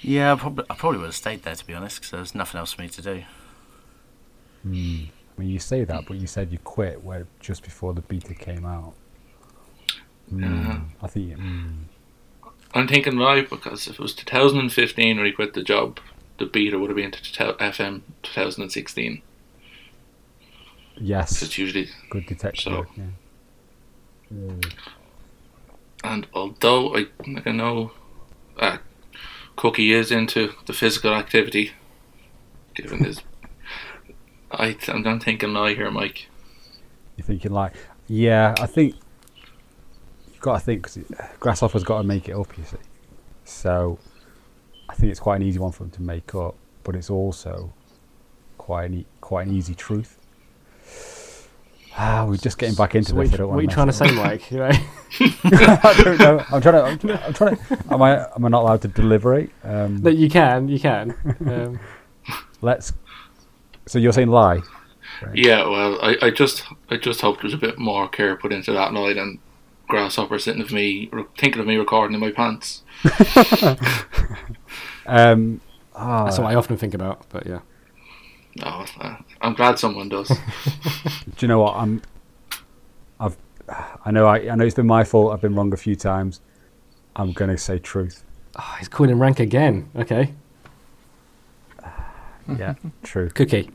Yeah, 0.00 0.32
I 0.32 0.36
probably 0.36 0.64
I 0.70 0.74
probably 0.74 0.98
would 0.98 1.06
have 1.06 1.14
stayed 1.14 1.42
there 1.42 1.54
to 1.54 1.66
be 1.66 1.74
honest, 1.74 1.96
because 1.96 2.10
there 2.10 2.20
was 2.20 2.34
nothing 2.34 2.58
else 2.58 2.72
for 2.72 2.82
me 2.82 2.88
to 2.88 3.02
do. 3.02 3.22
I 4.64 4.68
mean, 4.68 5.10
you 5.38 5.58
say 5.58 5.84
that, 5.84 6.06
but 6.06 6.16
you 6.16 6.26
said 6.26 6.50
you 6.50 6.58
quit 6.58 7.04
where 7.04 7.26
just 7.40 7.62
before 7.62 7.92
the 7.92 8.00
beta 8.00 8.34
came 8.34 8.64
out. 8.64 8.94
Mm, 10.32 10.86
I 11.02 11.06
think. 11.06 11.36
Mm, 11.36 11.74
I'm 12.74 12.88
thinking 12.88 13.18
right 13.18 13.48
because 13.48 13.86
if 13.86 13.94
it 13.94 14.00
was 14.00 14.14
2015 14.14 15.16
when 15.16 15.26
he 15.26 15.32
quit 15.32 15.52
the 15.52 15.62
job, 15.62 16.00
the 16.38 16.46
beta 16.46 16.78
would 16.78 16.90
have 16.90 16.96
been 16.96 17.10
to 17.10 17.52
FM 17.54 18.02
2016. 18.22 19.22
yes, 20.98 21.42
It's 21.42 21.58
usually, 21.58 21.88
good 22.10 22.26
detective 22.26 22.62
So-. 22.62 22.86
Yeah. 22.96 24.52
and 26.04 26.26
although 26.34 26.96
I, 26.96 27.06
I 27.44 27.52
know, 27.52 27.92
uh, 28.58 28.78
Cookie 29.56 29.92
is 29.92 30.10
into 30.10 30.52
the 30.66 30.72
physical 30.72 31.14
activity, 31.14 31.72
given 32.74 33.04
his, 33.04 33.22
I, 34.50 34.76
I'm 34.88 35.02
not 35.02 35.22
thinking 35.22 35.52
lie 35.52 35.74
here, 35.74 35.90
Mike. 35.90 36.28
You're 37.16 37.26
thinking 37.26 37.52
like, 37.52 37.72
yeah, 38.08 38.54
I 38.60 38.66
think 38.66 38.94
you've 40.32 40.40
got 40.40 40.58
to 40.58 40.60
think 40.60 40.82
because 40.82 40.98
Grasshopper's 41.40 41.82
got 41.84 42.02
to 42.02 42.04
make 42.06 42.28
it 42.28 42.32
up. 42.32 42.56
You 42.58 42.64
see, 42.64 42.76
so 43.44 43.98
I 44.88 44.94
think 44.94 45.10
it's 45.10 45.20
quite 45.20 45.36
an 45.36 45.42
easy 45.46 45.58
one 45.58 45.72
for 45.72 45.82
them 45.84 45.90
to 45.92 46.02
make 46.02 46.34
up, 46.34 46.54
but 46.84 46.94
it's 46.94 47.10
also 47.10 47.72
quite 48.58 48.84
an 48.90 48.94
e- 48.98 49.06
quite 49.20 49.46
an 49.46 49.54
easy 49.54 49.74
truth. 49.74 50.18
Ah, 51.98 52.26
we're 52.28 52.36
just 52.36 52.58
getting 52.58 52.74
back 52.74 52.94
into 52.94 53.10
So 53.10 53.16
what, 53.16 53.22
this. 53.24 53.30
I 53.30 53.34
you- 53.34 53.38
don't 53.38 53.48
what 53.50 53.58
are 53.58 53.62
you 53.62 53.68
trying 53.68 53.86
to 53.86 53.92
say, 53.92 54.10
Mike? 54.14 54.50
You 54.50 54.58
know? 54.58 54.70
I 54.70 56.00
don't 56.04 56.18
know. 56.18 56.44
I'm 56.52 56.60
trying 56.60 56.74
to. 56.74 56.82
I'm, 56.84 56.98
trying- 56.98 57.18
I'm 57.24 57.32
trying 57.32 57.56
to. 57.56 57.78
Am 57.90 58.02
I? 58.02 58.26
Am 58.34 58.44
I 58.44 58.48
not 58.48 58.62
allowed 58.62 58.82
to 58.82 58.88
deliberate? 58.88 59.50
Um, 59.64 60.02
No, 60.02 60.10
you 60.10 60.28
can, 60.28 60.68
you 60.68 60.78
can. 60.78 61.14
Um, 61.46 61.80
let's. 62.60 62.92
So 63.86 63.98
you're 63.98 64.12
saying 64.12 64.28
lie? 64.28 64.60
Yeah, 65.32 65.66
well, 65.68 65.98
I, 66.02 66.16
I 66.22 66.30
just 66.30 66.64
I 66.90 66.96
just 66.96 67.20
hoped 67.22 67.40
there 67.40 67.46
was 67.46 67.54
a 67.54 67.58
bit 67.58 67.78
more 67.78 68.08
care 68.08 68.36
put 68.36 68.52
into 68.52 68.72
that 68.72 68.92
night 68.92 69.16
and 69.16 69.38
Grasshopper 69.88 70.38
sitting 70.40 70.60
of 70.60 70.72
me, 70.72 71.08
re- 71.12 71.24
thinking 71.38 71.60
of 71.60 71.66
me 71.66 71.76
recording 71.76 72.14
in 72.14 72.20
my 72.20 72.32
pants. 72.32 72.82
Um, 75.06 75.60
ah, 75.94 76.24
that's 76.24 76.38
what 76.38 76.50
I 76.50 76.54
often 76.54 76.76
think 76.76 76.94
about. 76.94 77.26
But 77.30 77.46
yeah, 77.46 77.60
No, 78.56 78.84
uh, 79.00 79.16
I'm 79.40 79.54
glad 79.54 79.78
someone 79.78 80.08
does. 80.08 80.28
Do 80.28 80.36
you 81.38 81.48
know 81.48 81.60
what? 81.60 81.76
I'm. 81.76 82.02
I've. 83.20 83.36
I 84.04 84.10
know. 84.10 84.26
I, 84.26 84.50
I 84.50 84.54
know 84.54 84.64
it's 84.64 84.74
been 84.74 84.86
my 84.86 85.04
fault. 85.04 85.32
I've 85.32 85.40
been 85.40 85.54
wrong 85.54 85.72
a 85.72 85.76
few 85.76 85.96
times. 85.96 86.40
I'm 87.14 87.32
gonna 87.32 87.56
say 87.58 87.78
truth. 87.78 88.24
oh, 88.58 88.76
he's 88.78 88.88
calling 88.88 89.18
rank 89.18 89.40
again. 89.40 89.88
Okay, 89.96 90.34
Yeah, 92.58 92.74
true. 93.02 93.30
Cookie. 93.30 93.70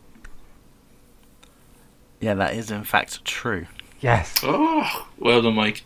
Yeah, 2.20 2.36
that 2.36 2.54
is 2.56 2.70
in 2.72 2.84
fact 2.84 3.26
true. 3.26 3.66
Yes. 4.00 4.40
oh, 4.44 5.08
well 5.20 5.42
done, 5.42 5.56
Mike. 5.56 5.84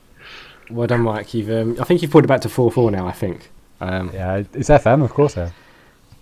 Well 0.69 0.87
done, 0.87 1.01
Mike. 1.01 1.33
You've, 1.33 1.49
um, 1.49 1.77
I 1.79 1.83
think 1.85 2.01
you've 2.01 2.11
pulled 2.11 2.23
it 2.25 2.27
back 2.27 2.41
to 2.41 2.49
four 2.49 2.71
four 2.71 2.91
now. 2.91 3.07
I 3.07 3.11
think. 3.11 3.49
Um, 3.81 4.11
Yeah, 4.13 4.43
it's 4.53 4.69
FM, 4.69 5.03
of 5.03 5.11
course. 5.11 5.35
Yeah. 5.35 5.51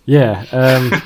Yeah. 0.05 0.45
Um, 0.51 1.01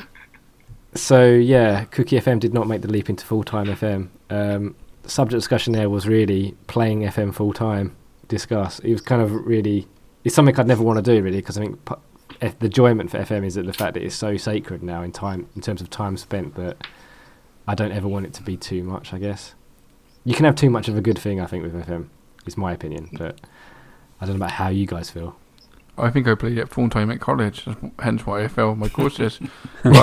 so 0.94 1.24
yeah, 1.30 1.84
Cookie 1.84 2.18
FM 2.18 2.40
did 2.40 2.54
not 2.54 2.66
make 2.66 2.82
the 2.82 2.88
leap 2.88 3.08
into 3.08 3.24
full 3.24 3.44
time 3.44 3.66
FM. 3.66 4.08
Um, 4.30 4.74
subject 5.04 5.38
discussion 5.38 5.72
there 5.72 5.88
was 5.88 6.06
really 6.06 6.54
playing 6.66 7.02
FM 7.02 7.34
full 7.34 7.52
time. 7.52 7.94
Discuss. 8.28 8.78
It 8.80 8.92
was 8.92 9.00
kind 9.00 9.22
of 9.22 9.32
really. 9.32 9.86
It's 10.24 10.34
something 10.34 10.58
I'd 10.58 10.66
never 10.66 10.82
want 10.82 11.02
to 11.02 11.14
do 11.14 11.22
really 11.22 11.38
because 11.38 11.56
I 11.56 11.62
think 11.62 11.84
pu- 11.84 11.96
the 12.40 12.66
enjoyment 12.66 13.10
for 13.10 13.18
FM 13.18 13.44
is 13.46 13.54
that 13.54 13.66
the 13.66 13.72
fact 13.72 13.94
that 13.94 14.02
it's 14.02 14.14
so 14.14 14.36
sacred 14.36 14.82
now 14.82 15.02
in 15.02 15.12
time 15.12 15.48
in 15.56 15.62
terms 15.62 15.80
of 15.80 15.88
time 15.90 16.16
spent 16.16 16.54
that 16.56 16.86
I 17.66 17.74
don't 17.74 17.92
ever 17.92 18.06
want 18.08 18.26
it 18.26 18.34
to 18.34 18.42
be 18.42 18.56
too 18.56 18.82
much. 18.82 19.14
I 19.14 19.18
guess 19.18 19.54
you 20.24 20.34
can 20.34 20.44
have 20.44 20.56
too 20.56 20.70
much 20.70 20.88
of 20.88 20.96
a 20.96 21.00
good 21.00 21.18
thing. 21.18 21.40
I 21.40 21.46
think 21.46 21.62
with 21.62 21.74
FM 21.86 22.08
is 22.46 22.56
my 22.56 22.72
opinion, 22.72 23.08
but 23.12 23.40
I 24.20 24.26
don't 24.26 24.34
know 24.38 24.44
about 24.44 24.52
how 24.52 24.68
you 24.68 24.86
guys 24.86 25.08
feel. 25.10 25.36
I 25.98 26.10
think 26.10 26.26
I 26.28 26.34
played 26.34 26.58
it 26.58 26.68
full 26.68 26.88
time 26.88 27.10
at 27.10 27.20
college, 27.20 27.66
hence 27.98 28.24
why 28.26 28.44
I 28.44 28.48
failed 28.48 28.78
my 28.78 28.88
courses. 28.88 29.38
but 29.82 29.94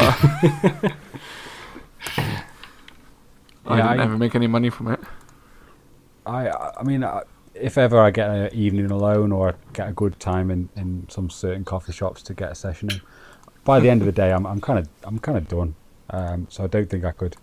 I 3.65 3.77
Yeah, 3.77 3.87
didn't 3.89 3.99
I- 3.99 4.03
ever 4.03 4.17
make 4.17 4.35
any 4.35 4.47
money 4.47 4.69
from 4.69 4.89
it. 4.91 4.99
I 6.25 6.49
I 6.49 6.83
mean, 6.83 7.03
I- 7.03 7.23
if 7.53 7.77
ever 7.77 7.99
I 7.99 8.11
get 8.11 8.29
an 8.29 8.53
evening 8.53 8.91
alone 8.91 9.31
or 9.31 9.49
I 9.49 9.53
get 9.73 9.87
a 9.89 9.93
good 9.93 10.19
time 10.19 10.51
in, 10.51 10.67
in 10.75 11.07
some 11.09 11.29
certain 11.29 11.63
coffee 11.63 11.93
shops 11.93 12.21
to 12.23 12.33
get 12.33 12.51
a 12.51 12.55
session 12.55 12.91
in, 12.91 12.99
by 13.63 13.79
the 13.79 13.89
end 13.89 14.01
of 14.01 14.05
the 14.05 14.11
day, 14.11 14.31
I'm 14.33 14.45
I'm 14.45 14.59
kind 14.59 14.79
of 14.79 14.87
I'm 15.03 15.19
kind 15.19 15.37
of 15.37 15.47
done. 15.47 15.75
Um, 16.09 16.47
so 16.49 16.63
I 16.63 16.67
don't 16.67 16.89
think 16.89 17.05
I 17.05 17.11
could 17.11 17.37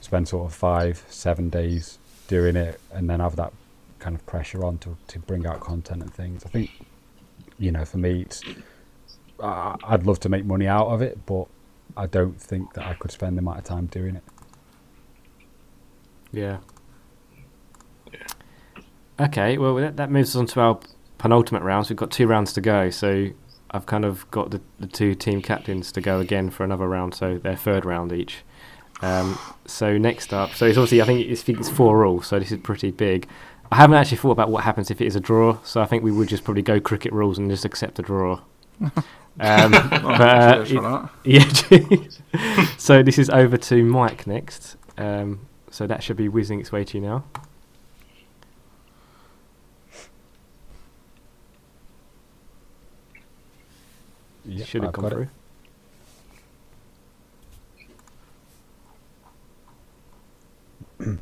spend 0.00 0.28
sort 0.28 0.46
of 0.46 0.54
five 0.54 1.04
seven 1.08 1.50
days 1.50 1.98
doing 2.26 2.56
it 2.56 2.80
and 2.92 3.08
then 3.10 3.20
have 3.20 3.36
that 3.36 3.52
kind 3.98 4.16
of 4.16 4.24
pressure 4.26 4.64
on 4.64 4.78
to 4.78 4.96
to 5.08 5.18
bring 5.18 5.46
out 5.46 5.60
content 5.60 6.02
and 6.02 6.12
things. 6.12 6.44
I 6.44 6.48
think 6.48 6.70
you 7.58 7.72
know, 7.72 7.84
for 7.84 7.98
me, 7.98 8.22
it's 8.22 8.42
I, 9.42 9.76
I'd 9.84 10.06
love 10.06 10.20
to 10.20 10.28
make 10.28 10.44
money 10.44 10.66
out 10.66 10.88
of 10.88 11.02
it, 11.02 11.24
but 11.26 11.46
I 11.96 12.06
don't 12.06 12.40
think 12.40 12.74
that 12.74 12.86
I 12.86 12.94
could 12.94 13.10
spend 13.10 13.36
the 13.36 13.40
amount 13.40 13.58
of 13.58 13.64
time 13.64 13.86
doing 13.86 14.16
it. 14.16 14.24
Yeah. 16.32 16.58
Okay, 19.20 19.58
well 19.58 19.74
that, 19.76 19.96
that 19.96 20.10
moves 20.10 20.30
us 20.30 20.36
on 20.36 20.46
to 20.46 20.60
our 20.60 20.80
penultimate 21.18 21.62
rounds. 21.62 21.90
We've 21.90 21.96
got 21.96 22.10
two 22.10 22.26
rounds 22.26 22.52
to 22.52 22.60
go, 22.60 22.90
so 22.90 23.28
I've 23.70 23.86
kind 23.86 24.04
of 24.04 24.30
got 24.30 24.50
the, 24.50 24.60
the 24.78 24.86
two 24.86 25.14
team 25.14 25.42
captains 25.42 25.90
to 25.92 26.00
go 26.00 26.20
again 26.20 26.50
for 26.50 26.64
another 26.64 26.88
round, 26.88 27.14
so 27.14 27.38
their 27.38 27.56
third 27.56 27.84
round 27.84 28.12
each. 28.12 28.44
Um, 29.00 29.38
so 29.64 29.96
next 29.96 30.32
up, 30.32 30.54
so 30.54 30.66
it's 30.66 30.76
obviously 30.76 31.02
I 31.02 31.06
think 31.06 31.26
it's, 31.26 31.42
I 31.42 31.44
think 31.44 31.58
it's 31.60 31.68
four 31.68 32.04
all, 32.04 32.22
so 32.22 32.38
this 32.38 32.52
is 32.52 32.58
pretty 32.58 32.90
big. 32.90 33.28
I 33.70 33.76
haven't 33.76 33.96
actually 33.96 34.16
thought 34.18 34.30
about 34.32 34.50
what 34.50 34.64
happens 34.64 34.90
if 34.90 35.00
it 35.00 35.06
is 35.06 35.16
a 35.16 35.20
draw, 35.20 35.58
so 35.62 35.80
I 35.82 35.86
think 35.86 36.02
we 36.02 36.10
would 36.10 36.28
just 36.28 36.42
probably 36.44 36.62
go 36.62 36.80
cricket 36.80 37.12
rules 37.12 37.38
and 37.38 37.50
just 37.50 37.64
accept 37.64 37.98
a 37.98 38.02
draw. 38.02 38.40
um, 38.80 38.92
but, 39.38 40.20
uh, 40.20 40.64
Cheers 40.64 40.72
for 40.72 40.80
that. 40.82 41.10
yeah. 42.60 42.66
so 42.78 43.02
this 43.02 43.18
is 43.18 43.28
over 43.28 43.56
to 43.58 43.84
Mike 43.84 44.26
next. 44.26 44.76
Um, 44.96 45.40
so 45.70 45.86
that 45.86 46.02
should 46.02 46.16
be 46.16 46.28
whizzing 46.28 46.60
its 46.60 46.72
way 46.72 46.84
to 46.84 46.98
you 46.98 47.02
now. 47.02 47.24
Yeah, 54.44 54.64
should 54.64 54.82
have 54.82 54.88
I've 54.88 54.94
gone 54.94 55.02
got 55.04 55.12
it. 55.12 55.28
through. 61.00 61.18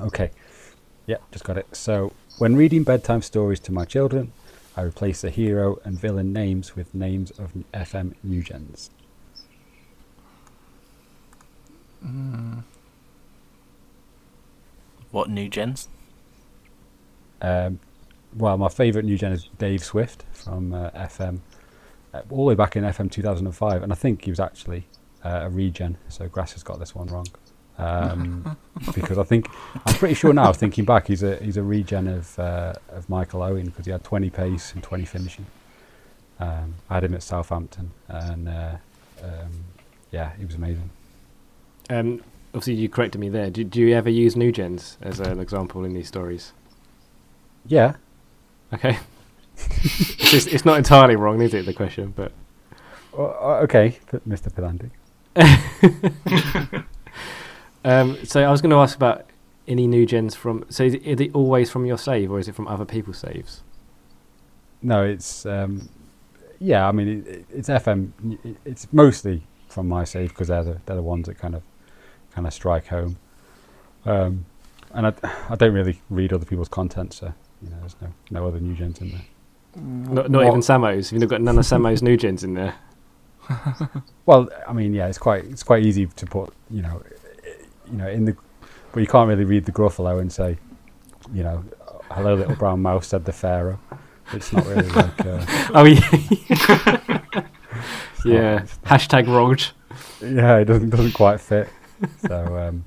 Okay. 0.00 0.30
Yeah, 1.06 1.16
just 1.30 1.44
got 1.44 1.58
it. 1.58 1.66
So, 1.82 2.12
when 2.38 2.54
reading 2.54 2.84
bedtime 2.84 3.22
stories 3.22 3.58
to 3.58 3.72
my 3.72 3.84
children, 3.84 4.30
I 4.76 4.82
replace 4.82 5.22
the 5.22 5.30
hero 5.30 5.80
and 5.82 5.98
villain 5.98 6.32
names 6.32 6.76
with 6.76 6.94
names 6.94 7.32
of 7.32 7.54
FM 7.74 8.14
new 8.22 8.40
gens. 8.40 8.90
What 15.10 15.28
newgens? 15.28 15.88
Um, 17.40 17.80
well, 18.32 18.56
my 18.58 18.68
favourite 18.68 19.04
newgen 19.04 19.32
is 19.32 19.48
Dave 19.58 19.82
Swift 19.82 20.24
from 20.32 20.72
uh, 20.72 20.90
FM, 20.92 21.40
uh, 22.14 22.22
all 22.30 22.44
the 22.44 22.50
way 22.50 22.54
back 22.54 22.76
in 22.76 22.84
FM 22.84 23.10
2005, 23.10 23.82
and 23.82 23.90
I 23.90 23.96
think 23.96 24.24
he 24.24 24.30
was 24.30 24.38
actually 24.38 24.86
uh, 25.24 25.40
a 25.42 25.50
regen. 25.50 25.98
So 26.08 26.28
Grass 26.28 26.52
has 26.52 26.62
got 26.62 26.78
this 26.78 26.94
one 26.94 27.08
wrong. 27.08 27.26
Um, 27.78 28.56
because 28.94 29.18
I 29.18 29.24
think 29.24 29.48
I'm 29.86 29.94
pretty 29.94 30.14
sure 30.14 30.32
now. 30.32 30.52
Thinking 30.52 30.84
back, 30.84 31.06
he's 31.06 31.22
a 31.22 31.36
he's 31.36 31.56
a 31.56 31.62
regen 31.62 32.06
of 32.06 32.38
uh, 32.38 32.74
of 32.90 33.08
Michael 33.08 33.42
Owen 33.42 33.66
because 33.66 33.86
he 33.86 33.92
had 33.92 34.04
20 34.04 34.30
pace 34.30 34.72
and 34.74 34.82
20 34.82 35.04
finishing. 35.04 35.46
Um, 36.38 36.74
I 36.90 36.94
had 36.94 37.04
him 37.04 37.14
at 37.14 37.22
Southampton, 37.22 37.90
and 38.08 38.48
uh, 38.48 38.76
um, 39.22 39.64
yeah, 40.10 40.32
he 40.38 40.44
was 40.44 40.54
amazing. 40.54 40.90
Um, 41.90 42.22
obviously, 42.54 42.74
you 42.74 42.88
corrected 42.88 43.20
me 43.20 43.28
there. 43.28 43.50
Do, 43.50 43.64
do 43.64 43.80
you 43.80 43.94
ever 43.94 44.10
use 44.10 44.36
new 44.36 44.52
gens 44.52 44.98
as 45.00 45.20
an 45.20 45.40
example 45.40 45.84
in 45.84 45.92
these 45.94 46.08
stories? 46.08 46.52
Yeah, 47.66 47.94
Okay. 48.72 48.98
it's, 49.56 50.46
it's 50.46 50.64
not 50.64 50.78
entirely 50.78 51.16
wrong, 51.16 51.40
is 51.42 51.52
it? 51.54 51.66
The 51.66 51.74
question, 51.74 52.12
but 52.16 52.32
uh, 53.16 53.24
uh, 53.24 53.60
okay, 53.64 53.98
Mr. 54.26 54.52
Pedantic. 54.54 54.90
um, 57.84 58.24
so 58.24 58.42
I 58.42 58.50
was 58.50 58.60
going 58.62 58.70
to 58.70 58.76
ask 58.78 58.96
about 58.96 59.26
any 59.68 59.86
new 59.86 60.06
gens 60.06 60.34
from. 60.34 60.64
So 60.68 60.84
is 60.84 60.94
it, 60.94 61.02
is 61.02 61.20
it 61.20 61.34
always 61.34 61.70
from 61.70 61.86
your 61.86 61.98
save, 61.98 62.30
or 62.30 62.38
is 62.38 62.48
it 62.48 62.54
from 62.54 62.68
other 62.68 62.84
people's 62.84 63.18
saves? 63.18 63.62
No, 64.82 65.04
it's 65.04 65.46
um, 65.46 65.88
yeah. 66.58 66.88
I 66.88 66.92
mean, 66.92 67.08
it, 67.08 67.26
it, 67.26 67.46
it's 67.52 67.68
FM. 67.68 68.10
It's 68.64 68.92
mostly 68.92 69.42
from 69.68 69.88
my 69.88 70.04
save 70.04 70.30
because 70.30 70.48
they're 70.48 70.64
the 70.64 70.80
they're 70.86 70.96
the 70.96 71.02
ones 71.02 71.26
that 71.26 71.38
kind 71.38 71.54
of 71.54 71.62
kind 72.32 72.46
of 72.46 72.52
strike 72.52 72.86
home. 72.86 73.16
Um, 74.04 74.46
and 74.92 75.06
I 75.06 75.12
I 75.48 75.54
don't 75.54 75.72
really 75.72 76.00
read 76.10 76.32
other 76.32 76.44
people's 76.44 76.68
content, 76.68 77.12
so 77.14 77.32
you 77.62 77.70
know, 77.70 77.76
there's 77.80 77.96
no 78.00 78.08
no 78.30 78.46
other 78.48 78.60
new 78.60 78.74
gens 78.74 79.00
in 79.00 79.10
there. 79.10 79.22
Not, 79.74 80.30
not 80.30 80.44
even 80.46 80.60
Samo's. 80.60 81.12
You've 81.12 81.28
got 81.30 81.40
none 81.40 81.58
of 81.58 81.64
Samo's 81.64 82.02
new 82.02 82.16
gens 82.16 82.44
in 82.44 82.54
there. 82.54 82.74
Well, 84.24 84.48
I 84.68 84.72
mean, 84.72 84.94
yeah, 84.94 85.08
it's 85.08 85.18
quite 85.18 85.44
it's 85.46 85.62
quite 85.64 85.84
easy 85.84 86.06
to 86.06 86.26
put 86.26 86.52
you 86.70 86.82
know, 86.82 87.02
i- 87.04 87.21
you 87.92 87.98
know, 87.98 88.08
in 88.08 88.24
the 88.24 88.36
but 88.92 89.00
you 89.00 89.06
can't 89.06 89.28
really 89.28 89.44
read 89.44 89.64
the 89.64 89.72
Gruffalo 89.72 90.20
and 90.20 90.32
say, 90.32 90.58
you 91.32 91.42
know, 91.42 91.64
hello 92.10 92.34
little 92.34 92.56
brown 92.56 92.82
mouse 92.82 93.06
said 93.06 93.24
the 93.24 93.32
pharaoh. 93.32 93.78
It's 94.32 94.52
not 94.52 94.66
really 94.66 94.88
like 95.02 95.26
uh, 95.26 95.46
Oh 95.74 95.84
yeah. 95.84 96.10
yeah. 98.24 98.64
Hashtag 98.84 99.28
wronged. 99.28 99.70
yeah, 100.20 100.58
it 100.58 100.64
doesn't 100.64 100.90
doesn't 100.90 101.12
quite 101.12 101.40
fit. 101.40 101.68
So 102.26 102.58
um, 102.58 102.84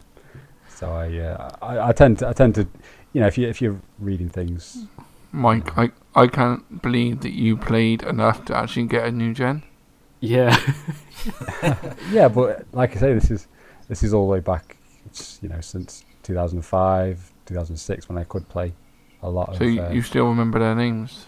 so 0.67 0.91
I, 0.91 1.17
uh, 1.17 1.55
I 1.61 1.89
I 1.89 1.91
tend 1.93 2.19
to 2.19 2.27
I 2.27 2.33
tend 2.33 2.55
to 2.55 2.67
you 3.13 3.21
know 3.21 3.27
if 3.27 3.37
you 3.37 3.47
if 3.47 3.61
you're 3.61 3.79
reading 3.99 4.29
things 4.29 4.85
Mike, 5.35 5.77
I, 5.77 5.91
I 6.15 6.27
can't 6.27 6.81
believe 6.81 7.19
that 7.19 7.33
you 7.33 7.57
played 7.57 8.03
enough 8.03 8.45
to 8.45 8.55
actually 8.55 8.85
get 8.85 9.05
a 9.05 9.11
new 9.11 9.33
gen. 9.33 9.63
Yeah. 10.21 10.57
yeah, 12.09 12.29
but 12.29 12.65
like 12.71 12.95
I 12.95 12.99
say, 13.01 13.13
this 13.13 13.29
is 13.29 13.47
this 13.89 14.01
is 14.01 14.13
all 14.13 14.25
the 14.27 14.31
way 14.31 14.39
back. 14.39 14.74
It's 15.15 15.39
you 15.41 15.47
know 15.47 15.61
since 15.61 16.03
2005, 16.23 17.31
2006 17.45 18.09
when 18.09 18.17
I 18.17 18.25
could 18.25 18.49
play 18.49 18.73
a 19.23 19.29
lot 19.29 19.47
of. 19.49 19.57
So 19.57 19.63
you, 19.63 19.81
uh, 19.81 19.89
you 19.89 20.01
still 20.01 20.27
remember 20.27 20.59
their 20.59 20.75
names. 20.75 21.27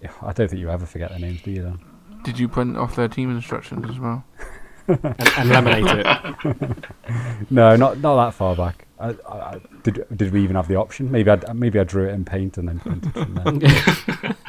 Yeah, 0.00 0.12
I 0.22 0.32
don't 0.32 0.48
think 0.48 0.60
you 0.60 0.70
ever 0.70 0.86
forget 0.86 1.10
their 1.10 1.18
names, 1.18 1.42
do 1.42 1.50
you? 1.50 1.62
Though? 1.62 1.78
Did 2.24 2.38
you 2.38 2.48
print 2.48 2.78
off 2.78 2.96
their 2.96 3.08
team 3.08 3.30
instructions 3.30 3.84
as 3.90 3.98
well? 3.98 4.24
and, 4.88 5.04
and 5.04 5.50
laminate 5.50 6.04
it. 6.44 6.84
No, 7.50 7.76
not 7.76 7.98
not 7.98 8.24
that 8.24 8.34
far 8.34 8.56
back. 8.56 8.86
I, 8.98 9.10
I, 9.28 9.34
I, 9.34 9.60
did 9.82 10.06
did 10.16 10.32
we 10.32 10.42
even 10.42 10.56
have 10.56 10.68
the 10.68 10.76
option? 10.76 11.10
Maybe 11.10 11.30
I 11.30 11.52
maybe 11.52 11.78
I 11.78 11.84
drew 11.84 12.08
it 12.08 12.14
in 12.14 12.24
paint 12.24 12.56
and 12.56 12.66
then 12.66 12.80
printed 12.80 13.12
from 13.12 13.58
there. 13.58 14.36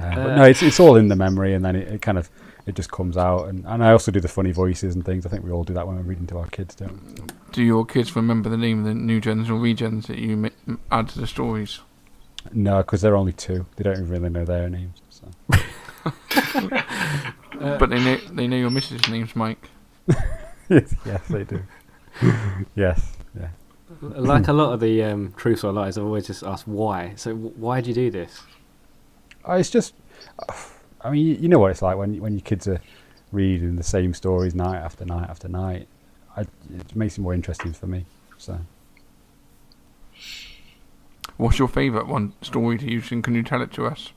Uh, 0.00 0.14
but 0.16 0.34
no, 0.34 0.42
it's 0.42 0.62
it's 0.62 0.80
all 0.80 0.96
in 0.96 1.06
the 1.06 1.14
memory, 1.14 1.54
and 1.54 1.64
then 1.64 1.76
it, 1.76 1.86
it 1.86 2.02
kind 2.02 2.18
of 2.18 2.28
it 2.66 2.74
just 2.74 2.90
comes 2.92 3.16
out. 3.16 3.48
And, 3.48 3.64
and 3.66 3.82
I 3.84 3.92
also 3.92 4.10
do 4.12 4.20
the 4.20 4.28
funny 4.28 4.52
voices 4.52 4.94
and 4.94 5.04
things. 5.04 5.26
I 5.26 5.28
think 5.28 5.44
we 5.44 5.50
all 5.50 5.64
do 5.64 5.74
that 5.74 5.86
when 5.86 5.96
we're 5.96 6.02
reading 6.02 6.26
to 6.28 6.38
our 6.38 6.46
kids, 6.48 6.74
don't 6.74 6.92
we? 7.06 7.14
Do 7.52 7.62
your 7.62 7.84
kids 7.84 8.14
remember 8.16 8.48
the 8.48 8.56
name 8.56 8.80
of 8.80 8.84
the 8.86 8.94
new 8.94 9.20
gens 9.20 9.50
or 9.50 9.54
regens 9.54 10.06
that 10.06 10.18
you 10.18 10.36
mi- 10.36 10.50
add 10.90 11.08
to 11.10 11.20
the 11.20 11.26
stories? 11.26 11.80
No, 12.52 12.78
because 12.78 13.00
they're 13.02 13.16
only 13.16 13.32
two. 13.32 13.66
They 13.76 13.84
don't 13.84 13.94
even 13.94 14.08
really 14.08 14.28
know 14.28 14.44
their 14.44 14.68
names. 14.68 15.00
So. 15.10 15.28
Uh, 16.04 16.10
but 17.78 17.90
they 17.90 18.02
know 18.02 18.16
they 18.32 18.46
know 18.48 18.56
your 18.56 18.70
missus' 18.70 19.08
name's 19.08 19.36
Mike. 19.36 19.68
yes, 20.68 20.94
they 21.30 21.44
do. 21.44 21.62
yes, 22.74 23.12
yeah. 23.38 23.48
like 24.00 24.48
a 24.48 24.52
lot 24.52 24.72
of 24.72 24.80
the 24.80 25.02
um, 25.04 25.32
truths 25.36 25.62
or 25.62 25.72
lies, 25.72 25.96
I've 25.96 26.04
always 26.04 26.26
just 26.26 26.42
asked 26.42 26.66
why. 26.66 27.12
So 27.16 27.30
w- 27.32 27.52
why 27.56 27.80
do 27.80 27.90
you 27.90 27.94
do 27.94 28.10
this? 28.10 28.40
Uh, 29.48 29.52
It's 29.54 29.70
just, 29.70 29.94
I 31.04 31.10
mean, 31.10 31.26
you, 31.26 31.34
you 31.34 31.48
know 31.48 31.58
what 31.58 31.70
it's 31.70 31.82
like 31.82 31.96
when 31.96 32.20
when 32.20 32.34
your 32.34 32.42
kids 32.42 32.68
are 32.68 32.80
reading 33.32 33.76
the 33.76 33.82
same 33.82 34.14
stories 34.14 34.54
night 34.54 34.78
after 34.78 35.04
night 35.04 35.28
after 35.28 35.48
night. 35.48 35.88
I, 36.36 36.42
it 36.42 36.96
makes 36.96 37.18
it 37.18 37.20
more 37.20 37.34
interesting 37.34 37.72
for 37.72 37.86
me. 37.86 38.06
So 38.38 38.58
What's 41.36 41.58
your 41.58 41.68
favourite 41.68 42.06
one 42.06 42.34
story 42.42 42.78
to 42.78 42.90
use, 42.90 43.10
and 43.10 43.24
can 43.24 43.34
you 43.34 43.42
tell 43.42 43.62
it 43.62 43.72
to 43.72 43.86
us? 43.86 44.12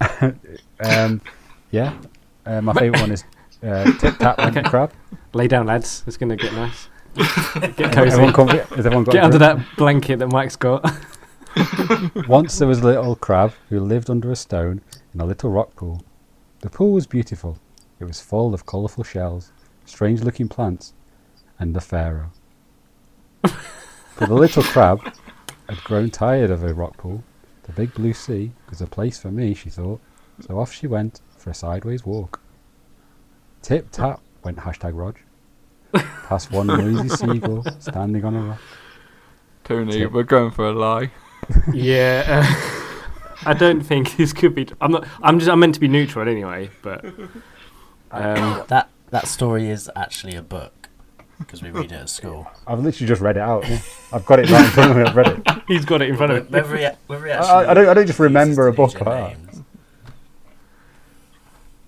Um, 0.78 1.22
yeah, 1.70 1.96
uh, 2.44 2.60
my 2.60 2.74
favourite 2.74 3.00
one 3.00 3.10
is 3.12 3.24
uh, 3.62 3.90
Tip 3.98 4.18
Tap 4.18 4.36
Went 4.36 4.56
Okay. 4.58 4.68
Crab. 4.68 4.92
Lay 5.32 5.48
down, 5.48 5.64
lads. 5.66 6.04
It's 6.06 6.18
going 6.18 6.28
to 6.28 6.36
get 6.36 6.52
nice. 6.52 6.88
Get 7.76 7.96
Everyone 7.96 8.34
comfy? 8.34 8.58
Has 8.58 8.84
everyone 8.84 9.04
got 9.04 9.12
Get 9.12 9.24
under 9.24 9.38
that 9.38 9.58
blanket 9.78 10.18
that 10.18 10.26
Mike's 10.26 10.56
got. 10.56 10.84
Once 12.28 12.58
there 12.58 12.68
was 12.68 12.80
a 12.80 12.84
little 12.84 13.16
crab 13.16 13.54
who 13.70 13.80
lived 13.80 14.10
under 14.10 14.30
a 14.30 14.36
stone 14.36 14.82
in 15.14 15.20
a 15.22 15.24
little 15.24 15.48
rock 15.48 15.74
pool. 15.76 16.04
The 16.60 16.70
pool 16.70 16.92
was 16.92 17.06
beautiful. 17.06 17.58
It 18.00 18.04
was 18.04 18.20
full 18.20 18.54
of 18.54 18.66
colourful 18.66 19.04
shells, 19.04 19.52
strange-looking 19.84 20.48
plants, 20.48 20.94
and 21.58 21.74
the 21.74 21.80
pharaoh. 21.80 22.30
but 23.42 23.54
the 24.18 24.34
little 24.34 24.62
crab 24.62 25.00
had 25.68 25.78
grown 25.84 26.10
tired 26.10 26.50
of 26.50 26.62
a 26.64 26.74
rock 26.74 26.96
pool. 26.96 27.22
The 27.64 27.72
big 27.72 27.94
blue 27.94 28.12
sea 28.12 28.52
was 28.70 28.80
a 28.80 28.86
place 28.86 29.18
for 29.18 29.30
me, 29.30 29.54
she 29.54 29.70
thought. 29.70 30.00
So 30.40 30.58
off 30.58 30.72
she 30.72 30.86
went 30.86 31.20
for 31.36 31.50
a 31.50 31.54
sideways 31.54 32.04
walk. 32.04 32.40
Tip 33.62 33.90
tap 33.90 34.20
went 34.44 34.58
hashtag 34.58 34.92
Rog. 34.94 35.18
Past 36.28 36.52
one 36.52 36.68
noisy 36.68 37.08
seagull 37.16 37.64
standing 37.80 38.24
on 38.24 38.34
a 38.36 38.42
rock. 38.42 38.60
Tony, 39.64 39.92
Tip. 39.92 40.12
we're 40.12 40.22
going 40.22 40.50
for 40.50 40.66
a 40.66 40.72
lie. 40.72 41.10
Yeah, 41.72 42.44
uh, 42.44 42.85
I 43.44 43.52
don't 43.54 43.80
think 43.82 44.16
this 44.16 44.32
could 44.32 44.54
be. 44.54 44.66
I'm 44.80 44.92
not. 44.92 45.06
I'm 45.22 45.38
just. 45.38 45.50
I'm 45.50 45.60
meant 45.60 45.74
to 45.74 45.80
be 45.80 45.88
neutral 45.88 46.28
anyway, 46.28 46.70
but 46.82 47.04
um, 48.10 48.64
That 48.68 48.88
that 49.10 49.26
story 49.28 49.68
is 49.68 49.90
actually 49.94 50.34
a 50.36 50.42
book 50.42 50.88
because 51.38 51.62
we 51.62 51.70
read 51.70 51.92
it 51.92 51.96
at 51.96 52.08
school. 52.08 52.50
I've 52.66 52.80
literally 52.80 53.06
just 53.06 53.20
read 53.20 53.36
it 53.36 53.42
out. 53.42 53.64
I've 54.12 54.24
got 54.24 54.38
it 54.38 54.50
right 54.50 54.64
in 54.64 54.70
front 54.70 54.90
of 54.92 54.96
me. 54.96 55.02
I've 55.02 55.16
read 55.16 55.28
it. 55.28 55.62
he's 55.68 55.84
got 55.84 56.00
it 56.00 56.08
in 56.08 56.16
front 56.16 56.32
of 56.32 56.38
him. 56.46 56.52
Whether 56.52 56.76
he, 56.78 56.88
whether 57.08 57.26
he 57.26 57.32
I- 57.32 57.36
actually 57.36 57.66
I 57.66 57.74
don't- 57.74 57.88
I 57.88 57.94
don't 57.94 58.06
just 58.06 58.18
remember 58.18 58.68
a 58.68 58.72
book 58.72 58.94
Legion 58.94 59.06
like 59.06 59.36
that. 59.38 59.38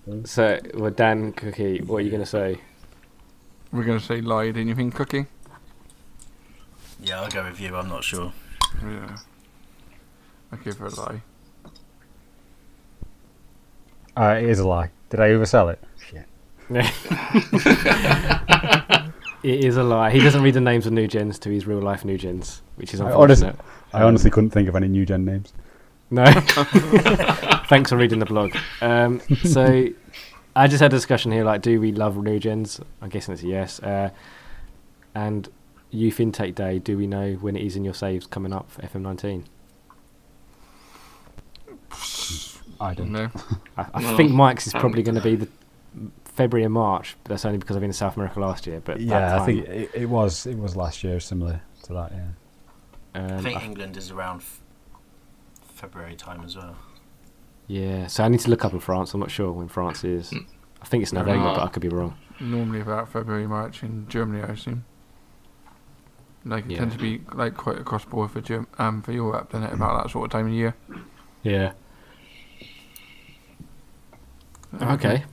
names. 0.07 0.29
So, 0.29 0.59
well, 0.73 0.91
Dan 0.91 1.33
Cookie, 1.33 1.81
what 1.81 1.97
are 1.97 2.01
you 2.01 2.09
going 2.09 2.23
to 2.23 2.29
say? 2.29 2.59
We're 3.71 3.83
going 3.83 3.99
to 3.99 4.05
say 4.05 4.21
lie, 4.21 4.45
didn't 4.47 4.67
you 4.67 4.75
think, 4.75 4.95
Cookie? 4.95 5.27
Yeah, 6.99 7.21
I'll 7.21 7.29
go 7.29 7.43
with 7.43 7.59
you. 7.59 7.75
I'm 7.75 7.87
not 7.87 8.03
sure. 8.03 8.33
Yeah. 8.83 9.17
I 10.51 10.55
give 10.57 10.77
her 10.79 10.87
a 10.87 10.95
lie. 10.95 11.21
Uh, 14.19 14.35
it 14.37 14.49
is 14.49 14.59
a 14.59 14.67
lie. 14.67 14.89
Did 15.09 15.21
I 15.21 15.29
oversell 15.29 15.71
it? 15.71 15.79
Shit. 16.05 16.25
It 19.41 19.63
is 19.63 19.77
a 19.77 19.83
lie. 19.83 20.11
He 20.11 20.19
doesn't 20.19 20.41
read 20.41 20.55
the 20.55 20.59
names 20.61 20.85
of 20.85 20.91
new 20.91 21.07
gens 21.07 21.39
to 21.39 21.49
his 21.49 21.65
real 21.65 21.79
life 21.79 22.03
new 22.03 22.17
gens, 22.17 22.61
which 22.75 22.93
is 22.93 22.99
I 22.99 23.09
honest- 23.13 23.41
unfortunate. 23.41 23.65
I 23.93 24.03
honestly 24.03 24.29
couldn't 24.29 24.49
think 24.49 24.67
of 24.67 24.75
any 24.75 24.89
new 24.89 25.05
gen 25.05 25.23
names. 25.23 25.53
No. 26.11 26.25
Thanks 27.69 27.89
for 27.89 27.95
reading 27.97 28.19
the 28.19 28.25
blog. 28.25 28.53
Um, 28.81 29.21
so, 29.45 29.87
I 30.57 30.67
just 30.67 30.81
had 30.81 30.91
a 30.91 30.95
discussion 30.95 31.31
here 31.31 31.45
like, 31.45 31.61
do 31.61 31.79
we 31.79 31.93
love 31.93 32.17
new 32.17 32.37
gens? 32.37 32.81
I'm 33.01 33.07
guessing 33.09 33.33
it's 33.33 33.43
a 33.43 33.47
yes. 33.47 33.79
Uh, 33.79 34.09
and 35.15 35.47
Youth 35.89 36.19
Intake 36.19 36.55
Day, 36.55 36.79
do 36.79 36.97
we 36.97 37.07
know 37.07 37.33
when 37.35 37.55
it 37.55 37.63
is 37.65 37.77
in 37.77 37.85
your 37.85 37.93
saves 37.93 38.27
coming 38.27 38.51
up 38.51 38.69
for 38.69 38.81
FM19? 38.81 39.45
I 42.81 42.93
don't. 42.93 43.11
know. 43.11 43.29
I, 43.77 43.85
I 43.93 44.01
No. 44.01 44.17
think 44.17 44.31
Mike's 44.31 44.67
is 44.67 44.73
probably 44.73 45.03
going 45.03 45.15
to 45.15 45.21
be 45.21 45.35
the 45.35 45.47
February 46.25 46.63
and 46.65 46.73
March, 46.73 47.17
but 47.23 47.29
that's 47.31 47.45
only 47.45 47.57
because 47.57 47.75
I've 47.75 47.81
been 47.81 47.89
in 47.89 47.93
South 47.93 48.15
America 48.15 48.39
last 48.39 48.65
year. 48.67 48.81
But 48.83 48.97
that 48.99 49.03
Yeah, 49.03 49.41
I 49.41 49.45
think 49.45 49.67
it, 49.67 49.91
it 49.93 50.05
was. 50.09 50.45
It 50.45 50.57
was 50.57 50.75
last 50.75 51.03
year, 51.03 51.19
similar 51.19 51.61
to 51.83 51.93
that. 51.93 52.11
Yeah. 52.11 53.21
um, 53.21 53.37
I 53.37 53.41
think 53.41 53.57
I- 53.61 53.65
England 53.65 53.97
is 53.97 54.11
around 54.11 54.37
f- 54.37 54.61
February 55.73 56.15
time 56.15 56.41
as 56.45 56.55
well. 56.55 56.75
yeah. 57.67 58.07
So 58.07 58.23
I 58.23 58.29
need 58.29 58.39
to 58.41 58.49
look 58.49 58.63
up 58.65 58.73
in 58.73 58.79
France. 58.79 59.13
I'm 59.13 59.19
not 59.19 59.31
sure 59.31 59.51
when 59.51 59.67
France 59.67 60.03
is. 60.03 60.31
Mm. 60.31 60.45
I 60.81 60.85
think 60.85 61.03
it's 61.03 61.11
November, 61.13 61.47
Uh, 61.49 61.55
but 61.55 61.63
I 61.63 61.67
could 61.67 61.81
be 61.81 61.89
wrong. 61.89 62.15
Normally 62.39 62.79
about 62.79 63.09
February, 63.09 63.47
March 63.47 63.83
in 63.83 64.07
Germany, 64.07 64.41
I 64.41 64.53
assume. 64.53 64.85
Like 66.45 66.65
it 66.65 66.71
Yeah. 66.71 66.77
tends 66.79 66.95
to 66.95 67.01
be 67.01 67.21
like 67.33 67.57
quite 67.57 67.77
across 67.79 68.05
board 68.05 68.31
for 68.31 68.39
Germ- 68.39 68.67
um 68.77 69.01
for 69.01 69.11
Europe, 69.11 69.51
then 69.51 69.63
it 69.63 69.73
about 69.73 70.01
that 70.03 70.09
sort 70.11 70.25
of 70.25 70.31
time 70.31 70.47
of 70.47 70.53
year. 70.53 70.73
Yeah. 71.43 71.73
Okay. 74.81 75.23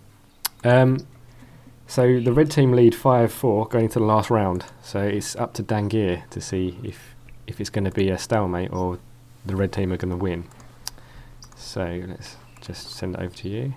Um, 0.65 1.07
so 1.87 2.21
the 2.21 2.33
red 2.33 2.51
team 2.51 2.73
lead 2.73 2.95
five 2.95 3.33
four 3.33 3.67
going 3.69 3.85
into 3.85 3.99
the 3.99 4.05
last 4.05 4.31
round. 4.31 4.65
So 4.83 5.01
it's 5.01 5.37
up 5.37 5.53
to 5.55 5.63
Dangier 5.63 6.25
to 6.31 6.41
see 6.41 6.79
if 6.83 7.15
if 7.47 7.61
it's 7.61 7.71
going 7.71 7.85
to 7.85 7.91
be 7.93 8.09
a 8.11 8.19
stalemate 8.19 8.73
or 8.73 8.99
the 9.45 9.55
red 9.55 9.73
team 9.73 9.93
are 9.93 9.97
going 9.97 10.11
to 10.11 10.17
win. 10.17 10.45
So 11.57 12.03
let's 12.09 12.37
just 12.61 12.91
send 12.91 13.15
it 13.15 13.21
over 13.21 13.35
to 13.37 13.49
you. 13.49 13.75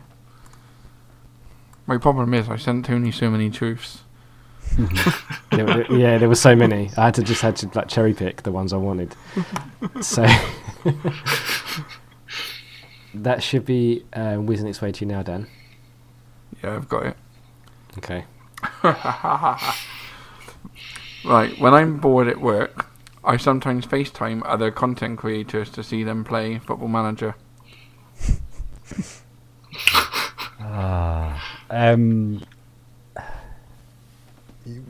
My 1.85 1.97
problem 1.97 2.33
is 2.33 2.49
I 2.49 2.55
sent 2.57 2.85
Tony 2.85 3.11
so 3.11 3.29
many 3.29 3.49
truths. 3.49 4.01
There 5.51 5.65
were- 5.65 5.85
yeah, 5.95 6.19
there 6.19 6.29
were 6.29 6.35
so 6.35 6.55
many. 6.55 6.91
I 6.95 7.05
had 7.05 7.15
to 7.15 7.23
just 7.23 7.41
had 7.41 7.55
to 7.57 7.69
like 7.73 7.87
cherry 7.87 8.13
pick 8.13 8.43
the 8.43 8.51
ones 8.51 8.71
I 8.71 8.77
wanted. 8.77 9.15
So 10.01 10.25
that 13.13 13.41
should 13.43 13.65
be 13.65 14.03
uh, 14.13 14.35
whizzing 14.35 14.67
its 14.67 14.81
way 14.81 14.91
to 14.91 15.05
you 15.05 15.11
now, 15.11 15.21
Dan. 15.23 15.47
Yeah, 16.63 16.75
I've 16.75 16.89
got 16.89 17.05
it. 17.05 17.17
Okay. 17.97 18.25
Right, 21.25 21.59
when 21.59 21.73
I'm 21.73 21.97
bored 21.97 22.29
at 22.29 22.39
work, 22.39 22.85
I 23.25 23.35
sometimes 23.35 23.85
FaceTime 23.85 24.41
other 24.45 24.71
content 24.71 25.17
creators 25.19 25.69
to 25.71 25.83
see 25.83 26.01
them 26.05 26.23
play 26.23 26.59
Football 26.59 26.87
Manager. 26.87 27.35
Ah. 30.61 31.59
Um. 31.69 32.41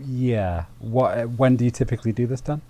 Yeah. 0.05 0.65
What? 0.79 1.17
uh, 1.17 1.23
When 1.25 1.55
do 1.55 1.65
you 1.65 1.71
typically 1.71 2.11
do 2.11 2.27
this, 2.27 2.41
Dan? 2.41 2.61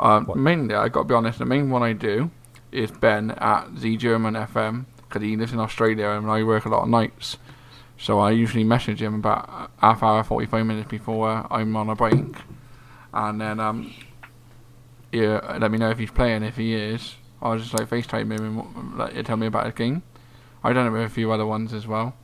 Um, 0.00 0.26
What? 0.26 0.36
mainly, 0.38 0.74
I 0.74 0.88
got 0.88 1.02
to 1.02 1.08
be 1.08 1.14
honest, 1.14 1.38
the 1.38 1.44
main 1.44 1.70
one 1.70 1.82
I 1.82 1.92
do 1.92 2.30
is 2.72 2.90
Ben 2.90 3.32
at 3.32 3.76
the 3.76 3.96
German 3.96 4.34
FM 4.34 4.86
because 5.08 5.22
he 5.22 5.36
lives 5.36 5.52
in 5.52 5.60
Australia 5.60 6.08
and 6.10 6.30
I 6.30 6.42
work 6.42 6.64
a 6.64 6.68
lot 6.68 6.82
of 6.82 6.88
nights. 6.88 7.36
So 7.98 8.18
I 8.18 8.30
usually 8.32 8.64
message 8.64 9.00
him 9.00 9.14
about 9.14 9.70
half 9.78 10.02
hour, 10.02 10.24
45 10.24 10.66
minutes 10.66 10.88
before 10.88 11.46
I'm 11.50 11.76
on 11.76 11.88
a 11.90 11.94
break. 11.94 12.34
And 13.14 13.40
then, 13.40 13.60
um, 13.60 13.94
yeah, 15.12 15.58
let 15.60 15.70
me 15.70 15.78
know 15.78 15.90
if 15.90 15.98
he's 15.98 16.10
playing. 16.10 16.42
If 16.42 16.56
he 16.56 16.74
is, 16.74 17.14
I'll 17.40 17.58
just 17.58 17.74
like 17.74 17.88
FaceTime 17.88 18.32
him 18.32 18.58
and 18.58 18.98
let 18.98 19.14
you 19.14 19.22
tell 19.22 19.36
me 19.36 19.46
about 19.46 19.66
his 19.66 19.74
game. 19.74 20.02
I've 20.64 20.74
done 20.74 20.86
it 20.86 20.90
with 20.90 21.02
a 21.02 21.08
few 21.08 21.30
other 21.30 21.46
ones 21.46 21.72
as 21.72 21.86
well. 21.86 22.14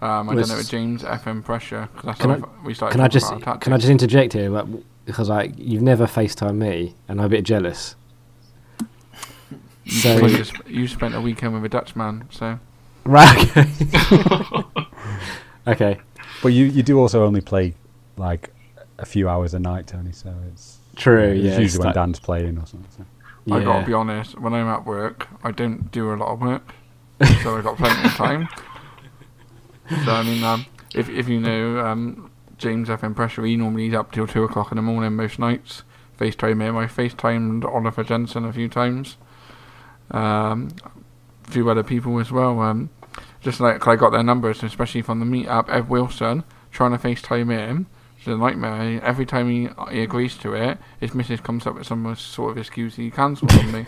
Um, 0.00 0.26
Well, 0.26 0.36
done 0.36 0.50
it 0.50 0.56
with 0.56 0.70
James 0.70 1.02
FM 1.02 1.42
Pressure. 1.44 1.88
Can 1.96 2.10
how 2.10 2.30
I- 2.30 2.64
we 2.66 2.74
started 2.74 2.92
Can 2.92 3.00
I 3.00 3.08
just 3.08 3.32
can 3.60 3.72
I 3.72 3.78
just 3.78 3.88
interject 3.88 4.34
here? 4.34 4.50
Like, 4.50 4.66
because 5.06 5.28
like 5.30 5.54
you've 5.56 5.82
never 5.82 6.06
FaceTime 6.06 6.56
me, 6.56 6.94
and 7.08 7.20
I'm 7.20 7.26
a 7.26 7.28
bit 7.30 7.44
jealous. 7.44 7.96
You, 9.84 9.92
So 9.92 10.16
spent, 10.16 10.32
you 10.32 10.44
sp- 10.44 10.68
you 10.68 10.88
spent 10.88 11.14
a 11.14 11.20
weekend 11.20 11.54
with 11.54 11.64
a 11.64 11.68
Dutchman, 11.68 12.26
so. 12.30 12.58
right, 13.04 13.56
okay, 13.56 14.64
okay, 15.66 15.98
But 16.42 16.48
you 16.48 16.64
you 16.66 16.82
do 16.82 16.98
also 16.98 17.24
only 17.24 17.40
play 17.40 17.74
like 18.16 18.50
a 18.98 19.04
few 19.06 19.28
hours 19.28 19.54
a 19.54 19.58
night, 19.58 19.86
Tony. 19.86 20.12
So 20.12 20.34
it's 20.52 20.78
true. 20.96 21.22
it's 21.22 21.44
Yeah, 21.44 21.50
it's 21.52 21.60
usually 21.60 21.80
when 21.80 21.86
like- 21.86 21.94
Dan's 21.94 22.20
playing 22.20 22.58
or 22.58 22.66
something. 22.66 22.90
So. 22.96 23.54
I 23.54 23.62
gotta 23.62 23.86
be 23.86 23.92
honest, 23.92 24.38
when 24.40 24.54
I'm 24.54 24.68
at 24.68 24.86
work, 24.86 25.28
I 25.42 25.50
don't 25.50 25.90
do 25.92 26.12
a 26.12 26.16
lot 26.16 26.32
of 26.32 26.40
work, 26.40 26.72
so 27.42 27.58
I 27.58 27.60
got 27.60 27.76
plenty 27.76 28.06
of 28.08 28.14
time. 28.14 28.48
So 30.06 30.12
I 30.12 30.22
mean, 30.22 30.42
um, 30.42 30.64
if 30.94 31.10
if 31.10 31.28
you 31.28 31.40
know 31.40 31.80
um, 31.80 32.30
James 32.56 32.88
FM 32.88 33.14
Pressure, 33.14 33.44
he 33.44 33.56
normally 33.56 33.84
he's 33.84 33.94
up 33.94 34.12
till 34.12 34.26
two 34.26 34.44
o'clock 34.44 34.72
in 34.72 34.76
the 34.76 34.82
morning 34.82 35.12
most 35.14 35.38
nights. 35.38 35.82
FaceTime 36.18 36.62
him. 36.62 36.76
I 36.76 36.86
FaceTimed 36.86 37.64
Oliver 37.66 38.02
Jensen 38.04 38.44
a 38.46 38.52
few 38.52 38.68
times. 38.68 39.16
Um, 40.10 40.68
a 41.46 41.50
few 41.50 41.68
other 41.68 41.82
people 41.82 42.18
as 42.20 42.30
well. 42.30 42.60
Um, 42.60 42.90
just 43.40 43.60
like 43.60 43.86
I 43.86 43.96
got 43.96 44.10
their 44.10 44.22
numbers, 44.22 44.62
especially 44.62 45.02
from 45.02 45.20
the 45.20 45.26
meetup. 45.26 45.68
Ev 45.68 45.90
Wilson 45.90 46.44
trying 46.70 46.92
to 46.92 46.98
FaceTime 46.98 47.50
him. 47.50 47.86
It's 48.18 48.26
a 48.26 48.36
nightmare. 48.36 49.02
Every 49.04 49.26
time 49.26 49.50
he, 49.50 49.68
he 49.90 50.02
agrees 50.02 50.36
to 50.38 50.54
it, 50.54 50.78
his 50.98 51.14
missus 51.14 51.40
comes 51.40 51.66
up 51.66 51.74
with 51.74 51.86
some 51.86 52.14
sort 52.16 52.52
of 52.52 52.58
excuse 52.58 52.96
he 52.96 53.10
cancels 53.10 53.54
on 53.54 53.72
me. 53.72 53.86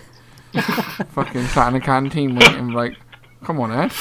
Fucking 1.09 1.47
sat 1.47 1.69
in 1.69 1.75
the 1.75 1.81
canteen 1.81 2.37
waiting, 2.37 2.69
like, 2.69 2.97
come 3.45 3.61
on, 3.61 3.73
Ed. 3.73 3.93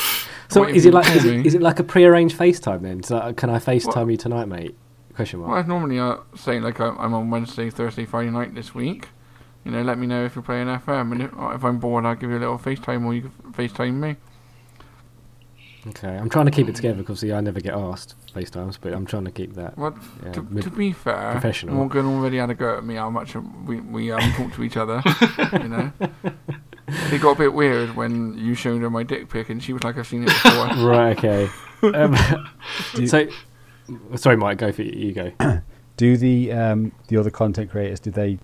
So 0.50 0.66
is 0.66 0.86
it 0.86 0.94
like 0.94 1.08
is 1.16 1.26
it, 1.26 1.56
it 1.56 1.62
like 1.62 1.80
a 1.80 1.84
pre-arranged 1.84 2.38
FaceTime 2.38 2.82
then? 2.82 3.04
So 3.04 3.18
uh, 3.18 3.34
can 3.34 3.50
I 3.50 3.60
FaceTime 3.60 3.96
What? 3.96 4.12
you 4.12 4.18
tonight, 4.18 4.46
mate? 4.46 4.76
Question 5.16 5.40
mark. 5.40 5.50
Well, 5.50 5.60
I'd 5.60 5.68
normally 5.68 6.00
uh, 6.00 6.18
say 6.36 6.60
like 6.60 6.80
I'm 6.80 7.14
on 7.14 7.30
Wednesday, 7.30 7.70
Thursday, 7.70 8.06
Friday 8.06 8.30
night 8.30 8.54
this 8.54 8.76
week. 8.76 9.08
You 9.66 9.72
know, 9.72 9.82
let 9.82 9.98
me 9.98 10.06
know 10.06 10.24
if 10.24 10.36
you're 10.36 10.44
playing 10.44 10.68
FM, 10.68 11.12
and 11.12 11.22
if, 11.24 11.32
if 11.34 11.64
I'm 11.64 11.80
bored, 11.80 12.06
I'll 12.06 12.16
give 12.16 12.30
you 12.30 12.38
a 12.38 12.40
little 12.40 12.60
FaceTime, 12.60 13.04
or 13.04 13.14
you 13.16 13.22
can 13.24 13.52
FaceTime 13.52 13.96
me. 13.96 14.16
Okay, 15.88 16.08
I'm 16.08 16.30
trying 16.30 16.46
to 16.46 16.52
keep 16.52 16.68
it 16.68 16.76
together 16.76 16.98
because 16.98 17.20
see, 17.20 17.32
I 17.32 17.42
never 17.42 17.60
get 17.60 17.74
asked 17.74 18.16
FaceTimes, 18.34 18.78
but 18.82 18.94
I'm 18.94 19.06
trying 19.06 19.26
to 19.26 19.32
keep 19.32 19.54
that. 19.54 19.78
What? 19.78 19.96
Yeah, 20.24 20.32
to, 20.34 20.62
to 20.62 20.70
be 20.72 20.94
fair, 20.94 21.32
professional. 21.34 21.76
Morgan 21.76 22.06
already 22.06 22.38
had 22.38 22.50
a 22.50 22.56
go 22.56 22.78
at 22.78 22.84
me 22.84 22.96
how 22.96 23.10
much 23.10 23.36
we 23.66 23.82
we 23.82 24.12
um, 24.12 24.32
talk 24.34 24.54
to 24.54 24.64
each 24.64 24.78
other. 24.78 25.04
you 25.54 25.68
know, 25.68 25.92
it 26.88 27.22
got 27.22 27.32
a 27.32 27.38
bit 27.38 27.54
weird 27.54 27.96
when 27.96 28.36
you 28.36 28.56
showed 28.56 28.82
her 28.82 28.90
my 28.90 29.04
dick 29.04 29.30
pic, 29.30 29.50
and 29.50 29.62
she 29.62 29.74
was 29.74 29.84
like, 29.84 29.98
"I've 29.98 30.08
seen 30.08 30.24
it 30.24 30.28
before." 30.28 30.68
right. 30.88 31.18
Okay. 31.18 31.50
Um, 31.84 32.16
Do- 32.96 33.08
so, 33.08 33.28
sorry, 34.16 34.38
Mike. 34.38 34.58
Go 34.58 34.72
for 34.72 34.82
you. 34.82 35.08
You 35.08 35.14
go. 35.14 35.32
Do 35.98 36.18
the 36.18 36.52
um, 36.52 36.92
the 37.10 37.18
other 37.18 37.30
content 37.30 37.70
creators 37.72 38.00
do 38.00 38.12
they 38.12 38.38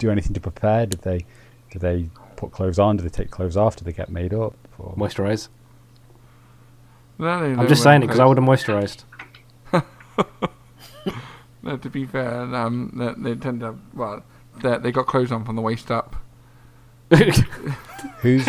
do 0.00 0.10
anything 0.10 0.34
to 0.34 0.40
prepare? 0.40 0.86
Did 0.86 1.02
they 1.02 1.24
do 1.70 1.78
they 1.78 2.08
put 2.36 2.50
clothes 2.50 2.78
on? 2.78 2.96
Do 2.96 3.02
they 3.04 3.08
take 3.08 3.30
clothes 3.30 3.56
off? 3.56 3.76
Do 3.76 3.84
they 3.84 3.92
get 3.92 4.10
made 4.10 4.34
up? 4.34 4.54
Or? 4.78 4.94
Moisturize. 4.96 5.48
No, 7.18 7.38
they 7.40 7.60
I'm 7.60 7.68
just 7.68 7.82
saying 7.82 8.02
it 8.02 8.06
because 8.06 8.18
I 8.20 8.24
would 8.24 8.38
have 8.38 8.46
moisturized. 8.46 9.04
No, 11.62 11.76
to 11.76 11.90
be 11.90 12.06
fair, 12.06 12.42
um, 12.54 12.90
they, 12.96 13.32
they 13.32 13.38
tend 13.38 13.60
to 13.60 13.74
well, 13.92 14.22
they 14.62 14.78
they 14.78 14.90
got 14.92 15.06
clothes 15.06 15.30
on 15.30 15.44
from 15.44 15.56
the 15.56 15.62
waist 15.62 15.90
up. 15.90 16.16
Who's 17.10 18.48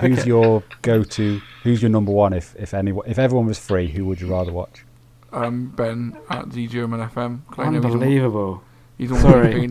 who's 0.00 0.24
your 0.26 0.62
go-to? 0.82 1.40
Who's 1.64 1.82
your 1.82 1.90
number 1.90 2.12
one? 2.12 2.32
If 2.34 2.54
if 2.56 2.72
anyone, 2.72 3.08
if 3.08 3.18
everyone 3.18 3.46
was 3.46 3.58
free, 3.58 3.88
who 3.88 4.04
would 4.06 4.20
you 4.20 4.28
rather 4.28 4.52
watch? 4.52 4.84
Um, 5.32 5.72
Ben 5.74 6.16
at 6.30 6.52
the 6.52 6.68
German 6.68 7.00
FM. 7.00 7.40
'cause 7.50 7.58
I 7.58 7.70
know 7.70 7.72
he's 7.72 7.84
al- 7.84 7.92
Unbelievable. 7.94 8.62
He's 8.96 9.10
always 9.10 9.22
Sorry. 9.24 9.68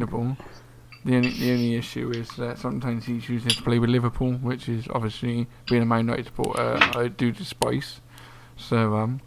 Available. 1.08 1.30
The 1.30 1.30
only, 1.30 1.40
the 1.40 1.52
only 1.54 1.76
issue 1.76 2.12
is 2.12 2.30
that 2.38 2.60
sometimes 2.60 3.06
he 3.06 3.20
chooses 3.20 3.56
to 3.56 3.64
play 3.64 3.80
with 3.80 3.90
Liverpool, 3.90 4.34
which 4.34 4.70
is 4.70 4.88
obviously 4.90 5.48
being 5.70 5.82
a 5.84 5.86
Man 5.86 6.00
United 6.06 6.26
supporter, 6.26 6.78
I 6.82 7.08
do 7.08 7.32
despise. 7.32 8.02
So, 8.58 8.96
um, 8.96 9.22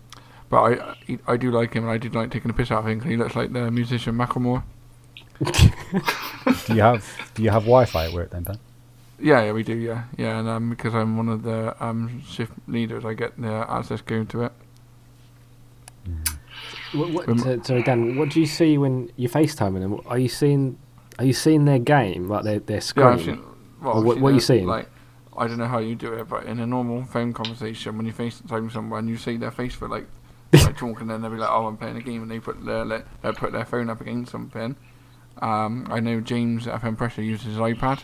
but 0.49 0.61
I 0.63 1.19
I 1.27 1.37
do 1.37 1.51
like 1.51 1.75
him, 1.75 1.85
and 1.85 1.93
I 1.93 1.99
did 1.99 2.15
like 2.15 2.31
taking 2.31 2.51
a 2.51 2.55
piss 2.55 2.71
out 2.71 2.81
of 2.81 2.89
him 2.89 2.99
because 2.99 3.11
he 3.11 3.17
looks 3.17 3.37
like 3.37 3.53
the 3.53 3.71
musician 3.71 4.17
Macklemore. 4.17 4.63
Do 6.67 6.75
you 6.75 6.83
have 6.83 7.31
do 7.35 7.43
you 7.43 7.51
have 7.51 7.63
Wi-Fi 7.63 8.07
at 8.07 8.13
work 8.13 8.31
then, 8.31 8.43
Dan? 8.43 8.59
Yeah, 9.19 9.43
yeah, 9.45 9.53
we 9.53 9.63
do, 9.63 9.75
yeah, 9.75 10.05
yeah, 10.19 10.39
and 10.39 10.49
um, 10.49 10.71
because 10.71 10.95
I'm 10.95 11.17
one 11.17 11.29
of 11.29 11.43
the 11.43 11.77
um 11.83 12.23
shift 12.27 12.53
leaders, 12.67 13.05
I 13.05 13.15
get 13.15 13.41
the 13.41 13.65
access 13.69 14.01
going 14.03 14.27
to 14.29 14.45
it. 14.45 14.53
What, 16.93 17.11
what, 17.11 17.29
Um, 17.29 17.39
so, 17.39 17.61
so 17.63 17.83
Dan, 17.83 18.17
what 18.17 18.31
do 18.31 18.41
you 18.41 18.47
see 18.47 18.77
when 18.77 19.11
you're 19.17 19.31
FaceTiming 19.31 19.81
them? 19.81 20.01
Are 20.07 20.19
you 20.19 20.29
seeing? 20.29 20.77
Are 21.21 21.25
you 21.25 21.33
seeing 21.35 21.67
their 21.67 21.79
game, 21.79 22.29
like 22.29 22.45
their 22.45 22.59
their 22.61 22.81
screen? 22.81 23.07
Yeah, 23.19 23.25
seen, 23.25 23.43
well, 23.83 24.03
what- 24.03 24.21
what 24.21 24.31
are 24.33 24.35
you 24.35 24.41
seeing? 24.41 24.67
Like, 24.67 24.89
I 25.37 25.47
don't 25.47 25.59
know 25.59 25.69
how 25.69 25.79
you 25.79 25.95
do 25.95 26.13
it, 26.15 26.29
but 26.29 26.45
in 26.47 26.59
a 26.61 26.67
normal 26.67 27.05
phone 27.05 27.33
conversation, 27.35 27.97
when 27.97 28.07
you 28.07 28.13
FaceTime 28.13 28.73
someone, 28.73 29.07
you 29.07 29.17
see 29.19 29.37
their 29.37 29.51
face 29.51 29.75
for 29.75 29.87
like, 29.89 30.07
like 30.53 30.77
talking, 30.79 31.03
and 31.03 31.11
then 31.11 31.21
they'll 31.23 31.31
be 31.31 31.37
like, 31.37 31.51
"Oh, 31.51 31.67
I'm 31.67 31.77
playing 31.77 31.97
a 31.99 32.01
game," 32.03 32.23
and 32.23 32.31
they 32.31 32.41
put 32.41 32.65
their 32.65 32.85
le- 32.85 33.05
they 33.23 33.33
put 33.33 33.53
their 33.53 33.65
phone 33.67 33.91
up 33.91 34.01
against 34.01 34.33
something. 34.33 34.77
Um, 35.43 35.87
I 35.91 36.01
know 36.01 36.21
James 36.21 36.67
at 36.67 36.81
FM 36.83 36.97
Pressure 36.97 37.23
uses 37.23 37.47
his 37.47 37.57
iPad 37.59 38.03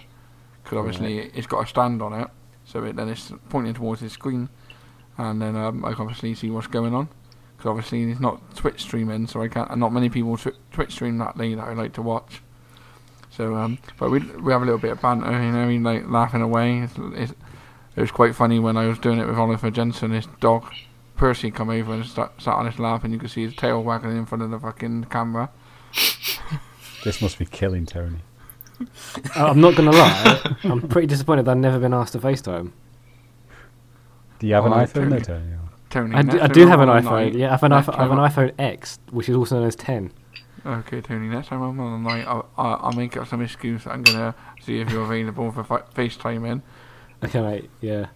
because 0.63 0.79
obviously 0.79 1.19
it's 1.35 1.47
got 1.47 1.65
a 1.65 1.67
stand 1.67 2.03
on 2.03 2.13
it, 2.13 2.29
so 2.65 2.85
it, 2.85 2.97
then 2.97 3.09
it's 3.09 3.33
pointing 3.49 3.75
towards 3.75 4.01
his 4.03 4.13
screen, 4.13 4.49
and 5.19 5.41
then 5.41 5.57
um, 5.57 5.85
I 5.85 5.93
can 5.93 6.03
obviously 6.03 6.35
see 6.35 6.51
what's 6.51 6.67
going 6.67 6.95
on. 6.95 7.09
Because 7.57 7.71
obviously 7.71 8.11
it's 8.11 8.21
not 8.21 8.55
Twitch 8.55 8.83
streaming, 8.83 9.27
so 9.27 9.41
I 9.41 9.49
can't. 9.49 9.71
And 9.71 9.81
not 9.81 9.91
many 9.93 10.11
people 10.11 10.37
twi- 10.37 10.53
Twitch 10.71 10.93
stream 10.93 11.17
that 11.19 11.39
late 11.39 11.55
that 11.57 11.67
I 11.67 11.73
like 11.73 11.95
to 11.95 12.03
watch. 12.03 12.43
So, 13.37 13.55
um, 13.57 13.79
but 13.99 14.11
we 14.11 14.21
we 14.21 14.53
have 14.53 14.63
a 14.63 14.65
little 14.65 14.79
bit 14.81 14.93
of 14.93 15.01
banter, 15.03 15.31
you 15.43 15.53
know, 15.53 15.67
we 15.67 15.79
like 15.79 16.09
laughing 16.09 16.41
away. 16.43 16.81
It's, 16.81 16.95
it's, 16.99 17.33
it 17.97 18.01
was 18.01 18.11
quite 18.11 18.35
funny 18.35 18.59
when 18.59 18.77
I 18.77 18.87
was 18.87 18.99
doing 18.99 19.19
it 19.19 19.27
with 19.27 19.37
Oliver 19.37 19.71
Jensen. 19.71 20.11
His 20.13 20.27
dog 20.41 20.65
Percy 21.17 21.51
come 21.51 21.71
over 21.71 21.93
and 21.95 22.05
start, 22.07 22.41
sat 22.41 22.55
on 22.55 22.67
his 22.67 22.79
lap, 22.79 23.05
and 23.05 23.13
you 23.13 23.19
could 23.19 23.31
see 23.31 23.45
his 23.45 23.55
tail 23.55 23.83
wagging 23.83 24.17
in 24.17 24.27
front 24.27 24.43
of 24.43 24.51
the 24.51 24.59
fucking 24.59 25.05
camera. 25.05 25.51
This 27.05 27.21
must 27.23 27.39
be 27.39 27.47
killing 27.47 27.87
Tony. 27.87 28.19
I'm 29.35 29.61
not 29.61 29.75
gonna 29.77 29.93
lie. 29.93 30.57
I'm 30.65 30.87
pretty 30.89 31.07
disappointed 31.07 31.49
I've 31.49 31.57
never 31.57 31.79
been 31.79 31.95
asked 31.95 32.13
to 32.13 32.19
FaceTime. 32.19 32.73
Do 34.39 34.47
you 34.47 34.55
have 34.55 34.67
an 34.67 34.73
Oh, 34.73 34.77
iPhone 34.77 35.11
though, 35.11 35.19
Tony. 35.21 35.23
Tony? 35.23 35.57
Tony, 35.89 36.15
I 36.17 36.23
do, 36.23 36.41
I 36.41 36.47
do 36.49 36.67
have 36.67 36.81
an 36.81 36.89
iPhone. 36.89 37.05
night- 37.05 37.35
Yeah, 37.35 37.49
I 37.49 37.51
have 37.53 37.63
an 37.63 37.73
iPhone. 37.73 37.95
I 37.99 38.03
have 38.03 38.11
an 38.13 38.19
iPhone 38.19 38.53
X, 38.59 38.99
which 39.11 39.29
is 39.29 39.37
also 39.37 39.57
known 39.59 39.67
as 39.69 39.77
10. 39.77 40.13
I- 40.67 40.77
Okay, 40.79 41.01
Tony. 41.01 41.29
Next 41.29 41.49
time 41.49 41.63
I'm 41.63 41.79
on 41.81 42.03
the 42.03 42.11
night, 42.11 42.27
I'll, 42.27 42.49
I'll, 42.59 42.81
I'll 42.83 42.93
make 42.93 43.17
up 43.17 43.29
some 43.29 43.41
excuse. 43.43 43.85
that 43.85 43.93
I'm 43.93 44.03
gonna 44.03 44.35
see 44.61 44.81
if 44.81 44.91
you're 44.91 45.05
available 45.05 45.53
for 45.53 45.65
fa- 45.65 45.85
FaceTime. 45.95 46.63
Okay, 47.25 47.41
mate. 47.41 47.71
Yeah. 47.81 48.07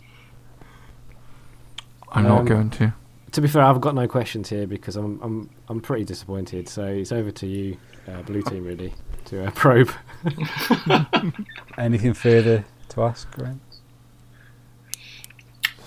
I'm 2.12 2.26
Um, 2.26 2.32
not 2.36 2.44
going 2.46 2.70
to. 2.70 2.92
To 3.32 3.40
be 3.40 3.46
fair, 3.46 3.62
I've 3.62 3.80
got 3.80 3.94
no 3.94 4.08
questions 4.08 4.48
here 4.48 4.66
because 4.66 4.96
I'm 4.96 5.20
I'm 5.22 5.50
I'm 5.68 5.80
pretty 5.80 6.04
disappointed. 6.04 6.68
So 6.68 6.84
it's 6.84 7.12
over 7.12 7.30
to 7.30 7.46
you, 7.46 7.76
uh, 8.08 8.22
blue 8.22 8.42
team, 8.42 8.64
really, 8.64 8.92
to 9.26 9.46
uh, 9.46 9.50
probe. 9.54 9.92
Anything 11.78 12.14
further 12.14 12.64
to 12.90 13.02
ask, 13.04 13.30
Graham? 13.30 13.60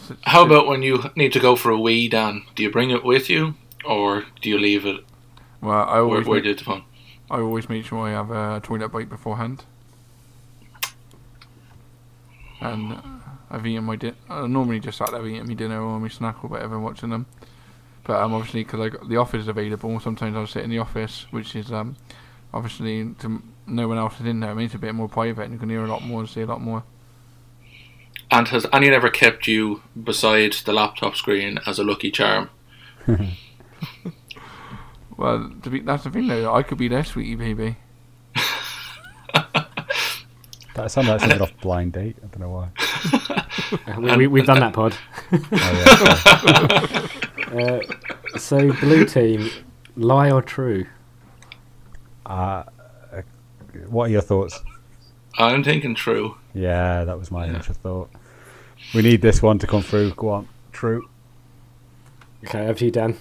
S- 0.10 0.14
How 0.24 0.46
about 0.46 0.68
when 0.68 0.82
you 0.84 1.04
need 1.18 1.34
to 1.34 1.40
go 1.42 1.56
for 1.58 1.72
a 1.72 1.80
wee, 1.80 2.08
Dan? 2.08 2.44
Do 2.56 2.64
you 2.64 2.72
bring 2.72 2.90
it 2.92 3.04
with 3.04 3.30
you, 3.30 3.56
or 3.84 4.24
do 4.42 4.50
you 4.50 4.58
leave 4.58 4.86
it? 4.86 5.02
Well, 5.64 5.72
I 5.72 5.94
Where, 5.94 6.02
always 6.02 6.28
where 6.28 6.44
make, 6.44 6.58
do 6.58 6.72
you? 6.72 6.84
I 7.32 7.40
always 7.40 7.70
make 7.70 7.86
sure 7.86 8.06
I 8.06 8.12
have 8.12 8.32
a 8.32 8.60
toilet 8.62 8.90
break 8.90 9.08
beforehand. 9.08 9.64
And 12.60 12.94
uh, 12.94 13.02
I've 13.50 13.66
eaten 13.66 13.86
my 13.86 13.96
dinner. 13.96 14.18
I 14.30 14.46
normally 14.46 14.82
just 14.82 14.98
sat 14.98 15.12
there 15.12 15.26
eating 15.26 15.48
my 15.48 15.54
dinner 15.54 15.82
or 15.82 16.02
my 16.02 16.10
snack 16.10 16.44
or 16.44 16.50
whatever, 16.50 16.78
watching 16.80 17.12
them. 17.12 17.28
But 18.04 18.22
um, 18.22 18.34
obviously, 18.34 18.66
because 18.66 18.92
got 18.92 19.08
the 19.08 19.16
office 19.16 19.44
is 19.44 19.48
available, 19.48 20.02
sometimes 20.02 20.36
I'll 20.36 20.48
sit 20.48 20.66
in 20.66 20.70
the 20.70 20.80
office, 20.80 21.28
which 21.32 21.56
is 21.56 21.72
um, 21.72 21.96
obviously 22.54 23.14
to 23.20 23.42
no 23.66 23.88
one 23.88 23.98
else 23.98 24.20
is 24.20 24.26
in 24.26 24.42
there. 24.42 24.52
I 24.52 24.54
mean, 24.54 24.66
it's 24.66 24.76
a 24.76 24.80
bit 24.80 24.94
more 24.94 25.08
private, 25.08 25.44
and 25.44 25.54
you 25.54 25.60
can 25.60 25.70
hear 25.70 25.86
a 25.86 25.88
lot 25.88 26.04
more 26.04 26.20
and 26.20 26.30
see 26.30 26.42
a 26.42 26.46
lot 26.46 26.60
more. 26.60 26.84
And 28.30 28.50
has 28.50 28.66
anyone 28.74 28.96
ever 28.96 29.10
kept 29.10 29.48
you 29.48 29.82
beside 30.02 30.54
the 30.66 30.74
laptop 30.74 31.16
screen 31.16 31.60
as 31.66 31.80
a 31.80 31.86
lucky 31.86 32.12
charm? 32.12 32.50
Well, 35.18 35.52
to 35.64 35.70
be, 35.70 35.80
that's 35.82 36.04
the 36.04 36.10
thing 36.10 36.28
though. 36.28 36.54
I 36.54 36.64
could 36.64 36.78
be 36.78 36.88
their 36.88 37.04
sweetie 37.04 37.36
baby. 37.36 37.78
That 40.76 40.90
sounded 40.90 41.12
like 41.12 41.20
something 41.22 41.42
off 41.42 41.52
Blind 41.62 41.94
Date. 41.94 42.16
I 42.24 42.28
don't 42.28 42.40
know 42.40 42.50
why. 42.50 42.70
We, 44.00 44.16
we, 44.18 44.28
we've 44.28 44.46
done 44.46 44.60
that 44.60 44.74
pod. 44.74 44.96
Oh, 45.32 45.40
yeah. 45.52 47.08
Uh, 47.54 47.80
so 48.40 48.74
blue 48.74 49.06
team, 49.06 49.48
lie 49.96 50.32
or 50.32 50.42
true? 50.42 50.88
uh, 52.26 52.64
uh, 53.12 53.22
what 53.90 54.06
are 54.10 54.12
your 54.12 54.22
thoughts? 54.24 54.60
I'm 55.38 55.64
thinking 55.64 55.94
true. 55.94 56.36
Yeah, 56.56 57.04
that 57.04 57.20
was 57.20 57.30
my 57.30 57.46
Yeah. 57.46 57.52
initial 57.52 57.76
thought. 57.76 58.10
We 58.96 59.04
need 59.04 59.22
this 59.22 59.44
one 59.44 59.60
to 59.60 59.68
come 59.68 59.84
through. 59.84 60.16
Go 60.16 60.30
on. 60.30 60.48
True. 60.72 61.08
Okay, 62.46 62.62
over 62.62 62.74
to 62.80 62.86
you, 62.86 62.92
Dan. 62.92 63.18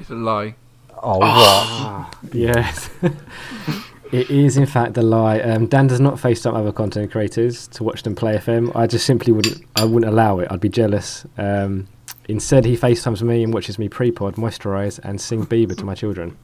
It's 0.00 0.10
a 0.10 0.14
lie. 0.16 0.56
Oh, 1.02 1.18
what? 1.18 2.34
Yes. 2.34 2.90
it 4.12 4.30
is, 4.30 4.56
in 4.56 4.66
fact, 4.66 4.96
a 4.96 5.02
lie. 5.02 5.40
Um, 5.40 5.66
Dan 5.66 5.88
does 5.88 6.00
not 6.00 6.14
FaceTime 6.14 6.54
other 6.54 6.70
content 6.70 7.10
creators 7.10 7.66
to 7.68 7.82
watch 7.82 8.04
them 8.04 8.14
play 8.14 8.36
FM. 8.36 8.74
I 8.76 8.86
just 8.86 9.04
simply 9.04 9.32
wouldn't. 9.32 9.64
I 9.74 9.84
wouldn't 9.84 10.10
allow 10.12 10.38
it. 10.38 10.48
I'd 10.50 10.60
be 10.60 10.68
jealous. 10.68 11.26
Um, 11.36 11.88
instead, 12.28 12.64
he 12.64 12.76
FaceTimes 12.76 13.22
me 13.22 13.42
and 13.42 13.52
watches 13.52 13.78
me 13.78 13.88
pre-pod, 13.88 14.36
moisturise, 14.36 15.00
and 15.02 15.20
sing 15.20 15.44
Bieber 15.44 15.76
to 15.76 15.84
my 15.84 15.94
children. 15.94 16.36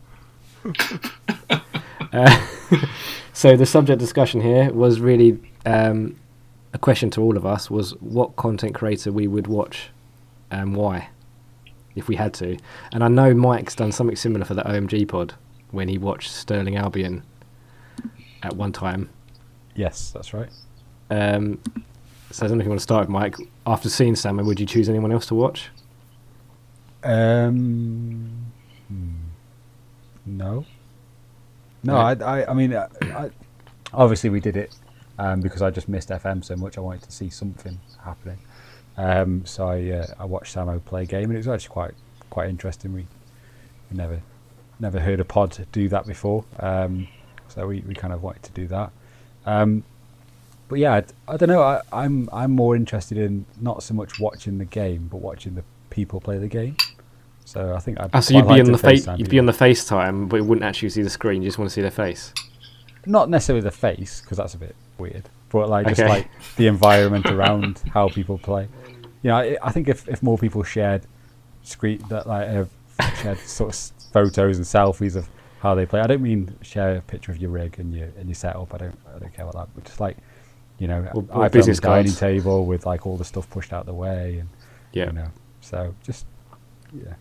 uh, 2.12 2.46
so 3.32 3.56
the 3.56 3.66
subject 3.66 4.00
discussion 4.00 4.40
here 4.40 4.72
was 4.72 5.00
really 5.00 5.38
um, 5.66 6.16
a 6.72 6.78
question 6.78 7.10
to 7.10 7.22
all 7.22 7.36
of 7.36 7.46
us: 7.46 7.70
was 7.70 7.92
what 8.00 8.34
content 8.34 8.74
creator 8.74 9.12
we 9.12 9.28
would 9.28 9.46
watch 9.46 9.90
and 10.50 10.74
why, 10.74 11.10
if 11.98 12.08
we 12.08 12.16
had 12.16 12.32
to. 12.34 12.56
And 12.92 13.04
I 13.04 13.08
know 13.08 13.34
Mike's 13.34 13.74
done 13.74 13.92
something 13.92 14.16
similar 14.16 14.44
for 14.44 14.54
the 14.54 14.62
OMG 14.62 15.06
pod 15.08 15.34
when 15.70 15.88
he 15.88 15.98
watched 15.98 16.30
Stirling 16.30 16.76
Albion 16.76 17.22
at 18.42 18.56
one 18.56 18.72
time. 18.72 19.10
Yes, 19.74 20.10
that's 20.10 20.32
right. 20.32 20.50
Um, 21.10 21.60
so 22.30 22.44
I 22.44 22.48
don't 22.48 22.58
know 22.58 22.62
if 22.62 22.66
you 22.66 22.70
want 22.70 22.80
to 22.80 22.82
start 22.82 23.02
with 23.02 23.10
Mike. 23.10 23.36
After 23.66 23.88
seeing 23.88 24.14
Samo, 24.14 24.44
would 24.44 24.60
you 24.60 24.66
choose 24.66 24.88
anyone 24.88 25.12
else 25.12 25.26
to 25.26 25.34
watch? 25.34 25.68
Um, 27.02 28.52
hmm, 28.88 29.14
no. 30.26 30.64
No, 31.82 31.96
I, 31.96 32.12
I, 32.14 32.50
I 32.50 32.54
mean, 32.54 32.74
I, 32.74 32.88
I, 33.02 33.30
obviously 33.92 34.30
we 34.30 34.40
did 34.40 34.56
it 34.56 34.74
um, 35.18 35.40
because 35.40 35.62
I 35.62 35.70
just 35.70 35.88
missed 35.88 36.08
FM 36.08 36.44
so 36.44 36.56
much. 36.56 36.76
I 36.76 36.80
wanted 36.80 37.02
to 37.02 37.12
see 37.12 37.30
something 37.30 37.78
happening. 38.04 38.38
Um, 38.98 39.46
so 39.46 39.66
I, 39.68 39.90
uh, 39.90 40.06
I 40.18 40.24
watched 40.26 40.54
Samo 40.54 40.84
play 40.84 41.04
a 41.04 41.06
game, 41.06 41.24
and 41.30 41.34
it 41.34 41.38
was 41.38 41.48
actually 41.48 41.72
quite, 41.72 41.94
quite 42.30 42.48
interesting. 42.50 42.92
We, 42.92 43.06
we 43.90 43.96
never, 43.96 44.20
never 44.80 44.98
heard 45.00 45.20
a 45.20 45.24
pod 45.24 45.66
do 45.72 45.88
that 45.88 46.04
before. 46.06 46.44
Um, 46.60 47.08
so 47.48 47.66
we, 47.66 47.80
we 47.86 47.94
kind 47.94 48.12
of 48.12 48.22
wanted 48.22 48.42
to 48.42 48.52
do 48.52 48.66
that. 48.66 48.90
Um, 49.46 49.84
but 50.68 50.80
yeah, 50.80 50.94
I, 50.94 51.04
I 51.32 51.36
don't 51.36 51.48
know. 51.48 51.62
I, 51.62 51.80
I'm, 51.92 52.28
I'm 52.32 52.50
more 52.50 52.74
interested 52.76 53.16
in 53.18 53.46
not 53.60 53.82
so 53.82 53.94
much 53.94 54.18
watching 54.20 54.58
the 54.58 54.64
game, 54.66 55.08
but 55.10 55.18
watching 55.22 55.54
the 55.54 55.64
people 55.90 56.20
play 56.20 56.38
the 56.38 56.48
game. 56.48 56.76
So 57.46 57.74
I 57.74 57.78
think 57.78 57.98
I'd 58.00 58.10
Oh, 58.12 58.20
so 58.20 58.34
you'd 58.36 58.46
be 58.48 58.60
on 58.60 58.72
the 58.72 58.76
fa- 58.76 58.88
FaceTime 58.88 59.18
you'd 59.18 59.30
be 59.30 59.38
on 59.38 59.46
the 59.46 59.52
FaceTime, 59.52 60.28
but 60.28 60.36
you 60.38 60.44
wouldn't 60.44 60.64
actually 60.66 60.90
see 60.90 61.00
the 61.02 61.08
screen. 61.08 61.40
You 61.40 61.48
just 61.48 61.56
want 61.56 61.70
to 61.70 61.72
see 61.74 61.80
their 61.80 61.90
face. 61.90 62.34
not 63.06 63.30
necessarily 63.30 63.62
the 63.62 63.70
face 63.70 64.20
because 64.20 64.36
that's 64.36 64.52
a 64.52 64.58
bit 64.58 64.74
weird, 64.98 65.30
but 65.48 65.68
like 65.70 65.86
just 65.86 66.00
Okay. 66.00 66.08
like 66.10 66.28
the 66.56 66.66
environment 66.66 67.24
around 67.26 67.80
how 67.94 68.08
people 68.10 68.36
play. 68.36 68.68
You 69.28 69.34
know, 69.34 69.40
I, 69.40 69.58
I 69.62 69.72
think 69.72 69.88
if, 69.88 70.08
if 70.08 70.22
more 70.22 70.38
people 70.38 70.62
shared 70.62 71.02
screen 71.62 72.02
that 72.08 72.26
like 72.26 72.48
uh, 72.48 72.64
shared 73.16 73.38
sort 73.40 73.74
of 73.74 73.92
photos 74.10 74.56
and 74.56 74.64
selfies 74.64 75.16
of 75.16 75.28
how 75.60 75.74
they 75.74 75.84
play. 75.84 76.00
I 76.00 76.06
don't 76.06 76.22
mean 76.22 76.56
share 76.62 76.96
a 76.96 77.00
picture 77.02 77.30
of 77.30 77.36
your 77.36 77.50
rig 77.50 77.78
and 77.78 77.92
your 77.94 78.08
and 78.18 78.26
your 78.26 78.34
setup. 78.34 78.72
I 78.72 78.78
don't 78.78 78.98
I 79.14 79.18
don't 79.18 79.34
care 79.34 79.44
about 79.46 79.66
that. 79.66 79.68
But 79.74 79.84
just 79.84 80.00
like 80.00 80.16
you 80.78 80.88
know, 80.88 81.06
Or- 81.12 81.26
or 81.28 81.44
I 81.44 81.48
business 81.48 81.76
business 81.76 81.80
dining 81.80 82.04
cards. 82.06 82.18
table 82.20 82.64
with 82.64 82.86
like 82.86 83.06
all 83.06 83.18
the 83.18 83.24
stuff 83.26 83.50
pushed 83.50 83.74
out 83.74 83.84
the 83.84 83.92
way 83.92 84.38
and 84.38 84.48
Yeah. 84.94 85.06
you 85.08 85.12
know. 85.12 85.28
So 85.60 85.94
just 86.04 86.24
yeah, 86.94 87.12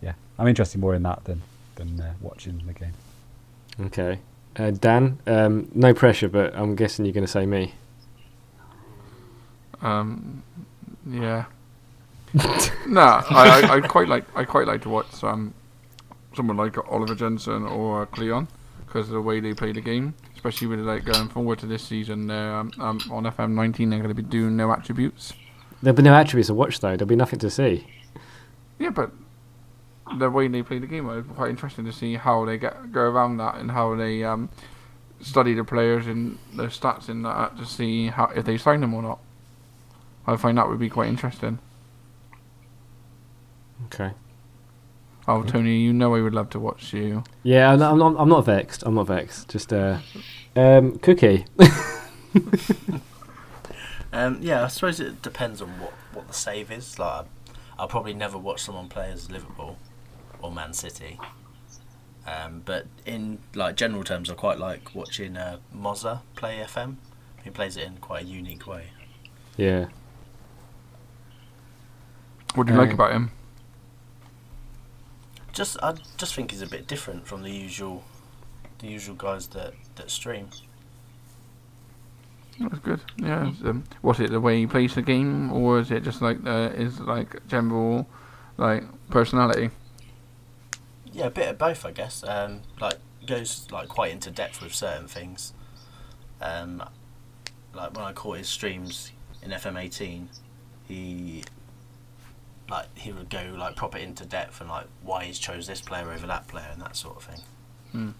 yeah. 0.00 0.12
I'm 0.38 0.46
interested 0.46 0.78
more 0.80 0.94
in 0.94 1.02
that 1.02 1.24
than 1.24 1.42
than 1.74 2.00
uh, 2.00 2.14
watching 2.20 2.62
the 2.64 2.72
game. 2.74 2.92
Okay. 3.86 4.20
Uh, 4.56 4.70
Dan, 4.70 5.18
um, 5.26 5.68
no 5.74 5.92
pressure, 5.94 6.28
but 6.28 6.54
I'm 6.54 6.76
guessing 6.76 7.04
you're 7.04 7.12
going 7.12 7.26
to 7.26 7.32
say 7.32 7.44
me. 7.44 7.74
Um, 9.82 10.42
yeah. 11.08 11.44
nah, 12.86 13.22
I, 13.30 13.62
I, 13.62 13.74
I 13.74 13.80
quite 13.80 14.08
like 14.08 14.24
I 14.34 14.44
quite 14.44 14.66
like 14.66 14.82
to 14.82 14.88
watch 14.88 15.22
um, 15.22 15.54
someone 16.34 16.56
like 16.56 16.76
Oliver 16.90 17.14
Jensen 17.14 17.64
or 17.64 18.06
Cleon 18.06 18.48
because 18.86 19.08
of 19.08 19.14
the 19.14 19.20
way 19.20 19.40
they 19.40 19.54
play 19.54 19.72
the 19.72 19.80
game, 19.80 20.14
especially 20.34 20.66
with 20.66 20.80
like 20.80 21.04
going 21.04 21.28
forward 21.28 21.58
to 21.60 21.66
this 21.66 21.82
season. 21.82 22.30
Um, 22.30 22.72
um, 22.78 23.00
on 23.10 23.24
FM 23.24 23.50
19, 23.50 23.90
they're 23.90 23.98
going 24.00 24.08
to 24.08 24.14
be 24.14 24.22
doing 24.22 24.56
no 24.56 24.72
attributes. 24.72 25.32
There'll 25.82 25.96
be 25.96 26.02
no 26.02 26.14
attributes 26.14 26.48
to 26.48 26.54
watch 26.54 26.80
though. 26.80 26.96
There'll 26.96 27.06
be 27.06 27.16
nothing 27.16 27.38
to 27.40 27.50
see. 27.50 27.86
Yeah, 28.78 28.90
but 28.90 29.10
the 30.18 30.30
way 30.30 30.48
they 30.48 30.62
play 30.62 30.78
the 30.78 30.86
game 30.86 31.08
is 31.10 31.24
quite 31.34 31.50
interesting 31.50 31.84
to 31.84 31.92
see 31.92 32.14
how 32.14 32.44
they 32.44 32.58
get 32.58 32.92
go 32.92 33.00
around 33.00 33.38
that 33.38 33.56
and 33.56 33.70
how 33.70 33.94
they 33.94 34.24
um, 34.24 34.48
study 35.20 35.54
the 35.54 35.64
players 35.64 36.06
and 36.06 36.38
their 36.54 36.68
stats 36.68 37.08
in 37.08 37.22
that 37.22 37.56
to 37.58 37.64
see 37.64 38.08
how 38.08 38.26
if 38.26 38.44
they 38.44 38.58
sign 38.58 38.80
them 38.80 38.94
or 38.94 39.02
not. 39.02 39.18
I 40.26 40.36
find 40.36 40.56
that 40.58 40.68
would 40.68 40.78
be 40.78 40.88
quite 40.88 41.08
interesting. 41.08 41.58
Okay. 43.86 44.12
Oh, 45.26 45.42
Tony, 45.42 45.78
you 45.78 45.92
know 45.92 46.14
I 46.14 46.20
would 46.20 46.34
love 46.34 46.50
to 46.50 46.60
watch 46.60 46.92
you. 46.92 47.24
Yeah, 47.42 47.72
I'm 47.72 47.78
not, 47.78 47.92
I'm 47.92 47.98
not, 47.98 48.14
I'm 48.18 48.28
not 48.28 48.44
vexed. 48.44 48.82
I'm 48.84 48.94
not 48.94 49.06
vexed. 49.06 49.48
Just 49.48 49.72
uh, 49.72 49.98
um, 50.54 50.98
cookie. 50.98 51.46
Um, 54.14 54.38
yeah, 54.40 54.62
I 54.62 54.68
suppose 54.68 55.00
it 55.00 55.22
depends 55.22 55.60
on 55.60 55.68
what, 55.80 55.92
what 56.12 56.28
the 56.28 56.34
save 56.34 56.70
is. 56.70 57.00
Like, 57.00 57.26
I'll 57.76 57.88
probably 57.88 58.14
never 58.14 58.38
watch 58.38 58.62
someone 58.62 58.88
play 58.88 59.10
as 59.10 59.28
Liverpool 59.28 59.76
or 60.40 60.52
Man 60.52 60.72
City. 60.72 61.18
Um, 62.24 62.62
but 62.64 62.86
in 63.04 63.40
like 63.56 63.74
general 63.74 64.04
terms, 64.04 64.30
I 64.30 64.34
quite 64.34 64.58
like 64.58 64.94
watching 64.94 65.36
uh, 65.36 65.58
Mozza 65.76 66.20
play 66.36 66.64
FM. 66.64 66.96
He 67.42 67.50
plays 67.50 67.76
it 67.76 67.88
in 67.88 67.96
quite 67.96 68.22
a 68.22 68.26
unique 68.26 68.68
way. 68.68 68.86
yeah. 69.56 69.86
What 72.54 72.66
do 72.66 72.72
you 72.72 72.78
like 72.78 72.90
Uh, 72.90 72.94
about 72.94 73.12
him? 73.12 73.30
Just 75.52 75.76
I 75.82 75.94
just 76.16 76.34
think 76.34 76.50
he's 76.50 76.62
a 76.62 76.66
bit 76.66 76.86
different 76.86 77.26
from 77.26 77.42
the 77.42 77.50
usual, 77.50 78.04
the 78.78 78.88
usual 78.88 79.14
guys 79.14 79.46
that 79.48 79.74
that 79.96 80.10
stream. 80.10 80.48
That's 82.58 82.78
good. 82.80 83.00
Yeah. 83.16 83.48
it's, 83.48 83.62
Um, 83.64 83.84
was 84.02 84.20
it 84.20 84.30
the 84.30 84.40
way 84.40 84.58
he 84.60 84.66
plays 84.66 84.94
the 84.94 85.02
game, 85.02 85.52
or 85.52 85.80
is 85.80 85.90
it 85.90 86.02
just 86.04 86.22
like 86.22 86.38
uh, 86.46 86.70
his 86.70 87.00
like 87.00 87.46
general 87.48 88.06
like 88.56 88.84
personality? 89.10 89.70
Yeah, 91.12 91.26
a 91.26 91.30
bit 91.30 91.48
of 91.48 91.58
both, 91.58 91.84
I 91.84 91.92
guess. 91.92 92.24
Um, 92.24 92.62
like 92.80 92.98
goes 93.26 93.66
like 93.70 93.88
quite 93.88 94.12
into 94.12 94.30
depth 94.30 94.60
with 94.62 94.74
certain 94.74 95.08
things. 95.08 95.52
Um, 96.40 96.82
like 97.72 97.94
when 97.96 98.04
I 98.04 98.12
caught 98.12 98.38
his 98.38 98.48
streams 98.48 99.12
in 99.42 99.50
FM18, 99.50 100.28
he 100.86 101.44
like 102.68 102.86
he 102.96 103.12
would 103.12 103.28
go 103.30 103.54
like 103.56 103.76
proper 103.76 103.98
into 103.98 104.24
depth 104.24 104.60
and 104.60 104.70
like 104.70 104.86
why 105.02 105.24
he's 105.24 105.38
chose 105.38 105.66
this 105.66 105.80
player 105.80 106.10
over 106.10 106.26
that 106.26 106.48
player 106.48 106.68
and 106.72 106.80
that 106.82 106.96
sort 106.96 107.16
of 107.16 107.24
thing. 107.24 108.14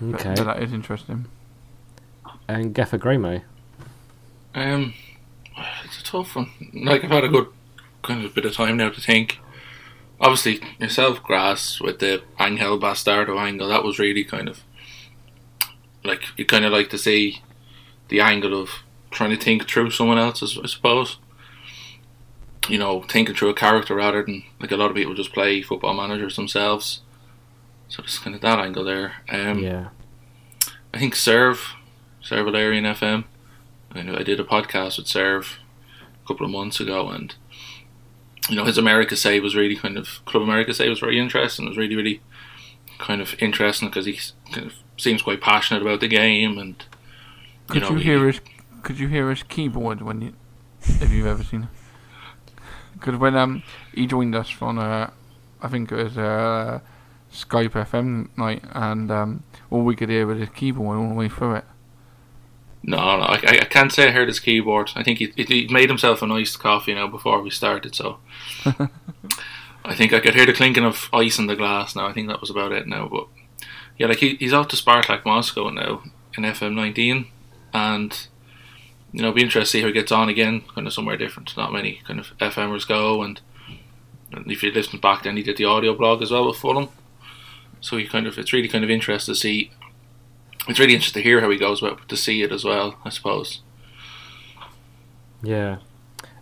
But- 0.00 0.14
Okay. 0.20 0.34
but 0.36 0.44
that 0.44 0.62
is 0.62 0.72
interesting. 0.72 1.26
And 2.48 2.74
Gaffer 2.74 2.98
Greymo. 2.98 3.42
Um, 4.54 4.94
it's 5.84 6.00
a 6.00 6.04
tough 6.04 6.34
one. 6.36 6.50
Like 6.74 7.04
I've 7.04 7.10
had 7.10 7.24
a 7.24 7.28
good 7.28 7.48
kind 8.02 8.24
of 8.24 8.34
bit 8.34 8.44
of 8.44 8.54
time 8.54 8.76
now 8.76 8.90
to 8.90 9.00
think. 9.00 9.38
Obviously, 10.20 10.60
yourself, 10.78 11.22
Grass, 11.22 11.80
with 11.80 11.98
the 12.00 12.22
Angel 12.40 12.78
Bastardo 12.78 13.38
angle, 13.38 13.68
that 13.68 13.84
was 13.84 13.98
really 13.98 14.24
kind 14.24 14.48
of 14.48 14.62
like 16.04 16.22
you 16.36 16.44
kind 16.44 16.64
of 16.64 16.72
like 16.72 16.90
to 16.90 16.98
see 16.98 17.42
the 18.08 18.20
angle 18.20 18.60
of 18.60 18.70
trying 19.10 19.30
to 19.30 19.36
think 19.42 19.68
through 19.68 19.90
someone 19.90 20.18
else, 20.18 20.42
I 20.42 20.66
suppose. 20.66 21.18
You 22.68 22.78
know, 22.78 23.02
thinking 23.02 23.34
through 23.34 23.50
a 23.50 23.54
character 23.54 23.94
rather 23.94 24.22
than 24.24 24.42
like 24.60 24.70
a 24.70 24.76
lot 24.76 24.90
of 24.90 24.96
people 24.96 25.14
just 25.14 25.32
play 25.34 25.60
football 25.60 25.92
managers 25.94 26.36
themselves. 26.36 27.02
So 27.88 28.02
it's 28.02 28.18
kind 28.18 28.34
of 28.34 28.40
that 28.42 28.58
angle 28.58 28.84
there. 28.84 29.16
Um, 29.28 29.58
yeah. 29.58 29.88
I 30.94 30.98
think 30.98 31.14
Serve, 31.14 31.74
Serve 32.22 32.46
Valerian 32.46 32.84
FM. 32.84 33.24
I 33.92 34.02
know 34.02 34.16
I 34.16 34.22
did 34.22 34.40
a 34.40 34.44
podcast 34.44 34.96
with 34.96 35.06
Serve 35.06 35.58
a 36.24 36.26
couple 36.26 36.46
of 36.46 36.52
months 36.52 36.80
ago, 36.80 37.10
and 37.10 37.34
you 38.48 38.56
know 38.56 38.64
his 38.64 38.78
America 38.78 39.14
save 39.16 39.42
was 39.42 39.54
really 39.54 39.76
kind 39.76 39.98
of 39.98 40.24
Club 40.24 40.42
America 40.42 40.72
save 40.72 40.88
was 40.90 41.00
very 41.00 41.18
interesting. 41.18 41.66
It 41.66 41.68
was 41.70 41.78
really 41.78 41.96
really 41.96 42.20
kind 42.98 43.20
of 43.20 43.34
interesting 43.40 43.88
because 43.88 44.06
he 44.06 44.18
kind 44.52 44.66
of 44.68 44.74
seems 44.96 45.20
quite 45.22 45.40
passionate 45.42 45.82
about 45.82 46.00
the 46.00 46.08
game, 46.08 46.56
and 46.58 46.82
Could 47.68 47.82
know, 47.82 47.90
you 47.90 47.96
he- 47.96 48.02
hear 48.04 48.26
his 48.26 48.40
Could 48.82 48.98
you 48.98 49.08
hear 49.08 49.28
his 49.30 49.42
keyboard 49.42 50.00
when 50.00 50.22
you, 50.22 50.32
if 50.80 51.10
you've 51.10 51.26
ever 51.26 51.44
seen 51.44 51.64
it? 51.64 51.68
Because 53.04 53.20
when 53.20 53.36
um 53.36 53.62
he 53.94 54.06
joined 54.06 54.34
us 54.34 54.50
on 54.62 54.78
uh, 54.78 55.10
I 55.60 55.68
think 55.68 55.92
it 55.92 55.96
was 55.96 56.16
uh, 56.16 56.80
Skype 57.32 57.70
FM 57.72 58.28
night, 58.38 58.62
and 58.72 59.10
um 59.10 59.42
all 59.70 59.82
we 59.82 59.94
could 59.96 60.08
hear 60.08 60.26
was 60.26 60.38
his 60.38 60.48
keyboard 60.50 60.96
all 60.98 61.08
the 61.08 61.14
way 61.14 61.28
through 61.28 61.56
it. 61.56 61.64
no, 62.82 62.96
no 62.96 63.22
I, 63.24 63.34
I- 63.34 63.58
I 63.62 63.64
can't 63.64 63.92
say 63.92 64.08
I 64.08 64.10
heard 64.12 64.28
his 64.28 64.40
keyboard. 64.40 64.92
I 64.96 65.02
think 65.02 65.18
he, 65.18 65.32
he 65.36 65.68
made 65.70 65.88
himself 65.90 66.22
a 66.22 66.26
nice 66.26 66.56
coffee 66.56 66.94
now 66.94 67.06
before 67.08 67.40
we 67.42 67.50
started, 67.50 67.94
so 67.94 68.18
I 69.84 69.94
think 69.94 70.12
I 70.12 70.20
could 70.20 70.34
hear 70.34 70.46
the 70.46 70.52
clinking 70.54 70.84
of 70.84 71.08
ice 71.12 71.38
in 71.38 71.46
the 71.46 71.56
glass 71.56 71.94
now. 71.94 72.06
I 72.06 72.12
think 72.12 72.28
that 72.28 72.40
was 72.40 72.50
about 72.50 72.72
it 72.72 72.86
now, 72.86 73.08
but 73.08 73.26
yeah, 73.98 74.06
like 74.06 74.18
he, 74.18 74.36
he's 74.36 74.52
off 74.54 74.68
to 74.68 74.76
Spartak 74.76 75.24
Moscow 75.26 75.68
now 75.70 76.02
in 76.36 76.44
FM19, 76.44 77.26
and 77.74 78.26
you 79.14 79.22
know, 79.22 79.30
be 79.30 79.42
interested 79.42 79.60
to 79.60 79.70
see 79.70 79.80
how 79.80 79.86
he 79.86 79.92
gets 79.92 80.10
on 80.10 80.28
again, 80.28 80.62
kind 80.74 80.88
of 80.88 80.92
somewhere 80.92 81.16
different. 81.16 81.56
Not 81.56 81.72
many 81.72 82.00
kind 82.04 82.18
of 82.18 82.36
FMers 82.38 82.86
go, 82.86 83.22
and, 83.22 83.40
and 84.32 84.50
if 84.50 84.60
you 84.60 84.72
listen 84.72 84.98
back, 84.98 85.22
then 85.22 85.36
he 85.36 85.42
did 85.44 85.56
the 85.56 85.66
audio 85.66 85.94
blog 85.94 86.20
as 86.20 86.32
well 86.32 86.48
with 86.48 86.56
Fulham. 86.56 86.88
So 87.80 87.96
he 87.96 88.08
kind 88.08 88.26
of, 88.26 88.36
it's 88.38 88.52
really 88.52 88.66
kind 88.66 88.82
of 88.82 88.90
interesting 88.90 89.32
to 89.32 89.40
see. 89.40 89.70
It's 90.66 90.80
really 90.80 90.94
interesting 90.94 91.22
to 91.22 91.28
hear 91.28 91.40
how 91.40 91.48
he 91.48 91.56
goes, 91.56 91.80
but 91.80 92.08
to 92.08 92.16
see 92.16 92.42
it 92.42 92.50
as 92.50 92.64
well, 92.64 92.98
I 93.04 93.10
suppose. 93.10 93.60
Yeah. 95.44 95.76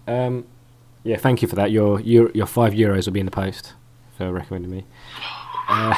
Um, 0.06 0.46
yeah, 1.04 1.18
thank 1.18 1.42
you 1.42 1.48
for 1.48 1.56
that. 1.56 1.70
Your 1.72 2.00
your 2.00 2.30
your 2.30 2.46
five 2.46 2.72
euros 2.72 3.04
will 3.04 3.12
be 3.12 3.20
in 3.20 3.26
the 3.26 3.32
post 3.32 3.74
for 4.16 4.32
recommending 4.32 4.70
me. 4.70 4.86
Uh, 5.68 5.94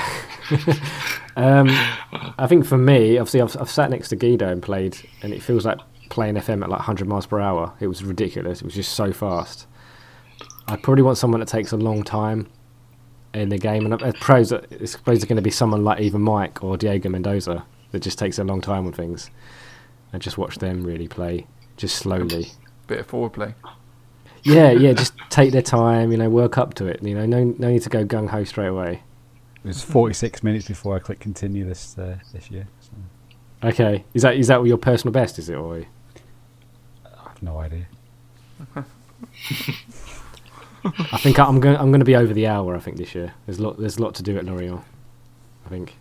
um, 1.37 1.69
I 2.37 2.47
think 2.49 2.67
for 2.67 2.79
me, 2.79 3.17
obviously, 3.19 3.43
I've, 3.43 3.57
I've 3.61 3.71
sat 3.71 3.91
next 3.91 4.09
to 4.09 4.17
Guido 4.17 4.49
and 4.49 4.61
played, 4.61 4.97
and 5.23 5.33
it 5.33 5.41
feels 5.41 5.65
like 5.65 5.79
playing 6.11 6.35
FM 6.37 6.63
at 6.63 6.69
like 6.71 6.81
100 6.81 7.09
miles 7.09 7.27
per 7.27 7.41
hour. 7.41 7.73
It 7.81 7.87
was 7.87 8.05
ridiculous. 8.05 8.61
It 8.61 8.65
was 8.65 8.75
just 8.75 8.93
so 8.93 9.13
fast. 9.13 9.67
I 10.67 10.77
probably 10.77 11.03
want 11.03 11.19
someone 11.19 11.41
that 11.41 11.49
takes 11.49 11.73
a 11.73 11.77
long 11.77 12.03
time 12.03 12.49
in 13.33 13.49
the 13.49 13.59
game, 13.59 13.85
and 13.85 13.95
I 14.03 14.11
suppose 14.13 14.51
that- 14.51 14.67
it's 14.71 14.97
going 14.97 15.37
to 15.37 15.43
be 15.43 15.51
someone 15.51 15.85
like 15.85 16.01
either 16.01 16.19
Mike 16.19 16.63
or 16.63 16.77
Diego 16.77 17.09
Mendoza 17.09 17.65
that 17.91 18.01
just 18.03 18.19
takes 18.19 18.39
a 18.39 18.45
long 18.45 18.61
time 18.61 18.87
on 18.87 18.93
things, 18.93 19.31
and 20.13 20.23
just 20.23 20.39
watch 20.39 20.59
them 20.59 20.85
really 20.85 21.09
play 21.09 21.47
just 21.77 21.97
slowly. 21.97 22.53
Bit 22.87 23.01
of 23.01 23.07
forward 23.07 23.33
play. 23.33 23.55
Yeah, 24.43 24.71
yeah, 24.71 24.93
just 25.03 25.15
take 25.31 25.53
their 25.53 25.63
time, 25.63 26.13
you 26.13 26.19
know, 26.19 26.31
work 26.31 26.59
up 26.59 26.75
to 26.75 26.87
it. 26.87 27.03
You 27.03 27.15
know, 27.15 27.27
no, 27.27 27.45
no 27.59 27.69
need 27.71 27.83
to 27.83 27.91
go 27.91 28.05
gung 28.05 28.29
ho 28.29 28.45
straight 28.45 28.69
away. 28.69 29.03
It 29.65 29.69
was 29.69 29.83
46 29.83 30.43
minutes 30.43 30.69
before 30.69 30.95
I 30.95 30.99
clicked 30.99 31.23
continue 31.23 31.65
this 31.65 31.97
uh, 31.99 32.19
this 32.33 32.51
year. 32.51 32.69
So 33.65 33.69
Okay, 33.71 34.05
is 34.13 34.23
that 34.23 34.37
is 34.37 34.49
that 34.49 34.63
your 34.65 34.77
personal 34.77 35.13
best? 35.13 35.39
Is 35.39 35.49
it 35.49 35.55
or 35.55 35.77
I 35.77 35.87
have 37.29 37.43
no 37.43 37.59
idea. 37.59 37.87
I 38.77 38.85
think 41.19 41.39
I'm 41.39 41.61
going 41.61 41.77
I'm 41.77 41.89
going 41.91 42.01
to 42.01 42.05
be 42.05 42.17
over 42.17 42.35
the 42.35 42.47
hour. 42.47 42.77
I 42.77 42.79
think 42.79 42.99
this 42.99 43.15
year 43.15 43.33
there's 43.47 43.59
a 43.59 43.63
lot 43.63 43.79
there's 43.79 43.97
a 43.97 44.03
lot 44.03 44.15
to 44.17 44.23
do 44.23 44.37
at 44.37 44.45
L'Oreal. 44.45 44.85
I 45.65 45.69
think. 45.71 45.97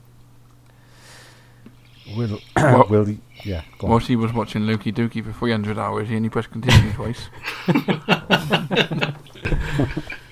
We'll, 2.18 2.40
What- 2.58 2.90
we'll 2.90 3.08
yeah. 3.44 3.62
Go 3.80 3.88
on. 3.88 3.92
Whilst 3.92 4.08
he 4.08 4.18
was 4.18 4.34
watching 4.34 4.68
Loki 4.68 4.92
Dookie 4.92 5.24
for 5.24 5.32
300 5.32 5.78
hours, 5.78 6.10
he 6.10 6.16
only 6.18 6.30
pressed 6.30 6.52
continue 6.52 6.92
twice. 6.94 7.30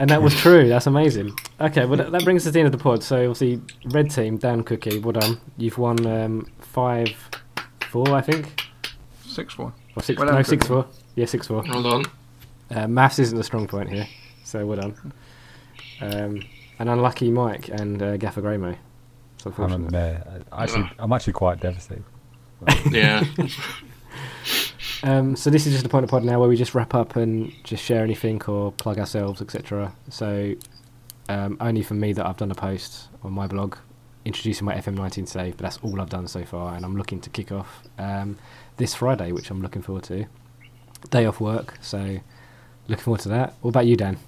And 0.00 0.08
that 0.08 0.22
was 0.22 0.34
true. 0.34 0.66
That's 0.66 0.86
amazing. 0.86 1.38
Okay, 1.60 1.84
well 1.84 1.98
that, 1.98 2.10
that 2.10 2.24
brings 2.24 2.40
us 2.40 2.44
to 2.44 2.52
the 2.52 2.60
end 2.60 2.66
of 2.66 2.72
the 2.72 2.82
pod. 2.82 3.02
So 3.04 3.30
obviously, 3.30 3.60
red 3.84 4.10
team, 4.10 4.38
Dan 4.38 4.62
Cookie, 4.64 4.98
well 4.98 5.12
done. 5.12 5.38
You've 5.58 5.76
won 5.76 6.06
um, 6.06 6.46
five, 6.58 7.14
four, 7.90 8.08
I 8.14 8.22
think, 8.22 8.62
6 9.26 9.52
four. 9.52 9.74
or 9.94 10.02
six. 10.02 10.18
Well 10.18 10.26
no, 10.26 10.32
done, 10.32 10.44
six 10.44 10.66
Cookie. 10.66 10.82
four. 10.82 10.86
Yeah, 11.16 11.26
six 11.26 11.46
four. 11.46 11.62
Hold 11.66 11.86
on. 11.86 12.04
Uh, 12.70 12.88
maths 12.88 13.18
isn't 13.18 13.38
a 13.38 13.44
strong 13.44 13.66
point 13.68 13.90
here, 13.90 14.08
so 14.42 14.64
well 14.64 14.78
done. 14.78 15.12
Um, 16.00 16.42
an 16.78 16.88
unlucky 16.88 17.30
Mike 17.30 17.68
and 17.68 18.02
uh, 18.02 18.16
Gaffer 18.16 18.40
Greymo. 18.40 18.76
It's 19.44 19.58
I'm, 19.58 19.94
uh, 19.94 20.14
actually, 20.50 20.90
I'm 20.98 21.12
actually 21.12 21.34
quite 21.34 21.60
devastated. 21.60 22.04
Yeah. 22.90 23.22
Um, 25.02 25.34
so 25.34 25.48
this 25.48 25.66
is 25.66 25.72
just 25.72 25.86
a 25.86 25.88
point 25.88 26.04
of 26.04 26.10
pod 26.10 26.24
now 26.24 26.38
where 26.40 26.48
we 26.48 26.56
just 26.56 26.74
wrap 26.74 26.94
up 26.94 27.16
and 27.16 27.52
just 27.64 27.82
share 27.82 28.04
anything 28.04 28.42
or 28.44 28.72
plug 28.72 28.98
ourselves, 28.98 29.40
etc. 29.40 29.92
So 30.10 30.54
um, 31.28 31.56
only 31.60 31.82
for 31.82 31.94
me 31.94 32.12
that 32.12 32.26
I've 32.26 32.36
done 32.36 32.50
a 32.50 32.54
post 32.54 33.08
on 33.22 33.32
my 33.32 33.46
blog 33.46 33.76
introducing 34.24 34.64
my 34.66 34.74
FM19 34.74 35.26
save, 35.26 35.56
but 35.56 35.62
that's 35.62 35.78
all 35.78 36.00
I've 36.00 36.10
done 36.10 36.28
so 36.28 36.44
far, 36.44 36.74
and 36.74 36.84
I'm 36.84 36.96
looking 36.96 37.20
to 37.20 37.30
kick 37.30 37.50
off 37.52 37.82
um, 37.98 38.38
this 38.76 38.94
Friday, 38.94 39.32
which 39.32 39.50
I'm 39.50 39.62
looking 39.62 39.82
forward 39.82 40.04
to. 40.04 40.26
Day 41.10 41.24
off 41.24 41.40
work, 41.40 41.78
so 41.80 42.18
looking 42.88 43.04
forward 43.04 43.20
to 43.22 43.30
that. 43.30 43.54
What 43.62 43.70
about 43.70 43.86
you, 43.86 43.96
Dan? 43.96 44.18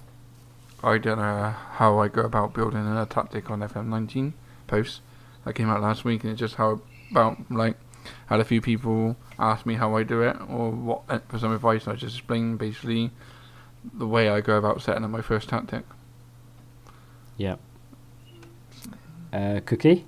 I 0.83 0.97
don't 0.97 1.19
know 1.19 1.53
how 1.73 1.99
I 1.99 2.07
go 2.07 2.21
about 2.21 2.53
building 2.53 2.85
a 2.85 3.05
tactic 3.05 3.49
on 3.51 3.59
FM19 3.59 4.33
posts 4.67 5.01
that 5.45 5.53
came 5.53 5.69
out 5.69 5.81
last 5.81 6.03
week, 6.03 6.23
and 6.23 6.31
it's 6.31 6.39
just 6.39 6.55
how 6.55 6.81
about 7.11 7.37
like 7.51 7.77
had 8.27 8.39
a 8.39 8.43
few 8.43 8.61
people 8.61 9.15
ask 9.39 9.65
me 9.65 9.75
how 9.75 9.95
I 9.95 10.03
do 10.03 10.21
it 10.21 10.35
or 10.49 10.71
what 10.71 11.01
eh, 11.09 11.19
for 11.27 11.39
some 11.39 11.53
advice. 11.53 11.85
And 11.85 11.93
I 11.93 11.95
just 11.95 12.17
explained 12.17 12.59
basically 12.59 13.11
the 13.93 14.07
way 14.07 14.29
I 14.29 14.41
go 14.41 14.57
about 14.57 14.81
setting 14.81 15.03
up 15.03 15.09
my 15.09 15.21
first 15.21 15.49
tactic. 15.49 15.83
Yeah. 17.37 17.55
Uh, 19.31 19.59
Cookie? 19.65 20.05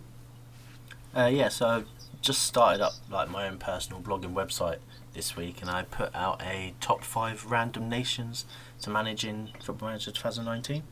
Uh, 1.15 1.25
yeah, 1.25 1.49
so 1.49 1.67
I've 1.67 1.87
just 2.21 2.43
started 2.43 2.81
up 2.83 2.93
like 3.09 3.29
my 3.29 3.47
own 3.47 3.57
personal 3.57 4.01
blogging 4.01 4.33
website 4.33 4.77
this 5.13 5.35
week, 5.35 5.61
and 5.61 5.69
I 5.69 5.83
put 5.83 6.13
out 6.13 6.41
a 6.41 6.73
top 6.81 7.03
five 7.03 7.45
random 7.45 7.89
nations 7.89 8.45
to 8.81 8.89
manage 8.89 9.23
in 9.23 9.49
Football 9.63 9.89
Manager 9.89 10.11
2019. 10.11 10.83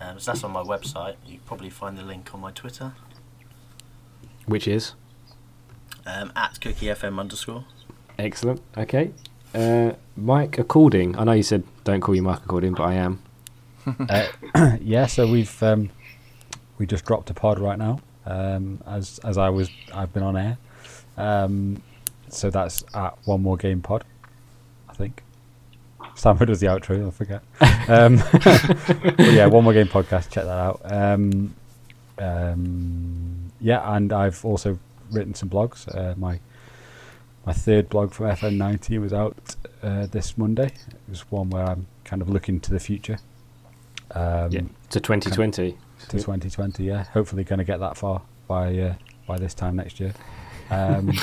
Um, 0.00 0.20
so 0.20 0.30
that's 0.30 0.44
on 0.44 0.52
my 0.52 0.62
website. 0.62 1.16
You 1.26 1.40
probably 1.44 1.70
find 1.70 1.98
the 1.98 2.02
link 2.02 2.32
on 2.32 2.40
my 2.40 2.52
Twitter 2.52 2.94
Which 4.46 4.68
is? 4.68 4.94
Um, 6.08 6.32
at 6.34 6.54
cookiefm 6.54 7.20
underscore. 7.20 7.64
Excellent. 8.18 8.60
Okay. 8.76 9.12
Uh, 9.54 9.92
Mike 10.16 10.58
According. 10.58 11.16
I 11.16 11.24
know 11.24 11.32
you 11.32 11.42
said 11.42 11.64
don't 11.84 12.00
call 12.00 12.14
you 12.14 12.22
Mike 12.22 12.40
According, 12.44 12.74
but 12.74 12.84
I 12.84 12.94
am. 12.94 13.22
Uh, 14.10 14.26
yeah, 14.82 15.06
so 15.06 15.26
we've 15.26 15.62
um, 15.62 15.88
we 16.76 16.84
just 16.84 17.06
dropped 17.06 17.30
a 17.30 17.34
pod 17.34 17.58
right 17.58 17.78
now. 17.78 17.98
Um, 18.26 18.82
as 18.86 19.18
as 19.24 19.38
I 19.38 19.48
was, 19.48 19.70
I've 19.94 20.12
been 20.12 20.22
on 20.22 20.36
air. 20.36 20.58
Um, 21.16 21.82
so 22.28 22.50
that's 22.50 22.84
at 22.92 23.16
one 23.24 23.42
more 23.42 23.56
game 23.56 23.80
pod, 23.80 24.04
I 24.90 24.92
think. 24.92 25.22
Stamford 26.14 26.48
does 26.48 26.60
the 26.60 26.66
outro. 26.66 27.06
I 27.06 27.10
forget. 27.10 27.42
Um, 27.88 28.16
but 29.16 29.32
yeah, 29.32 29.46
one 29.46 29.64
more 29.64 29.72
game 29.72 29.86
podcast. 29.86 30.30
Check 30.30 30.44
that 30.44 30.58
out. 30.58 30.80
Um, 30.84 31.54
um, 32.18 33.52
yeah, 33.60 33.94
and 33.94 34.12
I've 34.12 34.44
also 34.44 34.78
written 35.10 35.34
some 35.34 35.48
blogs. 35.48 35.88
Uh, 35.94 36.14
my 36.16 36.40
my 37.46 37.52
third 37.52 37.88
blog 37.88 38.12
from 38.12 38.26
FM19 38.26 39.00
was 39.00 39.12
out 39.12 39.56
uh, 39.82 40.06
this 40.06 40.36
Monday. 40.36 40.66
It 40.66 41.08
was 41.08 41.30
one 41.30 41.48
where 41.50 41.64
I'm 41.64 41.86
kind 42.04 42.20
of 42.20 42.28
looking 42.28 42.60
to 42.60 42.70
the 42.70 42.80
future. 42.80 43.18
Um, 44.10 44.50
Yeah. 44.50 44.60
To 44.90 45.00
2020. 45.00 45.76
to 46.08 46.16
2020. 46.18 46.84
Yeah, 46.84 47.04
hopefully 47.04 47.44
going 47.44 47.58
to 47.58 47.64
get 47.64 47.80
that 47.80 47.96
far 47.96 48.22
by 48.46 48.76
uh, 48.78 48.94
by 49.26 49.38
this 49.38 49.54
time 49.54 49.76
next 49.76 50.00
year. 50.00 50.12
Um, 50.70 51.10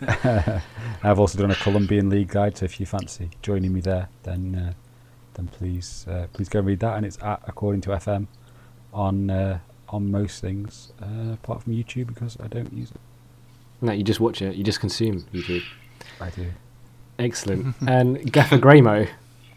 I've 1.02 1.18
also 1.18 1.38
done 1.38 1.50
a 1.50 1.54
Colombian 1.56 2.08
League 2.08 2.28
guide, 2.28 2.56
so 2.56 2.64
if 2.64 2.80
you 2.80 2.86
fancy 2.86 3.30
joining 3.42 3.72
me 3.72 3.80
there, 3.80 4.08
then 4.22 4.54
uh, 4.54 4.72
then 5.34 5.48
please 5.48 6.06
uh, 6.08 6.26
please 6.32 6.48
go 6.48 6.60
and 6.60 6.68
read 6.68 6.80
that. 6.80 6.96
And 6.96 7.06
it's 7.06 7.18
at 7.22 7.42
according 7.46 7.82
to 7.82 7.90
FM 7.90 8.26
on 8.92 9.30
uh, 9.30 9.58
on 9.92 10.10
most 10.10 10.40
things 10.40 10.92
uh, 11.00 11.32
apart 11.34 11.62
from 11.62 11.74
YouTube 11.74 12.06
because 12.08 12.36
I 12.42 12.48
don't 12.48 12.72
use 12.72 12.90
it. 12.90 13.00
No, 13.80 13.92
you 13.92 14.02
just 14.02 14.20
watch 14.20 14.40
it. 14.42 14.54
You 14.56 14.64
just 14.64 14.80
consume 14.80 15.22
YouTube. 15.34 15.62
I 16.20 16.30
do. 16.30 16.50
Excellent. 17.18 17.76
and 17.86 18.32
Gaffer 18.32 18.58
Graymo, 18.58 19.08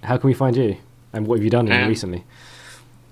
how 0.03 0.17
can 0.17 0.27
we 0.27 0.33
find 0.33 0.55
you? 0.55 0.77
And 1.13 1.25
what 1.27 1.37
have 1.37 1.43
you 1.43 1.49
done 1.49 1.71
Um, 1.71 1.87
recently? 1.87 2.23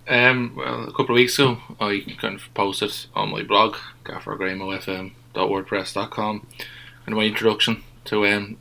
Um, 0.07 0.53
well, 0.57 0.83
a 0.83 0.87
couple 0.91 1.11
of 1.11 1.15
weeks 1.15 1.39
ago, 1.39 1.57
I 1.79 2.03
kind 2.19 2.35
of 2.35 2.53
posted 2.53 2.93
on 3.15 3.29
my 3.31 3.41
blog, 3.43 3.77
gaffergraymofm.wordpress.com, 5.33 6.47
and 7.05 7.15
my 7.15 7.23
introduction 7.23 7.83
to 8.05 8.25
um, 8.27 8.57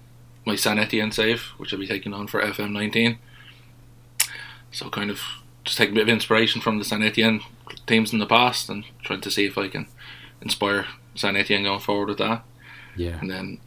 my 0.47 0.55
Saint-Étienne 0.57 1.13
save, 1.13 1.43
which 1.57 1.73
I'll 1.73 1.81
be 1.81 1.87
taking 1.89 2.15
on 2.15 2.27
for 2.29 2.41
FM19. 2.41 3.17
So, 4.71 4.89
kind 4.91 5.11
of 5.11 5.21
just 5.65 5.79
take 5.79 5.91
a 5.91 5.95
bit 5.95 6.03
of 6.03 6.09
inspiration 6.09 6.61
from 6.61 6.79
the 6.79 6.85
Saint-Étienne 6.85 7.43
teams 7.87 8.13
in 8.13 8.19
the 8.19 8.27
past 8.27 8.69
and 8.69 8.85
trying 9.03 9.21
to 9.21 9.31
see 9.31 9.47
if 9.47 9.57
I 9.57 9.69
can 9.69 9.87
inspire 10.41 10.87
Saint-Étienne 11.15 11.65
going 11.65 11.81
forward 11.81 12.09
with 12.09 12.19
that. 12.19 12.45
Yeah. 12.97 13.19
And 13.21 13.31
then 13.31 13.59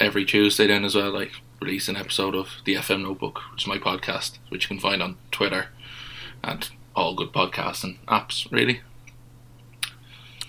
every 0.00 0.24
Tuesday, 0.24 0.66
then 0.66 0.84
as 0.84 0.94
well, 0.94 1.10
like 1.10 1.32
release 1.60 1.88
an 1.88 1.96
episode 1.96 2.34
of 2.34 2.48
the 2.64 2.74
FM 2.74 3.02
Notebook, 3.02 3.40
which 3.52 3.62
is 3.62 3.68
my 3.68 3.78
podcast, 3.78 4.38
which 4.48 4.64
you 4.64 4.68
can 4.68 4.80
find 4.80 5.02
on 5.02 5.16
Twitter 5.30 5.68
and 6.42 6.70
all 6.96 7.14
good 7.14 7.32
podcasts 7.32 7.84
and 7.84 8.04
apps, 8.06 8.50
really. 8.50 8.80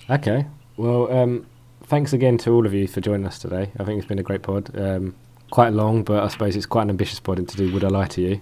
Okay. 0.09 0.45
Well, 0.75 1.11
um, 1.11 1.45
thanks 1.84 2.13
again 2.13 2.38
to 2.39 2.51
all 2.51 2.65
of 2.65 2.73
you 2.73 2.88
for 2.88 3.01
joining 3.01 3.27
us 3.27 3.39
today. 3.39 3.71
I 3.80 3.84
think 3.84 3.99
it's 3.99 4.07
been 4.07 4.19
a 4.19 4.23
great 4.23 4.41
pod. 4.41 4.75
Um, 4.77 5.15
quite 5.51 5.71
long, 5.71 6.03
but 6.03 6.23
I 6.23 6.27
suppose 6.30 6.55
it's 6.55 6.65
quite 6.65 6.84
an 6.84 6.89
ambitious 6.89 7.19
pod 7.19 7.47
to 7.47 7.57
do 7.57 7.71
Would 7.73 7.84
I 7.84 7.89
Lie 7.89 8.07
to 8.07 8.21
You? 8.21 8.41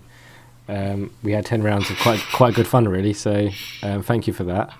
Um, 0.67 1.11
we 1.23 1.31
had 1.33 1.45
10 1.45 1.63
rounds 1.63 1.89
of 1.89 1.97
quite 1.99 2.19
quite 2.33 2.53
good 2.53 2.67
fun, 2.67 2.87
really. 2.87 3.13
So 3.13 3.49
um, 3.83 4.03
thank 4.03 4.27
you 4.27 4.33
for 4.33 4.43
that. 4.45 4.73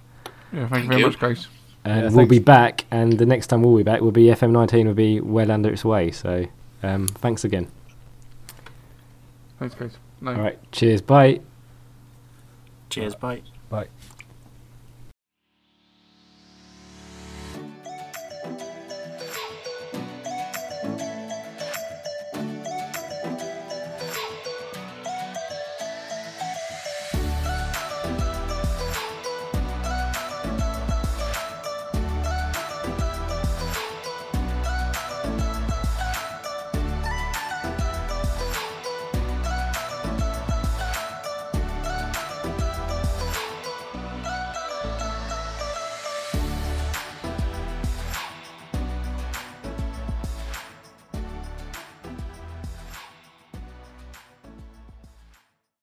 Yeah, 0.54 0.68
thank, 0.68 0.70
Thank 0.70 0.84
you 0.84 0.90
very 0.90 1.00
you. 1.02 1.08
much, 1.08 1.20
guys. 1.20 1.48
And 1.84 2.12
Yeah, 2.12 2.16
we'll 2.16 2.28
be 2.28 2.40
back, 2.40 2.86
and 2.92 3.14
the 3.18 3.26
next 3.26 3.48
time 3.48 3.64
we'll 3.64 3.76
be 3.78 3.84
back 3.84 4.02
will 4.02 4.12
be 4.12 4.26
FM19 4.26 4.86
will 4.86 4.94
be 4.94 5.20
well 5.20 5.52
under 5.52 5.72
its 5.72 5.84
way. 5.84 6.12
So 6.12 6.46
um, 6.84 7.08
thanks 7.08 7.44
again. 7.44 7.68
Thanks, 9.60 9.76
guys. 9.76 9.98
No. 10.22 10.34
All 10.34 10.42
right. 10.42 10.60
Cheers. 10.72 11.02
Bye. 11.02 11.42
Cheers, 12.90 13.16
bye. 13.16 13.42
Bye. 13.70 13.88